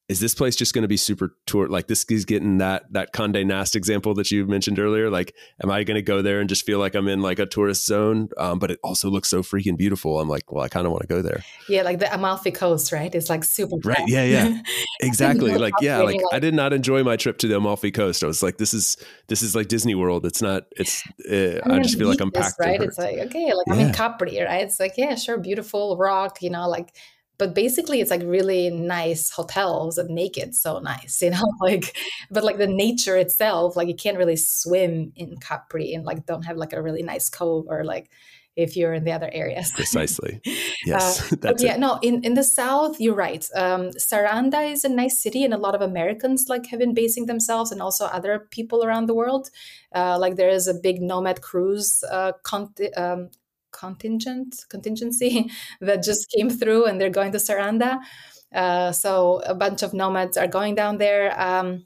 is 0.10 0.20
this 0.20 0.36
place 0.36 0.56
just 0.56 0.74
going 0.74 0.82
to 0.82 0.88
be 0.88 0.98
super 0.98 1.36
tour 1.46 1.68
like 1.70 1.88
this 1.88 2.04
is 2.10 2.26
getting 2.26 2.58
that 2.58 2.92
that 2.92 3.14
Condé 3.14 3.46
Nast 3.46 3.76
example 3.76 4.14
that 4.16 4.32
you 4.32 4.46
mentioned 4.46 4.78
earlier? 4.78 5.10
Like 5.10 5.34
am 5.64 5.72
I 5.72 5.84
going 5.84 5.96
to 5.96 6.02
go 6.02 6.22
there 6.22 6.42
and 6.42 6.50
just 6.50 6.66
feel 6.66 6.78
like 6.78 6.94
I'm 6.94 7.08
in 7.08 7.22
like 7.22 7.40
a 7.40 7.46
tourist 7.46 7.86
zone? 7.86 8.28
Um, 8.38 8.60
but 8.60 8.70
it 8.70 8.80
also 8.84 9.10
looks 9.10 9.30
so 9.30 9.42
freaking 9.42 9.78
beautiful. 9.78 10.20
I'm 10.20 10.28
like 10.28 10.52
well 10.52 10.64
I 10.64 10.68
kind 10.68 10.86
of 10.86 10.92
want 10.92 11.04
to 11.04 11.08
go 11.08 11.22
there. 11.22 11.44
Yeah 11.70 11.84
like 11.84 12.00
the 12.00 12.14
Amalfi 12.14 12.52
Coast 12.52 12.92
right? 12.92 13.14
It's 13.16 13.30
like 13.30 13.46
super 13.46 13.78
right 13.84 14.08
yeah 14.08 14.26
yeah. 14.26 14.62
Exactly. 15.02 15.56
like 15.58 15.74
yeah 15.82 16.00
like, 16.00 16.16
like, 16.16 16.26
I 16.34 16.40
did 16.40 16.54
not 16.54 16.74
enjoy 16.74 17.04
my 17.04 17.16
trip 17.16 17.38
to 17.40 17.48
the 17.48 17.56
Amalfi 17.56 17.92
Coast. 17.92 18.24
I 18.24 18.28
was 18.28 18.44
like 18.44 18.58
this 18.58 18.74
is 18.74 18.98
this 19.28 19.42
is 19.42 19.56
like 19.56 19.70
Disney 19.70 19.96
World. 19.96 20.26
It's 20.26 20.42
not 20.42 20.66
it's 20.76 21.02
uh, 21.32 21.62
I, 21.66 21.80
just 21.80 21.98
feel 21.98 22.10
like 22.10 22.20
I'm 22.20 22.32
packed 22.32 22.60
right? 22.60 22.82
it's 22.82 22.98
like 22.98 23.18
okay 23.18 23.54
like 23.54 23.68
yeah. 23.68 23.74
I'm 23.74 23.80
in 23.80 23.94
Capri 23.94 24.42
right? 24.42 24.64
It's 24.64 24.82
like 24.82 24.94
yeah 24.98 25.16
sure 25.16 25.38
beautiful 25.38 25.96
rock 25.96 26.42
you 26.42 26.50
know 26.50 26.68
like 26.68 26.94
but 27.38 27.54
basically 27.56 28.00
it's 28.00 28.12
like 28.12 28.22
really 28.24 28.70
nice 28.70 29.32
hotels 29.32 29.96
that 29.96 30.10
make 30.10 30.38
it 30.38 30.56
so 30.56 30.80
nice 30.80 31.22
you 31.22 31.30
know 31.36 31.44
like 31.62 31.96
but 32.32 32.44
like 32.44 32.58
the 32.58 32.68
nature 32.68 33.18
itself 33.18 33.76
like 33.76 33.88
you 33.88 33.96
can't 33.96 34.18
really 34.18 34.36
swim 34.36 35.12
in 35.16 35.38
capri 35.38 35.94
and 35.94 36.06
like 36.06 36.26
don't 36.26 36.44
have 36.44 36.58
like 36.58 36.74
a 36.74 36.82
really 36.82 37.04
nice 37.04 37.30
cove 37.30 37.66
or 37.68 37.84
like 37.84 38.10
if 38.56 38.78
you're 38.78 38.94
in 38.94 39.04
the 39.04 39.12
other 39.12 39.30
areas 39.34 39.72
precisely. 39.76 40.40
Yes 40.86 41.32
uh, 41.34 41.36
that's 41.42 41.64
yeah 41.64 41.76
it. 41.76 41.80
no 41.80 42.00
in, 42.02 42.24
in 42.24 42.34
the 42.36 42.44
south 42.44 43.00
you're 43.00 43.16
right. 43.16 43.48
Um, 43.56 43.90
saranda 43.92 44.72
is 44.72 44.84
a 44.84 44.90
nice 44.90 45.18
city 45.18 45.44
and 45.44 45.54
a 45.54 45.58
lot 45.58 45.76
of 45.76 45.82
americans 45.82 46.48
like 46.50 46.68
have 46.68 46.80
been 46.80 46.94
basing 46.94 47.26
themselves 47.26 47.72
and 47.72 47.82
also 47.82 48.06
other 48.06 48.48
people 48.52 48.84
around 48.84 49.08
the 49.08 49.16
world. 49.16 49.50
Uh, 49.96 50.18
like 50.20 50.36
there 50.36 50.50
is 50.50 50.68
a 50.68 50.74
big 50.74 51.02
nomad 51.02 51.42
cruise 51.42 52.04
uh, 52.12 52.34
con- 52.44 52.74
um, 52.96 53.30
contingent 53.74 54.66
contingency 54.70 55.50
that 55.82 56.04
just 56.04 56.32
came 56.32 56.50
through 56.50 56.86
and 56.86 57.00
they're 57.00 57.10
going 57.10 57.32
to 57.34 57.38
Saranda. 57.38 58.00
Uh, 58.54 58.92
so 58.92 59.42
a 59.46 59.56
bunch 59.56 59.84
of 59.84 59.94
nomads 59.94 60.38
are 60.38 60.48
going 60.48 60.76
down 60.76 60.98
there. 60.98 61.34
Um, 61.40 61.86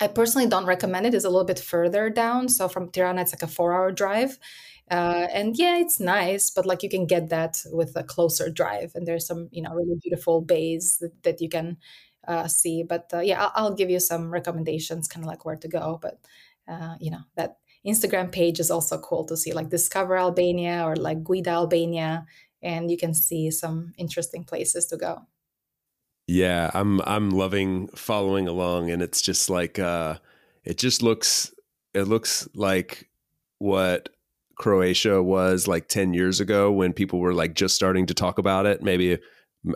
I 0.00 0.08
personally 0.08 0.48
don't 0.48 0.66
recommend 0.66 1.06
it. 1.06 1.14
It's 1.14 1.24
a 1.24 1.30
little 1.30 1.46
bit 1.46 1.58
further 1.58 2.10
down. 2.10 2.48
So 2.48 2.68
from 2.68 2.90
Tirana, 2.90 3.22
it's 3.22 3.32
like 3.32 3.42
a 3.42 3.46
four-hour 3.46 3.92
drive. 3.92 4.38
Uh, 4.90 5.26
and 5.32 5.56
yeah, 5.56 5.78
it's 5.78 5.98
nice, 5.98 6.50
but 6.50 6.66
like 6.66 6.82
you 6.82 6.88
can 6.88 7.06
get 7.06 7.30
that 7.30 7.62
with 7.72 7.96
a 7.96 8.04
closer 8.04 8.50
drive. 8.50 8.92
And 8.94 9.06
there's 9.06 9.26
some, 9.26 9.48
you 9.50 9.62
know, 9.62 9.72
really 9.72 9.96
beautiful 10.02 10.42
bays 10.42 10.98
that, 11.00 11.22
that 11.22 11.40
you 11.40 11.48
can 11.48 11.78
uh, 12.28 12.46
see. 12.48 12.82
But 12.82 13.10
uh, 13.12 13.20
yeah, 13.20 13.42
I'll, 13.42 13.52
I'll, 13.54 13.74
give 13.74 13.90
you 13.90 14.00
some 14.00 14.30
recommendations, 14.30 15.08
kind 15.08 15.24
of 15.24 15.28
like 15.28 15.44
where 15.44 15.56
to 15.56 15.68
go. 15.68 15.98
But 16.00 16.18
uh, 16.68 16.96
you 17.00 17.10
know 17.10 17.20
that 17.36 17.58
Instagram 17.86 18.32
page 18.32 18.60
is 18.60 18.70
also 18.70 18.98
cool 18.98 19.24
to 19.26 19.36
see, 19.36 19.52
like 19.52 19.70
Discover 19.70 20.16
Albania 20.16 20.84
or 20.84 20.96
like 20.96 21.24
Guida 21.24 21.50
Albania, 21.50 22.26
and 22.62 22.90
you 22.90 22.96
can 22.96 23.14
see 23.14 23.50
some 23.50 23.92
interesting 23.96 24.44
places 24.44 24.86
to 24.86 24.96
go. 24.96 25.22
Yeah, 26.26 26.70
I'm 26.74 27.00
I'm 27.02 27.30
loving 27.30 27.88
following 27.88 28.48
along, 28.48 28.90
and 28.90 29.02
it's 29.02 29.22
just 29.22 29.48
like 29.48 29.78
uh, 29.78 30.16
it 30.64 30.78
just 30.78 31.02
looks 31.02 31.52
it 31.94 32.08
looks 32.08 32.48
like 32.54 33.08
what 33.58 34.08
Croatia 34.56 35.22
was 35.22 35.68
like 35.68 35.88
10 35.88 36.12
years 36.14 36.40
ago 36.40 36.72
when 36.72 36.92
people 36.92 37.20
were 37.20 37.34
like 37.34 37.54
just 37.54 37.74
starting 37.74 38.06
to 38.06 38.14
talk 38.14 38.38
about 38.38 38.66
it. 38.66 38.82
Maybe 38.82 39.18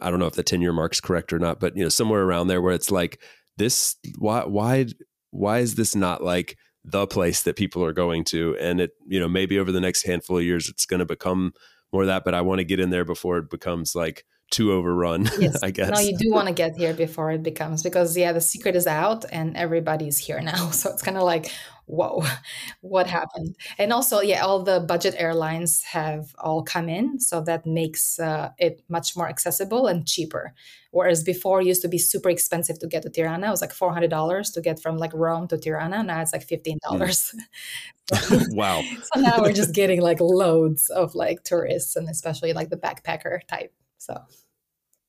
I 0.02 0.10
don't 0.10 0.20
know 0.20 0.26
if 0.26 0.34
the 0.34 0.42
10 0.42 0.60
year 0.60 0.72
mark's 0.72 1.00
correct 1.00 1.32
or 1.32 1.38
not, 1.38 1.60
but 1.60 1.76
you 1.76 1.82
know, 1.82 1.88
somewhere 1.88 2.22
around 2.22 2.48
there 2.48 2.60
where 2.60 2.74
it's 2.74 2.90
like 2.90 3.20
this 3.56 3.96
why 4.18 4.44
why 4.44 4.86
why 5.30 5.58
is 5.58 5.76
this 5.76 5.94
not 5.94 6.22
like 6.22 6.56
the 6.84 7.06
place 7.06 7.42
that 7.42 7.56
people 7.56 7.84
are 7.84 7.92
going 7.92 8.24
to. 8.24 8.56
And 8.58 8.80
it 8.80 8.92
you 9.06 9.20
know 9.20 9.28
maybe 9.28 9.58
over 9.58 9.72
the 9.72 9.80
next 9.80 10.04
handful 10.04 10.38
of 10.38 10.44
years 10.44 10.68
it's 10.68 10.86
going 10.86 11.00
to 11.00 11.06
become 11.06 11.52
more 11.92 12.02
of 12.02 12.08
that 12.08 12.24
but 12.24 12.34
i 12.34 12.40
want 12.40 12.58
to 12.58 12.64
get 12.64 12.80
in 12.80 12.90
there 12.90 13.04
before 13.04 13.38
it 13.38 13.50
becomes 13.50 13.94
like 13.94 14.24
too 14.50 14.72
overrun 14.72 15.28
yes. 15.38 15.62
i 15.62 15.70
guess. 15.70 15.90
No 15.90 16.00
you 16.00 16.16
do 16.16 16.30
want 16.30 16.48
to 16.48 16.54
get 16.54 16.74
here 16.76 16.92
before 16.92 17.30
it 17.30 17.42
becomes 17.42 17.82
because 17.82 18.16
yeah 18.16 18.32
the 18.32 18.40
secret 18.40 18.74
is 18.74 18.86
out 18.86 19.24
and 19.30 19.56
everybody's 19.56 20.18
here 20.18 20.40
now. 20.40 20.70
So 20.80 20.90
it's 20.90 21.02
kind 21.02 21.16
of 21.16 21.22
like 21.22 21.50
whoa, 21.90 22.22
what 22.80 23.06
happened? 23.06 23.56
And 23.78 23.92
also, 23.92 24.20
yeah, 24.20 24.44
all 24.44 24.62
the 24.62 24.80
budget 24.80 25.14
airlines 25.18 25.82
have 25.84 26.34
all 26.38 26.62
come 26.62 26.88
in, 26.88 27.18
so 27.20 27.40
that 27.42 27.66
makes 27.66 28.18
uh, 28.18 28.50
it 28.58 28.82
much 28.88 29.16
more 29.16 29.28
accessible 29.28 29.86
and 29.86 30.06
cheaper. 30.06 30.54
Whereas 30.92 31.22
before, 31.22 31.60
it 31.60 31.66
used 31.66 31.82
to 31.82 31.88
be 31.88 31.98
super 31.98 32.30
expensive 32.30 32.78
to 32.80 32.86
get 32.86 33.02
to 33.02 33.10
Tirana. 33.10 33.48
It 33.48 33.50
was 33.50 33.60
like 33.60 33.72
four 33.72 33.92
hundred 33.92 34.10
dollars 34.10 34.50
to 34.50 34.60
get 34.60 34.80
from 34.80 34.98
like 34.98 35.12
Rome 35.14 35.48
to 35.48 35.58
Tirana. 35.58 36.02
Now 36.02 36.20
it's 36.20 36.32
like 36.32 36.44
fifteen 36.44 36.78
hmm. 36.84 36.96
dollars. 36.96 37.34
Mm. 38.10 38.56
wow! 38.56 38.82
so 39.14 39.20
now 39.20 39.40
we're 39.40 39.52
just 39.52 39.72
getting 39.72 40.00
like 40.00 40.18
loads 40.18 40.90
of 40.90 41.14
like 41.14 41.44
tourists, 41.44 41.94
and 41.94 42.08
especially 42.08 42.52
like 42.52 42.68
the 42.68 42.76
backpacker 42.76 43.38
type. 43.46 43.72
So 43.98 44.16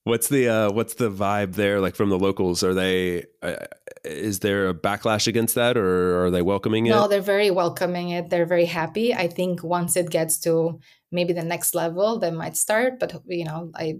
What's 0.03 0.29
the 0.29 0.49
uh, 0.49 0.71
what's 0.71 0.95
the 0.95 1.11
vibe 1.11 1.53
there 1.53 1.79
like 1.79 1.95
from 1.95 2.09
the 2.09 2.17
locals? 2.17 2.63
Are 2.63 2.73
they 2.73 3.25
uh, 3.43 3.65
is 4.03 4.39
there 4.39 4.67
a 4.67 4.73
backlash 4.73 5.27
against 5.27 5.53
that 5.55 5.77
or 5.77 6.25
are 6.25 6.31
they 6.31 6.41
welcoming 6.41 6.87
it? 6.87 6.89
No, 6.89 7.07
they're 7.07 7.21
very 7.21 7.51
welcoming 7.51 8.09
it. 8.09 8.29
They're 8.29 8.47
very 8.47 8.65
happy. 8.65 9.13
I 9.13 9.27
think 9.27 9.63
once 9.63 9.95
it 9.95 10.09
gets 10.09 10.39
to 10.39 10.79
maybe 11.11 11.33
the 11.33 11.43
next 11.43 11.75
level, 11.75 12.17
they 12.17 12.31
might 12.31 12.57
start. 12.57 12.99
But 12.99 13.21
you 13.27 13.45
know, 13.45 13.71
I 13.75 13.99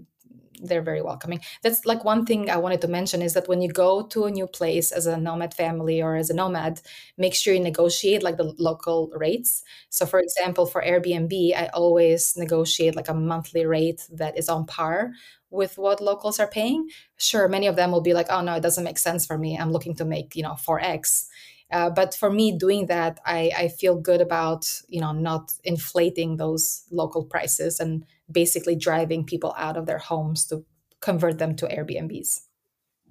they're 0.62 0.82
very 0.82 1.02
welcoming. 1.02 1.40
That's 1.62 1.84
like 1.84 2.04
one 2.04 2.24
thing 2.24 2.50
I 2.50 2.56
wanted 2.56 2.80
to 2.82 2.88
mention 2.88 3.22
is 3.22 3.34
that 3.34 3.48
when 3.48 3.60
you 3.60 3.68
go 3.68 4.02
to 4.06 4.24
a 4.24 4.30
new 4.30 4.46
place 4.46 4.92
as 4.92 5.06
a 5.06 5.16
nomad 5.16 5.54
family 5.54 6.00
or 6.00 6.16
as 6.16 6.30
a 6.30 6.34
nomad, 6.34 6.80
make 7.18 7.34
sure 7.34 7.54
you 7.54 7.60
negotiate 7.60 8.22
like 8.22 8.36
the 8.36 8.54
local 8.58 9.10
rates. 9.14 9.62
So, 9.90 10.06
for 10.06 10.20
example, 10.20 10.66
for 10.66 10.82
Airbnb, 10.82 11.54
I 11.56 11.66
always 11.74 12.36
negotiate 12.36 12.96
like 12.96 13.08
a 13.08 13.14
monthly 13.14 13.66
rate 13.66 14.06
that 14.12 14.38
is 14.38 14.48
on 14.48 14.66
par 14.66 15.12
with 15.50 15.76
what 15.76 16.00
locals 16.00 16.40
are 16.40 16.48
paying 16.48 16.88
sure 17.18 17.46
many 17.46 17.66
of 17.66 17.76
them 17.76 17.92
will 17.92 18.00
be 18.00 18.14
like 18.14 18.26
oh 18.30 18.40
no 18.40 18.54
it 18.54 18.62
doesn't 18.62 18.84
make 18.84 18.98
sense 18.98 19.26
for 19.26 19.36
me 19.36 19.56
i'm 19.56 19.70
looking 19.70 19.94
to 19.94 20.04
make 20.04 20.34
you 20.34 20.42
know 20.42 20.52
4x 20.54 21.26
uh, 21.72 21.90
but 21.90 22.14
for 22.14 22.30
me 22.30 22.56
doing 22.56 22.86
that 22.86 23.20
I, 23.24 23.50
I 23.56 23.68
feel 23.68 23.96
good 23.96 24.20
about 24.20 24.82
you 24.88 25.00
know 25.00 25.12
not 25.12 25.52
inflating 25.64 26.36
those 26.36 26.84
local 26.90 27.24
prices 27.24 27.80
and 27.80 28.04
basically 28.30 28.76
driving 28.76 29.24
people 29.24 29.54
out 29.56 29.76
of 29.76 29.86
their 29.86 29.98
homes 29.98 30.46
to 30.46 30.64
convert 31.00 31.38
them 31.38 31.56
to 31.56 31.66
airbnbs. 31.66 32.40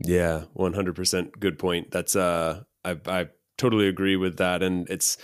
Yeah 0.03 0.43
100% 0.55 1.39
good 1.39 1.59
point. 1.59 1.91
That's 1.91 2.15
uh 2.15 2.63
i, 2.85 2.97
I 3.05 3.27
totally 3.57 3.87
agree 3.87 4.15
with 4.15 4.37
that. 4.37 4.63
And 4.63 4.89
it's 4.89 5.17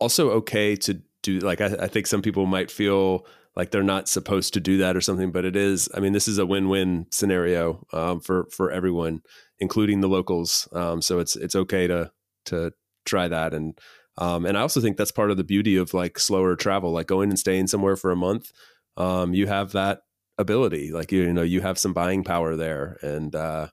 also 0.00 0.30
okay 0.30 0.76
to 0.76 1.00
do 1.22 1.38
like 1.40 1.60
I, 1.60 1.66
I 1.66 1.88
think 1.88 2.06
some 2.06 2.22
people 2.22 2.46
might 2.46 2.70
feel 2.70 3.26
like 3.54 3.70
they're 3.70 3.82
not 3.82 4.06
supposed 4.08 4.52
to 4.54 4.60
do 4.60 4.76
that 4.78 4.94
or 4.94 5.00
something 5.00 5.32
but 5.32 5.46
it 5.46 5.56
is 5.56 5.88
i 5.94 5.98
mean 5.98 6.12
this 6.12 6.28
is 6.28 6.36
a 6.36 6.44
win-win 6.44 7.06
scenario 7.10 7.86
um, 7.94 8.20
for 8.20 8.46
for 8.50 8.70
everyone 8.70 9.22
including 9.58 10.00
the 10.00 10.08
locals. 10.08 10.68
Um, 10.72 11.00
so 11.02 11.18
it's 11.18 11.36
it's 11.36 11.56
okay 11.56 11.86
to 11.86 12.10
to 12.46 12.72
try 13.04 13.28
that 13.28 13.54
and 13.54 13.78
um, 14.18 14.46
and 14.46 14.56
i 14.56 14.60
also 14.60 14.80
think 14.80 14.96
that's 14.96 15.12
part 15.12 15.30
of 15.30 15.36
the 15.36 15.44
beauty 15.44 15.76
of 15.76 15.94
like 15.94 16.18
slower 16.18 16.56
travel 16.56 16.92
like 16.92 17.06
going 17.06 17.30
and 17.30 17.38
staying 17.38 17.66
somewhere 17.66 17.96
for 17.96 18.10
a 18.10 18.16
month 18.16 18.52
um, 18.96 19.34
you 19.34 19.46
have 19.46 19.72
that 19.72 20.00
ability 20.38 20.92
like 20.92 21.12
you, 21.12 21.22
you 21.22 21.32
know 21.32 21.42
you 21.42 21.60
have 21.60 21.78
some 21.78 21.92
buying 21.92 22.24
power 22.24 22.56
there 22.56 22.98
and 23.02 23.34
uh, 23.34 23.68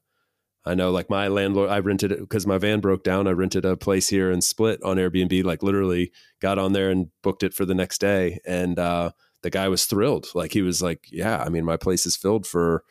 I 0.66 0.76
know 0.76 0.92
like 0.92 1.10
my 1.10 1.28
landlord, 1.28 1.70
I 1.70 1.80
rented 1.80 2.12
it 2.12 2.20
because 2.20 2.48
my 2.48 2.58
van 2.58 2.80
broke 2.80 3.04
down. 3.04 3.28
I 3.28 3.32
rented 3.32 3.66
a 3.66 3.76
place 3.76 4.08
here 4.08 4.32
in 4.32 4.42
Split 4.42 4.82
on 4.84 4.98
Airbnb, 4.98 5.44
like 5.44 5.62
literally 5.62 6.12
got 6.42 6.58
on 6.58 6.72
there 6.74 6.90
and 6.90 7.08
booked 7.22 7.44
it 7.44 7.54
for 7.54 7.66
the 7.66 7.76
next 7.76 8.00
day. 8.00 8.40
And 8.46 8.80
uh, 8.80 9.12
the 9.42 9.50
guy 9.50 9.68
was 9.68 9.86
thrilled. 9.86 10.28
Like 10.34 10.54
he 10.54 10.62
was 10.62 10.82
like, 10.82 11.08
yeah, 11.12 11.44
I 11.44 11.50
mean, 11.50 11.66
my 11.66 11.76
place 11.76 12.06
is 12.06 12.16
filled 12.16 12.48
for 12.48 12.84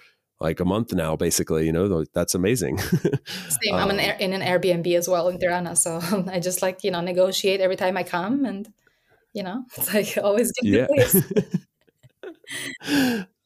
like 0.43 0.61
a 0.61 0.64
month 0.64 0.93
now, 0.93 1.14
basically, 1.14 1.66
you 1.66 1.72
know, 1.72 2.05
that's 2.12 2.34
amazing. 2.34 2.78
Same. 2.78 3.74
I'm 3.74 3.90
um, 3.90 3.99
in 3.99 4.32
an 4.32 4.40
Airbnb 4.43 4.97
as 4.97 5.09
well 5.09 5.28
in 5.28 5.38
Tirana. 5.38 5.76
So 5.76 6.01
I 6.30 6.40
just 6.40 6.62
like, 6.62 6.82
you 6.82 6.90
know, 6.90 7.01
negotiate 7.01 7.61
every 7.61 7.76
time 7.76 7.97
I 7.97 8.03
come 8.03 8.45
and, 8.45 8.70
you 9.32 9.45
know, 9.45 9.64
it's 9.76 9.95
like 9.95 10.18
always 10.22 10.53
get 10.53 10.64
yeah. 10.64 10.86
place. 10.86 11.16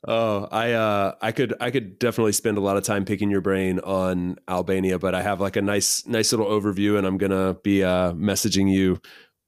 Oh, 0.08 0.46
I 0.52 0.72
uh, 0.72 1.14
I 1.20 1.32
could 1.32 1.54
I 1.60 1.72
could 1.72 1.98
definitely 1.98 2.32
spend 2.32 2.58
a 2.58 2.60
lot 2.60 2.76
of 2.76 2.84
time 2.84 3.04
picking 3.04 3.28
your 3.28 3.40
brain 3.40 3.80
on 3.80 4.38
Albania, 4.48 5.00
but 5.00 5.16
I 5.16 5.22
have 5.22 5.40
like 5.40 5.56
a 5.56 5.62
nice 5.62 6.06
nice 6.06 6.32
little 6.32 6.46
overview, 6.46 6.96
and 6.96 7.04
I'm 7.04 7.18
gonna 7.18 7.54
be 7.64 7.82
uh, 7.82 8.12
messaging 8.12 8.72
you 8.72 9.00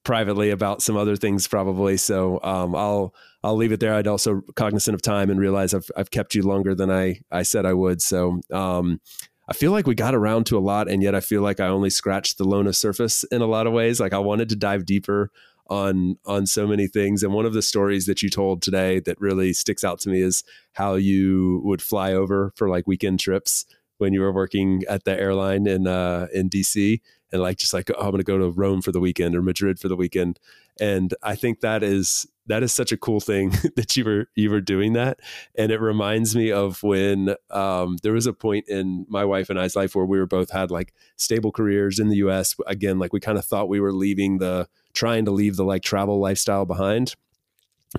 privately 0.03 0.49
about 0.49 0.81
some 0.81 0.97
other 0.97 1.15
things 1.15 1.47
probably. 1.47 1.95
So 1.95 2.41
um, 2.43 2.75
I'll 2.75 3.13
I'll 3.43 3.55
leave 3.55 3.71
it 3.71 3.79
there. 3.79 3.93
I'd 3.93 4.07
also 4.07 4.41
cognizant 4.55 4.95
of 4.95 5.01
time 5.01 5.29
and 5.29 5.39
realize 5.39 5.73
I've 5.73 5.89
I've 5.95 6.11
kept 6.11 6.35
you 6.35 6.43
longer 6.43 6.75
than 6.75 6.91
I 6.91 7.21
I 7.31 7.43
said 7.43 7.65
I 7.65 7.73
would. 7.73 8.01
So 8.01 8.41
um, 8.51 8.99
I 9.47 9.53
feel 9.53 9.71
like 9.71 9.87
we 9.87 9.95
got 9.95 10.13
around 10.13 10.45
to 10.47 10.57
a 10.57 10.59
lot, 10.59 10.89
and 10.89 11.01
yet 11.01 11.15
I 11.15 11.21
feel 11.21 11.41
like 11.41 11.59
I 11.59 11.67
only 11.67 11.89
scratched 11.89 12.37
the 12.37 12.43
Lona 12.43 12.73
surface 12.73 13.23
in 13.25 13.41
a 13.41 13.47
lot 13.47 13.67
of 13.67 13.73
ways. 13.73 13.99
Like 13.99 14.13
I 14.13 14.19
wanted 14.19 14.49
to 14.49 14.55
dive 14.55 14.85
deeper 14.85 15.31
on 15.69 16.17
on 16.25 16.45
so 16.45 16.67
many 16.67 16.87
things. 16.87 17.23
And 17.23 17.33
one 17.33 17.45
of 17.45 17.53
the 17.53 17.61
stories 17.61 18.05
that 18.07 18.21
you 18.21 18.29
told 18.29 18.61
today 18.61 18.99
that 19.01 19.19
really 19.21 19.53
sticks 19.53 19.83
out 19.83 19.99
to 20.01 20.09
me 20.09 20.21
is 20.21 20.43
how 20.73 20.95
you 20.95 21.61
would 21.63 21.81
fly 21.81 22.13
over 22.13 22.51
for 22.55 22.67
like 22.69 22.87
weekend 22.87 23.19
trips 23.19 23.65
when 23.99 24.13
you 24.13 24.21
were 24.21 24.31
working 24.31 24.83
at 24.89 25.03
the 25.03 25.17
airline 25.17 25.67
in 25.67 25.87
uh, 25.87 26.27
in 26.33 26.49
DC 26.49 26.99
and 27.31 27.41
like 27.41 27.57
just 27.57 27.73
like 27.73 27.89
oh, 27.91 28.01
I'm 28.01 28.11
going 28.11 28.17
to 28.17 28.23
go 28.23 28.37
to 28.37 28.49
Rome 28.49 28.81
for 28.81 28.91
the 28.91 28.99
weekend 28.99 29.35
or 29.35 29.41
Madrid 29.41 29.79
for 29.79 29.87
the 29.87 29.95
weekend. 29.95 30.39
And 30.79 31.13
I 31.21 31.35
think 31.35 31.61
that 31.61 31.83
is 31.83 32.27
that 32.47 32.63
is 32.63 32.73
such 32.73 32.91
a 32.91 32.97
cool 32.97 33.19
thing 33.19 33.49
that 33.75 33.95
you 33.95 34.03
were 34.03 34.27
you 34.35 34.49
were 34.49 34.61
doing 34.61 34.93
that. 34.93 35.19
And 35.55 35.71
it 35.71 35.79
reminds 35.79 36.35
me 36.35 36.51
of 36.51 36.81
when 36.83 37.35
um, 37.51 37.97
there 38.03 38.13
was 38.13 38.25
a 38.25 38.33
point 38.33 38.67
in 38.67 39.05
my 39.07 39.23
wife 39.23 39.49
and 39.49 39.59
I's 39.59 39.75
life 39.75 39.95
where 39.95 40.05
we 40.05 40.17
were 40.17 40.25
both 40.25 40.51
had 40.51 40.71
like 40.71 40.93
stable 41.15 41.51
careers 41.51 41.99
in 41.99 42.09
the 42.09 42.17
U.S. 42.17 42.55
Again, 42.67 42.99
like 42.99 43.13
we 43.13 43.19
kind 43.19 43.37
of 43.37 43.45
thought 43.45 43.69
we 43.69 43.79
were 43.79 43.93
leaving 43.93 44.39
the 44.39 44.67
trying 44.93 45.25
to 45.25 45.31
leave 45.31 45.55
the 45.55 45.63
like 45.63 45.83
travel 45.83 46.19
lifestyle 46.19 46.65
behind. 46.65 47.15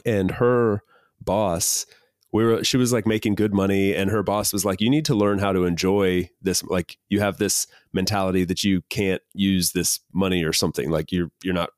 And 0.05 0.33
her 0.33 0.83
boss, 1.21 1.87
we 2.33 2.45
were 2.45 2.63
she 2.63 2.77
was 2.77 2.93
like 2.93 3.07
making 3.07 3.35
good 3.35 3.53
money 3.53 3.95
and 3.95 4.11
her 4.11 4.23
boss 4.23 4.53
was 4.53 4.65
like 4.65 4.81
you 4.81 4.91
need 4.91 5.05
to 5.05 5.15
learn 5.15 5.39
how 5.39 5.53
to 5.53 5.65
enjoy 5.65 6.29
this 6.41 6.63
like 6.65 6.97
you 7.09 7.21
have 7.21 7.39
this 7.39 7.67
mentality 7.93 8.45
that 8.45 8.63
you 8.63 8.83
can't 8.89 9.23
use 9.33 9.73
this 9.73 10.01
money 10.13 10.45
or 10.45 10.53
something 10.53 10.91
like 10.91 11.11
you're 11.11 11.31
you're 11.43 11.55
not 11.55 11.71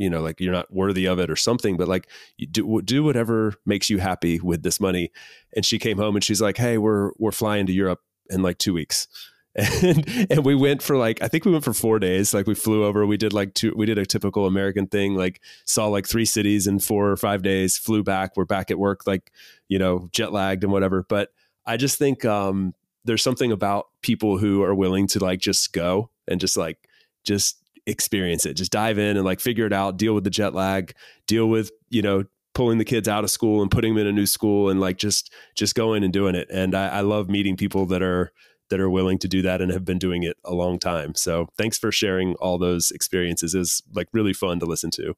you 0.00 0.08
know 0.08 0.20
like 0.20 0.40
you're 0.40 0.52
not 0.52 0.72
worthy 0.72 1.06
of 1.06 1.20
it 1.20 1.30
or 1.30 1.36
something 1.36 1.76
but 1.76 1.86
like 1.86 2.08
do 2.50 2.80
do 2.82 3.04
whatever 3.04 3.54
makes 3.66 3.90
you 3.90 3.98
happy 3.98 4.40
with 4.40 4.62
this 4.62 4.80
money. 4.80 5.12
And 5.54 5.64
she 5.64 5.78
came 5.78 5.98
home 5.98 6.16
and 6.16 6.24
she's 6.24 6.40
like 6.40 6.56
hey 6.56 6.78
we're 6.78 7.12
we're 7.18 7.32
flying 7.32 7.66
to 7.66 7.72
Europe 7.72 8.00
in 8.30 8.42
like 8.42 8.58
2 8.58 8.72
weeks 8.72 9.06
and 9.54 10.26
and 10.30 10.44
we 10.44 10.54
went 10.54 10.82
for 10.82 10.96
like 10.96 11.22
I 11.22 11.28
think 11.28 11.44
we 11.44 11.52
went 11.52 11.64
for 11.64 11.72
four 11.72 11.98
days. 11.98 12.32
Like 12.32 12.46
we 12.46 12.54
flew 12.54 12.84
over, 12.84 13.06
we 13.06 13.16
did 13.16 13.32
like 13.32 13.54
two, 13.54 13.72
we 13.76 13.86
did 13.86 13.98
a 13.98 14.06
typical 14.06 14.46
American 14.46 14.86
thing, 14.86 15.14
like 15.14 15.40
saw 15.64 15.86
like 15.88 16.06
three 16.06 16.24
cities 16.24 16.66
in 16.66 16.78
four 16.78 17.10
or 17.10 17.16
five 17.16 17.42
days. 17.42 17.76
Flew 17.76 18.02
back, 18.02 18.36
we're 18.36 18.44
back 18.44 18.70
at 18.70 18.78
work, 18.78 19.06
like 19.06 19.32
you 19.68 19.78
know, 19.78 20.08
jet 20.12 20.32
lagged 20.32 20.64
and 20.64 20.72
whatever. 20.72 21.04
But 21.08 21.30
I 21.66 21.76
just 21.76 21.98
think 21.98 22.24
um, 22.24 22.74
there's 23.04 23.22
something 23.22 23.52
about 23.52 23.88
people 24.02 24.38
who 24.38 24.62
are 24.62 24.74
willing 24.74 25.06
to 25.08 25.18
like 25.18 25.40
just 25.40 25.72
go 25.72 26.10
and 26.28 26.40
just 26.40 26.56
like 26.56 26.78
just 27.24 27.58
experience 27.86 28.46
it, 28.46 28.54
just 28.54 28.72
dive 28.72 28.98
in 28.98 29.16
and 29.16 29.24
like 29.24 29.40
figure 29.40 29.66
it 29.66 29.72
out, 29.72 29.96
deal 29.96 30.14
with 30.14 30.24
the 30.24 30.30
jet 30.30 30.54
lag, 30.54 30.94
deal 31.26 31.48
with 31.48 31.70
you 31.88 32.02
know 32.02 32.24
pulling 32.54 32.78
the 32.78 32.84
kids 32.84 33.08
out 33.08 33.24
of 33.24 33.30
school 33.30 33.62
and 33.62 33.70
putting 33.70 33.94
them 33.94 34.02
in 34.02 34.06
a 34.08 34.12
new 34.12 34.26
school 34.26 34.70
and 34.70 34.80
like 34.80 34.96
just 34.96 35.32
just 35.56 35.74
going 35.74 36.04
and 36.04 36.12
doing 36.12 36.34
it. 36.34 36.48
And 36.50 36.74
I, 36.74 36.88
I 36.88 37.00
love 37.00 37.28
meeting 37.28 37.56
people 37.56 37.86
that 37.86 38.02
are 38.02 38.32
that 38.70 38.80
are 38.80 38.90
willing 38.90 39.18
to 39.18 39.28
do 39.28 39.42
that 39.42 39.60
and 39.60 39.70
have 39.70 39.84
been 39.84 39.98
doing 39.98 40.22
it 40.22 40.36
a 40.44 40.54
long 40.54 40.78
time. 40.78 41.14
So 41.14 41.48
thanks 41.56 41.78
for 41.78 41.92
sharing 41.92 42.34
all 42.36 42.58
those 42.58 42.90
experiences. 42.90 43.54
Is 43.54 43.82
like 43.92 44.08
really 44.12 44.32
fun 44.32 44.58
to 44.60 44.66
listen 44.66 44.90
to. 44.92 45.14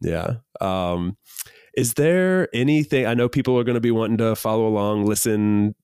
Yeah. 0.00 0.36
Um, 0.60 1.16
is 1.74 1.94
there 1.94 2.48
anything 2.52 3.06
I 3.06 3.14
know 3.14 3.28
people 3.28 3.58
are 3.58 3.64
going 3.64 3.74
to 3.74 3.80
be 3.80 3.90
wanting 3.90 4.18
to 4.18 4.34
follow 4.34 4.66
along, 4.66 5.06
listen 5.06 5.74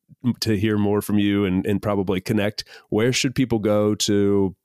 to 0.40 0.56
hear 0.56 0.78
more 0.78 1.02
from 1.02 1.18
you 1.18 1.44
and, 1.44 1.66
and 1.66 1.82
probably 1.82 2.20
connect. 2.20 2.64
Where 2.88 3.12
should 3.12 3.34
people 3.34 3.58
go 3.58 3.94
to 3.96 4.56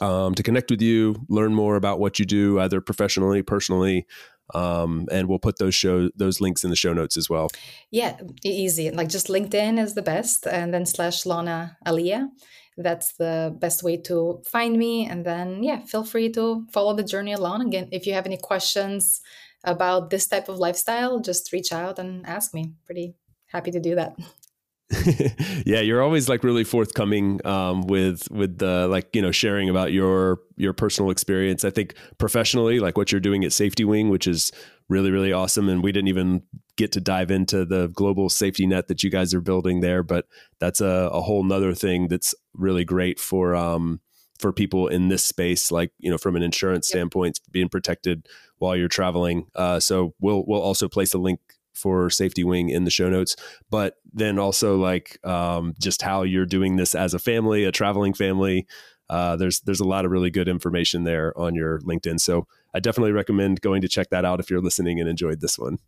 um, 0.00 0.34
to 0.34 0.42
connect 0.42 0.70
with 0.70 0.82
you, 0.82 1.14
learn 1.28 1.54
more 1.54 1.76
about 1.76 2.00
what 2.00 2.18
you 2.18 2.24
do, 2.24 2.58
either 2.58 2.80
professionally, 2.80 3.42
personally, 3.42 4.06
um, 4.54 5.08
and 5.10 5.28
we'll 5.28 5.38
put 5.38 5.58
those 5.58 5.74
show 5.74 6.10
those 6.16 6.40
links 6.40 6.64
in 6.64 6.70
the 6.70 6.76
show 6.76 6.92
notes 6.92 7.16
as 7.16 7.28
well. 7.28 7.48
Yeah, 7.90 8.18
easy. 8.44 8.90
Like 8.90 9.08
just 9.08 9.28
LinkedIn 9.28 9.78
is 9.78 9.94
the 9.94 10.02
best, 10.02 10.46
and 10.46 10.72
then 10.72 10.86
slash 10.86 11.26
Lona 11.26 11.76
Alia. 11.86 12.28
That's 12.76 13.12
the 13.14 13.54
best 13.58 13.82
way 13.82 13.98
to 13.98 14.42
find 14.46 14.78
me. 14.78 15.06
And 15.06 15.24
then 15.26 15.62
yeah, 15.62 15.80
feel 15.84 16.04
free 16.04 16.30
to 16.32 16.66
follow 16.72 16.94
the 16.94 17.04
journey 17.04 17.32
along. 17.32 17.66
Again, 17.66 17.88
if 17.92 18.06
you 18.06 18.14
have 18.14 18.26
any 18.26 18.38
questions 18.38 19.20
about 19.64 20.10
this 20.10 20.26
type 20.26 20.48
of 20.48 20.58
lifestyle, 20.58 21.20
just 21.20 21.52
reach 21.52 21.72
out 21.72 21.98
and 21.98 22.26
ask 22.26 22.54
me. 22.54 22.72
Pretty 22.86 23.14
happy 23.46 23.70
to 23.70 23.80
do 23.80 23.94
that. 23.94 24.16
yeah, 25.66 25.80
you're 25.80 26.02
always 26.02 26.28
like 26.28 26.44
really 26.44 26.64
forthcoming 26.64 27.44
um, 27.46 27.86
with 27.86 28.30
with 28.30 28.58
the 28.58 28.86
like 28.88 29.14
you 29.14 29.22
know 29.22 29.30
sharing 29.30 29.68
about 29.68 29.92
your 29.92 30.40
your 30.56 30.72
personal 30.72 31.10
experience. 31.10 31.64
I 31.64 31.70
think 31.70 31.94
professionally, 32.18 32.78
like 32.78 32.96
what 32.96 33.10
you're 33.10 33.20
doing 33.20 33.44
at 33.44 33.52
SafetyWing, 33.52 34.10
which 34.10 34.26
is 34.26 34.52
really 34.88 35.10
really 35.10 35.32
awesome. 35.32 35.68
And 35.68 35.82
we 35.82 35.92
didn't 35.92 36.08
even 36.08 36.42
get 36.76 36.92
to 36.92 37.00
dive 37.00 37.30
into 37.30 37.64
the 37.64 37.88
global 37.88 38.28
safety 38.28 38.66
net 38.66 38.88
that 38.88 39.02
you 39.02 39.10
guys 39.10 39.32
are 39.34 39.40
building 39.40 39.80
there, 39.80 40.02
but 40.02 40.26
that's 40.58 40.80
a, 40.80 41.10
a 41.12 41.20
whole 41.20 41.44
nother 41.44 41.74
thing 41.74 42.08
that's 42.08 42.34
really 42.54 42.84
great 42.84 43.18
for 43.18 43.54
um, 43.54 44.00
for 44.38 44.52
people 44.52 44.88
in 44.88 45.08
this 45.08 45.24
space, 45.24 45.70
like 45.70 45.92
you 45.98 46.10
know 46.10 46.18
from 46.18 46.36
an 46.36 46.42
insurance 46.42 46.88
yep. 46.88 46.98
standpoint, 46.98 47.40
being 47.50 47.68
protected 47.68 48.28
while 48.58 48.76
you're 48.76 48.88
traveling. 48.88 49.46
Uh, 49.54 49.80
so 49.80 50.14
we'll 50.20 50.44
we'll 50.46 50.60
also 50.60 50.88
place 50.88 51.14
a 51.14 51.18
link 51.18 51.40
for 51.82 52.08
SafetyWing 52.08 52.70
in 52.70 52.84
the 52.84 52.90
show 52.90 53.10
notes, 53.10 53.34
but 53.70 53.96
then 54.12 54.38
also 54.38 54.76
like 54.76 55.18
um, 55.26 55.74
just 55.80 56.00
how 56.00 56.22
you're 56.22 56.46
doing 56.46 56.76
this 56.76 56.94
as 56.94 57.12
a 57.12 57.18
family, 57.18 57.64
a 57.64 57.72
traveling 57.72 58.14
family. 58.14 58.66
Uh, 59.10 59.36
there's 59.36 59.60
there's 59.60 59.80
a 59.80 59.86
lot 59.86 60.04
of 60.04 60.10
really 60.10 60.30
good 60.30 60.48
information 60.48 61.04
there 61.04 61.36
on 61.38 61.54
your 61.54 61.80
LinkedIn. 61.80 62.20
So 62.20 62.46
I 62.72 62.80
definitely 62.80 63.12
recommend 63.12 63.60
going 63.60 63.82
to 63.82 63.88
check 63.88 64.10
that 64.10 64.24
out 64.24 64.40
if 64.40 64.48
you're 64.48 64.62
listening 64.62 65.00
and 65.00 65.08
enjoyed 65.08 65.40
this 65.40 65.58
one. 65.58 65.78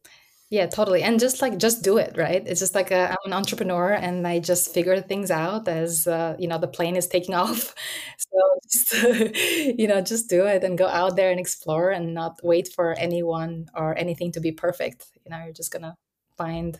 Yeah, 0.51 0.66
totally. 0.66 1.03
And 1.03 1.18
just 1.18 1.42
like 1.42 1.59
just 1.59 1.82
do 1.82 1.97
it, 1.97 2.16
right? 2.16 2.42
It's 2.47 2.61
just 2.61 2.74
like 2.74 2.92
i 2.92 3.11
am 3.11 3.16
an 3.24 3.32
entrepreneur 3.32 3.92
and 3.92 4.26
I 4.26 4.38
just 4.38 4.72
figure 4.72 5.01
things 5.01 5.30
out 5.30 5.66
as 5.66 6.07
uh, 6.07 6.36
you 6.38 6.47
know 6.47 6.59
the 6.59 6.68
plane 6.68 6.97
is 6.97 7.07
taking 7.07 7.34
off. 7.42 7.74
So 8.18 8.38
just 8.70 8.92
you 9.78 9.88
know 9.88 10.01
just 10.01 10.28
do 10.28 10.47
it 10.47 10.62
and 10.62 10.78
go 10.78 10.86
out 10.86 11.16
there 11.16 11.30
and 11.30 11.40
explore 11.40 11.90
and 11.90 12.14
not 12.14 12.38
wait 12.42 12.68
for 12.68 12.92
anyone 12.99 13.66
or 13.74 13.97
anything 13.99 14.32
to 14.32 14.40
be 14.40 14.53
perfect. 14.53 15.07
You 15.24 15.30
know, 15.30 15.42
you're 15.45 15.53
just 15.55 15.72
gonna 15.72 15.97
find 16.36 16.78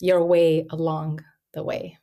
your 0.00 0.24
way 0.24 0.66
along 0.70 1.24
the 1.52 1.62
way. 1.62 1.98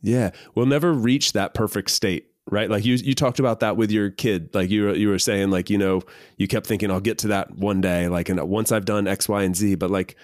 Yeah, 0.00 0.30
we'll 0.54 0.66
never 0.66 0.92
reach 0.92 1.32
that 1.32 1.52
perfect 1.52 1.90
state 1.90 2.31
right? 2.52 2.70
Like 2.70 2.84
you 2.84 2.94
you 2.94 3.14
talked 3.14 3.40
about 3.40 3.60
that 3.60 3.76
with 3.76 3.90
your 3.90 4.10
kid. 4.10 4.54
Like 4.54 4.70
you 4.70 4.84
were, 4.84 4.94
you 4.94 5.08
were 5.08 5.18
saying 5.18 5.50
like 5.50 5.70
you 5.70 5.78
know 5.78 6.02
you 6.36 6.46
kept 6.46 6.66
thinking 6.66 6.90
I'll 6.90 7.00
get 7.00 7.18
to 7.18 7.28
that 7.28 7.56
one 7.56 7.80
day 7.80 8.06
like 8.08 8.28
and 8.28 8.38
uh, 8.38 8.46
once 8.46 8.70
I've 8.70 8.84
done 8.84 9.08
x 9.08 9.28
y 9.28 9.42
and 9.42 9.56
z 9.56 9.74
but 9.74 9.90
like 9.90 10.16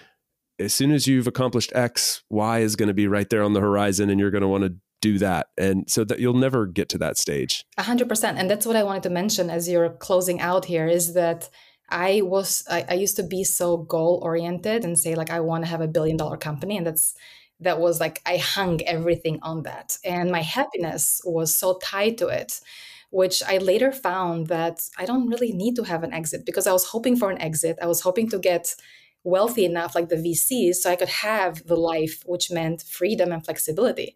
as 0.59 0.73
soon 0.73 0.91
as 0.91 1.07
you've 1.07 1.27
accomplished 1.27 1.71
x 1.73 2.21
y 2.29 2.59
is 2.59 2.75
going 2.75 2.87
to 2.87 2.93
be 2.93 3.07
right 3.07 3.29
there 3.29 3.43
on 3.43 3.53
the 3.53 3.59
horizon 3.59 4.09
and 4.09 4.19
you're 4.19 4.31
going 4.31 4.43
to 4.43 4.47
want 4.47 4.63
to 4.63 4.75
do 5.01 5.17
that. 5.17 5.47
And 5.57 5.89
so 5.89 6.03
that 6.03 6.19
you'll 6.19 6.33
never 6.35 6.67
get 6.67 6.87
to 6.89 6.97
that 6.99 7.17
stage. 7.17 7.65
100% 7.79 8.35
and 8.37 8.49
that's 8.49 8.65
what 8.65 8.75
i 8.75 8.83
wanted 8.83 9.03
to 9.03 9.09
mention 9.09 9.49
as 9.49 9.67
you're 9.67 9.89
closing 9.89 10.39
out 10.39 10.65
here 10.65 10.87
is 10.87 11.13
that 11.13 11.49
i 11.89 12.21
was 12.23 12.63
i, 12.69 12.85
I 12.87 12.93
used 12.93 13.15
to 13.15 13.23
be 13.23 13.43
so 13.43 13.77
goal 13.77 14.19
oriented 14.21 14.85
and 14.85 14.99
say 14.99 15.15
like 15.15 15.31
i 15.31 15.39
want 15.39 15.63
to 15.63 15.69
have 15.69 15.81
a 15.81 15.87
billion 15.87 16.17
dollar 16.17 16.37
company 16.37 16.77
and 16.77 16.85
that's 16.85 17.15
that 17.59 17.79
was 17.79 17.99
like 17.99 18.21
I 18.25 18.37
hung 18.37 18.81
everything 18.83 19.39
on 19.41 19.63
that. 19.63 19.97
And 20.03 20.31
my 20.31 20.41
happiness 20.41 21.21
was 21.25 21.55
so 21.55 21.79
tied 21.83 22.17
to 22.19 22.27
it, 22.27 22.61
which 23.09 23.43
I 23.43 23.57
later 23.57 23.91
found 23.91 24.47
that 24.47 24.87
I 24.97 25.05
don't 25.05 25.27
really 25.27 25.51
need 25.51 25.75
to 25.75 25.83
have 25.83 26.03
an 26.03 26.13
exit 26.13 26.45
because 26.45 26.67
I 26.67 26.73
was 26.73 26.85
hoping 26.85 27.15
for 27.17 27.29
an 27.31 27.41
exit. 27.41 27.77
I 27.81 27.87
was 27.87 28.01
hoping 28.01 28.29
to 28.29 28.39
get 28.39 28.75
wealthy 29.23 29.65
enough, 29.65 29.95
like 29.95 30.09
the 30.09 30.15
VCs, 30.15 30.75
so 30.75 30.89
I 30.89 30.95
could 30.95 31.09
have 31.09 31.65
the 31.65 31.75
life, 31.75 32.23
which 32.25 32.51
meant 32.51 32.83
freedom 32.83 33.31
and 33.31 33.43
flexibility. 33.43 34.15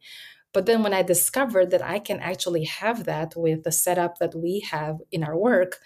But 0.54 0.66
then 0.66 0.84
when 0.84 0.94
I 0.94 1.02
discovered 1.02 1.72
that 1.72 1.84
I 1.84 2.00
can 2.00 2.20
actually 2.20 2.66
have 2.66 3.06
that 3.06 3.34
with 3.36 3.64
the 3.64 3.72
setup 3.72 4.20
that 4.20 4.36
we 4.36 4.60
have 4.72 5.00
in 5.12 5.24
our 5.24 5.36
work, 5.36 5.80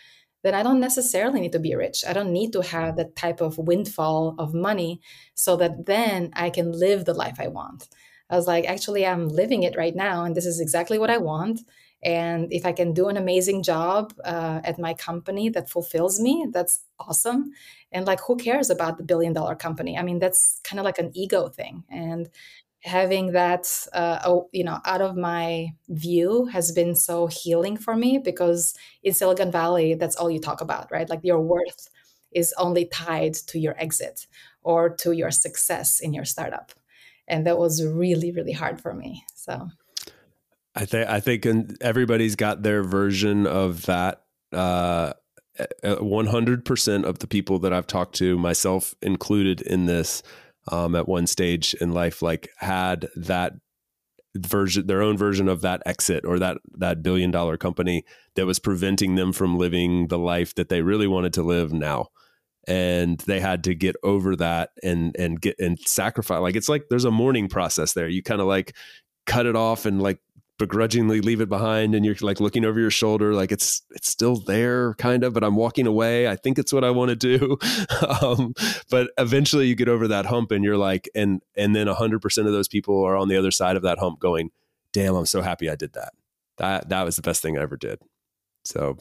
then 0.44 0.54
I 0.54 0.64
don't 0.64 0.80
necessarily 0.80 1.40
need 1.42 1.52
to 1.54 1.60
be 1.60 1.76
rich. 1.76 2.04
I 2.08 2.14
don't 2.14 2.32
need 2.32 2.54
to 2.54 2.62
have 2.62 2.96
that 2.96 3.16
type 3.16 3.42
of 3.42 3.58
windfall 3.58 4.36
of 4.38 4.54
money 4.54 5.02
so 5.34 5.56
that 5.58 5.86
then 5.86 6.32
I 6.34 6.50
can 6.50 6.72
live 6.72 7.06
the 7.06 7.14
life 7.14 7.38
I 7.40 7.48
want. 7.48 7.88
I 8.30 8.36
was 8.36 8.48
like, 8.48 8.66
actually, 8.66 9.06
I'm 9.06 9.30
living 9.30 9.64
it 9.64 9.78
right 9.78 9.96
now, 9.96 10.24
and 10.24 10.36
this 10.36 10.46
is 10.46 10.60
exactly 10.60 11.00
what 11.00 11.10
I 11.10 11.18
want. 11.18 11.62
And 12.04 12.52
if 12.54 12.66
I 12.66 12.74
can 12.74 12.94
do 12.94 13.08
an 13.08 13.18
amazing 13.18 13.64
job 13.64 14.14
uh, 14.24 14.62
at 14.64 14.78
my 14.78 14.94
company 14.94 15.50
that 15.50 15.70
fulfills 15.70 16.20
me, 16.20 16.48
that's 16.52 16.82
awesome. 17.00 17.52
And 17.92 18.06
like, 18.06 18.22
who 18.22 18.36
cares 18.36 18.70
about 18.70 18.98
the 18.98 19.04
billion 19.04 19.34
dollar 19.34 19.56
company? 19.56 19.98
I 19.98 20.04
mean, 20.04 20.20
that's 20.20 20.60
kind 20.64 20.80
of 20.80 20.86
like 20.86 21.00
an 21.00 21.12
ego 21.16 21.48
thing. 21.48 21.84
And 21.90 22.30
having 22.84 23.32
that, 23.34 23.88
uh, 23.94 24.40
you 24.52 24.64
know, 24.64 24.80
out 24.86 25.02
of 25.02 25.16
my 25.16 25.70
view 25.90 26.46
has 26.46 26.72
been 26.72 26.96
so 26.96 27.28
healing 27.28 27.78
for 27.78 27.96
me 27.96 28.18
because 28.18 28.74
in 29.04 29.14
Silicon 29.14 29.52
Valley, 29.52 29.96
that's 29.96 30.16
all 30.16 30.30
you 30.30 30.40
talk 30.40 30.62
about, 30.62 30.92
right? 30.92 31.10
Like 31.10 31.22
your 31.24 31.42
worth 31.42 31.90
is 32.32 32.54
only 32.58 32.86
tied 32.86 33.34
to 33.34 33.60
your 33.60 33.76
exit 33.78 34.28
or 34.62 34.90
to 34.90 35.12
your 35.12 35.32
success 35.32 36.00
in 36.00 36.14
your 36.14 36.26
startup. 36.26 36.72
And 37.28 37.46
that 37.46 37.58
was 37.58 37.84
really, 37.84 38.32
really 38.32 38.54
hard 38.54 38.80
for 38.80 38.94
me. 38.94 39.24
So 39.36 39.70
I 40.76 40.86
think 40.86 41.10
I 41.10 41.20
think 41.20 41.48
everybody's 41.82 42.36
got 42.36 42.64
their 42.64 42.84
version 42.84 43.48
of 43.48 43.86
that. 43.88 44.24
Uh, 44.54 45.14
100% 45.84 47.04
of 47.04 47.18
the 47.18 47.26
people 47.26 47.58
that 47.60 47.74
I've 47.74 47.88
talked 47.88 48.16
to, 48.18 48.38
myself 48.38 48.94
included 49.02 49.60
in 49.62 49.88
this, 49.88 50.22
um, 50.72 50.96
at 50.96 51.08
one 51.08 51.28
stage 51.28 51.74
in 51.76 51.92
life, 51.92 52.22
like 52.22 52.50
had 52.58 53.08
that 53.16 53.54
version, 54.36 54.88
their 54.88 55.02
own 55.02 55.18
version 55.18 55.48
of 55.48 55.62
that 55.62 55.82
exit 55.86 56.26
or 56.26 56.40
that 56.40 56.58
that 56.78 57.04
billion 57.04 57.32
dollar 57.32 57.58
company 57.58 58.04
that 58.36 58.46
was 58.46 58.60
preventing 58.60 59.16
them 59.16 59.34
from 59.34 59.58
living 59.58 60.08
the 60.08 60.20
life 60.20 60.56
that 60.56 60.70
they 60.70 60.82
really 60.82 61.08
wanted 61.08 61.34
to 61.34 61.44
live 61.44 61.74
now. 61.74 62.08
And 62.68 63.18
they 63.20 63.40
had 63.40 63.64
to 63.64 63.76
get 63.76 63.96
over 64.04 64.36
that 64.36 64.72
and 64.84 65.16
and 65.18 65.40
get 65.40 65.58
and 65.60 65.80
sacrifice 65.80 66.42
like 66.42 66.58
it's 66.58 66.68
like 66.68 66.86
there's 66.90 67.06
a 67.06 67.12
mourning 67.12 67.48
process 67.48 67.94
there. 67.94 68.10
You 68.10 68.22
kind 68.22 68.42
of 68.42 68.48
like 68.48 68.76
cut 69.26 69.46
it 69.46 69.56
off 69.56 69.86
and 69.86 70.02
like 70.02 70.20
begrudgingly 70.58 71.22
leave 71.22 71.40
it 71.40 71.50
behind 71.50 71.94
and 71.94 72.06
you're 72.06 72.16
like 72.22 72.40
looking 72.40 72.66
over 72.66 72.80
your 72.80 72.90
shoulder 72.90 73.34
like 73.34 73.52
it's 73.52 73.84
it's 73.92 74.10
still 74.10 74.38
there 74.38 74.96
kind 74.96 75.24
of 75.24 75.34
but 75.34 75.44
i'm 75.44 75.56
walking 75.56 75.86
away. 75.86 76.28
I 76.28 76.36
think 76.36 76.58
it's 76.58 76.74
what 76.74 76.84
i 76.84 76.90
want 76.90 77.10
to 77.10 77.16
do. 77.16 77.58
Um, 78.22 78.54
but 78.90 79.12
eventually 79.18 79.68
you 79.68 79.76
get 79.76 79.90
over 79.90 80.08
that 80.08 80.26
hump 80.26 80.52
and 80.52 80.64
you're 80.64 80.78
like 80.78 81.10
and 81.14 81.42
and 81.56 81.76
then 81.76 81.88
100% 81.88 82.38
of 82.40 82.52
those 82.52 82.68
people 82.68 83.04
are 83.04 83.16
on 83.16 83.28
the 83.28 83.38
other 83.38 83.52
side 83.52 83.76
of 83.76 83.84
that 83.84 84.00
hump 84.00 84.20
going 84.20 84.50
damn 84.94 85.16
i'm 85.16 85.26
so 85.26 85.42
happy 85.42 85.70
i 85.70 85.76
did 85.76 85.94
that. 85.94 86.14
That 86.58 86.90
that 86.90 87.04
was 87.04 87.16
the 87.16 87.22
best 87.22 87.42
thing 87.42 87.58
i 87.58 87.62
ever 87.62 87.78
did. 87.78 88.00
So 88.64 88.98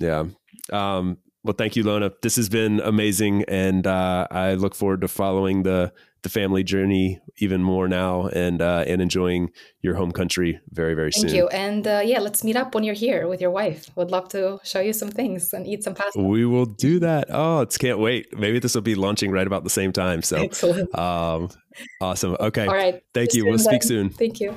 yeah. 0.00 0.24
Um, 0.72 1.18
well 1.42 1.54
thank 1.54 1.76
you 1.76 1.82
lona. 1.82 2.12
This 2.22 2.36
has 2.36 2.48
been 2.48 2.80
amazing 2.80 3.44
and 3.48 3.86
uh, 3.86 4.26
i 4.30 4.54
look 4.54 4.74
forward 4.74 5.00
to 5.00 5.08
following 5.08 5.62
the 5.62 5.92
the 6.24 6.30
family 6.30 6.64
journey 6.64 7.20
even 7.36 7.62
more 7.62 7.86
now 7.86 8.26
and 8.28 8.60
uh, 8.60 8.82
and 8.86 9.00
enjoying 9.00 9.50
your 9.82 9.94
home 9.94 10.10
country 10.10 10.58
very 10.70 10.94
very 10.94 11.12
Thank 11.12 11.28
soon. 11.28 11.30
Thank 11.30 11.36
you, 11.36 11.48
and 11.48 11.86
uh, 11.86 12.02
yeah, 12.04 12.18
let's 12.18 12.42
meet 12.42 12.56
up 12.56 12.74
when 12.74 12.82
you're 12.82 12.94
here 12.94 13.28
with 13.28 13.40
your 13.40 13.50
wife. 13.50 13.88
Would 13.94 14.10
love 14.10 14.28
to 14.30 14.58
show 14.64 14.80
you 14.80 14.92
some 14.92 15.10
things 15.10 15.52
and 15.52 15.66
eat 15.66 15.84
some 15.84 15.94
pasta. 15.94 16.20
We 16.20 16.44
will 16.46 16.66
do 16.66 16.98
that. 17.00 17.26
Oh, 17.28 17.60
it's 17.60 17.78
can't 17.78 18.00
wait. 18.00 18.36
Maybe 18.36 18.58
this 18.58 18.74
will 18.74 18.82
be 18.82 18.96
launching 18.96 19.30
right 19.30 19.46
about 19.46 19.62
the 19.62 19.70
same 19.70 19.92
time. 19.92 20.22
So 20.22 20.38
excellent. 20.38 20.98
Um, 20.98 21.50
awesome. 22.00 22.36
Okay. 22.40 22.66
All 22.66 22.74
right. 22.74 23.02
Thank 23.12 23.34
you. 23.34 23.44
We'll 23.44 23.58
then. 23.58 23.64
speak 23.64 23.82
soon. 23.82 24.08
Thank 24.10 24.40
you. 24.40 24.54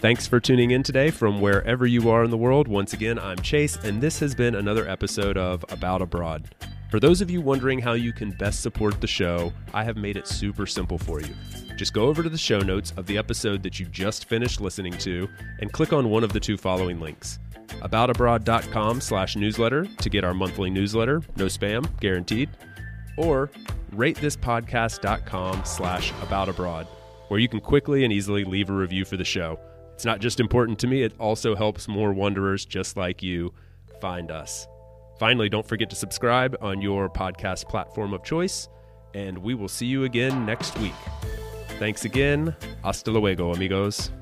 Thanks 0.00 0.26
for 0.26 0.40
tuning 0.40 0.70
in 0.70 0.82
today 0.82 1.10
from 1.10 1.42
wherever 1.42 1.86
you 1.86 2.08
are 2.08 2.24
in 2.24 2.30
the 2.30 2.38
world. 2.38 2.68
Once 2.68 2.94
again, 2.94 3.18
I'm 3.18 3.36
Chase, 3.38 3.76
and 3.76 4.00
this 4.00 4.18
has 4.20 4.34
been 4.34 4.54
another 4.54 4.88
episode 4.88 5.36
of 5.36 5.62
About 5.68 6.00
Abroad. 6.00 6.48
For 6.90 6.98
those 6.98 7.20
of 7.20 7.30
you 7.30 7.40
wondering 7.40 7.78
how 7.78 7.92
you 7.92 8.12
can 8.12 8.32
best 8.32 8.62
support 8.62 9.00
the 9.00 9.06
show, 9.06 9.52
I 9.72 9.84
have 9.84 9.96
made 9.96 10.16
it 10.16 10.26
super 10.26 10.66
simple 10.66 10.98
for 10.98 11.20
you. 11.20 11.32
Just 11.76 11.94
go 11.94 12.06
over 12.08 12.20
to 12.20 12.28
the 12.28 12.36
show 12.36 12.58
notes 12.58 12.92
of 12.96 13.06
the 13.06 13.16
episode 13.16 13.62
that 13.62 13.78
you 13.78 13.86
just 13.86 14.28
finished 14.28 14.60
listening 14.60 14.94
to 14.98 15.28
and 15.60 15.72
click 15.72 15.92
on 15.92 16.10
one 16.10 16.24
of 16.24 16.32
the 16.32 16.40
two 16.40 16.56
following 16.56 16.98
links. 16.98 17.38
Aboutabroad.com 17.68 19.00
slash 19.00 19.36
newsletter 19.36 19.86
to 19.86 20.10
get 20.10 20.24
our 20.24 20.34
monthly 20.34 20.68
newsletter, 20.68 21.22
no 21.36 21.46
spam, 21.46 21.88
guaranteed, 22.00 22.50
or 23.16 23.52
ratethispodcast.com 23.94 25.64
slash 25.64 26.12
aboutabroad, 26.14 26.88
where 27.28 27.38
you 27.38 27.48
can 27.48 27.60
quickly 27.60 28.02
and 28.02 28.12
easily 28.12 28.42
leave 28.42 28.68
a 28.68 28.72
review 28.72 29.04
for 29.04 29.16
the 29.16 29.24
show. 29.24 29.60
It's 29.94 30.04
not 30.04 30.18
just 30.18 30.40
important 30.40 30.80
to 30.80 30.88
me, 30.88 31.04
it 31.04 31.12
also 31.20 31.54
helps 31.54 31.86
more 31.86 32.12
wanderers 32.12 32.64
just 32.64 32.96
like 32.96 33.22
you 33.22 33.54
find 34.00 34.32
us. 34.32 34.66
Finally, 35.20 35.50
don't 35.50 35.68
forget 35.68 35.90
to 35.90 35.94
subscribe 35.94 36.56
on 36.62 36.80
your 36.80 37.06
podcast 37.10 37.68
platform 37.68 38.14
of 38.14 38.24
choice, 38.24 38.70
and 39.12 39.36
we 39.36 39.52
will 39.52 39.68
see 39.68 39.84
you 39.84 40.04
again 40.04 40.46
next 40.46 40.78
week. 40.78 40.94
Thanks 41.78 42.06
again. 42.06 42.56
Hasta 42.82 43.10
luego, 43.10 43.52
amigos. 43.52 44.12